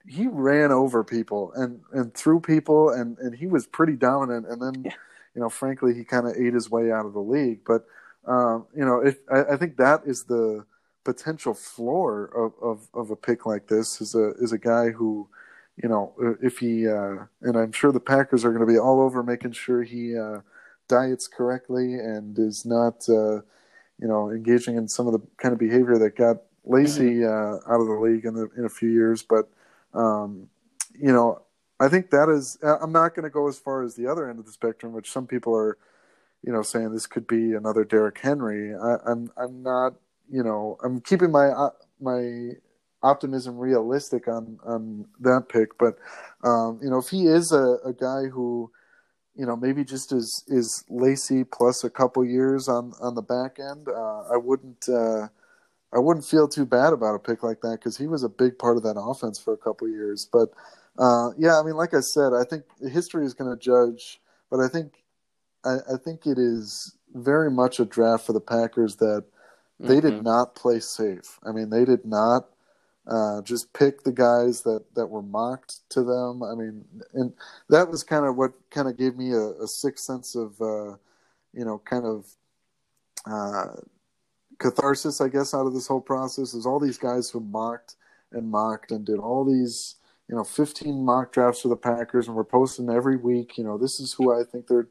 he 0.08 0.28
ran 0.28 0.72
over 0.72 1.04
people 1.04 1.52
and 1.56 1.82
and 1.92 2.14
through 2.14 2.40
people, 2.40 2.90
and 2.90 3.18
and 3.20 3.36
he 3.36 3.48
was 3.48 3.68
pretty 3.68 3.96
dominant. 3.96 4.48
And 4.48 4.62
then, 4.62 4.84
yeah. 4.86 4.94
you 5.36 5.42
know, 5.42 5.50
frankly, 5.50 5.94
he 5.94 6.04
kind 6.04 6.28
of 6.28 6.36
ate 6.38 6.54
his 6.54 6.70
way 6.70 6.92
out 6.92 7.06
of 7.06 7.14
the 7.14 7.20
league. 7.20 7.62
But 7.66 7.86
um, 8.28 8.66
you 8.76 8.86
know, 8.86 9.00
if, 9.00 9.18
I, 9.32 9.54
I 9.54 9.58
think 9.58 9.78
that 9.78 10.02
is 10.06 10.24
the 10.24 10.66
potential 11.04 11.54
floor 11.54 12.26
of, 12.36 12.54
of, 12.62 12.88
of 12.94 13.12
a 13.12 13.16
pick 13.16 13.46
like 13.46 13.68
this 13.68 14.02
is 14.02 14.16
a 14.16 14.32
is 14.40 14.54
a 14.54 14.58
guy 14.58 14.90
who 14.90 15.28
you 15.82 15.90
know, 15.90 16.14
if 16.42 16.60
he 16.60 16.88
uh, 16.88 17.26
and 17.42 17.58
I'm 17.58 17.72
sure 17.72 17.92
the 17.92 18.00
Packers 18.00 18.46
are 18.46 18.52
going 18.52 18.66
to 18.66 18.72
be 18.72 18.80
all 18.80 19.02
over 19.02 19.22
making 19.24 19.52
sure 19.52 19.84
he 19.84 20.18
uh, 20.18 20.40
diets 20.88 21.28
correctly 21.28 21.96
and 21.96 22.38
is 22.40 22.66
not, 22.66 23.08
uh, 23.10 23.42
you 24.00 24.08
know, 24.08 24.32
engaging 24.32 24.78
in 24.78 24.88
some 24.88 25.08
of 25.08 25.14
the 25.14 25.22
kind 25.38 25.54
of 25.54 25.60
behavior 25.60 25.98
that 25.98 26.16
got 26.16 26.38
Lacy 26.64 27.16
mm-hmm. 27.16 27.26
uh, 27.26 27.74
out 27.74 27.82
of 27.82 27.88
the 27.88 27.94
league 27.94 28.26
in, 28.26 28.34
the, 28.34 28.50
in 28.58 28.66
a 28.66 28.70
few 28.70 28.90
years. 28.90 29.22
But 29.22 29.50
um, 29.94 30.50
you 30.94 31.12
know, 31.12 31.42
I 31.80 31.90
think 31.90 32.10
that 32.12 32.30
is. 32.30 32.58
I'm 32.64 32.94
not 32.94 33.14
going 33.14 33.24
to 33.24 33.30
go 33.30 33.48
as 33.48 33.60
far 33.60 33.84
as 33.84 33.96
the 33.96 34.08
other 34.08 34.30
end 34.30 34.40
of 34.40 34.46
the 34.46 34.52
spectrum, 34.52 34.94
which 34.94 35.12
some 35.12 35.28
people 35.28 35.54
are, 35.56 35.78
you 36.42 36.54
know, 36.54 36.62
saying 36.62 36.94
this 36.94 37.06
could 37.06 37.28
be 37.28 37.54
another 37.54 37.84
Derrick 37.84 38.18
Henry. 38.20 38.74
I, 38.74 38.98
I'm 39.06 39.32
I'm 39.36 39.62
not. 39.62 39.96
You 40.32 40.42
know, 40.42 40.78
I'm 40.84 41.02
keeping 41.02 41.32
my 41.32 41.48
uh, 41.48 41.72
my 42.00 42.52
optimism 43.06 43.58
realistic 43.58 44.28
on 44.28 44.60
on 44.66 45.06
that 45.20 45.48
pick. 45.50 45.78
But 45.78 45.98
um, 46.44 46.80
you 46.82 46.90
know, 46.90 46.98
if 46.98 47.10
he 47.10 47.28
is 47.28 47.52
a, 47.52 47.78
a 47.86 47.94
guy 47.94 48.30
who 48.32 48.72
you 49.36 49.46
know 49.46 49.56
maybe 49.56 49.84
just 49.84 50.12
is 50.12 50.44
is 50.48 50.84
Lacy 50.90 51.44
plus 51.44 51.84
a 51.84 51.90
couple 51.90 52.26
years 52.26 52.68
on 52.68 52.94
on 53.00 53.16
the 53.16 53.22
back 53.22 53.58
end, 53.60 53.88
uh, 53.88 54.22
I 54.34 54.38
wouldn't. 54.38 54.90
Uh, 54.90 55.28
I 55.94 56.00
wouldn't 56.00 56.26
feel 56.26 56.50
too 56.50 56.66
bad 56.66 56.92
about 56.92 57.16
a 57.16 57.20
pick 57.20 57.42
like 57.42 57.62
that 57.62 57.78
because 57.80 57.98
he 57.98 58.06
was 58.06 58.22
a 58.22 58.28
big 58.28 58.60
part 58.60 58.76
of 58.76 58.84
that 58.84 59.00
offense 59.00 59.40
for 59.40 59.54
a 59.54 59.58
couple 59.58 59.88
years. 59.88 60.28
But 60.30 60.50
uh, 61.00 61.30
yeah, 61.38 61.58
I 61.58 61.64
mean, 61.64 61.76
like 61.76 61.94
I 61.94 62.02
said, 62.02 62.34
I 62.34 62.44
think 62.44 62.64
history 62.92 63.26
is 63.26 63.34
going 63.34 63.50
to 63.50 63.58
judge, 63.58 64.20
but 64.52 64.60
I 64.60 64.68
think 64.68 64.92
I, 65.64 65.78
I, 65.94 65.98
think 65.98 66.26
it 66.26 66.38
is 66.38 66.98
very 67.14 67.50
much 67.50 67.80
a 67.80 67.86
draft 67.86 68.26
for 68.26 68.34
the 68.34 68.42
Packers 68.42 68.98
that 68.98 69.24
they 69.80 69.98
mm-hmm. 69.98 70.10
did 70.10 70.24
not 70.24 70.56
play 70.56 70.80
safe. 70.80 71.40
I 71.44 71.52
mean, 71.52 71.70
they 71.70 71.86
did 71.86 72.06
not 72.06 72.50
uh, 73.08 73.42
just 73.42 73.72
pick 73.74 74.04
the 74.04 74.12
guys 74.12 74.62
that, 74.62 74.84
that 74.96 75.06
were 75.06 75.22
mocked 75.22 75.88
to 75.90 76.04
them. 76.04 76.42
I 76.42 76.56
mean, 76.56 76.84
and 77.14 77.34
that 77.70 77.90
was 77.90 78.04
kind 78.04 78.26
of 78.26 78.36
what 78.36 78.54
kind 78.72 78.88
of 78.88 78.98
gave 78.98 79.16
me 79.16 79.32
a, 79.32 79.52
a 79.64 79.68
sick 79.68 80.00
sense 80.00 80.36
of, 80.36 80.60
uh, 80.60 80.96
you 81.54 81.66
know, 81.66 81.82
kind 81.86 82.06
of 82.06 82.26
uh, 83.26 83.80
catharsis, 84.58 85.22
I 85.22 85.30
guess, 85.30 85.54
out 85.54 85.68
of 85.68 85.74
this 85.74 85.88
whole 85.88 86.02
process 86.02 86.54
is 86.54 86.66
all 86.66 86.80
these 86.80 86.98
guys 86.98 87.30
who 87.30 87.40
mocked 87.40 87.96
and 88.32 88.50
mocked 88.50 88.92
and 88.92 89.06
did 89.06 89.20
all 89.20 89.46
these, 89.46 89.96
you 90.28 90.36
know, 90.36 90.44
15 90.44 91.06
mock 91.06 91.32
drafts 91.32 91.62
for 91.62 91.68
the 91.68 91.76
Packers 91.76 92.28
and 92.28 92.36
we're 92.36 92.44
posting 92.44 92.90
every 92.90 93.18
week, 93.18 93.58
you 93.58 93.64
know, 93.64 93.78
this 93.78 94.00
is 94.00 94.14
who 94.14 94.34
I 94.34 94.44
think 94.44 94.68
they're 94.68 94.88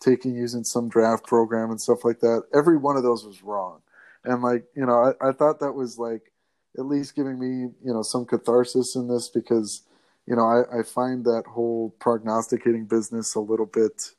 taking 0.00 0.34
using 0.34 0.64
some 0.64 0.88
draft 0.88 1.26
program 1.26 1.70
and 1.70 1.80
stuff 1.80 2.04
like 2.04 2.20
that. 2.20 2.44
Every 2.54 2.76
one 2.76 2.96
of 2.96 3.02
those 3.02 3.24
was 3.24 3.42
wrong. 3.42 3.82
And 4.24 4.42
like, 4.42 4.64
you 4.74 4.86
know, 4.86 5.14
I, 5.20 5.28
I 5.28 5.32
thought 5.32 5.60
that 5.60 5.72
was 5.72 5.98
like 5.98 6.32
at 6.76 6.86
least 6.86 7.14
giving 7.14 7.38
me, 7.38 7.70
you 7.84 7.92
know, 7.92 8.02
some 8.02 8.24
catharsis 8.24 8.96
in 8.96 9.08
this 9.08 9.28
because, 9.28 9.82
you 10.26 10.36
know, 10.36 10.42
I, 10.42 10.80
I 10.80 10.82
find 10.82 11.24
that 11.24 11.44
whole 11.46 11.94
prognosticating 11.98 12.86
business 12.86 13.34
a 13.34 13.40
little 13.40 13.66
bit, 13.66 14.12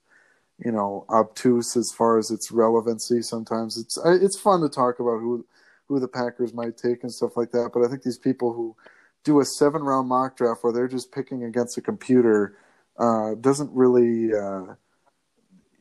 you 0.64 0.72
know 0.72 1.06
obtuse 1.10 1.76
as 1.76 1.91
far 1.91 2.18
as 2.18 2.32
its 2.32 2.52
relevancy. 2.52 3.22
Sometimes 3.22 3.78
it's 3.78 3.97
it's 4.06 4.39
fun 4.39 4.62
to 4.62 4.70
talk 4.70 5.00
about 5.00 5.20
who 5.20 5.45
who 5.88 6.00
the 6.00 6.08
Packers 6.08 6.54
might 6.54 6.78
take 6.78 7.04
and 7.04 7.12
stuff 7.12 7.36
like 7.36 7.52
that. 7.52 7.72
But 7.74 7.84
I 7.84 7.88
think 7.89 8.04
these 8.04 8.18
people 8.18 8.54
who 8.54 8.76
do 9.24 9.39
a 9.39 9.45
seven 9.45 9.82
round 9.82 10.08
mock 10.08 10.38
draft 10.38 10.64
where 10.64 10.74
they're 10.74 10.88
just 10.88 11.12
picking 11.12 11.43
against 11.43 11.78
a 11.78 11.82
computer 11.82 12.58
uh, 12.97 13.36
doesn't 13.36 13.72
really 13.74 14.34
uh, 14.34 14.76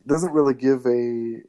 doesn't 0.07 0.33
really 0.33 0.53
give 0.53 0.85
a 0.85 1.41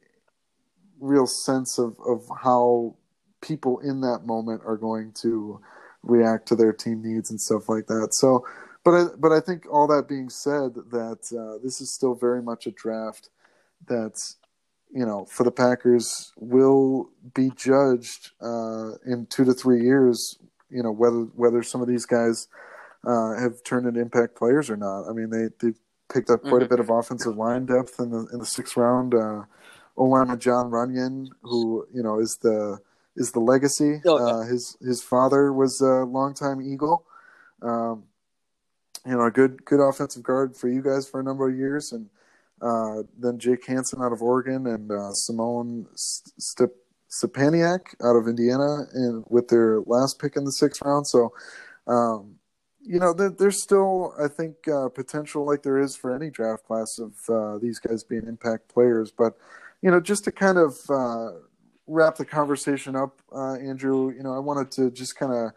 real 0.99 1.25
sense 1.25 1.79
of, 1.79 1.97
of 2.05 2.29
how 2.43 2.95
people 3.41 3.79
in 3.79 4.01
that 4.01 4.25
moment 4.25 4.61
are 4.65 4.77
going 4.77 5.11
to 5.13 5.59
react 6.03 6.47
to 6.47 6.55
their 6.55 6.73
team 6.73 7.01
needs 7.03 7.29
and 7.29 7.39
stuff 7.39 7.69
like 7.69 7.87
that. 7.87 8.09
So 8.11 8.45
but 8.83 8.91
I, 8.91 9.05
but 9.17 9.31
I 9.31 9.39
think 9.39 9.65
all 9.71 9.87
that 9.87 10.07
being 10.07 10.29
said, 10.29 10.73
that 10.91 11.31
uh, 11.37 11.61
this 11.63 11.81
is 11.81 11.93
still 11.93 12.15
very 12.15 12.41
much 12.41 12.65
a 12.65 12.71
draft 12.71 13.29
that 13.87 14.19
you 14.91 15.05
know 15.05 15.25
for 15.25 15.43
the 15.43 15.51
Packers 15.51 16.33
will 16.35 17.09
be 17.33 17.51
judged 17.55 18.31
uh, 18.41 18.93
in 19.05 19.27
two 19.29 19.45
to 19.45 19.53
three 19.53 19.83
years. 19.83 20.37
You 20.69 20.83
know 20.83 20.91
whether 20.91 21.21
whether 21.35 21.61
some 21.61 21.81
of 21.81 21.87
these 21.87 22.05
guys 22.05 22.47
uh, 23.05 23.35
have 23.35 23.63
turned 23.63 23.85
into 23.87 23.99
impact 23.99 24.35
players 24.35 24.69
or 24.69 24.77
not. 24.77 25.07
I 25.07 25.13
mean 25.13 25.29
they 25.29 25.49
they 25.59 25.75
picked 26.11 26.31
up 26.31 26.41
quite 26.41 26.53
mm-hmm. 26.53 26.63
a 26.63 26.69
bit 26.69 26.79
of 26.79 26.89
offensive 26.89 27.37
line 27.37 27.67
depth 27.67 27.99
in 27.99 28.09
the 28.09 28.27
in 28.33 28.39
the 28.39 28.45
sixth 28.45 28.77
round. 28.77 29.13
Uh, 29.13 29.43
Olama 29.97 30.39
Jon 30.39 30.71
Runyan, 30.71 31.27
who 31.43 31.85
you 31.93 32.01
know 32.01 32.19
is 32.19 32.39
the 32.41 32.79
is 33.15 33.31
the 33.31 33.39
legacy. 33.39 34.01
Oh, 34.05 34.17
yeah. 34.17 34.33
uh, 34.33 34.41
his 34.43 34.77
his 34.81 35.01
father 35.01 35.51
was 35.53 35.81
a 35.81 36.05
longtime 36.05 36.61
Eagle. 36.61 37.05
Um, 37.61 38.03
you 39.05 39.13
know, 39.13 39.25
a 39.25 39.31
good 39.31 39.65
good 39.65 39.79
offensive 39.79 40.23
guard 40.23 40.55
for 40.55 40.69
you 40.69 40.81
guys 40.81 41.09
for 41.09 41.19
a 41.19 41.23
number 41.23 41.49
of 41.49 41.57
years, 41.57 41.91
and 41.91 42.09
uh, 42.61 43.03
then 43.17 43.39
Jake 43.39 43.65
Hanson 43.65 44.01
out 44.01 44.13
of 44.13 44.21
Oregon 44.21 44.67
and 44.67 44.91
uh, 44.91 45.11
Simon 45.13 45.87
Step- 45.95 46.75
Stepaniak 47.09 47.95
out 48.03 48.15
of 48.15 48.27
Indiana, 48.27 48.85
and 48.93 49.23
with 49.29 49.47
their 49.47 49.81
last 49.81 50.19
pick 50.19 50.35
in 50.35 50.45
the 50.45 50.51
sixth 50.51 50.81
round. 50.83 51.07
So, 51.07 51.33
um, 51.87 52.35
you 52.81 52.99
know, 52.99 53.13
there's 53.13 53.61
still 53.61 54.13
I 54.21 54.27
think 54.27 54.67
uh, 54.67 54.89
potential, 54.89 55.45
like 55.45 55.63
there 55.63 55.79
is 55.79 55.95
for 55.95 56.15
any 56.15 56.29
draft 56.29 56.65
class 56.65 56.99
of 56.99 57.13
uh, 57.29 57.57
these 57.57 57.79
guys 57.79 58.03
being 58.03 58.27
impact 58.27 58.69
players. 58.69 59.11
But 59.11 59.33
you 59.81 59.89
know, 59.89 59.99
just 59.99 60.23
to 60.25 60.31
kind 60.31 60.59
of 60.59 60.77
uh, 60.89 61.31
wrap 61.91 62.15
the 62.15 62.25
conversation 62.25 62.95
up, 62.95 63.21
uh, 63.35 63.55
Andrew, 63.55 64.11
you 64.11 64.23
know, 64.23 64.33
I 64.33 64.39
wanted 64.39 64.71
to 64.71 64.91
just 64.91 65.15
kind 65.15 65.33
of 65.33 65.51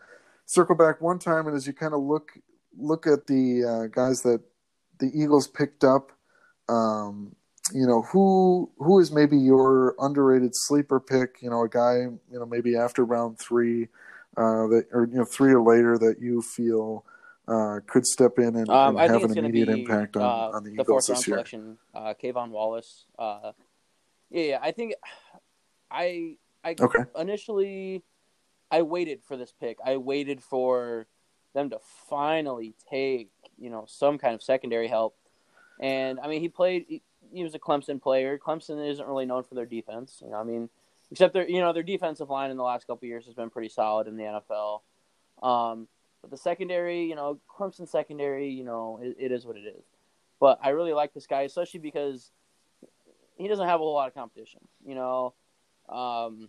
circle 0.47 0.75
back 0.75 1.01
one 1.01 1.19
time, 1.19 1.47
and 1.47 1.57
as 1.57 1.67
you 1.67 1.73
kind 1.73 1.95
of 1.95 2.01
look 2.01 2.33
look 2.77 3.07
at 3.07 3.27
the 3.27 3.65
uh, 3.65 3.87
guys 3.87 4.23
that 4.23 4.43
the 4.99 5.11
Eagles 5.15 5.47
picked 5.47 5.85
up, 5.85 6.11
um, 6.69 7.37
you 7.73 7.87
know 7.87 8.03
who 8.03 8.71
who 8.79 8.99
is 9.01 9.13
maybe 9.13 9.39
your 9.39 9.95
underrated 9.99 10.51
sleeper 10.55 11.01
pick? 11.01 11.41
You 11.41 11.51
know, 11.51 11.63
a 11.63 11.69
guy 11.69 11.95
you 11.95 12.39
know 12.39 12.47
maybe 12.47 12.77
after 12.77 13.05
round 13.05 13.39
three, 13.39 13.89
uh, 14.37 14.67
that 14.69 14.87
or 14.93 15.07
you 15.11 15.19
know 15.19 15.25
three 15.25 15.53
or 15.53 15.63
later 15.63 15.97
that 15.99 16.17
you 16.21 16.43
feel 16.43 17.05
uh, 17.47 17.81
could 17.87 18.07
step 18.07 18.39
in 18.39 18.57
and, 18.57 18.69
um, 18.69 18.97
and 18.97 19.13
have 19.13 19.25
an 19.25 19.39
immediate 19.39 19.67
be, 19.67 19.83
impact 19.83 20.17
on, 20.17 20.23
uh, 20.23 20.57
on 20.57 20.65
the, 20.65 20.71
the 20.71 20.83
Eagles 20.83 21.07
this 21.07 21.27
year. 21.29 21.37
Selection, 21.37 21.79
uh, 21.95 22.15
K'Von 22.23 22.51
Wallace. 22.51 23.05
Uh, 23.19 23.53
yeah, 24.31 24.43
yeah, 24.43 24.59
I 24.63 24.73
think 24.73 24.95
I 25.95 26.37
I 26.65 26.75
okay. 26.81 27.05
initially 27.19 28.03
I 28.71 28.83
waited 28.83 29.23
for 29.23 29.37
this 29.37 29.53
pick. 29.59 29.79
I 29.85 29.97
waited 29.97 30.43
for 30.43 31.07
them 31.55 31.71
to 31.71 31.79
finally 32.09 32.75
take 32.91 33.31
you 33.57 33.71
know 33.71 33.85
some 33.87 34.19
kind 34.19 34.35
of 34.35 34.43
secondary 34.43 34.89
help. 34.89 35.17
And 35.81 36.21
I 36.21 36.29
mean, 36.29 36.41
he 36.41 36.49
played. 36.49 36.85
He, 36.89 37.03
he 37.33 37.43
was 37.43 37.55
a 37.55 37.59
Clemson 37.59 38.01
player. 38.01 38.39
Clemson 38.39 38.87
isn't 38.89 39.07
really 39.07 39.27
known 39.27 39.43
for 39.43 39.55
their 39.55 39.67
defense. 39.67 40.21
You 40.23 40.31
know, 40.31 40.37
I 40.37 40.45
mean, 40.45 40.69
except 41.11 41.33
their 41.35 41.49
you 41.49 41.61
know 41.61 41.73
their 41.73 41.83
defensive 41.83 42.31
line 42.31 42.51
in 42.51 42.57
the 42.57 42.63
last 42.63 42.87
couple 42.87 43.07
years 43.07 43.27
has 43.27 43.35
been 43.35 43.51
pretty 43.51 43.69
solid 43.69 44.07
in 44.07 44.17
the 44.17 44.25
NFL. 44.25 44.81
Um, 45.43 45.89
but 46.21 46.31
the 46.31 46.37
secondary, 46.37 47.05
you 47.05 47.15
know, 47.15 47.39
Clemson 47.49 47.89
secondary, 47.89 48.49
you 48.49 48.65
know, 48.65 48.99
it, 49.03 49.17
it 49.19 49.33
is 49.33 49.45
what 49.45 49.57
it 49.57 49.67
is. 49.67 49.85
But 50.41 50.59
I 50.63 50.71
really 50.71 50.93
like 50.93 51.13
this 51.13 51.27
guy, 51.27 51.43
especially 51.43 51.81
because 51.81 52.31
he 53.37 53.49
doesn't 53.49 53.67
have 53.67 53.81
a 53.81 53.83
whole 53.83 53.95
lot 53.95 54.09
of 54.09 54.15
competition. 54.15 54.61
You 54.87 54.95
know, 54.95 55.35
um, 55.89 56.49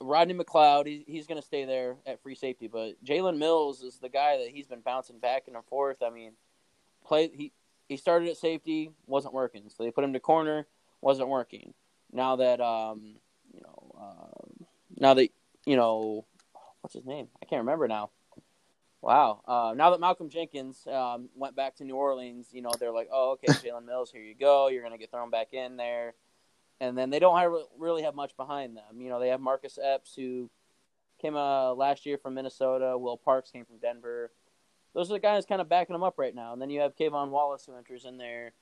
Rodney 0.00 0.34
McLeod, 0.34 0.86
he's, 0.86 1.04
he's 1.06 1.26
going 1.26 1.40
to 1.40 1.46
stay 1.46 1.64
there 1.64 1.96
at 2.06 2.22
free 2.22 2.34
safety, 2.34 2.68
but 2.68 3.02
Jalen 3.04 3.38
Mills 3.38 3.82
is 3.82 3.98
the 3.98 4.08
guy 4.08 4.38
that 4.38 4.48
he's 4.48 4.66
been 4.66 4.80
bouncing 4.80 5.18
back 5.18 5.44
and 5.46 5.56
forth. 5.64 6.02
I 6.02 6.10
mean, 6.10 6.32
play 7.04 7.30
he 7.32 7.52
he 7.88 7.96
started 7.96 8.28
at 8.28 8.36
safety, 8.36 8.90
wasn't 9.06 9.34
working, 9.34 9.68
so 9.68 9.84
they 9.84 9.90
put 9.90 10.04
him 10.04 10.12
to 10.12 10.20
corner, 10.20 10.66
wasn't 11.00 11.28
working. 11.28 11.72
Now 12.12 12.36
that 12.36 12.60
um, 12.60 13.16
you 13.54 13.60
know, 13.60 13.94
uh, 13.98 14.64
now 14.98 15.14
that 15.14 15.30
you 15.64 15.76
know, 15.76 16.26
what's 16.80 16.94
his 16.94 17.06
name? 17.06 17.28
I 17.42 17.46
can't 17.46 17.60
remember 17.60 17.88
now. 17.88 18.10
Wow. 19.00 19.40
Uh, 19.46 19.74
now 19.76 19.90
that 19.90 20.00
Malcolm 20.00 20.28
Jenkins 20.28 20.86
um, 20.90 21.28
went 21.36 21.54
back 21.54 21.76
to 21.76 21.84
New 21.84 21.94
Orleans, 21.94 22.48
you 22.52 22.60
know, 22.60 22.72
they're 22.78 22.92
like, 22.92 23.08
oh, 23.12 23.32
okay, 23.32 23.46
Jalen 23.52 23.86
Mills, 23.86 24.10
here 24.10 24.22
you 24.22 24.34
go. 24.34 24.68
You're 24.68 24.82
going 24.82 24.92
to 24.92 24.98
get 24.98 25.10
thrown 25.12 25.30
back 25.30 25.52
in 25.52 25.76
there 25.76 26.14
and 26.80 26.96
then 26.96 27.10
they 27.10 27.18
don't 27.18 27.38
have, 27.38 27.52
really 27.78 28.02
have 28.02 28.14
much 28.14 28.36
behind 28.36 28.76
them. 28.76 29.00
You 29.00 29.08
know, 29.08 29.20
they 29.20 29.28
have 29.28 29.40
Marcus 29.40 29.78
Epps 29.82 30.14
who 30.14 30.50
came 31.20 31.36
uh, 31.36 31.72
last 31.74 32.06
year 32.06 32.18
from 32.18 32.34
Minnesota. 32.34 32.96
Will 32.98 33.16
Parks 33.16 33.50
came 33.50 33.64
from 33.64 33.78
Denver. 33.78 34.30
Those 34.94 35.10
are 35.10 35.14
the 35.14 35.20
guys 35.20 35.46
kind 35.46 35.60
of 35.60 35.68
backing 35.68 35.94
them 35.94 36.02
up 36.02 36.18
right 36.18 36.34
now. 36.34 36.52
And 36.52 36.60
then 36.60 36.70
you 36.70 36.80
have 36.80 36.96
K'Von 36.96 37.30
Wallace 37.30 37.66
who 37.66 37.76
enters 37.76 38.04
in 38.04 38.16
there, 38.18 38.52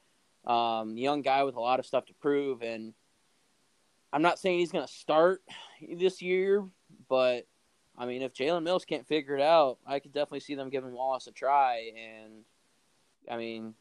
um, 0.46 0.96
young 0.96 1.22
guy 1.22 1.44
with 1.44 1.56
a 1.56 1.60
lot 1.60 1.78
of 1.78 1.86
stuff 1.86 2.06
to 2.06 2.14
prove. 2.14 2.62
And 2.62 2.92
I'm 4.12 4.22
not 4.22 4.38
saying 4.38 4.58
he's 4.58 4.72
going 4.72 4.86
to 4.86 4.92
start 4.92 5.42
this 5.96 6.22
year, 6.22 6.64
but 7.08 7.46
I 7.96 8.06
mean, 8.06 8.22
if 8.22 8.34
Jalen 8.34 8.64
Mills 8.64 8.84
can't 8.84 9.06
figure 9.06 9.36
it 9.36 9.42
out, 9.42 9.78
I 9.86 10.00
could 10.00 10.12
definitely 10.12 10.40
see 10.40 10.54
them 10.54 10.70
giving 10.70 10.92
Wallace 10.92 11.26
a 11.26 11.32
try. 11.32 11.92
And 11.96 12.44
I 13.30 13.36
mean, 13.36 13.74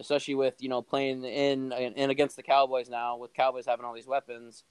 especially 0.00 0.34
with 0.34 0.54
you 0.60 0.68
know 0.68 0.82
playing 0.82 1.24
in 1.24 1.72
and 1.72 2.10
against 2.10 2.36
the 2.36 2.42
Cowboys 2.42 2.88
now, 2.88 3.16
with 3.16 3.34
Cowboys 3.34 3.66
having 3.66 3.84
all 3.84 3.94
these 3.94 4.06
weapons, 4.06 4.64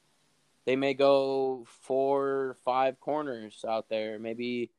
they 0.66 0.76
may 0.76 0.94
go 0.94 1.66
four, 1.82 2.56
five 2.64 3.00
corners 3.00 3.66
out 3.68 3.90
there. 3.90 4.20
Maybe, 4.20 4.72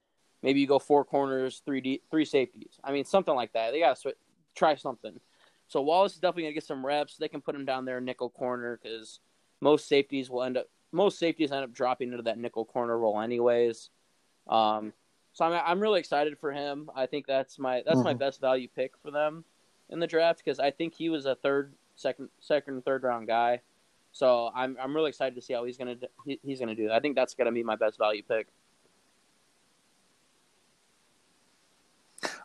maybe 0.43 0.61
you 0.61 0.67
go 0.67 0.79
four 0.79 1.05
corners, 1.05 1.63
three 1.65 1.81
D, 1.81 2.03
three 2.11 2.25
safeties. 2.25 2.79
I 2.83 2.93
mean, 2.93 3.05
something 3.05 3.35
like 3.35 3.53
that. 3.53 3.73
They 3.73 3.81
got 3.81 3.97
to 3.97 4.15
try 4.55 4.75
something. 4.75 5.19
So 5.67 5.81
Wallace 5.81 6.15
is 6.15 6.19
definitely 6.19 6.45
gonna 6.45 6.55
get 6.55 6.65
some 6.65 6.85
reps. 6.85 7.17
They 7.17 7.29
can 7.29 7.41
put 7.41 7.55
him 7.55 7.65
down 7.65 7.85
there 7.85 7.99
in 7.99 8.05
nickel 8.05 8.31
corner 8.31 8.79
because 8.83 9.21
most 9.61 9.89
safeties 9.89 10.31
will 10.31 10.43
end 10.43 10.57
up 10.57 10.67
most 10.93 11.19
safeties 11.19 11.51
end 11.51 11.65
up 11.65 11.73
dropping 11.73 12.13
into 12.13 12.23
that 12.23 12.39
nickel 12.39 12.65
corner 12.65 12.97
role 12.97 13.21
anyways. 13.21 13.91
Um, 14.47 14.93
so 15.33 15.45
I'm 15.47 15.61
I'm 15.65 15.81
really 15.81 16.01
excited 16.01 16.39
for 16.39 16.53
him. 16.53 16.91
I 16.95 17.07
think 17.07 17.27
that's 17.27 17.59
my 17.59 17.83
that's 17.85 17.97
mm-hmm. 17.97 18.05
my 18.05 18.15
best 18.15 18.41
value 18.41 18.69
pick 18.69 18.93
for 19.03 19.11
them 19.11 19.45
in 19.91 19.99
the 20.01 20.07
draft 20.07 20.43
because 20.45 20.59
I 20.59 20.70
think 20.70 20.95
he 20.95 21.09
was 21.11 21.26
a 21.26 21.35
third, 21.35 21.72
second, 21.97 22.28
second, 22.41 22.85
third 22.85 23.03
round 23.03 23.26
guy. 23.26 23.61
So 24.12 24.51
I'm 24.55 24.76
I'm 24.80 24.95
really 24.95 25.09
excited 25.11 25.35
to 25.35 25.43
see 25.43 25.55
how 25.55 25.64
he's 25.64 25.76
gonna 25.76 25.97
he, 26.24 26.39
he's 26.45 26.61
gonna 26.61 26.74
do. 26.74 26.91
I 26.91 27.01
think 27.01 27.16
that's 27.16 27.35
gonna 27.35 27.53
be 27.53 27.62
my 27.62 27.76
best 27.76 27.99
value 27.99 28.22
pick. 28.22 28.47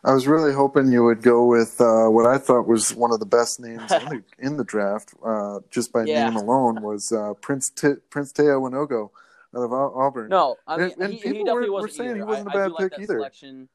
I 0.02 0.12
was 0.14 0.26
really 0.26 0.52
hoping 0.52 0.90
you 0.90 1.04
would 1.04 1.22
go 1.22 1.44
with 1.46 1.78
uh, 1.80 2.06
what 2.06 2.26
I 2.26 2.38
thought 2.38 2.66
was 2.66 2.94
one 2.94 3.12
of 3.12 3.20
the 3.20 3.26
best 3.26 3.60
names 3.60 3.90
in 3.92 4.04
the, 4.08 4.22
in 4.38 4.56
the 4.56 4.64
draft, 4.64 5.12
uh, 5.24 5.60
just 5.70 5.92
by 5.92 6.04
Yeah. 6.04 6.28
name 6.30 6.36
alone, 6.38 6.80
was 6.82 7.12
uh, 7.12 7.34
Prince 7.34 7.68
T- 7.70 7.94
Prince 8.08 8.32
Tega 8.32 8.52
Wanogho 8.52 9.10
out 9.54 9.62
of 9.62 9.72
Auburn. 9.72 10.28
No, 10.30 10.56
I 10.66 10.76
mean 10.78 10.92
And- 10.92 11.02
and 11.02 11.12
he, 11.12 11.18
he 11.18 11.22
people 11.32 11.44
definitely 11.44 11.68
were- 11.70 11.74
were 11.76 11.82
wasn't 11.82 11.92
saying 11.94 12.16
he 12.16 12.22
wasn't 12.22 12.48
I, 12.48 12.52
a 12.52 12.54
bad 12.62 12.72
like 12.72 12.90
pick 12.92 13.00
either. 13.00 13.14
selection. 13.18 13.68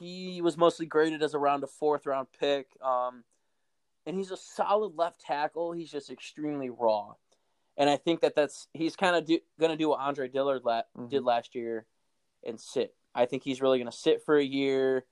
He 0.00 0.40
was 0.40 0.56
mostly 0.56 0.86
graded 0.86 1.22
as 1.22 1.34
around 1.34 1.62
a 1.62 1.66
fourth 1.66 2.06
round 2.06 2.28
pick, 2.38 2.68
um, 2.82 3.24
and 4.06 4.16
he's 4.16 4.30
a 4.30 4.36
solid 4.36 4.96
left 4.96 5.20
tackle. 5.20 5.72
He's 5.72 5.90
just 5.90 6.10
extremely 6.10 6.70
raw, 6.70 7.14
and 7.76 7.90
I 7.90 7.96
think 7.96 8.20
that 8.22 8.34
that's 8.34 8.66
he's 8.72 8.96
kind 8.96 9.14
of 9.14 9.26
going 9.58 9.70
to 9.70 9.76
do 9.76 9.90
what 9.90 10.00
Andre 10.00 10.28
Dillard 10.28 10.64
la- 10.64 10.82
Mhm. 10.96 11.10
did 11.10 11.22
last 11.24 11.54
year 11.54 11.86
and 12.42 12.58
sit. 12.58 12.96
I 13.14 13.26
think 13.26 13.42
he's 13.42 13.60
really 13.60 13.78
going 13.78 13.90
to 13.90 13.96
sit 13.96 14.22
for 14.22 14.36
a 14.38 14.44
year, 14.44 15.04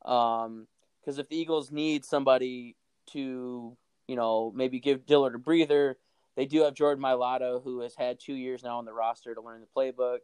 because 0.00 1.18
if 1.18 1.28
the 1.28 1.36
Eagles 1.36 1.70
need 1.70 2.04
somebody 2.04 2.76
to, 3.06 3.76
you 4.08 4.16
know, 4.16 4.50
maybe 4.54 4.80
give 4.80 5.06
Dillard 5.06 5.36
a 5.36 5.38
breather, 5.38 5.98
they 6.34 6.46
do 6.46 6.62
have 6.62 6.74
Jordan 6.74 7.04
Mailata, 7.04 7.62
who 7.62 7.80
has 7.80 7.94
had 7.94 8.18
two 8.18 8.34
years 8.34 8.64
now 8.64 8.78
on 8.78 8.86
the 8.86 8.92
roster 8.92 9.34
to 9.34 9.40
learn 9.40 9.60
the 9.60 9.66
playbook, 9.66 10.20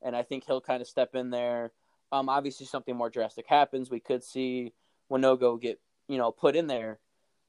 and 0.00 0.16
I 0.16 0.22
think 0.22 0.44
he'll 0.46 0.60
kind 0.60 0.80
of 0.80 0.88
step 0.88 1.14
in 1.14 1.30
there. 1.30 1.72
Um, 2.10 2.28
obviously, 2.28 2.66
something 2.66 2.96
more 2.96 3.10
drastic 3.10 3.46
happens. 3.46 3.90
We 3.90 4.00
could 4.00 4.24
see 4.24 4.72
Wanogho 5.10 5.60
get, 5.60 5.80
you 6.08 6.18
know, 6.18 6.30
put 6.30 6.56
in 6.56 6.66
there. 6.66 6.98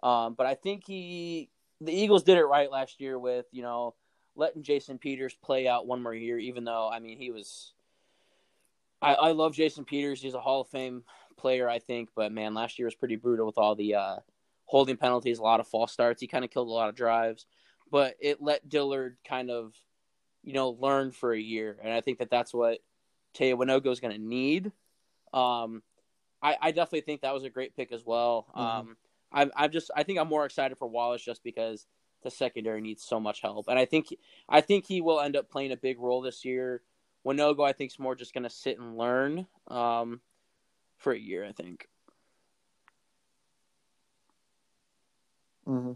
Um, 0.03 0.34
but 0.34 0.47
I 0.47 0.55
think 0.55 0.84
he, 0.86 1.49
the 1.82 1.93
Eagles 1.93 2.24
did 2.24 2.38
it 2.38 2.45
right 2.45 2.72
last 2.72 2.99
year 2.99 3.18
with, 3.18 3.45
you 3.51 3.62
know, 3.62 3.95
letting 4.36 4.64
Jason 4.64 4.97
Peters 4.97 5.36
play 5.41 5.68
out 5.68 5.88
one 5.88 6.01
more 6.03 6.14
year, 6.14 6.38
even 6.38 6.64
though, 6.64 6.89
I 6.91 6.99
mean, 6.99 7.18
he 7.18 7.32
was. 7.32 7.74
I, 9.01 9.14
I 9.14 9.32
love 9.32 9.53
Jason 9.53 9.86
Peters. 9.86 10.22
He's 10.22 10.34
a 10.34 10.41
Hall 10.41 10.62
of 10.62 10.68
Fame 10.68 11.03
player, 11.38 11.70
I 11.70 11.80
think. 11.80 12.10
But 12.16 12.32
man, 12.32 12.53
last 12.53 12.80
year 12.80 12.88
was 12.88 12.95
pretty 12.95 13.16
brutal 13.16 13.45
with 13.45 13.57
all 13.57 13.76
the 13.76 13.95
uh, 13.95 14.16
holding 14.66 14.97
penalties, 14.97 15.39
a 15.39 15.43
lot 15.43 15.60
of 15.60 15.68
false 15.68 15.91
starts. 15.91 16.22
He 16.22 16.28
kind 16.28 16.45
of 16.45 16.51
killed 16.51 16.68
a 16.68 16.72
lot 16.72 16.89
of 16.89 16.95
drives, 16.95 17.45
but 17.89 18.16
it 18.20 18.41
let 18.41 18.70
Dillard 18.70 19.18
kind 19.28 19.49
of, 19.49 19.74
you 20.43 20.53
know, 20.53 20.70
learn 20.70 21.12
for 21.12 21.34
a 21.34 21.39
year, 21.39 21.78
and 21.84 21.91
I 21.91 22.01
think 22.01 22.20
that 22.20 22.30
that's 22.30 22.53
what 22.53 22.80
Tega 23.34 23.55
Wanogho 23.55 23.91
is 23.91 23.99
going 23.99 24.13
to 24.15 24.21
need. 24.21 24.71
Um, 25.34 25.84
I, 26.41 26.57
I 26.61 26.71
definitely 26.71 27.01
think 27.01 27.21
that 27.21 27.34
was 27.34 27.43
a 27.43 27.49
great 27.49 27.75
pick 27.75 27.91
as 27.91 28.05
well. 28.05 28.47
Mhm. 28.55 28.61
Um, 28.61 28.97
I, 29.32 29.49
I'm 29.55 29.71
just, 29.71 29.91
I 29.95 30.03
think 30.03 30.19
I'm 30.19 30.27
more 30.27 30.45
excited 30.45 30.77
for 30.77 30.88
Wallace 30.88 31.23
just 31.23 31.43
because 31.43 31.86
the 32.23 32.32
secondary 32.32 32.82
needs 32.82 33.03
so 33.03 33.19
much 33.19 33.41
help, 33.41 33.67
and 33.67 33.77
I 33.80 33.86
think, 33.86 34.07
I 34.47 34.61
think 34.61 34.86
he 34.86 35.01
will 35.01 35.21
end 35.21 35.36
up 35.36 35.49
playing 35.49 35.71
a 35.71 35.77
big 35.77 35.99
role 35.99 36.21
this 36.21 36.43
year. 36.43 36.82
Wanogho, 37.25 37.67
I 37.67 37.73
think, 37.73 37.91
is 37.91 37.99
more 37.99 38.15
just 38.15 38.34
going 38.34 38.43
to 38.43 38.49
sit 38.49 38.80
and 38.80 38.97
learn 38.97 39.45
um, 39.67 40.21
for 40.97 41.13
a 41.13 41.19
year. 41.19 41.45
I 41.45 41.51
think. 41.51 41.88
hmm 45.65 45.91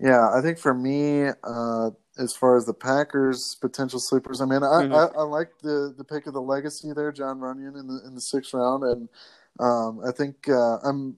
Yeah, 0.00 0.30
I 0.34 0.40
think 0.42 0.58
for 0.58 0.74
me, 0.74 1.28
uh, 1.44 1.90
as 2.18 2.34
far 2.34 2.56
as 2.56 2.64
the 2.64 2.74
Packers' 2.74 3.56
potential 3.60 3.98
sleepers, 3.98 4.40
I 4.40 4.44
mean, 4.44 4.62
I, 4.62 4.82
Mhm. 4.82 4.92
I, 4.94 5.18
I 5.18 5.22
like 5.24 5.50
the, 5.62 5.94
the 5.96 6.04
pick 6.04 6.26
of 6.26 6.34
the 6.34 6.40
legacy 6.40 6.92
there, 6.92 7.10
Jon 7.12 7.40
Runyan 7.40 7.78
in 7.78 7.86
the 7.88 8.00
in 8.06 8.14
the 8.14 8.20
sixth 8.20 8.54
round, 8.54 8.84
and 8.84 9.08
um, 9.60 10.00
I 10.06 10.12
think 10.12 10.48
uh, 10.48 10.78
I'm 10.78 11.16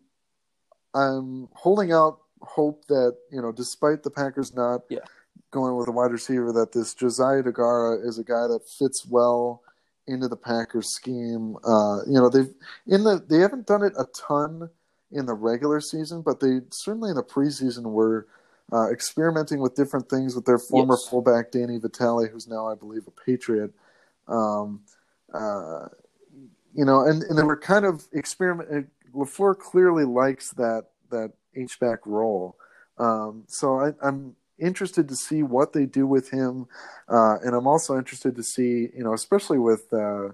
I'm 0.94 1.48
holding 1.52 1.92
out 1.92 2.20
hope 2.42 2.86
that 2.86 3.16
you 3.30 3.40
know, 3.42 3.52
despite 3.52 4.02
the 4.02 4.10
Packers 4.10 4.54
not 4.54 4.82
Yeah. 4.88 5.00
going 5.50 5.76
with 5.76 5.88
a 5.88 5.92
wide 5.92 6.12
receiver, 6.12 6.52
that 6.52 6.72
this 6.72 6.94
Josiah 6.94 7.42
Deguara 7.42 8.04
is 8.06 8.18
a 8.18 8.24
guy 8.24 8.46
that 8.46 8.68
fits 8.68 9.06
well 9.06 9.62
into 10.06 10.28
the 10.28 10.36
Packers 10.36 10.88
scheme. 10.88 11.56
Uh, 11.64 12.00
you 12.06 12.14
know, 12.14 12.28
they've 12.28 12.54
in 12.86 13.04
the 13.04 13.22
they 13.28 13.38
haven't 13.38 13.66
done 13.66 13.82
it 13.82 13.92
a 13.98 14.06
ton 14.14 14.70
in 15.12 15.26
the 15.26 15.34
regular 15.34 15.80
season, 15.80 16.22
but 16.22 16.40
they 16.40 16.60
certainly 16.70 17.10
in 17.10 17.16
the 17.16 17.22
preseason 17.22 17.84
were 17.84 18.26
uh, 18.72 18.90
experimenting 18.90 19.60
with 19.60 19.74
different 19.74 20.08
things 20.08 20.34
with 20.34 20.44
their 20.44 20.58
former 20.58 20.94
Yes. 20.94 21.08
fullback 21.08 21.50
Danny 21.52 21.78
Vitale, 21.78 22.28
who's 22.28 22.48
now 22.48 22.68
I 22.68 22.74
believe 22.74 23.06
a 23.06 23.10
Patriot. 23.10 23.72
Um, 24.28 24.80
uh, 25.32 25.86
you 26.74 26.84
know, 26.84 27.06
and, 27.06 27.22
and 27.24 27.38
they 27.38 27.42
were 27.42 27.56
kind 27.56 27.84
of 27.84 28.04
experiment. 28.12 28.88
Lafleur 29.14 29.58
clearly 29.58 30.04
likes 30.04 30.50
that 30.52 30.86
that 31.10 31.32
H 31.54 31.78
back 31.80 32.00
role, 32.06 32.56
um, 32.98 33.44
so 33.46 33.80
I, 33.80 33.92
I'm 34.02 34.36
interested 34.58 35.08
to 35.08 35.16
see 35.16 35.42
what 35.42 35.72
they 35.72 35.86
do 35.86 36.06
with 36.06 36.30
him, 36.30 36.66
uh, 37.08 37.36
and 37.44 37.54
I'm 37.54 37.66
also 37.66 37.96
interested 37.96 38.34
to 38.36 38.42
see, 38.42 38.88
you 38.94 39.04
know, 39.04 39.14
especially 39.14 39.58
with 39.58 39.92
uh, 39.92 40.28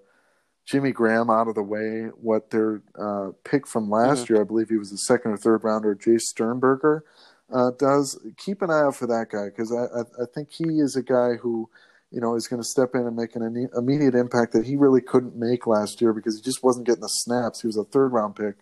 Jimmy 0.65 0.93
Graham 0.93 1.29
out 1.31 1.49
of 1.49 1.55
the 1.55 1.63
way, 1.63 2.11
what 2.21 2.51
their 2.51 2.83
uh, 2.99 3.31
pick 3.45 3.67
from 3.67 3.91
last 3.91 4.31
year, 4.31 4.41
I 4.41 4.45
believe 4.45 4.69
he 4.69 4.79
was 4.79 4.91
the 4.91 4.99
second 4.99 5.33
or 5.33 5.37
third 5.37 5.65
rounder, 5.65 5.95
Jace 5.95 6.23
Sternberger, 6.23 7.05
uh, 7.53 7.71
does. 7.79 8.19
Keep 8.37 8.63
an 8.63 8.71
eye 8.71 8.81
out 8.81 8.97
for 8.97 9.07
that 9.07 9.29
guy 9.31 9.47
because 9.47 9.73
I, 9.73 9.85
I, 9.85 10.25
I 10.25 10.27
think 10.35 10.51
he 10.51 10.81
is 10.81 10.97
a 10.97 11.03
guy 11.03 11.35
who, 11.35 11.69
you 12.11 12.21
know, 12.21 12.35
is 12.35 12.49
going 12.49 12.63
to 12.63 12.69
step 12.69 12.95
in 12.95 13.07
and 13.07 13.17
make 13.17 13.37
an 13.37 13.69
immediate 13.77 14.15
impact 14.15 14.53
that 14.53 14.67
he 14.67 14.77
really 14.77 15.01
couldn't 15.01 15.37
make 15.37 15.67
last 15.67 16.01
year 16.01 16.13
because 16.13 16.37
he 16.37 16.43
just 16.43 16.63
wasn't 16.63 16.87
getting 16.87 17.03
the 17.03 17.09
snaps. 17.09 17.61
He 17.61 17.67
was 17.67 17.77
a 17.77 17.85
third 17.85 18.13
round 18.13 18.37
pick, 18.37 18.57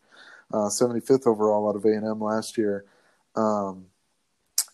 uh, 0.53 0.69
75th 0.69 1.27
overall 1.27 1.69
out 1.69 1.77
of 1.77 1.85
A 1.85 1.89
and 1.89 2.07
M 2.07 2.21
last 2.21 2.59
year. 2.59 2.85
Um, 3.37 3.87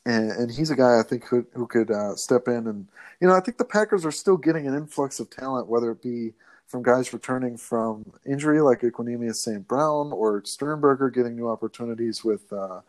and, 0.06 0.30
and 0.30 0.50
he's 0.50 0.70
a 0.70 0.76
guy 0.76 1.00
I 1.00 1.02
think 1.02 1.24
who, 1.26 1.46
who 1.52 1.66
could 1.66 1.90
uh, 1.90 2.14
step 2.14 2.46
in 2.46 2.68
and 2.68 2.88
you 3.20 3.26
know 3.26 3.34
I 3.34 3.40
think 3.40 3.58
the 3.58 3.64
Packers 3.64 4.06
are 4.06 4.12
still 4.12 4.36
getting 4.36 4.66
an 4.66 4.74
influx 4.74 5.20
of 5.20 5.28
talent, 5.28 5.66
whether 5.66 5.90
it 5.90 6.02
be 6.02 6.32
from 6.66 6.82
guys 6.82 7.12
returning 7.12 7.56
from 7.56 8.12
injury 8.24 8.60
like 8.60 8.80
Equanimeous 8.80 9.36
St. 9.36 9.66
Brown 9.66 10.12
or 10.12 10.42
Sternberger 10.44 11.10
getting 11.10 11.36
new 11.36 11.48
opportunities 11.48 12.24
with 12.24 12.52
uh, 12.52 12.80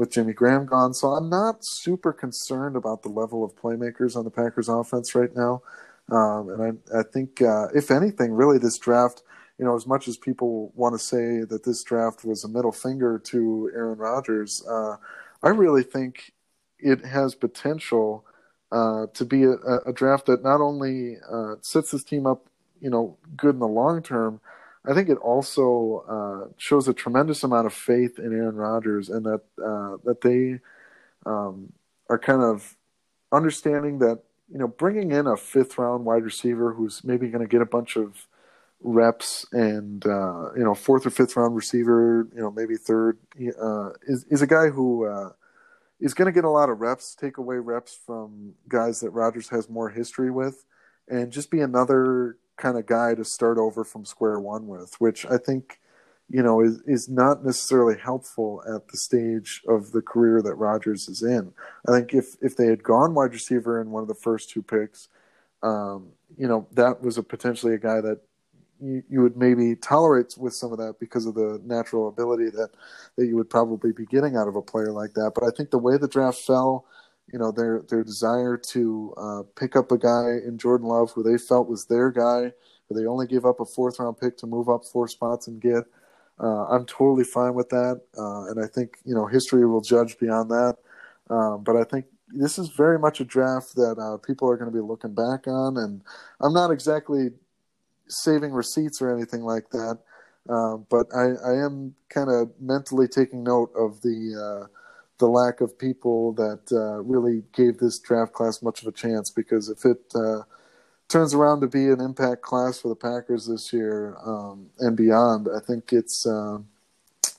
with 0.00 0.10
Jimmy 0.10 0.32
Graham 0.32 0.64
gone. 0.64 0.94
So 0.94 1.08
I'm 1.08 1.28
not 1.28 1.62
super 1.62 2.10
concerned 2.10 2.74
about 2.74 3.02
the 3.02 3.10
level 3.10 3.44
of 3.44 3.54
playmakers 3.54 4.16
on 4.16 4.24
the 4.24 4.30
Packers 4.30 4.66
offense 4.66 5.14
right 5.14 5.28
now. 5.36 5.60
Um, 6.10 6.48
and 6.48 6.80
I, 6.90 7.00
I 7.00 7.02
think 7.02 7.42
uh, 7.42 7.66
if 7.74 7.90
anything, 7.90 8.32
really 8.32 8.56
this 8.56 8.78
draft, 8.78 9.22
you 9.58 9.64
know, 9.66 9.76
as 9.76 9.86
much 9.86 10.08
as 10.08 10.16
people 10.16 10.72
want 10.74 10.94
to 10.94 10.98
say 10.98 11.44
that 11.44 11.64
this 11.66 11.84
draft 11.84 12.24
was 12.24 12.44
a 12.44 12.48
middle 12.48 12.72
finger 12.72 13.18
to 13.26 13.70
Aaron 13.74 13.98
Rodgers, 13.98 14.64
uh, 14.66 14.96
I 15.42 15.50
really 15.50 15.82
think 15.82 16.32
it 16.78 17.04
has 17.04 17.34
potential 17.34 18.24
uh, 18.72 19.04
to 19.12 19.26
be 19.26 19.44
a, 19.44 19.52
a 19.84 19.92
draft 19.92 20.24
that 20.26 20.42
not 20.42 20.62
only 20.62 21.18
uh, 21.30 21.56
sets 21.60 21.90
this 21.90 22.04
team 22.04 22.26
up, 22.26 22.46
you 22.80 22.88
know, 22.88 23.18
good 23.36 23.56
in 23.56 23.60
the 23.60 23.68
long 23.68 24.02
term. 24.02 24.40
I 24.86 24.94
think 24.94 25.08
it 25.08 25.18
also 25.18 26.04
uh, 26.08 26.52
shows 26.56 26.88
a 26.88 26.94
tremendous 26.94 27.44
amount 27.44 27.66
of 27.66 27.74
faith 27.74 28.18
in 28.18 28.32
Aaron 28.32 28.56
Rodgers 28.56 29.10
and 29.10 29.26
that 29.26 29.42
uh, 29.62 29.98
that 30.04 30.22
they 30.22 30.60
um, 31.26 31.72
are 32.08 32.18
kind 32.18 32.42
of 32.42 32.76
understanding 33.30 33.98
that 33.98 34.20
you 34.50 34.58
know 34.58 34.68
bringing 34.68 35.12
in 35.12 35.26
a 35.26 35.36
fifth 35.36 35.76
round 35.78 36.04
wide 36.04 36.24
receiver 36.24 36.72
who's 36.72 37.04
maybe 37.04 37.28
going 37.28 37.44
to 37.44 37.48
get 37.48 37.60
a 37.60 37.66
bunch 37.66 37.96
of 37.96 38.26
reps 38.82 39.46
and 39.52 40.06
uh, 40.06 40.52
you 40.54 40.64
know 40.64 40.74
fourth 40.74 41.06
or 41.06 41.10
fifth 41.10 41.36
round 41.36 41.54
receiver, 41.54 42.26
you 42.34 42.40
know 42.40 42.50
maybe 42.50 42.76
third, 42.76 43.18
uh, 43.62 43.90
is 44.06 44.24
is 44.30 44.42
a 44.42 44.46
guy 44.46 44.68
who 44.68 45.04
uh, 45.04 45.30
is 46.00 46.14
going 46.14 46.26
to 46.26 46.32
get 46.32 46.44
a 46.44 46.50
lot 46.50 46.70
of 46.70 46.80
reps, 46.80 47.14
take 47.14 47.36
away 47.36 47.56
reps 47.56 47.98
from 48.06 48.54
guys 48.68 49.00
that 49.00 49.10
Rodgers 49.10 49.50
has 49.50 49.68
more 49.68 49.90
history 49.90 50.30
with, 50.30 50.64
and 51.08 51.30
just 51.30 51.50
be 51.50 51.60
another 51.60 52.38
kind 52.60 52.78
of 52.78 52.86
guy 52.86 53.14
to 53.14 53.24
start 53.24 53.58
over 53.58 53.84
from 53.84 54.04
square 54.04 54.38
one 54.38 54.66
with, 54.66 54.94
which 54.98 55.26
I 55.26 55.38
think 55.38 55.80
you 56.28 56.42
know 56.42 56.60
is 56.60 56.80
is 56.86 57.08
not 57.08 57.44
necessarily 57.44 57.98
helpful 57.98 58.62
at 58.66 58.86
the 58.88 58.96
stage 58.96 59.62
of 59.68 59.92
the 59.92 60.02
career 60.02 60.42
that 60.42 60.54
Rodgers 60.54 61.08
is 61.08 61.22
in. 61.22 61.52
I 61.88 61.92
think 61.92 62.14
if 62.14 62.36
if 62.40 62.56
they 62.56 62.66
had 62.66 62.82
gone 62.82 63.14
wide 63.14 63.32
receiver 63.32 63.80
in 63.80 63.90
one 63.90 64.02
of 64.02 64.08
the 64.08 64.14
first 64.14 64.50
two 64.50 64.62
picks, 64.62 65.08
um, 65.62 66.10
you 66.36 66.46
know 66.46 66.68
that 66.72 67.02
was 67.02 67.18
a 67.18 67.22
potentially 67.22 67.74
a 67.74 67.78
guy 67.78 68.00
that 68.00 68.20
you, 68.80 69.02
you 69.08 69.22
would 69.22 69.36
maybe 69.36 69.76
tolerate 69.76 70.34
with 70.38 70.54
some 70.54 70.72
of 70.72 70.78
that 70.78 70.94
because 71.00 71.26
of 71.26 71.34
the 71.34 71.60
natural 71.64 72.08
ability 72.08 72.50
that 72.50 72.70
that 73.16 73.26
you 73.26 73.36
would 73.36 73.50
probably 73.50 73.92
be 73.92 74.06
getting 74.06 74.36
out 74.36 74.48
of 74.48 74.56
a 74.56 74.62
player 74.62 74.92
like 74.92 75.14
that. 75.14 75.32
But 75.34 75.44
I 75.44 75.50
think 75.56 75.70
the 75.70 75.78
way 75.78 75.96
the 75.96 76.08
draft 76.08 76.38
fell, 76.38 76.86
you 77.32 77.38
know, 77.38 77.52
their 77.52 77.82
their 77.88 78.02
desire 78.02 78.56
to 78.56 79.14
uh, 79.16 79.42
pick 79.56 79.76
up 79.76 79.92
a 79.92 79.98
guy 79.98 80.38
in 80.46 80.58
Jordan 80.58 80.88
Love 80.88 81.12
who 81.12 81.22
they 81.22 81.38
felt 81.38 81.68
was 81.68 81.86
their 81.86 82.10
guy, 82.10 82.52
who 82.88 82.94
they 82.94 83.06
only 83.06 83.26
gave 83.26 83.44
up 83.44 83.60
a 83.60 83.64
fourth 83.64 83.98
round 83.98 84.18
pick 84.18 84.36
to 84.38 84.46
move 84.46 84.68
up 84.68 84.84
four 84.84 85.08
spots 85.08 85.46
and 85.46 85.60
get. 85.60 85.84
Uh, 86.38 86.66
I'm 86.68 86.86
totally 86.86 87.24
fine 87.24 87.54
with 87.54 87.68
that, 87.68 88.00
uh, 88.16 88.50
and 88.50 88.62
I 88.62 88.66
think 88.66 88.98
you 89.04 89.14
know 89.14 89.26
history 89.26 89.66
will 89.66 89.82
judge 89.82 90.18
beyond 90.18 90.50
that. 90.50 90.76
Um, 91.28 91.62
but 91.62 91.76
I 91.76 91.84
think 91.84 92.06
this 92.28 92.58
is 92.58 92.68
very 92.70 92.98
much 92.98 93.20
a 93.20 93.24
draft 93.24 93.74
that 93.76 93.96
uh, 93.98 94.16
people 94.18 94.48
are 94.48 94.56
going 94.56 94.70
to 94.70 94.76
be 94.76 94.82
looking 94.82 95.14
back 95.14 95.46
on, 95.46 95.76
and 95.76 96.02
I'm 96.40 96.52
not 96.52 96.70
exactly 96.70 97.30
saving 98.08 98.52
receipts 98.52 99.00
or 99.00 99.14
anything 99.14 99.42
like 99.42 99.70
that. 99.70 99.98
Um, 100.48 100.86
but 100.90 101.06
I, 101.14 101.34
I 101.46 101.64
am 101.64 101.94
kind 102.08 102.30
of 102.30 102.50
mentally 102.60 103.06
taking 103.06 103.44
note 103.44 103.70
of 103.76 104.00
the 104.00 104.34
uh, 104.64 104.66
the 105.20 105.28
lack 105.28 105.60
of 105.60 105.78
people 105.78 106.32
that 106.32 106.72
uh, 106.72 107.00
really 107.02 107.44
gave 107.52 107.78
this 107.78 108.00
draft 108.00 108.32
class 108.32 108.62
much 108.62 108.82
of 108.82 108.88
a 108.88 108.92
chance. 108.92 109.30
Because 109.30 109.68
if 109.68 109.84
it 109.84 110.12
uh, 110.14 110.42
turns 111.08 111.32
around 111.32 111.60
to 111.60 111.68
be 111.68 111.88
an 111.88 112.00
impact 112.00 112.42
class 112.42 112.80
for 112.80 112.88
the 112.88 112.96
Packers 112.96 113.46
this 113.46 113.72
year 113.72 114.16
um, 114.26 114.70
and 114.80 114.96
beyond, 114.96 115.48
I 115.54 115.60
think 115.64 115.92
it's 115.92 116.26
uh, 116.26 116.58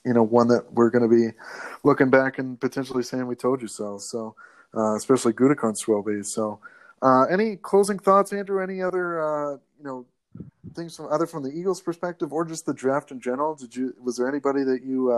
you 0.06 0.14
know, 0.14 0.24
one 0.24 0.48
that 0.48 0.72
we're 0.74 0.90
going 0.90 1.08
to 1.08 1.16
be 1.16 1.36
looking 1.84 2.10
back 2.10 2.40
and 2.40 2.60
potentially 2.60 3.04
saying 3.04 3.28
we 3.28 3.36
told 3.36 3.62
you 3.62 3.68
so. 3.68 3.98
So, 3.98 4.36
uh, 4.76 4.96
especially 4.96 5.34
Gutekunst 5.34 5.88
will 5.88 6.02
be. 6.02 6.24
So, 6.24 6.60
uh, 7.02 7.24
any 7.26 7.56
closing 7.56 8.00
thoughts, 8.00 8.34
Andrew? 8.34 8.62
Any 8.62 8.82
other, 8.82 9.22
uh, 9.22 9.52
you 9.78 9.84
know, 9.84 10.06
things 10.76 10.96
from 10.96 11.12
either 11.12 11.26
from 11.26 11.44
the 11.44 11.50
Eagles' 11.50 11.82
perspective 11.82 12.32
or 12.34 12.46
just 12.46 12.66
the 12.66 12.74
draft 12.74 13.12
in 13.12 13.20
general? 13.20 13.56
Did 13.56 13.76
you 13.76 13.94
was 14.02 14.18
there 14.18 14.28
anybody 14.28 14.64
that 14.64 14.84
you 14.84 15.12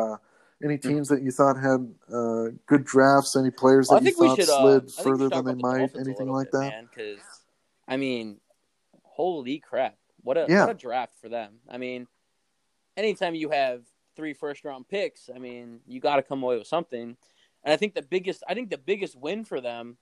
any 0.63 0.75
hmm. 0.75 0.87
teams 0.87 1.09
that 1.09 1.21
you 1.21 1.31
thought 1.31 1.57
had 1.57 1.93
uh, 2.13 2.45
good 2.65 2.85
drafts? 2.85 3.35
Any 3.35 3.51
players 3.51 3.87
that 3.89 3.95
well, 3.95 4.03
you 4.03 4.11
thought 4.11 4.39
should, 4.39 4.49
uh, 4.49 4.61
slid 4.61 4.91
further 4.91 5.29
than 5.29 5.45
they 5.45 5.55
might? 5.55 5.95
Anything 5.95 6.31
like 6.31 6.51
bit, 6.51 6.59
that? 6.59 6.89
Because 6.89 7.19
I 7.87 7.97
mean, 7.97 8.37
holy 9.03 9.59
crap! 9.59 9.97
What 10.21 10.37
a 10.37 10.45
yeah. 10.47 10.65
what 10.65 10.71
a 10.71 10.79
draft 10.79 11.13
for 11.21 11.29
them. 11.29 11.55
I 11.69 11.77
mean, 11.77 12.07
anytime 12.95 13.35
you 13.35 13.49
have 13.49 13.83
three 14.15 14.33
first 14.33 14.63
round 14.63 14.87
picks, 14.87 15.29
I 15.33 15.39
mean, 15.39 15.79
you 15.87 15.99
got 15.99 16.17
to 16.17 16.23
come 16.23 16.43
away 16.43 16.57
with 16.57 16.67
something. 16.67 17.17
And 17.63 17.73
I 17.73 17.77
think 17.77 17.93
the 17.93 18.01
biggest 18.01 18.43
I 18.47 18.53
think 18.53 18.69
the 18.69 18.77
biggest 18.77 19.15
win 19.17 19.45
for 19.45 19.61
them 19.61 19.97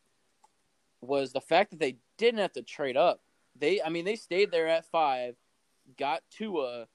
was 1.01 1.31
the 1.31 1.41
fact 1.41 1.71
that 1.71 1.79
they 1.79 1.97
didn't 2.17 2.39
have 2.39 2.53
to 2.53 2.61
trade 2.61 2.97
up. 2.97 3.21
They 3.57 3.81
I 3.81 3.89
mean, 3.89 4.05
they 4.05 4.15
stayed 4.15 4.51
there 4.51 4.67
at 4.67 4.85
5, 4.85 5.35
got 5.97 6.21
Tua 6.31 6.88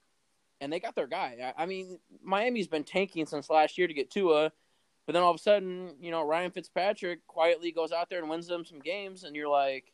and 0.60 0.72
they 0.72 0.80
got 0.80 0.94
their 0.94 1.06
guy. 1.06 1.52
I, 1.56 1.64
I 1.64 1.66
mean, 1.66 1.98
Miami's 2.22 2.68
been 2.68 2.84
tanking 2.84 3.26
since 3.26 3.50
last 3.50 3.78
year 3.78 3.86
to 3.86 3.94
get 3.94 4.10
Tua, 4.10 4.50
but 5.06 5.12
then 5.12 5.22
all 5.22 5.30
of 5.30 5.36
a 5.36 5.42
sudden, 5.42 5.94
you 6.00 6.10
know, 6.10 6.26
Ryan 6.26 6.50
Fitzpatrick 6.50 7.26
quietly 7.26 7.72
goes 7.72 7.92
out 7.92 8.10
there 8.10 8.20
and 8.20 8.28
wins 8.28 8.46
them 8.46 8.64
some 8.64 8.80
games 8.80 9.24
and 9.24 9.36
you're 9.36 9.48
like, 9.48 9.92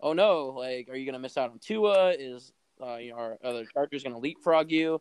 "Oh 0.00 0.12
no, 0.12 0.46
like 0.46 0.88
are 0.88 0.96
you 0.96 1.04
going 1.04 1.14
to 1.14 1.18
miss 1.18 1.36
out 1.36 1.50
on 1.50 1.58
Tua? 1.58 2.12
Is 2.12 2.52
uh, 2.82 2.96
you 2.96 3.10
know, 3.10 3.16
are, 3.16 3.38
are 3.44 3.52
the 3.52 3.66
Chargers 3.72 4.02
going 4.02 4.14
to 4.14 4.20
leapfrog 4.20 4.70
you?" 4.70 5.00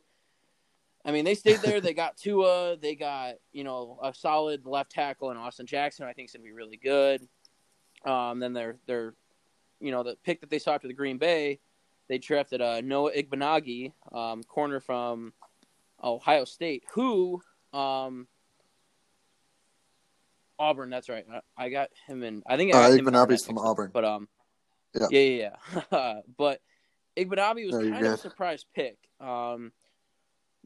I 1.06 1.12
mean, 1.12 1.24
they 1.24 1.36
stayed 1.36 1.60
there. 1.60 1.80
they 1.82 1.94
got 1.94 2.18
Tua. 2.18 2.78
They 2.78 2.96
got 2.96 3.36
you 3.54 3.64
know 3.64 4.00
a 4.04 4.14
solid 4.14 4.66
left 4.66 4.92
tackle 4.92 5.32
in 5.32 5.38
Austin 5.38 5.68
Jackson. 5.68 6.06
I 6.06 6.14
think 6.14 6.30
is 6.30 6.34
going 6.34 6.44
to 6.44 6.50
be 6.50 6.54
really 6.54 6.78
good. 6.78 7.22
Um, 8.06 8.40
then 8.40 8.54
they're 8.54 8.78
they're 8.88 9.14
you 9.80 9.92
know 9.92 10.04
the 10.04 10.18
pick 10.24 10.42
that 10.42 10.50
they 10.50 10.60
saw 10.60 10.74
after 10.74 10.88
the 10.88 10.94
Green 10.94 11.18
Bay, 11.18 11.60
they 12.08 12.18
drafted 12.18 12.62
uh, 12.62 12.82
Noah 12.82 13.12
Igbinoghene, 13.12 13.94
um, 14.12 14.44
corner 14.44 14.80
from 14.80 15.34
Ohio 16.04 16.46
State, 16.46 16.84
who 16.94 17.42
um, 17.74 18.28
Auburn. 20.60 20.90
That's 20.90 21.10
right. 21.10 21.26
I, 21.58 21.66
I, 21.66 21.70
got 21.70 21.90
him 22.08 22.24
in. 22.24 22.44
I 22.46 22.58
think 22.58 22.76
I 22.76 22.86
uh, 22.86 22.90
Igbinoghene's 22.92 23.46
from 23.46 23.58
Auburn. 23.58 23.92
But 23.94 24.06
um, 24.06 24.28
yeah, 24.94 25.08
yeah, 25.10 25.20
yeah. 25.20 25.82
yeah. 25.92 26.22
but 26.38 26.62
Igbinoghene 27.18 27.66
was 27.66 27.76
no, 27.76 27.92
kind 27.92 28.06
of 28.06 28.14
a 28.14 28.18
surprise 28.18 28.66
pick. 28.76 28.98
Um, 29.20 29.72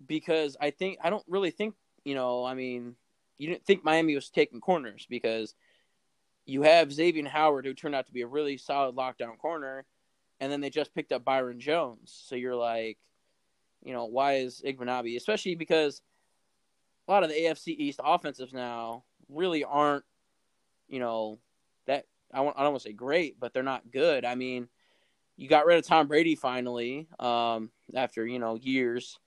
because 0.06 0.58
I 0.60 0.72
think 0.72 1.00
I 1.04 1.10
don't 1.10 1.26
really 1.28 1.52
think 1.52 1.76
you 2.04 2.16
know. 2.16 2.46
I 2.46 2.54
mean, 2.54 2.96
you 3.38 3.48
didn't 3.48 3.66
think 3.66 3.84
Miami 3.84 4.16
was 4.16 4.30
taking 4.30 4.62
corners 4.62 5.06
because 5.10 5.56
you 6.46 6.64
have 6.64 6.92
Xavier 6.92 7.28
Howard, 7.28 7.66
who 7.66 7.74
turned 7.74 7.96
out 7.96 8.08
to 8.08 8.14
be 8.14 8.22
a 8.22 8.28
really 8.28 8.58
solid 8.58 8.96
lockdown 8.96 9.38
corner, 9.38 9.86
and 10.40 10.52
then 10.52 10.62
they 10.62 10.70
just 10.70 10.94
picked 10.94 11.12
up 11.12 11.24
Byron 11.24 11.60
Jones. 11.60 12.18
So 12.26 12.36
you're 12.36 12.56
like, 12.56 12.98
you 13.84 13.94
know, 13.94 14.06
why 14.06 14.36
is 14.36 14.62
Igbinoghene? 14.66 15.18
Especially 15.18 15.56
because 15.56 16.02
a 17.08 17.12
lot 17.12 17.24
of 17.24 17.30
the 17.30 17.36
AFC 17.36 17.76
East 17.78 18.00
offensives 18.04 18.54
now 18.54 19.04
really 19.30 19.64
aren't, 19.64 20.06
you 20.88 21.00
know, 21.00 21.40
that 21.88 22.06
I, 22.34 22.42
want, 22.42 22.58
I 22.58 22.64
don't 22.64 22.74
want 22.74 22.84
to 22.84 22.90
say 22.90 22.94
great, 22.94 23.40
but 23.40 23.54
they're 23.54 23.64
not 23.64 23.92
good. 23.92 24.26
I 24.26 24.36
mean, 24.36 24.68
you 25.38 25.48
got 25.48 25.66
rid 25.66 25.78
of 25.78 25.86
Tom 25.86 26.08
Brady 26.08 26.36
finally 26.36 27.08
um, 27.20 27.72
after 27.96 28.28
you 28.28 28.40
know 28.40 28.56
years 28.56 29.18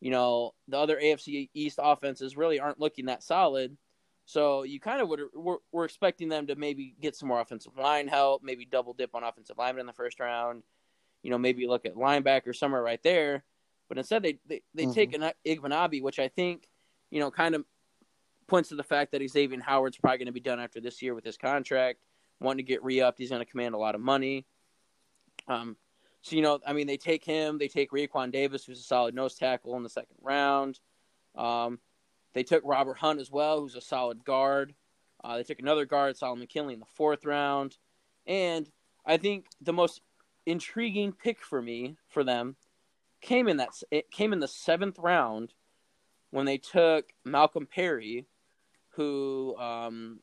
you 0.00 0.10
know, 0.10 0.52
the 0.68 0.78
other 0.78 0.96
AFC 0.96 1.48
East 1.54 1.78
offenses 1.82 2.36
really 2.36 2.60
aren't 2.60 2.80
looking 2.80 3.06
that 3.06 3.22
solid. 3.22 3.76
So 4.26 4.64
you 4.64 4.80
kind 4.80 5.00
of 5.00 5.08
would 5.08 5.20
we're, 5.34 5.58
we're 5.72 5.84
expecting 5.84 6.28
them 6.28 6.48
to 6.48 6.56
maybe 6.56 6.94
get 7.00 7.14
some 7.16 7.28
more 7.28 7.40
offensive 7.40 7.76
line 7.78 8.08
help, 8.08 8.42
maybe 8.42 8.64
double 8.64 8.92
dip 8.92 9.14
on 9.14 9.22
offensive 9.22 9.56
linemen 9.56 9.80
in 9.80 9.86
the 9.86 9.92
first 9.92 10.20
round. 10.20 10.64
You 11.22 11.30
know, 11.30 11.38
maybe 11.38 11.66
look 11.66 11.86
at 11.86 11.94
linebacker 11.94 12.54
somewhere 12.54 12.82
right 12.82 13.02
there. 13.02 13.44
But 13.88 13.98
instead, 13.98 14.22
they 14.22 14.38
they, 14.46 14.62
they 14.74 14.82
mm-hmm. 14.84 14.92
take 14.92 15.14
an 15.14 15.30
Igbinoghene, 15.46 16.02
which 16.02 16.18
I 16.18 16.28
think 16.28 16.68
you 17.10 17.20
know 17.20 17.30
kind 17.30 17.54
of 17.54 17.64
points 18.48 18.68
to 18.70 18.74
the 18.74 18.82
fact 18.82 19.12
that 19.12 19.28
Xavier 19.28 19.60
Howard's 19.60 19.96
probably 19.96 20.18
going 20.18 20.26
to 20.26 20.32
be 20.32 20.40
done 20.40 20.60
after 20.60 20.80
this 20.80 21.00
year 21.02 21.14
with 21.14 21.24
his 21.24 21.36
contract. 21.36 22.00
Wanting 22.40 22.66
to 22.66 22.68
get 22.70 22.84
re 22.84 23.00
upped, 23.00 23.18
he's 23.18 23.30
going 23.30 23.44
to 23.44 23.50
command 23.50 23.74
a 23.74 23.78
lot 23.78 23.94
of 23.94 24.00
money. 24.00 24.44
Um, 25.48 25.76
so, 26.20 26.36
you 26.36 26.42
know, 26.42 26.58
I 26.66 26.72
mean, 26.72 26.86
they 26.86 26.96
take 26.96 27.24
him, 27.24 27.56
they 27.56 27.68
take 27.68 27.92
Raekwon 27.92 28.32
Davis, 28.32 28.64
who's 28.64 28.80
a 28.80 28.82
solid 28.82 29.14
nose 29.14 29.36
tackle 29.36 29.76
in 29.76 29.82
the 29.82 29.88
second 29.88 30.16
round. 30.20 30.80
Um, 31.36 31.78
they 32.36 32.42
took 32.42 32.62
Robert 32.66 32.98
Hunt 32.98 33.18
as 33.18 33.30
well, 33.30 33.60
who's 33.60 33.76
a 33.76 33.80
solid 33.80 34.22
guard. 34.22 34.74
Uh, 35.24 35.38
they 35.38 35.42
took 35.42 35.58
another 35.58 35.86
guard, 35.86 36.18
Solomon 36.18 36.46
Kindley, 36.46 36.74
in 36.74 36.80
the 36.80 36.84
fourth 36.84 37.24
round. 37.24 37.78
And 38.26 38.68
I 39.06 39.16
think 39.16 39.46
the 39.62 39.72
most 39.72 40.02
intriguing 40.44 41.12
pick 41.12 41.40
for 41.40 41.62
me 41.62 41.96
for 42.10 42.22
them 42.22 42.56
came 43.22 43.48
in 43.48 43.56
that 43.56 43.70
it 43.90 44.10
came 44.10 44.34
in 44.34 44.40
the 44.40 44.48
seventh 44.48 44.98
round 44.98 45.54
when 46.30 46.44
they 46.44 46.58
took 46.58 47.06
Malcolm 47.24 47.66
Perry, 47.66 48.26
who 48.90 49.56
um, 49.56 50.20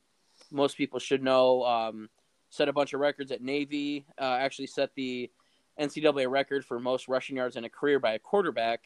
most 0.51 0.77
people 0.77 0.99
should 0.99 1.23
know 1.23 1.63
um, 1.63 2.11
set 2.51 2.69
a 2.69 2.73
bunch 2.73 2.93
of 2.93 2.99
records 2.99 3.31
at 3.31 3.41
Navy. 3.41 4.05
Uh, 4.21 4.37
actually 4.39 4.67
set 4.67 4.93
the 4.93 5.31
NCAA 5.79 6.29
record 6.29 6.63
for 6.63 6.79
most 6.79 7.07
rushing 7.07 7.37
yards 7.37 7.55
in 7.55 7.65
a 7.65 7.69
career 7.69 7.99
by 7.99 8.13
a 8.13 8.19
quarterback. 8.19 8.81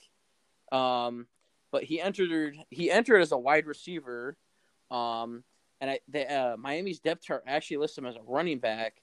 Um, 0.72 1.28
but 1.72 1.84
he 1.84 2.02
entered 2.02 2.56
he 2.70 2.90
entered 2.92 3.20
as 3.20 3.32
a 3.32 3.38
wide 3.38 3.66
receiver, 3.66 4.38
um, 4.92 5.44
and 5.82 5.92
I, 5.92 6.00
the, 6.08 6.34
uh, 6.34 6.58
Miami's 6.58 7.00
depth 7.00 7.24
chart 7.24 7.44
actually 7.48 7.78
lists 7.78 7.98
him 7.98 8.06
as 8.06 8.16
a 8.16 8.22
running 8.26 8.60
back, 8.60 9.02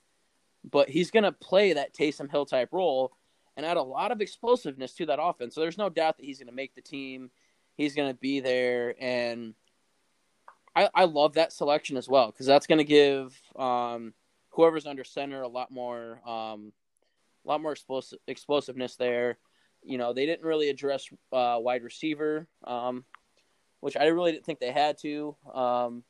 but 0.70 0.88
he's 0.88 1.10
going 1.10 1.24
to 1.24 1.32
play 1.32 1.74
that 1.74 1.94
Taysom 1.94 2.30
Hill 2.30 2.46
type 2.46 2.70
role 2.72 3.12
and 3.56 3.64
add 3.64 3.76
a 3.76 3.82
lot 3.82 4.12
of 4.12 4.20
explosiveness 4.20 4.94
to 4.94 5.06
that 5.06 5.22
offense. 5.22 5.54
So 5.54 5.60
there's 5.60 5.78
no 5.78 5.88
doubt 5.88 6.16
that 6.16 6.26
he's 6.26 6.38
going 6.38 6.48
to 6.48 6.54
make 6.54 6.74
the 6.74 6.80
team. 6.80 7.30
He's 7.76 7.94
going 7.94 8.12
to 8.12 8.18
be 8.18 8.40
there, 8.40 8.94
and 9.00 9.54
I, 10.76 10.88
I 10.94 11.04
love 11.04 11.34
that 11.34 11.52
selection 11.52 11.96
as 11.96 12.08
well 12.08 12.30
because 12.30 12.46
that's 12.46 12.66
going 12.66 12.78
to 12.78 12.84
give 12.84 13.40
um, 13.56 14.14
whoever's 14.50 14.86
under 14.86 15.04
center 15.04 15.42
a 15.42 15.48
lot 15.48 15.70
more 15.70 16.20
um, 16.26 16.72
a 17.44 17.48
lot 17.48 17.60
more 17.60 17.72
explosive, 17.72 18.18
explosiveness 18.26 18.96
there. 18.96 19.38
You 19.84 19.98
know, 19.98 20.12
they 20.12 20.26
didn't 20.26 20.46
really 20.46 20.68
address 20.68 21.08
uh, 21.32 21.58
wide 21.60 21.82
receiver, 21.82 22.46
um, 22.64 23.04
which 23.80 23.96
I 23.96 24.06
really 24.06 24.32
didn't 24.32 24.46
think 24.46 24.60
they 24.60 24.72
had 24.72 24.98
to. 24.98 25.36
Um, 25.52 26.04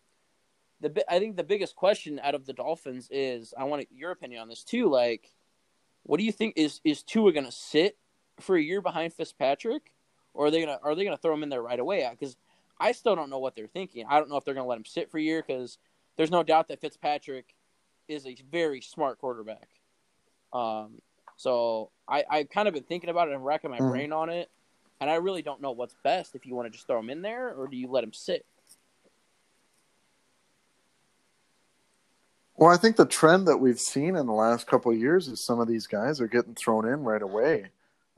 the 0.80 1.04
I 1.12 1.18
think 1.18 1.36
the 1.36 1.44
biggest 1.44 1.76
question 1.76 2.20
out 2.22 2.34
of 2.34 2.46
the 2.46 2.52
Dolphins 2.52 3.08
is 3.10 3.54
I 3.56 3.64
want 3.64 3.86
your 3.90 4.10
opinion 4.10 4.42
on 4.42 4.48
this 4.48 4.64
too. 4.64 4.88
Like, 4.88 5.30
what 6.02 6.18
do 6.18 6.24
you 6.24 6.32
think 6.32 6.54
is 6.56 6.80
is 6.84 7.02
Tua 7.02 7.32
going 7.32 7.46
to 7.46 7.52
sit 7.52 7.96
for 8.40 8.56
a 8.56 8.62
year 8.62 8.80
behind 8.80 9.12
Fitzpatrick, 9.12 9.92
or 10.32 10.46
are 10.46 10.50
they 10.50 10.60
gonna 10.60 10.78
are 10.82 10.94
they 10.94 11.04
gonna 11.04 11.16
throw 11.16 11.34
him 11.34 11.42
in 11.42 11.48
there 11.48 11.62
right 11.62 11.80
away? 11.80 12.06
Because 12.10 12.36
I 12.78 12.92
still 12.92 13.16
don't 13.16 13.30
know 13.30 13.38
what 13.38 13.54
they're 13.54 13.66
thinking. 13.66 14.04
I 14.08 14.18
don't 14.18 14.28
know 14.28 14.36
if 14.36 14.44
they're 14.44 14.54
gonna 14.54 14.66
let 14.66 14.78
him 14.78 14.84
sit 14.84 15.10
for 15.10 15.18
a 15.18 15.22
year 15.22 15.42
because 15.46 15.78
there's 16.16 16.30
no 16.30 16.42
doubt 16.42 16.68
that 16.68 16.80
Fitzpatrick 16.80 17.54
is 18.08 18.26
a 18.26 18.36
very 18.50 18.80
smart 18.80 19.18
quarterback. 19.18 19.68
Um, 20.52 21.00
so 21.36 21.90
I, 22.08 22.24
I've 22.30 22.50
kind 22.50 22.68
of 22.68 22.74
been 22.74 22.84
thinking 22.84 23.10
about 23.10 23.28
it 23.28 23.34
and 23.34 23.44
racking 23.44 23.70
my 23.70 23.78
mm. 23.78 23.90
brain 23.90 24.12
on 24.12 24.28
it. 24.28 24.50
And 25.00 25.10
I 25.10 25.16
really 25.16 25.42
don't 25.42 25.60
know 25.60 25.72
what's 25.72 25.94
best 26.02 26.34
if 26.34 26.46
you 26.46 26.54
want 26.54 26.66
to 26.66 26.70
just 26.70 26.86
throw 26.86 26.98
him 26.98 27.10
in 27.10 27.20
there 27.20 27.52
or 27.52 27.66
do 27.66 27.76
you 27.76 27.88
let 27.88 28.04
him 28.04 28.12
sit? 28.12 28.46
Well, 32.56 32.70
I 32.70 32.76
think 32.76 32.96
the 32.96 33.04
trend 33.04 33.48
that 33.48 33.56
we've 33.56 33.80
seen 33.80 34.14
in 34.14 34.26
the 34.26 34.32
last 34.32 34.68
couple 34.68 34.92
of 34.92 34.98
years 34.98 35.26
is 35.26 35.44
some 35.44 35.58
of 35.58 35.66
these 35.66 35.88
guys 35.88 36.20
are 36.20 36.28
getting 36.28 36.54
thrown 36.54 36.86
in 36.86 37.02
right 37.02 37.20
away. 37.20 37.66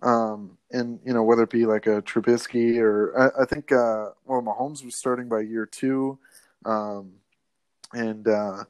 Um, 0.02 0.58
and, 0.70 1.00
you 1.06 1.14
know, 1.14 1.22
whether 1.22 1.44
it 1.44 1.50
be 1.50 1.64
like 1.64 1.86
a 1.86 2.02
Trubisky 2.02 2.78
or 2.78 3.18
I, 3.18 3.42
I 3.42 3.44
think, 3.46 3.72
uh, 3.72 4.10
well, 4.26 4.42
Mahomes 4.42 4.84
was 4.84 4.96
starting 4.96 5.28
by 5.28 5.40
year 5.40 5.64
two. 5.64 6.18
Um, 6.66 7.12
and, 7.94 8.28
uh, 8.28 8.64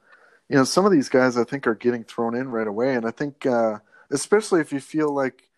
you 0.47 0.55
know, 0.55 0.63
some 0.63 0.85
of 0.85 0.93
these 0.93 1.09
guys 1.09 1.37
I 1.37 1.43
think 1.43 1.67
are 1.67 1.75
getting 1.75 2.05
thrown 2.05 2.33
in 2.33 2.49
right 2.49 2.67
away. 2.67 2.95
And 2.95 3.05
I 3.05 3.11
think, 3.11 3.45
uh, 3.45 3.79
especially 4.11 4.61
if 4.61 4.71
you 4.71 4.79
feel 4.79 5.13
like, 5.13 5.49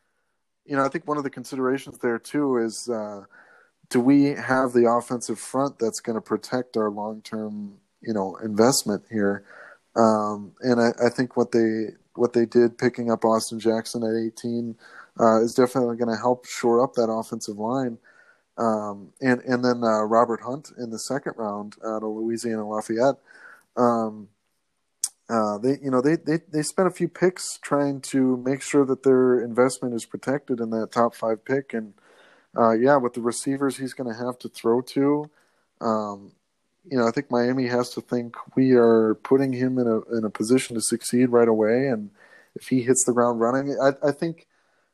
you 0.66 0.76
know, 0.76 0.84
I 0.84 0.90
think 0.90 1.08
one 1.08 1.18
of 1.18 1.24
the 1.24 1.30
considerations 1.30 1.98
there 2.00 2.20
too 2.20 2.58
is 2.58 2.90
uh, 2.90 3.24
do 3.90 4.00
we 4.00 4.26
have 4.26 4.74
the 4.74 4.90
offensive 4.90 5.40
front 5.40 5.80
that's 5.80 6.00
going 6.00 6.16
to 6.16 6.22
protect 6.22 6.78
our 6.78 6.90
long 6.90 7.22
term, 7.22 7.78
you 8.02 8.14
know, 8.14 8.36
investment 8.38 9.04
here? 9.10 9.44
Um, 9.96 10.54
and 10.62 10.80
I, 10.80 10.92
I, 11.04 11.10
think 11.10 11.36
what 11.36 11.52
they 11.52 11.88
what 12.14 12.34
they 12.34 12.46
did 12.46 12.78
picking 12.78 13.12
up 13.12 13.26
Austin 13.26 13.60
Jackson 13.60 14.04
at 14.04 14.16
18 14.16 14.76
uh, 15.20 15.42
is 15.42 15.56
definitely 15.56 15.98
going 15.98 16.14
to 16.14 16.22
help 16.22 16.46
shore 16.46 16.84
up 16.84 16.94
that 16.94 17.12
offensive 17.12 17.58
line. 17.58 17.98
Um, 18.58 19.14
and 19.22 19.42
and 19.42 19.66
then 19.66 19.84
uh, 19.84 20.04
Robert 20.04 20.42
Hunt 20.42 20.72
in 20.78 20.92
the 20.92 21.00
second 21.00 21.34
round 21.38 21.76
out 21.84 22.04
of 22.04 22.10
Louisiana 22.10 22.68
Lafayette. 22.68 23.16
Um, 23.76 24.28
uh, 25.30 25.60
they 25.60 25.78
you 25.82 25.92
know 25.92 26.02
they, 26.02 26.16
they 26.16 26.40
they 26.52 26.64
spent 26.64 26.88
a 26.88 26.92
few 26.92 27.08
picks 27.08 27.60
trying 27.60 28.02
to 28.02 28.38
make 28.38 28.62
sure 28.64 28.84
that 28.86 29.04
their 29.04 29.40
investment 29.40 29.94
is 29.94 30.06
protected 30.06 30.60
in 30.60 30.72
that 30.72 30.92
top 30.92 31.14
five 31.14 31.46
pick. 31.46 31.74
And 31.74 31.94
uh, 32.58 32.72
yeah, 32.72 32.98
with 32.98 33.14
the 33.14 33.22
receivers 33.22 33.78
he's 33.78 33.94
going 33.94 34.12
to 34.12 34.26
have 34.26 34.40
to 34.40 34.50
throw 34.50 34.82
to, 34.82 35.30
um, 35.82 36.32
you 36.90 36.98
know, 36.98 37.08
I 37.08 37.12
think 37.12 37.30
Miami 37.30 37.68
has 37.68 37.92
to 37.92 38.02
think 38.02 38.36
we 38.56 38.72
are 38.72 39.16
putting 39.16 39.54
him 39.54 39.78
in 39.78 39.88
a 39.88 40.00
in 40.18 40.26
a 40.26 40.32
position 40.32 40.76
to 40.76 40.82
succeed 40.82 41.30
right 41.30 41.48
away, 41.48 41.88
and 41.88 42.10
if 42.56 42.68
he 42.68 42.82
hits 42.82 43.04
the 43.06 43.14
ground 43.14 43.40
running, 43.40 43.78
I, 43.80 44.08
I 44.08 44.12
think 44.12 44.48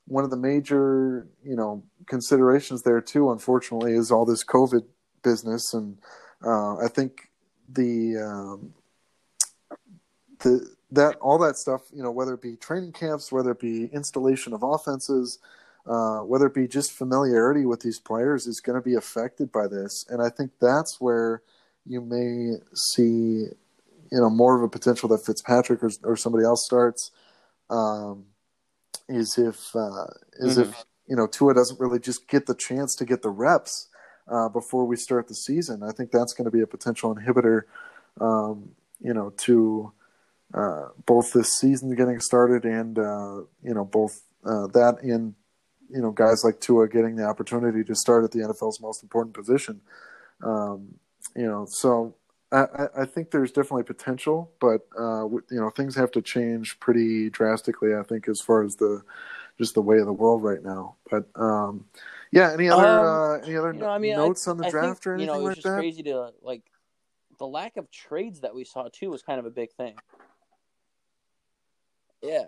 one 0.07 0.25
of 0.25 0.31
the 0.31 0.37
major 0.37 1.27
you 1.45 1.55
know 1.55 1.81
considerations 2.07 2.81
there 2.81 2.99
too, 2.99 3.31
unfortunately, 3.31 3.93
is 3.93 4.11
all 4.11 4.25
this 4.25 4.43
COVID 4.43 4.83
business, 5.23 5.73
and 5.73 5.97
uh, 6.45 6.75
I 6.75 6.89
think 6.89 7.29
the 7.69 8.17
um, 8.17 8.73
the 10.39 10.67
that 10.91 11.15
all 11.17 11.37
that 11.39 11.57
stuff, 11.57 11.81
you 11.93 12.03
know, 12.03 12.11
whether 12.11 12.33
it 12.33 12.41
be 12.41 12.55
training 12.55 12.93
camps, 12.93 13.31
whether 13.31 13.51
it 13.51 13.59
be 13.59 13.85
installation 13.87 14.53
of 14.53 14.63
offenses, 14.63 15.39
uh, 15.87 16.19
whether 16.19 16.47
it 16.47 16.53
be 16.53 16.67
just 16.67 16.91
familiarity 16.91 17.65
with 17.65 17.81
these 17.81 17.99
players, 17.99 18.47
is 18.47 18.61
going 18.61 18.79
to 18.79 18.83
be 18.83 18.95
affected 18.95 19.51
by 19.51 19.67
this, 19.67 20.05
and 20.09 20.21
I 20.21 20.29
think 20.29 20.51
that's 20.59 20.99
where 20.99 21.41
you 21.85 22.01
may 22.01 22.57
see, 22.73 23.45
you 24.11 24.19
know, 24.19 24.29
more 24.29 24.55
of 24.55 24.63
a 24.63 24.69
potential 24.69 25.07
that 25.09 25.25
Fitzpatrick 25.25 25.83
or, 25.83 25.91
or 26.03 26.15
somebody 26.15 26.45
else 26.45 26.65
starts. 26.65 27.11
Um, 27.69 28.25
is 29.07 29.37
if 29.37 29.75
uh, 29.75 30.07
is 30.39 30.57
mm-hmm. 30.57 30.69
if 30.69 30.85
you 31.07 31.15
know 31.15 31.27
Tua 31.27 31.53
doesn't 31.53 31.79
really 31.79 31.99
just 31.99 32.27
get 32.27 32.45
the 32.45 32.55
chance 32.55 32.95
to 32.95 33.05
get 33.05 33.21
the 33.21 33.29
reps 33.29 33.87
uh, 34.27 34.49
before 34.49 34.85
we 34.85 34.95
start 34.95 35.27
the 35.27 35.35
season. 35.35 35.83
I 35.83 35.91
think 35.91 36.11
that's 36.11 36.33
going 36.33 36.45
to 36.45 36.51
be 36.51 36.61
a 36.61 36.67
potential 36.67 37.15
inhibitor, 37.15 37.63
um, 38.19 38.69
you 38.99 39.13
know, 39.13 39.31
to 39.37 39.91
uh, 40.55 40.87
both 41.05 41.33
this 41.33 41.57
season 41.57 41.93
getting 41.95 42.19
started 42.19 42.63
and 42.63 42.97
uh, 42.97 43.41
you 43.61 43.73
know 43.73 43.83
both 43.83 44.21
uh, 44.45 44.67
that 44.67 44.97
and 45.01 45.35
you 45.89 46.01
know 46.01 46.11
guys 46.11 46.43
like 46.43 46.59
Tua 46.61 46.87
getting 46.87 47.15
the 47.15 47.25
opportunity 47.25 47.83
to 47.83 47.95
start 47.95 48.23
at 48.23 48.31
the 48.31 48.39
NFL's 48.39 48.79
most 48.79 49.03
important 49.03 49.35
position. 49.35 49.81
Um, 50.41 50.95
you 51.35 51.45
know, 51.45 51.65
so 51.69 52.15
I, 52.51 52.87
I, 52.97 53.05
think 53.05 53.31
there's 53.31 53.51
definitely 53.51 53.83
potential, 53.83 54.51
but 54.61 54.87
uh, 54.97 55.27
you 55.27 55.59
know 55.59 55.69
things 55.69 55.95
have 55.95 56.11
to 56.11 56.21
change 56.21 56.79
pretty 56.79 57.29
drastically. 57.29 57.93
I 57.93 58.03
think 58.03 58.29
as 58.29 58.39
far 58.39 58.63
as 58.63 58.75
the 58.75 59.01
just 59.57 59.73
the 59.73 59.81
way 59.81 59.97
of 59.97 60.05
the 60.05 60.13
world 60.13 60.43
right 60.43 60.63
now. 60.63 60.95
But 61.09 61.25
um, 61.35 61.85
yeah, 62.31 62.53
any 62.53 62.69
other 62.69 62.87
um, 62.87 63.05
uh, 63.05 63.45
any 63.45 63.57
other 63.57 63.73
you 63.73 63.79
know, 63.79 63.89
I 63.89 63.97
mean, 63.97 64.15
notes 64.15 64.47
I, 64.47 64.51
on 64.51 64.57
the 64.57 64.69
draft 64.69 65.03
think, 65.03 65.07
or 65.07 65.13
anything 65.15 65.33
you 65.33 65.33
know, 65.33 65.39
it 65.39 65.49
was 65.49 65.57
like 65.57 65.63
just 65.63 65.75
Crazy 65.75 66.03
to 66.03 66.31
like 66.41 66.63
the 67.39 67.47
lack 67.47 67.75
of 67.75 67.91
trades 67.91 68.41
that 68.41 68.55
we 68.55 68.63
saw 68.63 68.87
too 68.89 69.09
was 69.09 69.21
kind 69.21 69.39
of 69.39 69.45
a 69.45 69.51
big 69.51 69.73
thing. 69.73 69.95
Yeah. 72.25 72.45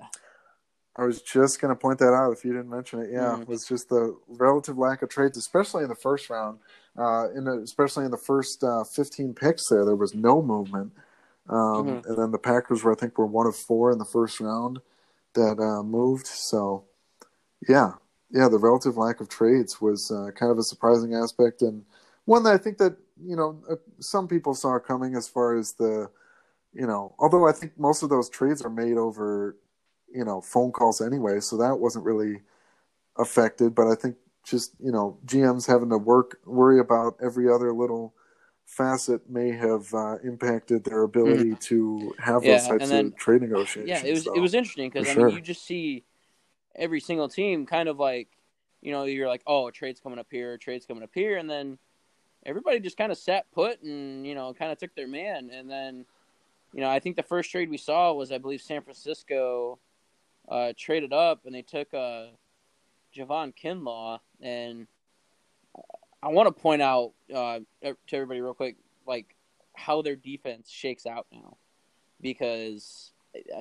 I 0.98 1.06
was 1.06 1.22
just 1.22 1.62
going 1.62 1.70
to 1.70 1.80
point 1.80 2.00
that 2.00 2.14
out 2.14 2.32
if 2.32 2.44
you 2.44 2.52
didn't 2.52 2.70
mention 2.70 3.00
it. 3.00 3.10
Yeah, 3.12 3.20
mm-hmm. 3.20 3.44
it 3.44 3.48
was 3.48 3.66
just 3.66 3.90
the 3.90 4.18
relative 4.28 4.78
lack 4.78 5.04
of 5.04 5.10
trades, 5.10 5.38
especially 5.38 5.84
in 5.84 5.90
the 5.90 5.96
first 5.96 6.30
round. 6.30 6.58
Uh, 6.98 7.30
in 7.36 7.44
the, 7.44 7.60
especially 7.60 8.04
in 8.04 8.10
the 8.10 8.18
first 8.18 8.64
uh, 8.64 8.84
15 8.84 9.36
picks, 9.36 9.70
there 9.70 9.86
there 9.86 9.96
was 9.96 10.16
no 10.16 10.42
movement, 10.42 10.92
um, 11.48 11.58
mm-hmm. 11.58 12.10
and 12.10 12.18
then 12.18 12.32
the 12.32 12.40
Packers 12.40 12.84
were 12.84 12.92
I 12.92 12.96
think 12.96 13.20
were 13.20 13.28
one 13.28 13.46
of 13.46 13.56
four 13.56 13.92
in 13.92 14.00
the 14.00 14.06
first 14.06 14.40
round 14.40 14.80
that 15.36 15.60
uh, 15.60 15.84
moved. 15.84 16.26
So, 16.26 16.86
yeah, 17.70 17.94
yeah, 18.32 18.50
the 18.50 18.58
relative 18.58 18.98
lack 18.98 19.22
of 19.22 19.30
trades 19.30 19.80
was 19.80 20.12
uh, 20.12 20.32
kind 20.32 20.52
of 20.52 20.58
a 20.58 20.64
surprising 20.64 21.14
aspect, 21.14 21.62
and 21.62 21.86
one 22.26 22.42
that 22.44 22.54
I 22.54 22.58
think 22.58 22.80
that 22.80 22.98
you 23.24 23.36
know 23.36 23.62
uh, 23.70 23.76
some 24.00 24.28
people 24.28 24.56
saw 24.56 24.80
coming 24.80 25.16
as 25.16 25.28
far 25.28 25.56
as 25.56 25.74
the, 25.74 26.10
you 26.74 26.88
know, 26.88 27.14
although 27.20 27.48
I 27.48 27.52
think 27.52 27.78
most 27.78 28.02
of 28.02 28.10
those 28.10 28.30
trades 28.32 28.64
are 28.64 28.72
made 28.72 28.98
over, 28.98 29.56
you 30.14 30.26
know, 30.26 30.42
phone 30.42 30.72
calls 30.72 31.02
anyway, 31.02 31.40
so 31.40 31.58
that 31.58 31.80
wasn't 31.80 32.06
really 32.06 32.42
affected. 33.18 33.76
But 33.76 33.88
I 33.88 33.96
think 33.96 34.16
just 34.46 34.74
you 34.80 34.92
know 34.92 35.18
GMs 35.26 35.68
having 35.68 35.90
to 35.90 35.98
work 35.98 36.40
worry 36.46 36.80
about 36.80 37.18
every 37.22 37.52
other 37.52 37.74
little 37.74 38.14
facet 38.66 39.30
may 39.30 39.52
have 39.52 39.94
uh, 39.94 40.18
impacted 40.24 40.84
their 40.84 41.04
ability 41.04 41.52
mm. 41.52 41.60
to 41.60 42.14
have 42.20 42.44
yeah, 42.44 42.58
those 42.58 42.68
types 42.68 42.90
then, 42.90 43.08
of 43.08 43.16
trade 43.16 43.42
negotiations. 43.42 43.88
Yeah, 43.88 44.06
it 44.06 44.14
was 44.14 44.28
it 44.28 44.40
was 44.40 44.54
interesting 44.54 44.90
because 44.90 45.10
I 45.10 45.14
sure. 45.14 45.28
mean 45.28 45.36
you 45.36 45.42
just 45.42 45.66
see 45.66 46.04
every 46.76 47.00
single 47.00 47.28
team 47.28 47.66
kind 47.66 47.90
of 47.90 47.98
like 48.00 48.28
you 48.82 48.92
know 48.92 49.04
you're 49.04 49.28
like 49.28 49.42
oh 49.48 49.68
a 49.68 49.72
trade's 49.72 50.00
coming 50.00 50.20
up 50.20 50.28
here, 50.30 50.54
a 50.54 50.60
trade's 50.60 50.86
coming 50.86 51.04
up 51.04 51.12
here, 51.14 51.38
and 51.38 51.50
then 51.50 51.78
everybody 52.46 52.80
just 52.80 52.98
kind 52.98 53.12
of 53.12 53.18
sat 53.18 53.52
put 53.52 53.82
and 53.82 54.26
you 54.26 54.36
know 54.36 54.54
kind 54.54 54.72
of 54.72 54.78
took 54.78 54.94
their 54.96 55.08
man, 55.08 55.50
and 55.52 55.70
then 55.70 56.06
you 56.74 56.82
know 56.82 56.90
I 56.90 57.00
think 57.00 57.16
the 57.16 57.24
first 57.24 57.52
trade 57.52 57.70
we 57.70 57.78
saw 57.78 58.14
was 58.14 58.32
I 58.32 58.38
believe 58.38 58.62
San 58.62 58.82
Francisco 58.82 59.80
uh, 60.48 60.74
traded 60.78 61.14
up 61.14 61.42
and 61.46 61.54
they 61.54 61.62
took 61.62 61.94
uh, 61.94 62.28
Javon 63.16 63.54
Kinlaw, 63.56 64.20
and 64.42 64.88
I 66.22 66.30
want 66.30 66.48
to 66.48 66.62
point 66.62 66.82
out 66.82 67.14
uh, 67.34 67.60
to 67.82 67.96
everybody 68.12 68.42
real 68.42 68.54
quick, 68.54 68.78
like 69.06 69.36
how 69.76 70.02
their 70.02 70.16
defense 70.16 70.70
shakes 70.70 71.06
out 71.06 71.28
now, 71.32 71.58
because 72.22 73.12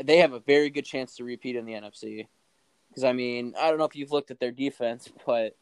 they 0.04 0.18
have 0.18 0.32
a 0.32 0.40
very 0.40 0.70
good 0.70 0.84
chance 0.84 1.16
to 1.16 1.24
repeat 1.24 1.56
in 1.56 1.66
the 1.66 1.72
NFC. 1.72 2.26
Because 2.88 3.04
I 3.04 3.12
mean, 3.12 3.54
I 3.58 3.68
don't 3.68 3.78
know 3.78 3.84
if 3.84 3.96
you've 3.96 4.12
looked 4.12 4.30
at 4.30 4.40
their 4.40 4.52
defense, 4.52 5.10
but 5.26 5.56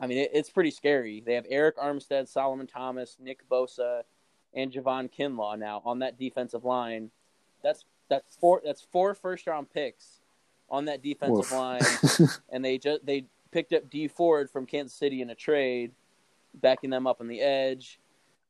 I 0.00 0.06
mean, 0.06 0.18
it, 0.18 0.30
it's 0.32 0.50
pretty 0.50 0.70
scary. 0.70 1.22
They 1.24 1.34
have 1.34 1.46
Arik 1.46 1.74
Armstead, 1.74 2.28
Solomon 2.28 2.66
Thomas, 2.66 3.16
Nick 3.20 3.48
Bosa, 3.48 4.02
and 4.54 4.72
Javon 4.72 5.10
Kinlaw 5.12 5.58
now 5.58 5.82
on 5.84 6.00
that 6.00 6.18
defensive 6.18 6.64
line. 6.64 7.10
That's 7.62 7.84
that's 8.08 8.36
four 8.36 8.60
that's 8.64 8.82
four 8.82 9.14
first 9.14 9.46
round 9.46 9.70
picks 9.70 10.20
on 10.74 10.86
that 10.86 11.02
defensive 11.02 11.46
Oof. 11.46 11.52
line, 11.52 11.80
and 12.52 12.64
they 12.64 12.78
just 12.78 13.06
they 13.06 13.26
picked 13.52 13.72
up 13.72 13.88
Dee 13.88 14.08
Ford 14.08 14.50
from 14.50 14.66
Kansas 14.66 14.96
City 14.96 15.22
in 15.22 15.30
a 15.30 15.34
trade, 15.34 15.92
backing 16.54 16.90
them 16.90 17.06
up 17.06 17.20
on 17.20 17.28
the 17.28 17.40
edge. 17.40 18.00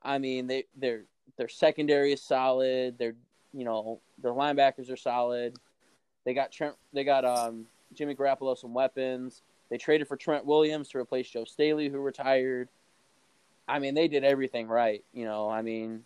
I 0.02 0.18
mean, 0.18 0.46
they 0.46 0.64
their 0.76 1.02
their 1.36 1.48
secondary 1.48 2.12
is 2.12 2.22
solid. 2.22 2.98
Their 2.98 3.14
you 3.52 3.64
know 3.64 4.00
their 4.22 4.32
linebackers 4.32 4.90
are 4.90 4.96
solid. 4.96 5.56
They 6.24 6.32
got 6.32 6.50
Trent. 6.50 6.74
They 6.94 7.04
got 7.04 7.24
um, 7.24 7.66
Jimmy 7.92 8.14
Garoppolo 8.14 8.56
some 8.56 8.72
weapons. 8.72 9.42
They 9.70 9.76
traded 9.76 10.08
for 10.08 10.16
Trent 10.16 10.46
Williams 10.46 10.88
to 10.90 10.98
replace 10.98 11.28
Joe 11.28 11.44
Staley, 11.44 11.88
who 11.88 11.98
retired. 11.98 12.68
I 13.68 13.78
mean, 13.78 13.94
they 13.94 14.08
did 14.08 14.24
everything 14.24 14.68
right. 14.68 15.04
You 15.12 15.24
know, 15.26 15.50
I 15.50 15.62
mean, 15.62 16.04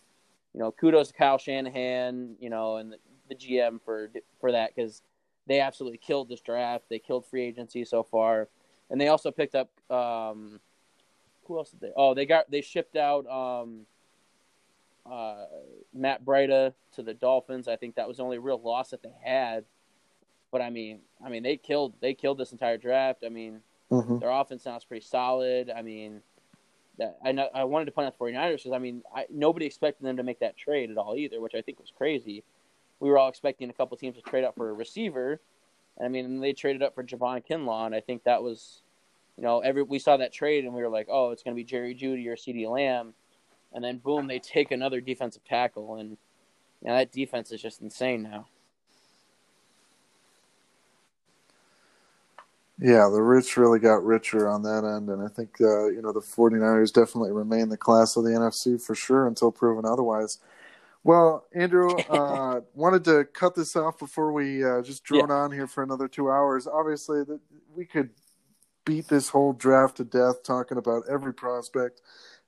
you 0.55 0.61
know, 0.61 0.73
kudos 0.73 1.09
to 1.09 1.15
Kyle 1.15 1.39
Shanahan, 1.39 2.37
you 2.41 2.51
know, 2.51 2.77
and 2.77 2.93
the, 2.93 2.99
the 3.29 3.35
GM 3.37 3.81
for 3.85 4.11
for 4.41 4.51
that 4.53 4.75
because 4.75 5.03
they 5.49 5.61
absolutely 5.61 5.99
killed 5.99 6.29
this 6.29 6.41
draft. 6.41 6.85
They 6.89 6.99
killed 6.99 7.27
free 7.27 7.43
agency 7.43 7.85
so 7.85 8.03
far, 8.03 8.49
and 8.91 9.01
they 9.01 9.09
also 9.09 9.31
picked 9.31 9.55
up 9.55 9.71
um, 9.91 10.61
who 11.47 11.57
else 11.57 11.71
did 11.71 11.81
they? 11.81 11.93
Oh, 11.97 12.15
they 12.15 12.27
got 12.27 12.51
they 12.51 12.61
shipped 12.61 12.97
out 12.97 13.27
um, 13.27 13.87
uh, 15.11 15.47
Matt 15.95 16.25
Breida 16.25 16.75
to 16.95 17.03
the 17.03 17.15
Dolphins. 17.15 17.67
I 17.67 17.77
think 17.77 17.97
that 17.97 18.07
was 18.07 18.19
the 18.19 18.23
only 18.23 18.39
real 18.39 18.61
loss 18.61 18.91
that 18.91 19.03
they 19.03 19.15
had. 19.25 19.65
But 20.53 20.61
I 20.61 20.71
mean, 20.71 21.01
I 21.25 21.31
mean 21.31 21.43
they 21.43 21.57
killed 21.57 21.95
they 22.01 22.15
killed 22.15 22.39
this 22.39 22.53
entire 22.53 22.77
draft. 22.77 23.25
I 23.25 23.31
mean, 23.31 23.61
mm-hmm. 23.91 24.19
their 24.19 24.31
offense 24.31 24.67
now 24.67 24.77
is 24.77 24.85
pretty 24.85 25.05
solid. 25.05 25.71
I 25.75 25.81
mean, 25.81 26.21
that 26.99 27.19
I 27.25 27.33
know 27.33 27.49
I 27.55 27.65
wanted 27.65 27.87
to 27.87 27.93
point 27.93 28.07
out 28.07 28.19
the 28.19 28.25
49ers 28.25 28.57
because 28.57 28.73
I 28.73 28.79
mean 28.79 29.03
I, 29.15 29.25
nobody 29.31 29.65
expected 29.65 30.07
them 30.07 30.19
to 30.19 30.23
make 30.23 30.41
that 30.41 30.59
trade 30.59 30.91
at 30.91 30.99
all 30.99 31.17
either, 31.17 31.41
which 31.41 31.55
I 31.55 31.63
think 31.63 31.81
was 31.81 31.93
crazy 31.97 32.45
we 33.01 33.09
were 33.09 33.19
all 33.19 33.29
expecting 33.29 33.71
a 33.71 33.73
couple 33.73 33.97
teams 33.97 34.17
to 34.17 34.23
trade 34.23 34.45
up 34.45 34.57
for 34.57 34.71
a 34.71 34.73
receiver. 34.73 35.41
I 36.03 36.09
mean, 36.09 36.41
they 36.41 36.53
traded 36.53 36.83
up 36.83 36.95
for 36.95 37.03
Javon 37.03 37.45
Kinlaw, 37.47 37.87
and 37.87 37.95
I 37.95 38.01
think 38.01 38.25
that 38.25 38.43
was, 38.43 38.83
you 39.37 39.43
know, 39.43 39.61
every 39.61 39.83
we 39.83 39.99
saw 39.99 40.17
that 40.17 40.33
trade 40.33 40.65
and 40.65 40.75
we 40.75 40.83
were 40.83 40.89
like, 40.89 41.09
oh, 41.11 41.31
it's 41.31 41.43
going 41.43 41.55
to 41.55 41.61
be 41.61 41.65
Jerry 41.65 41.95
Jeudy 41.95 42.27
or 42.27 42.37
CeeDee 42.37 42.71
Lamb, 42.71 43.15
and 43.73 43.83
then 43.83 43.99
boom, 43.99 44.27
they 44.27 44.39
take 44.39 44.71
another 44.71 45.01
defensive 45.01 45.45
tackle, 45.45 45.97
and 45.97 46.11
you 46.83 46.89
know, 46.89 46.97
that 46.97 47.13
defense 47.13 47.51
is 47.51 47.61
just 47.61 47.83
insane 47.83 48.23
now. 48.23 48.47
Yeah, 52.81 53.09
the 53.13 53.21
rich 53.21 53.57
really 53.57 53.81
got 53.81 54.05
richer 54.05 54.49
on 54.49 54.63
that 54.63 54.85
end, 54.85 55.09
and 55.09 55.21
I 55.21 55.27
think 55.27 55.61
uh, 55.61 55.87
you 55.87 56.01
know 56.01 56.13
the 56.13 56.21
49ers 56.21 56.93
definitely 56.93 57.33
remain 57.33 57.71
the 57.71 57.77
class 57.77 58.17
of 58.17 58.23
the 58.23 58.31
NFC 58.31 58.81
for 58.81 58.95
sure 58.95 59.27
until 59.27 59.51
proven 59.51 59.85
otherwise. 59.85 60.39
Well, 61.05 61.47
Andrew, 61.55 61.97
uh, 62.11 62.61
wanted 62.75 63.05
to 63.05 63.25
cut 63.25 63.55
this 63.55 63.77
off 63.77 63.99
before 63.99 64.33
we 64.33 64.65
uh, 64.65 64.83
just 64.83 65.05
drone 65.05 65.29
yeah. 65.29 65.35
on 65.35 65.53
here 65.53 65.67
for 65.67 65.83
another 65.83 66.09
two 66.09 66.31
hours. 66.31 66.67
Obviously, 66.67 67.25
that 67.25 67.41
we 67.75 67.85
could 67.85 68.11
beat 68.85 69.09
this 69.09 69.29
whole 69.29 69.53
draft 69.53 69.99
to 69.99 70.05
death 70.05 70.43
talking 70.43 70.79
about 70.79 71.03
every 71.11 71.35
prospect 71.35 72.01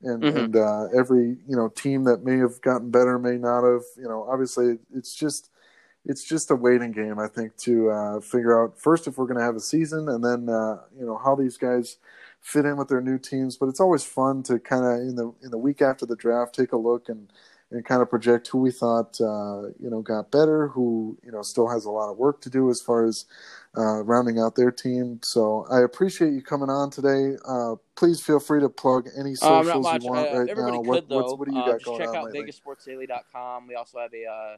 and 0.03 0.23
mm-hmm. 0.23 0.37
and 0.37 0.57
uh, 0.57 0.87
every 0.97 1.37
you 1.47 1.57
know 1.57 1.69
team 1.69 2.05
that 2.05 2.25
may 2.25 2.39
have 2.39 2.61
gotten 2.63 2.91
better, 2.91 3.19
may 3.19 3.37
not 3.37 3.63
have. 3.65 3.83
You 3.97 4.09
know, 4.09 4.27
obviously, 4.31 4.79
it's 4.95 5.15
just 5.15 5.51
it's 6.07 6.25
just 6.25 6.51
a 6.51 6.57
waiting 6.57 6.93
game. 6.93 7.19
I 7.19 7.29
think 7.29 7.57
to 7.59 7.91
uh, 7.91 8.21
figure 8.21 8.63
out 8.63 8.79
first 8.79 9.07
if 9.07 9.19
we're 9.19 9.27
going 9.27 9.39
to 9.39 9.45
have 9.45 9.57
a 9.57 9.61
season, 9.61 10.09
and 10.09 10.25
then 10.25 10.49
uh, 10.49 10.79
you 10.99 11.05
know 11.05 11.19
how 11.23 11.35
these 11.35 11.57
guys 11.57 11.99
fit 12.41 12.65
in 12.65 12.77
with 12.79 12.89
their 12.89 13.03
new 13.03 13.19
teams. 13.19 13.57
But 13.57 13.69
it's 13.69 13.81
always 13.81 14.05
fun 14.05 14.43
to 14.45 14.59
kind 14.59 14.85
of 14.85 14.93
in 15.07 15.17
the 15.17 15.35
in 15.43 15.51
the 15.51 15.59
week 15.59 15.83
after 15.83 16.07
the 16.07 16.17
draft 16.17 16.55
take 16.55 16.73
a 16.73 16.79
look 16.79 17.09
and 17.09 17.31
and 17.71 17.85
kind 17.85 18.03
of 18.03 18.11
project 18.11 18.49
who 18.49 18.59
we 18.59 18.71
thought 18.71 19.21
uh, 19.21 19.69
you 19.79 19.91
know 19.91 20.03
got 20.03 20.31
better, 20.31 20.69
who 20.69 21.17
you 21.25 21.31
know 21.31 21.43
still 21.43 21.69
has 21.69 21.85
a 21.85 21.91
lot 21.91 22.11
of 22.11 22.17
work 22.17 22.41
to 22.43 22.51
do 22.51 22.71
as 22.71 22.81
far 22.81 23.05
as 23.05 23.27
uh, 23.77 24.03
rounding 24.03 24.39
out 24.39 24.57
their 24.57 24.71
team. 24.71 25.21
So 25.23 25.67
I 25.71 25.81
appreciate 25.81 26.33
you 26.33 26.43
coming 26.43 26.71
on 26.71 26.91
today. 26.91 27.37
Uh, 27.47 27.77
please 27.95 28.21
feel 28.21 28.41
free 28.41 28.61
to 28.61 28.69
plug 28.69 29.09
any 29.17 29.35
socials 29.35 29.87
um, 29.87 30.01
you 30.03 30.11
want 30.11 30.29
uh, 30.29 30.41
right 30.41 30.49
everybody 30.49 30.79
now. 30.79 30.83
Could, 30.83 30.89
what, 30.89 31.09
though. 31.09 31.35
what 31.35 31.49
do 31.49 31.55
you 31.55 31.61
got 31.61 31.73
just 31.75 31.85
going 31.85 31.99
check 32.01 32.15
out 32.15 32.33
VegasSportsDaily.com. 32.33 33.69
We 33.69 33.75
also 33.77 33.99
have 33.99 34.13
a, 34.13 34.27
uh, 34.27 34.57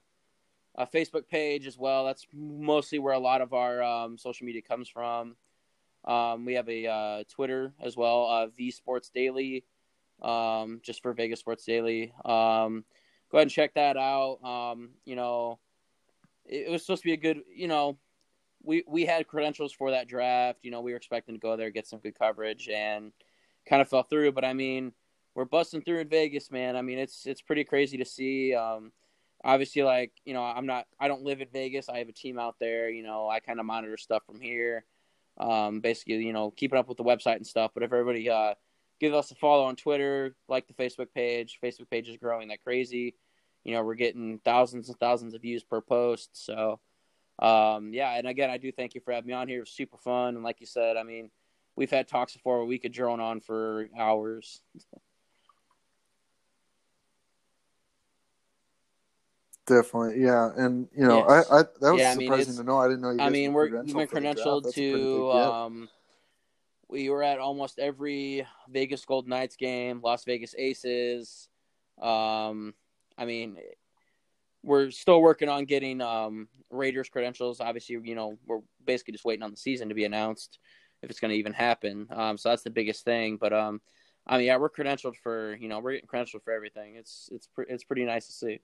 a 0.77 0.87
Facebook 0.87 1.29
page 1.29 1.67
as 1.67 1.77
well. 1.77 2.07
That's 2.07 2.27
mostly 2.33 2.99
where 2.99 3.15
a 3.15 3.19
lot 3.19 3.43
of 3.43 3.53
our 3.53 3.83
um, 3.83 4.17
social 4.17 4.47
media 4.47 4.63
comes 4.63 4.89
from. 4.89 5.37
Um, 6.05 6.45
we 6.45 6.55
have 6.55 6.69
a 6.69 6.87
uh, 6.87 7.25
Twitter 7.29 7.75
as 7.81 7.97
well, 7.97 8.27
uh, 8.27 8.47
V 8.49 8.71
Sports 8.73 9.11
Daily, 9.15 9.65
um, 10.21 10.81
just 10.83 11.03
for 11.03 11.13
Vegas 11.13 11.39
Sports 11.39 11.65
Daily. 11.65 12.13
Um, 12.25 12.85
go 13.33 13.39
ahead 13.39 13.47
and 13.47 13.51
check 13.51 13.75
that 13.75 13.97
out. 13.97 14.39
Um, 14.45 14.91
you 15.05 15.17
know, 15.17 15.59
it, 16.45 16.67
it, 16.67 16.71
was 16.71 16.83
supposed 16.83 17.03
to 17.03 17.09
be 17.09 17.15
a 17.15 17.17
good, 17.17 17.41
you 17.53 17.67
know, 17.67 17.99
we 18.63 18.85
we 18.87 19.05
had 19.05 19.27
credentials 19.27 19.73
for 19.73 19.91
that 19.91 20.07
draft. 20.07 20.61
You 20.63 20.71
know, 20.71 20.83
we 20.83 20.93
were 20.93 20.99
expecting 20.99 21.35
to 21.35 21.41
go 21.41 21.57
there, 21.57 21.71
get 21.71 21.89
some 21.89 21.99
good 21.99 22.17
coverage, 22.17 22.69
and 22.69 23.11
kind 23.69 23.83
of 23.83 23.89
fell 23.89 24.05
through. 24.05 24.33
But 24.33 24.45
I 24.45 24.53
mean, 24.53 24.93
we're 25.35 25.47
busting 25.47 25.83
through 25.83 26.01
in 26.01 26.09
Vegas, 26.09 26.51
man. 26.51 26.77
I 26.77 26.83
mean, 26.83 26.99
it's 26.99 27.27
it's 27.27 27.43
pretty 27.43 27.65
crazy 27.65 27.97
to 27.97 28.05
see. 28.05 28.55
Um, 28.55 28.93
obviously, 29.43 29.83
like 29.83 30.13
you 30.25 30.35
know, 30.35 30.43
I'm 30.43 30.67
not, 30.67 30.87
I 31.01 31.09
don't 31.09 31.23
live 31.23 31.41
in 31.41 31.49
Vegas. 31.53 31.89
I 31.89 31.99
have 31.99 32.09
a 32.09 32.13
team 32.13 32.39
out 32.39 32.57
there. 32.61 32.91
You 32.91 33.03
know, 33.03 33.29
I 33.29 33.41
kind 33.41 33.59
of 33.59 33.67
monitor 33.67 33.97
stuff 33.97 34.23
from 34.27 34.41
here. 34.41 34.85
Um, 35.39 35.81
basically, 35.81 36.25
you 36.25 36.33
know, 36.33 36.51
keeping 36.51 36.79
up 36.79 36.89
with 36.89 36.99
the 36.99 37.05
website 37.05 37.37
and 37.37 37.47
stuff. 37.47 37.73
But 37.75 37.83
if 37.83 37.93
everybody 37.93 38.29
uh, 38.29 38.55
give 39.03 39.15
us 39.15 39.33
a 39.33 39.35
follow 39.35 39.65
on 39.65 39.75
Twitter, 39.75 40.37
like 40.49 40.69
the 40.69 40.75
Facebook 40.75 41.09
page. 41.13 41.59
Facebook 41.63 41.91
page 41.91 42.09
is 42.09 42.17
growing 42.17 42.49
like 42.49 42.63
crazy. 42.63 43.17
You 43.65 43.75
know, 43.75 43.83
we're 43.83 43.97
getting 43.97 44.39
thousands 44.45 44.89
and 44.89 44.99
thousands 44.99 45.35
of 45.35 45.43
views 45.43 45.65
per 45.65 45.81
post. 45.81 46.31
So, 46.33 46.79
um, 47.41 47.93
yeah. 47.93 48.17
And 48.17 48.29
again, 48.29 48.49
I 48.49 48.59
do 48.59 48.71
thank 48.71 48.95
you 48.95 49.01
for 49.01 49.13
having 49.13 49.27
me 49.27 49.35
on 49.35 49.49
here. 49.49 49.59
It 49.59 49.63
was 49.63 49.71
super 49.71 49.97
fun. 49.97 50.37
And 50.37 50.45
like 50.45 50.61
you 50.61 50.67
said, 50.67 50.97
I 50.97 51.03
mean, 51.03 51.31
we've 51.75 51.91
had 51.91 52.07
talks 52.07 52.33
before 52.35 52.59
where 52.59 52.67
we 52.67 52.79
could 52.79 52.93
drone 52.93 53.19
on 53.19 53.41
for 53.41 53.89
hours. 53.99 54.61
Definitely, 59.67 60.21
yeah, 60.21 60.51
and 60.57 60.89
you 60.93 61.07
know, 61.07 61.25
yes. 61.29 61.49
I, 61.49 61.61
I 61.61 61.63
that 61.81 61.93
was 61.93 62.01
yeah, 62.01 62.13
surprising 62.15 62.31
I 62.31 62.37
mean, 62.37 62.57
to 62.57 62.65
know. 62.65 62.79
I 62.79 62.89
didn't 62.89 63.01
know. 63.01 63.11
You 63.11 63.21
I 63.21 63.31
mean, 63.31 63.53
we're 63.53 63.83
we've 63.83 63.95
been 63.95 64.09
credentialed 64.09 64.75
to. 64.75 65.31
Um, 65.31 65.89
we 66.93 67.09
were 67.09 67.23
at 67.23 67.39
almost 67.39 67.79
every 67.79 68.47
Vegas 68.69 69.05
Gold 69.07 69.27
Knights 69.27 69.57
game, 69.57 70.01
Las 70.03 70.25
Vegas 70.25 70.55
Aces. 70.57 71.49
Um, 72.01 72.75
I 73.17 73.25
mean, 73.25 73.57
we're 74.63 74.91
still 74.91 75.23
working 75.23 75.49
on 75.49 75.65
getting 75.65 76.03
um, 76.03 76.49
Raiders 76.71 77.09
credentials. 77.09 77.61
Obviously, 77.61 77.99
you 78.05 78.15
know, 78.15 78.39
we're 78.47 78.61
basically 78.85 79.13
just 79.13 79.25
waiting 79.25 79.43
on 79.43 79.51
the 79.51 79.57
season 79.57 79.89
to 79.89 79.95
be 79.95 80.05
announced 80.05 80.59
if 81.03 81.09
it's 81.09 81.19
going 81.19 81.31
to 81.31 81.37
even 81.37 81.55
happen. 81.55 82.07
Um, 82.11 82.37
so 82.37 82.51
that's 82.51 82.63
the 82.63 82.71
biggest 82.71 83.05
thing. 83.05 83.39
But 83.41 83.55
um, 83.55 83.81
I 84.27 84.37
mean, 84.37 84.47
yeah, 84.47 84.59
we're 84.59 84.71
credentialed 84.71 85.17
for 85.17 85.57
you 85.57 85.69
know 85.69 85.81
we're 85.81 85.93
getting 85.93 86.09
credentialed 86.09 86.45
for 86.45 86.53
everything. 86.53 86.97
It's 86.97 87.31
it's 87.33 87.47
pre- 87.47 87.67
it's 87.69 87.85
pretty 87.85 88.05
nice 88.05 88.27
to 88.27 88.33
see. 88.33 88.61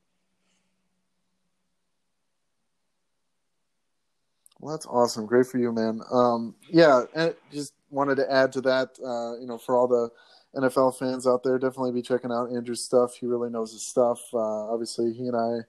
Well, 4.60 4.74
that's 4.74 4.86
awesome. 4.86 5.26
Great 5.26 5.46
for 5.46 5.58
you, 5.58 5.72
man. 5.72 6.00
Um, 6.12 6.54
yeah, 6.68 7.04
and 7.14 7.34
just 7.52 7.74
wanted 7.90 8.16
to 8.16 8.30
add 8.30 8.52
to 8.52 8.60
that. 8.62 8.98
Uh, 9.04 9.40
you 9.40 9.46
know, 9.46 9.58
for 9.58 9.76
all 9.76 9.86
the 9.86 10.10
NFL 10.58 10.98
fans 10.98 11.26
out 11.26 11.42
there, 11.44 11.58
definitely 11.58 11.92
be 11.92 12.02
checking 12.02 12.32
out 12.32 12.50
Andrew's 12.50 12.84
stuff. 12.84 13.14
He 13.14 13.26
really 13.26 13.50
knows 13.50 13.72
his 13.72 13.86
stuff. 13.86 14.20
Uh, 14.34 14.72
obviously, 14.72 15.12
he 15.12 15.28
and 15.28 15.36
I 15.36 15.64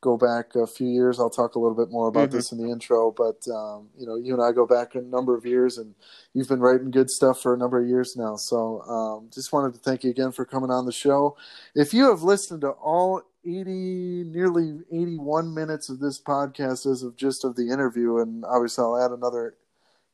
go 0.00 0.16
back 0.16 0.56
a 0.56 0.66
few 0.66 0.88
years. 0.88 1.20
I'll 1.20 1.30
talk 1.30 1.54
a 1.54 1.58
little 1.60 1.76
bit 1.76 1.92
more 1.92 2.08
about 2.08 2.28
mm-hmm. 2.28 2.36
this 2.36 2.50
in 2.50 2.58
the 2.58 2.70
intro, 2.70 3.12
but 3.12 3.46
um, 3.50 3.88
you 3.96 4.06
know, 4.06 4.16
you 4.16 4.34
and 4.34 4.42
I 4.42 4.50
go 4.50 4.66
back 4.66 4.96
a 4.96 5.00
number 5.00 5.36
of 5.36 5.46
years, 5.46 5.78
and 5.78 5.94
you've 6.34 6.48
been 6.48 6.60
writing 6.60 6.90
good 6.90 7.08
stuff 7.08 7.40
for 7.40 7.54
a 7.54 7.56
number 7.56 7.80
of 7.80 7.88
years 7.88 8.16
now. 8.16 8.34
So, 8.36 8.82
um, 8.82 9.30
just 9.32 9.52
wanted 9.52 9.74
to 9.74 9.80
thank 9.80 10.02
you 10.02 10.10
again 10.10 10.32
for 10.32 10.44
coming 10.44 10.70
on 10.70 10.84
the 10.84 10.92
show. 10.92 11.36
If 11.74 11.94
you 11.94 12.10
have 12.10 12.22
listened 12.22 12.62
to 12.62 12.70
all 12.70 13.22
80 13.44 14.24
nearly 14.26 14.80
81 14.92 15.54
minutes 15.54 15.88
of 15.88 16.00
this 16.00 16.20
podcast 16.20 16.90
as 16.90 17.02
of 17.02 17.16
just 17.16 17.44
of 17.44 17.56
the 17.56 17.70
interview 17.70 18.18
and 18.18 18.44
obviously 18.44 18.82
I'll 18.82 19.04
add 19.04 19.10
another 19.10 19.56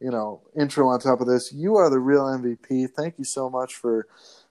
you 0.00 0.10
know 0.10 0.42
intro 0.58 0.88
on 0.88 1.00
top 1.00 1.20
of 1.20 1.26
this. 1.26 1.52
You 1.52 1.76
are 1.76 1.90
the 1.90 1.98
real 1.98 2.24
MVP 2.24 2.90
thank 2.96 3.18
you 3.18 3.24
so 3.24 3.50
much 3.50 3.74
for 3.74 4.06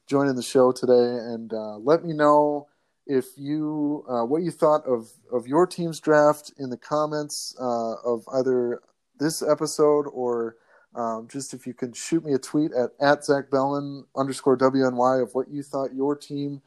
joining 0.05 0.35
the 0.35 0.43
show 0.43 0.71
today 0.71 0.93
and 1.33 1.53
uh, 1.53 1.77
let 1.77 2.05
me 2.05 2.13
know 2.13 2.67
if 3.07 3.25
you 3.37 4.05
uh, 4.09 4.23
what 4.23 4.43
you 4.43 4.51
thought 4.51 4.85
of 4.85 5.09
of 5.31 5.47
your 5.47 5.65
team's 5.65 5.99
draft 5.99 6.53
in 6.57 6.69
the 6.69 6.77
comments 6.77 7.55
uh, 7.59 7.93
of 8.05 8.23
either 8.33 8.81
this 9.19 9.41
episode 9.41 10.03
or 10.13 10.55
um, 10.95 11.27
just 11.31 11.53
if 11.53 11.67
you 11.67 11.73
can 11.73 11.93
shoot 11.93 12.25
me 12.25 12.33
a 12.33 12.39
tweet 12.39 12.71
at, 12.73 12.91
at 12.99 13.23
Zach 13.23 13.49
Bellin 13.51 14.05
underscore 14.15 14.57
WNY 14.57 15.21
of 15.21 15.33
what 15.35 15.49
you 15.49 15.61
thought 15.63 15.93
your 15.93 16.15
team 16.15 16.61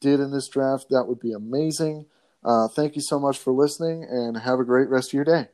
did 0.00 0.20
in 0.20 0.30
this 0.30 0.48
draft, 0.48 0.86
that 0.90 1.04
would 1.04 1.20
be 1.20 1.32
amazing. 1.32 2.06
Uh, 2.44 2.68
thank 2.68 2.96
you 2.96 3.02
so 3.02 3.18
much 3.18 3.38
for 3.38 3.52
listening 3.52 4.04
and 4.04 4.38
have 4.38 4.60
a 4.60 4.64
great 4.64 4.88
rest 4.88 5.10
of 5.10 5.14
your 5.14 5.24
day. 5.24 5.48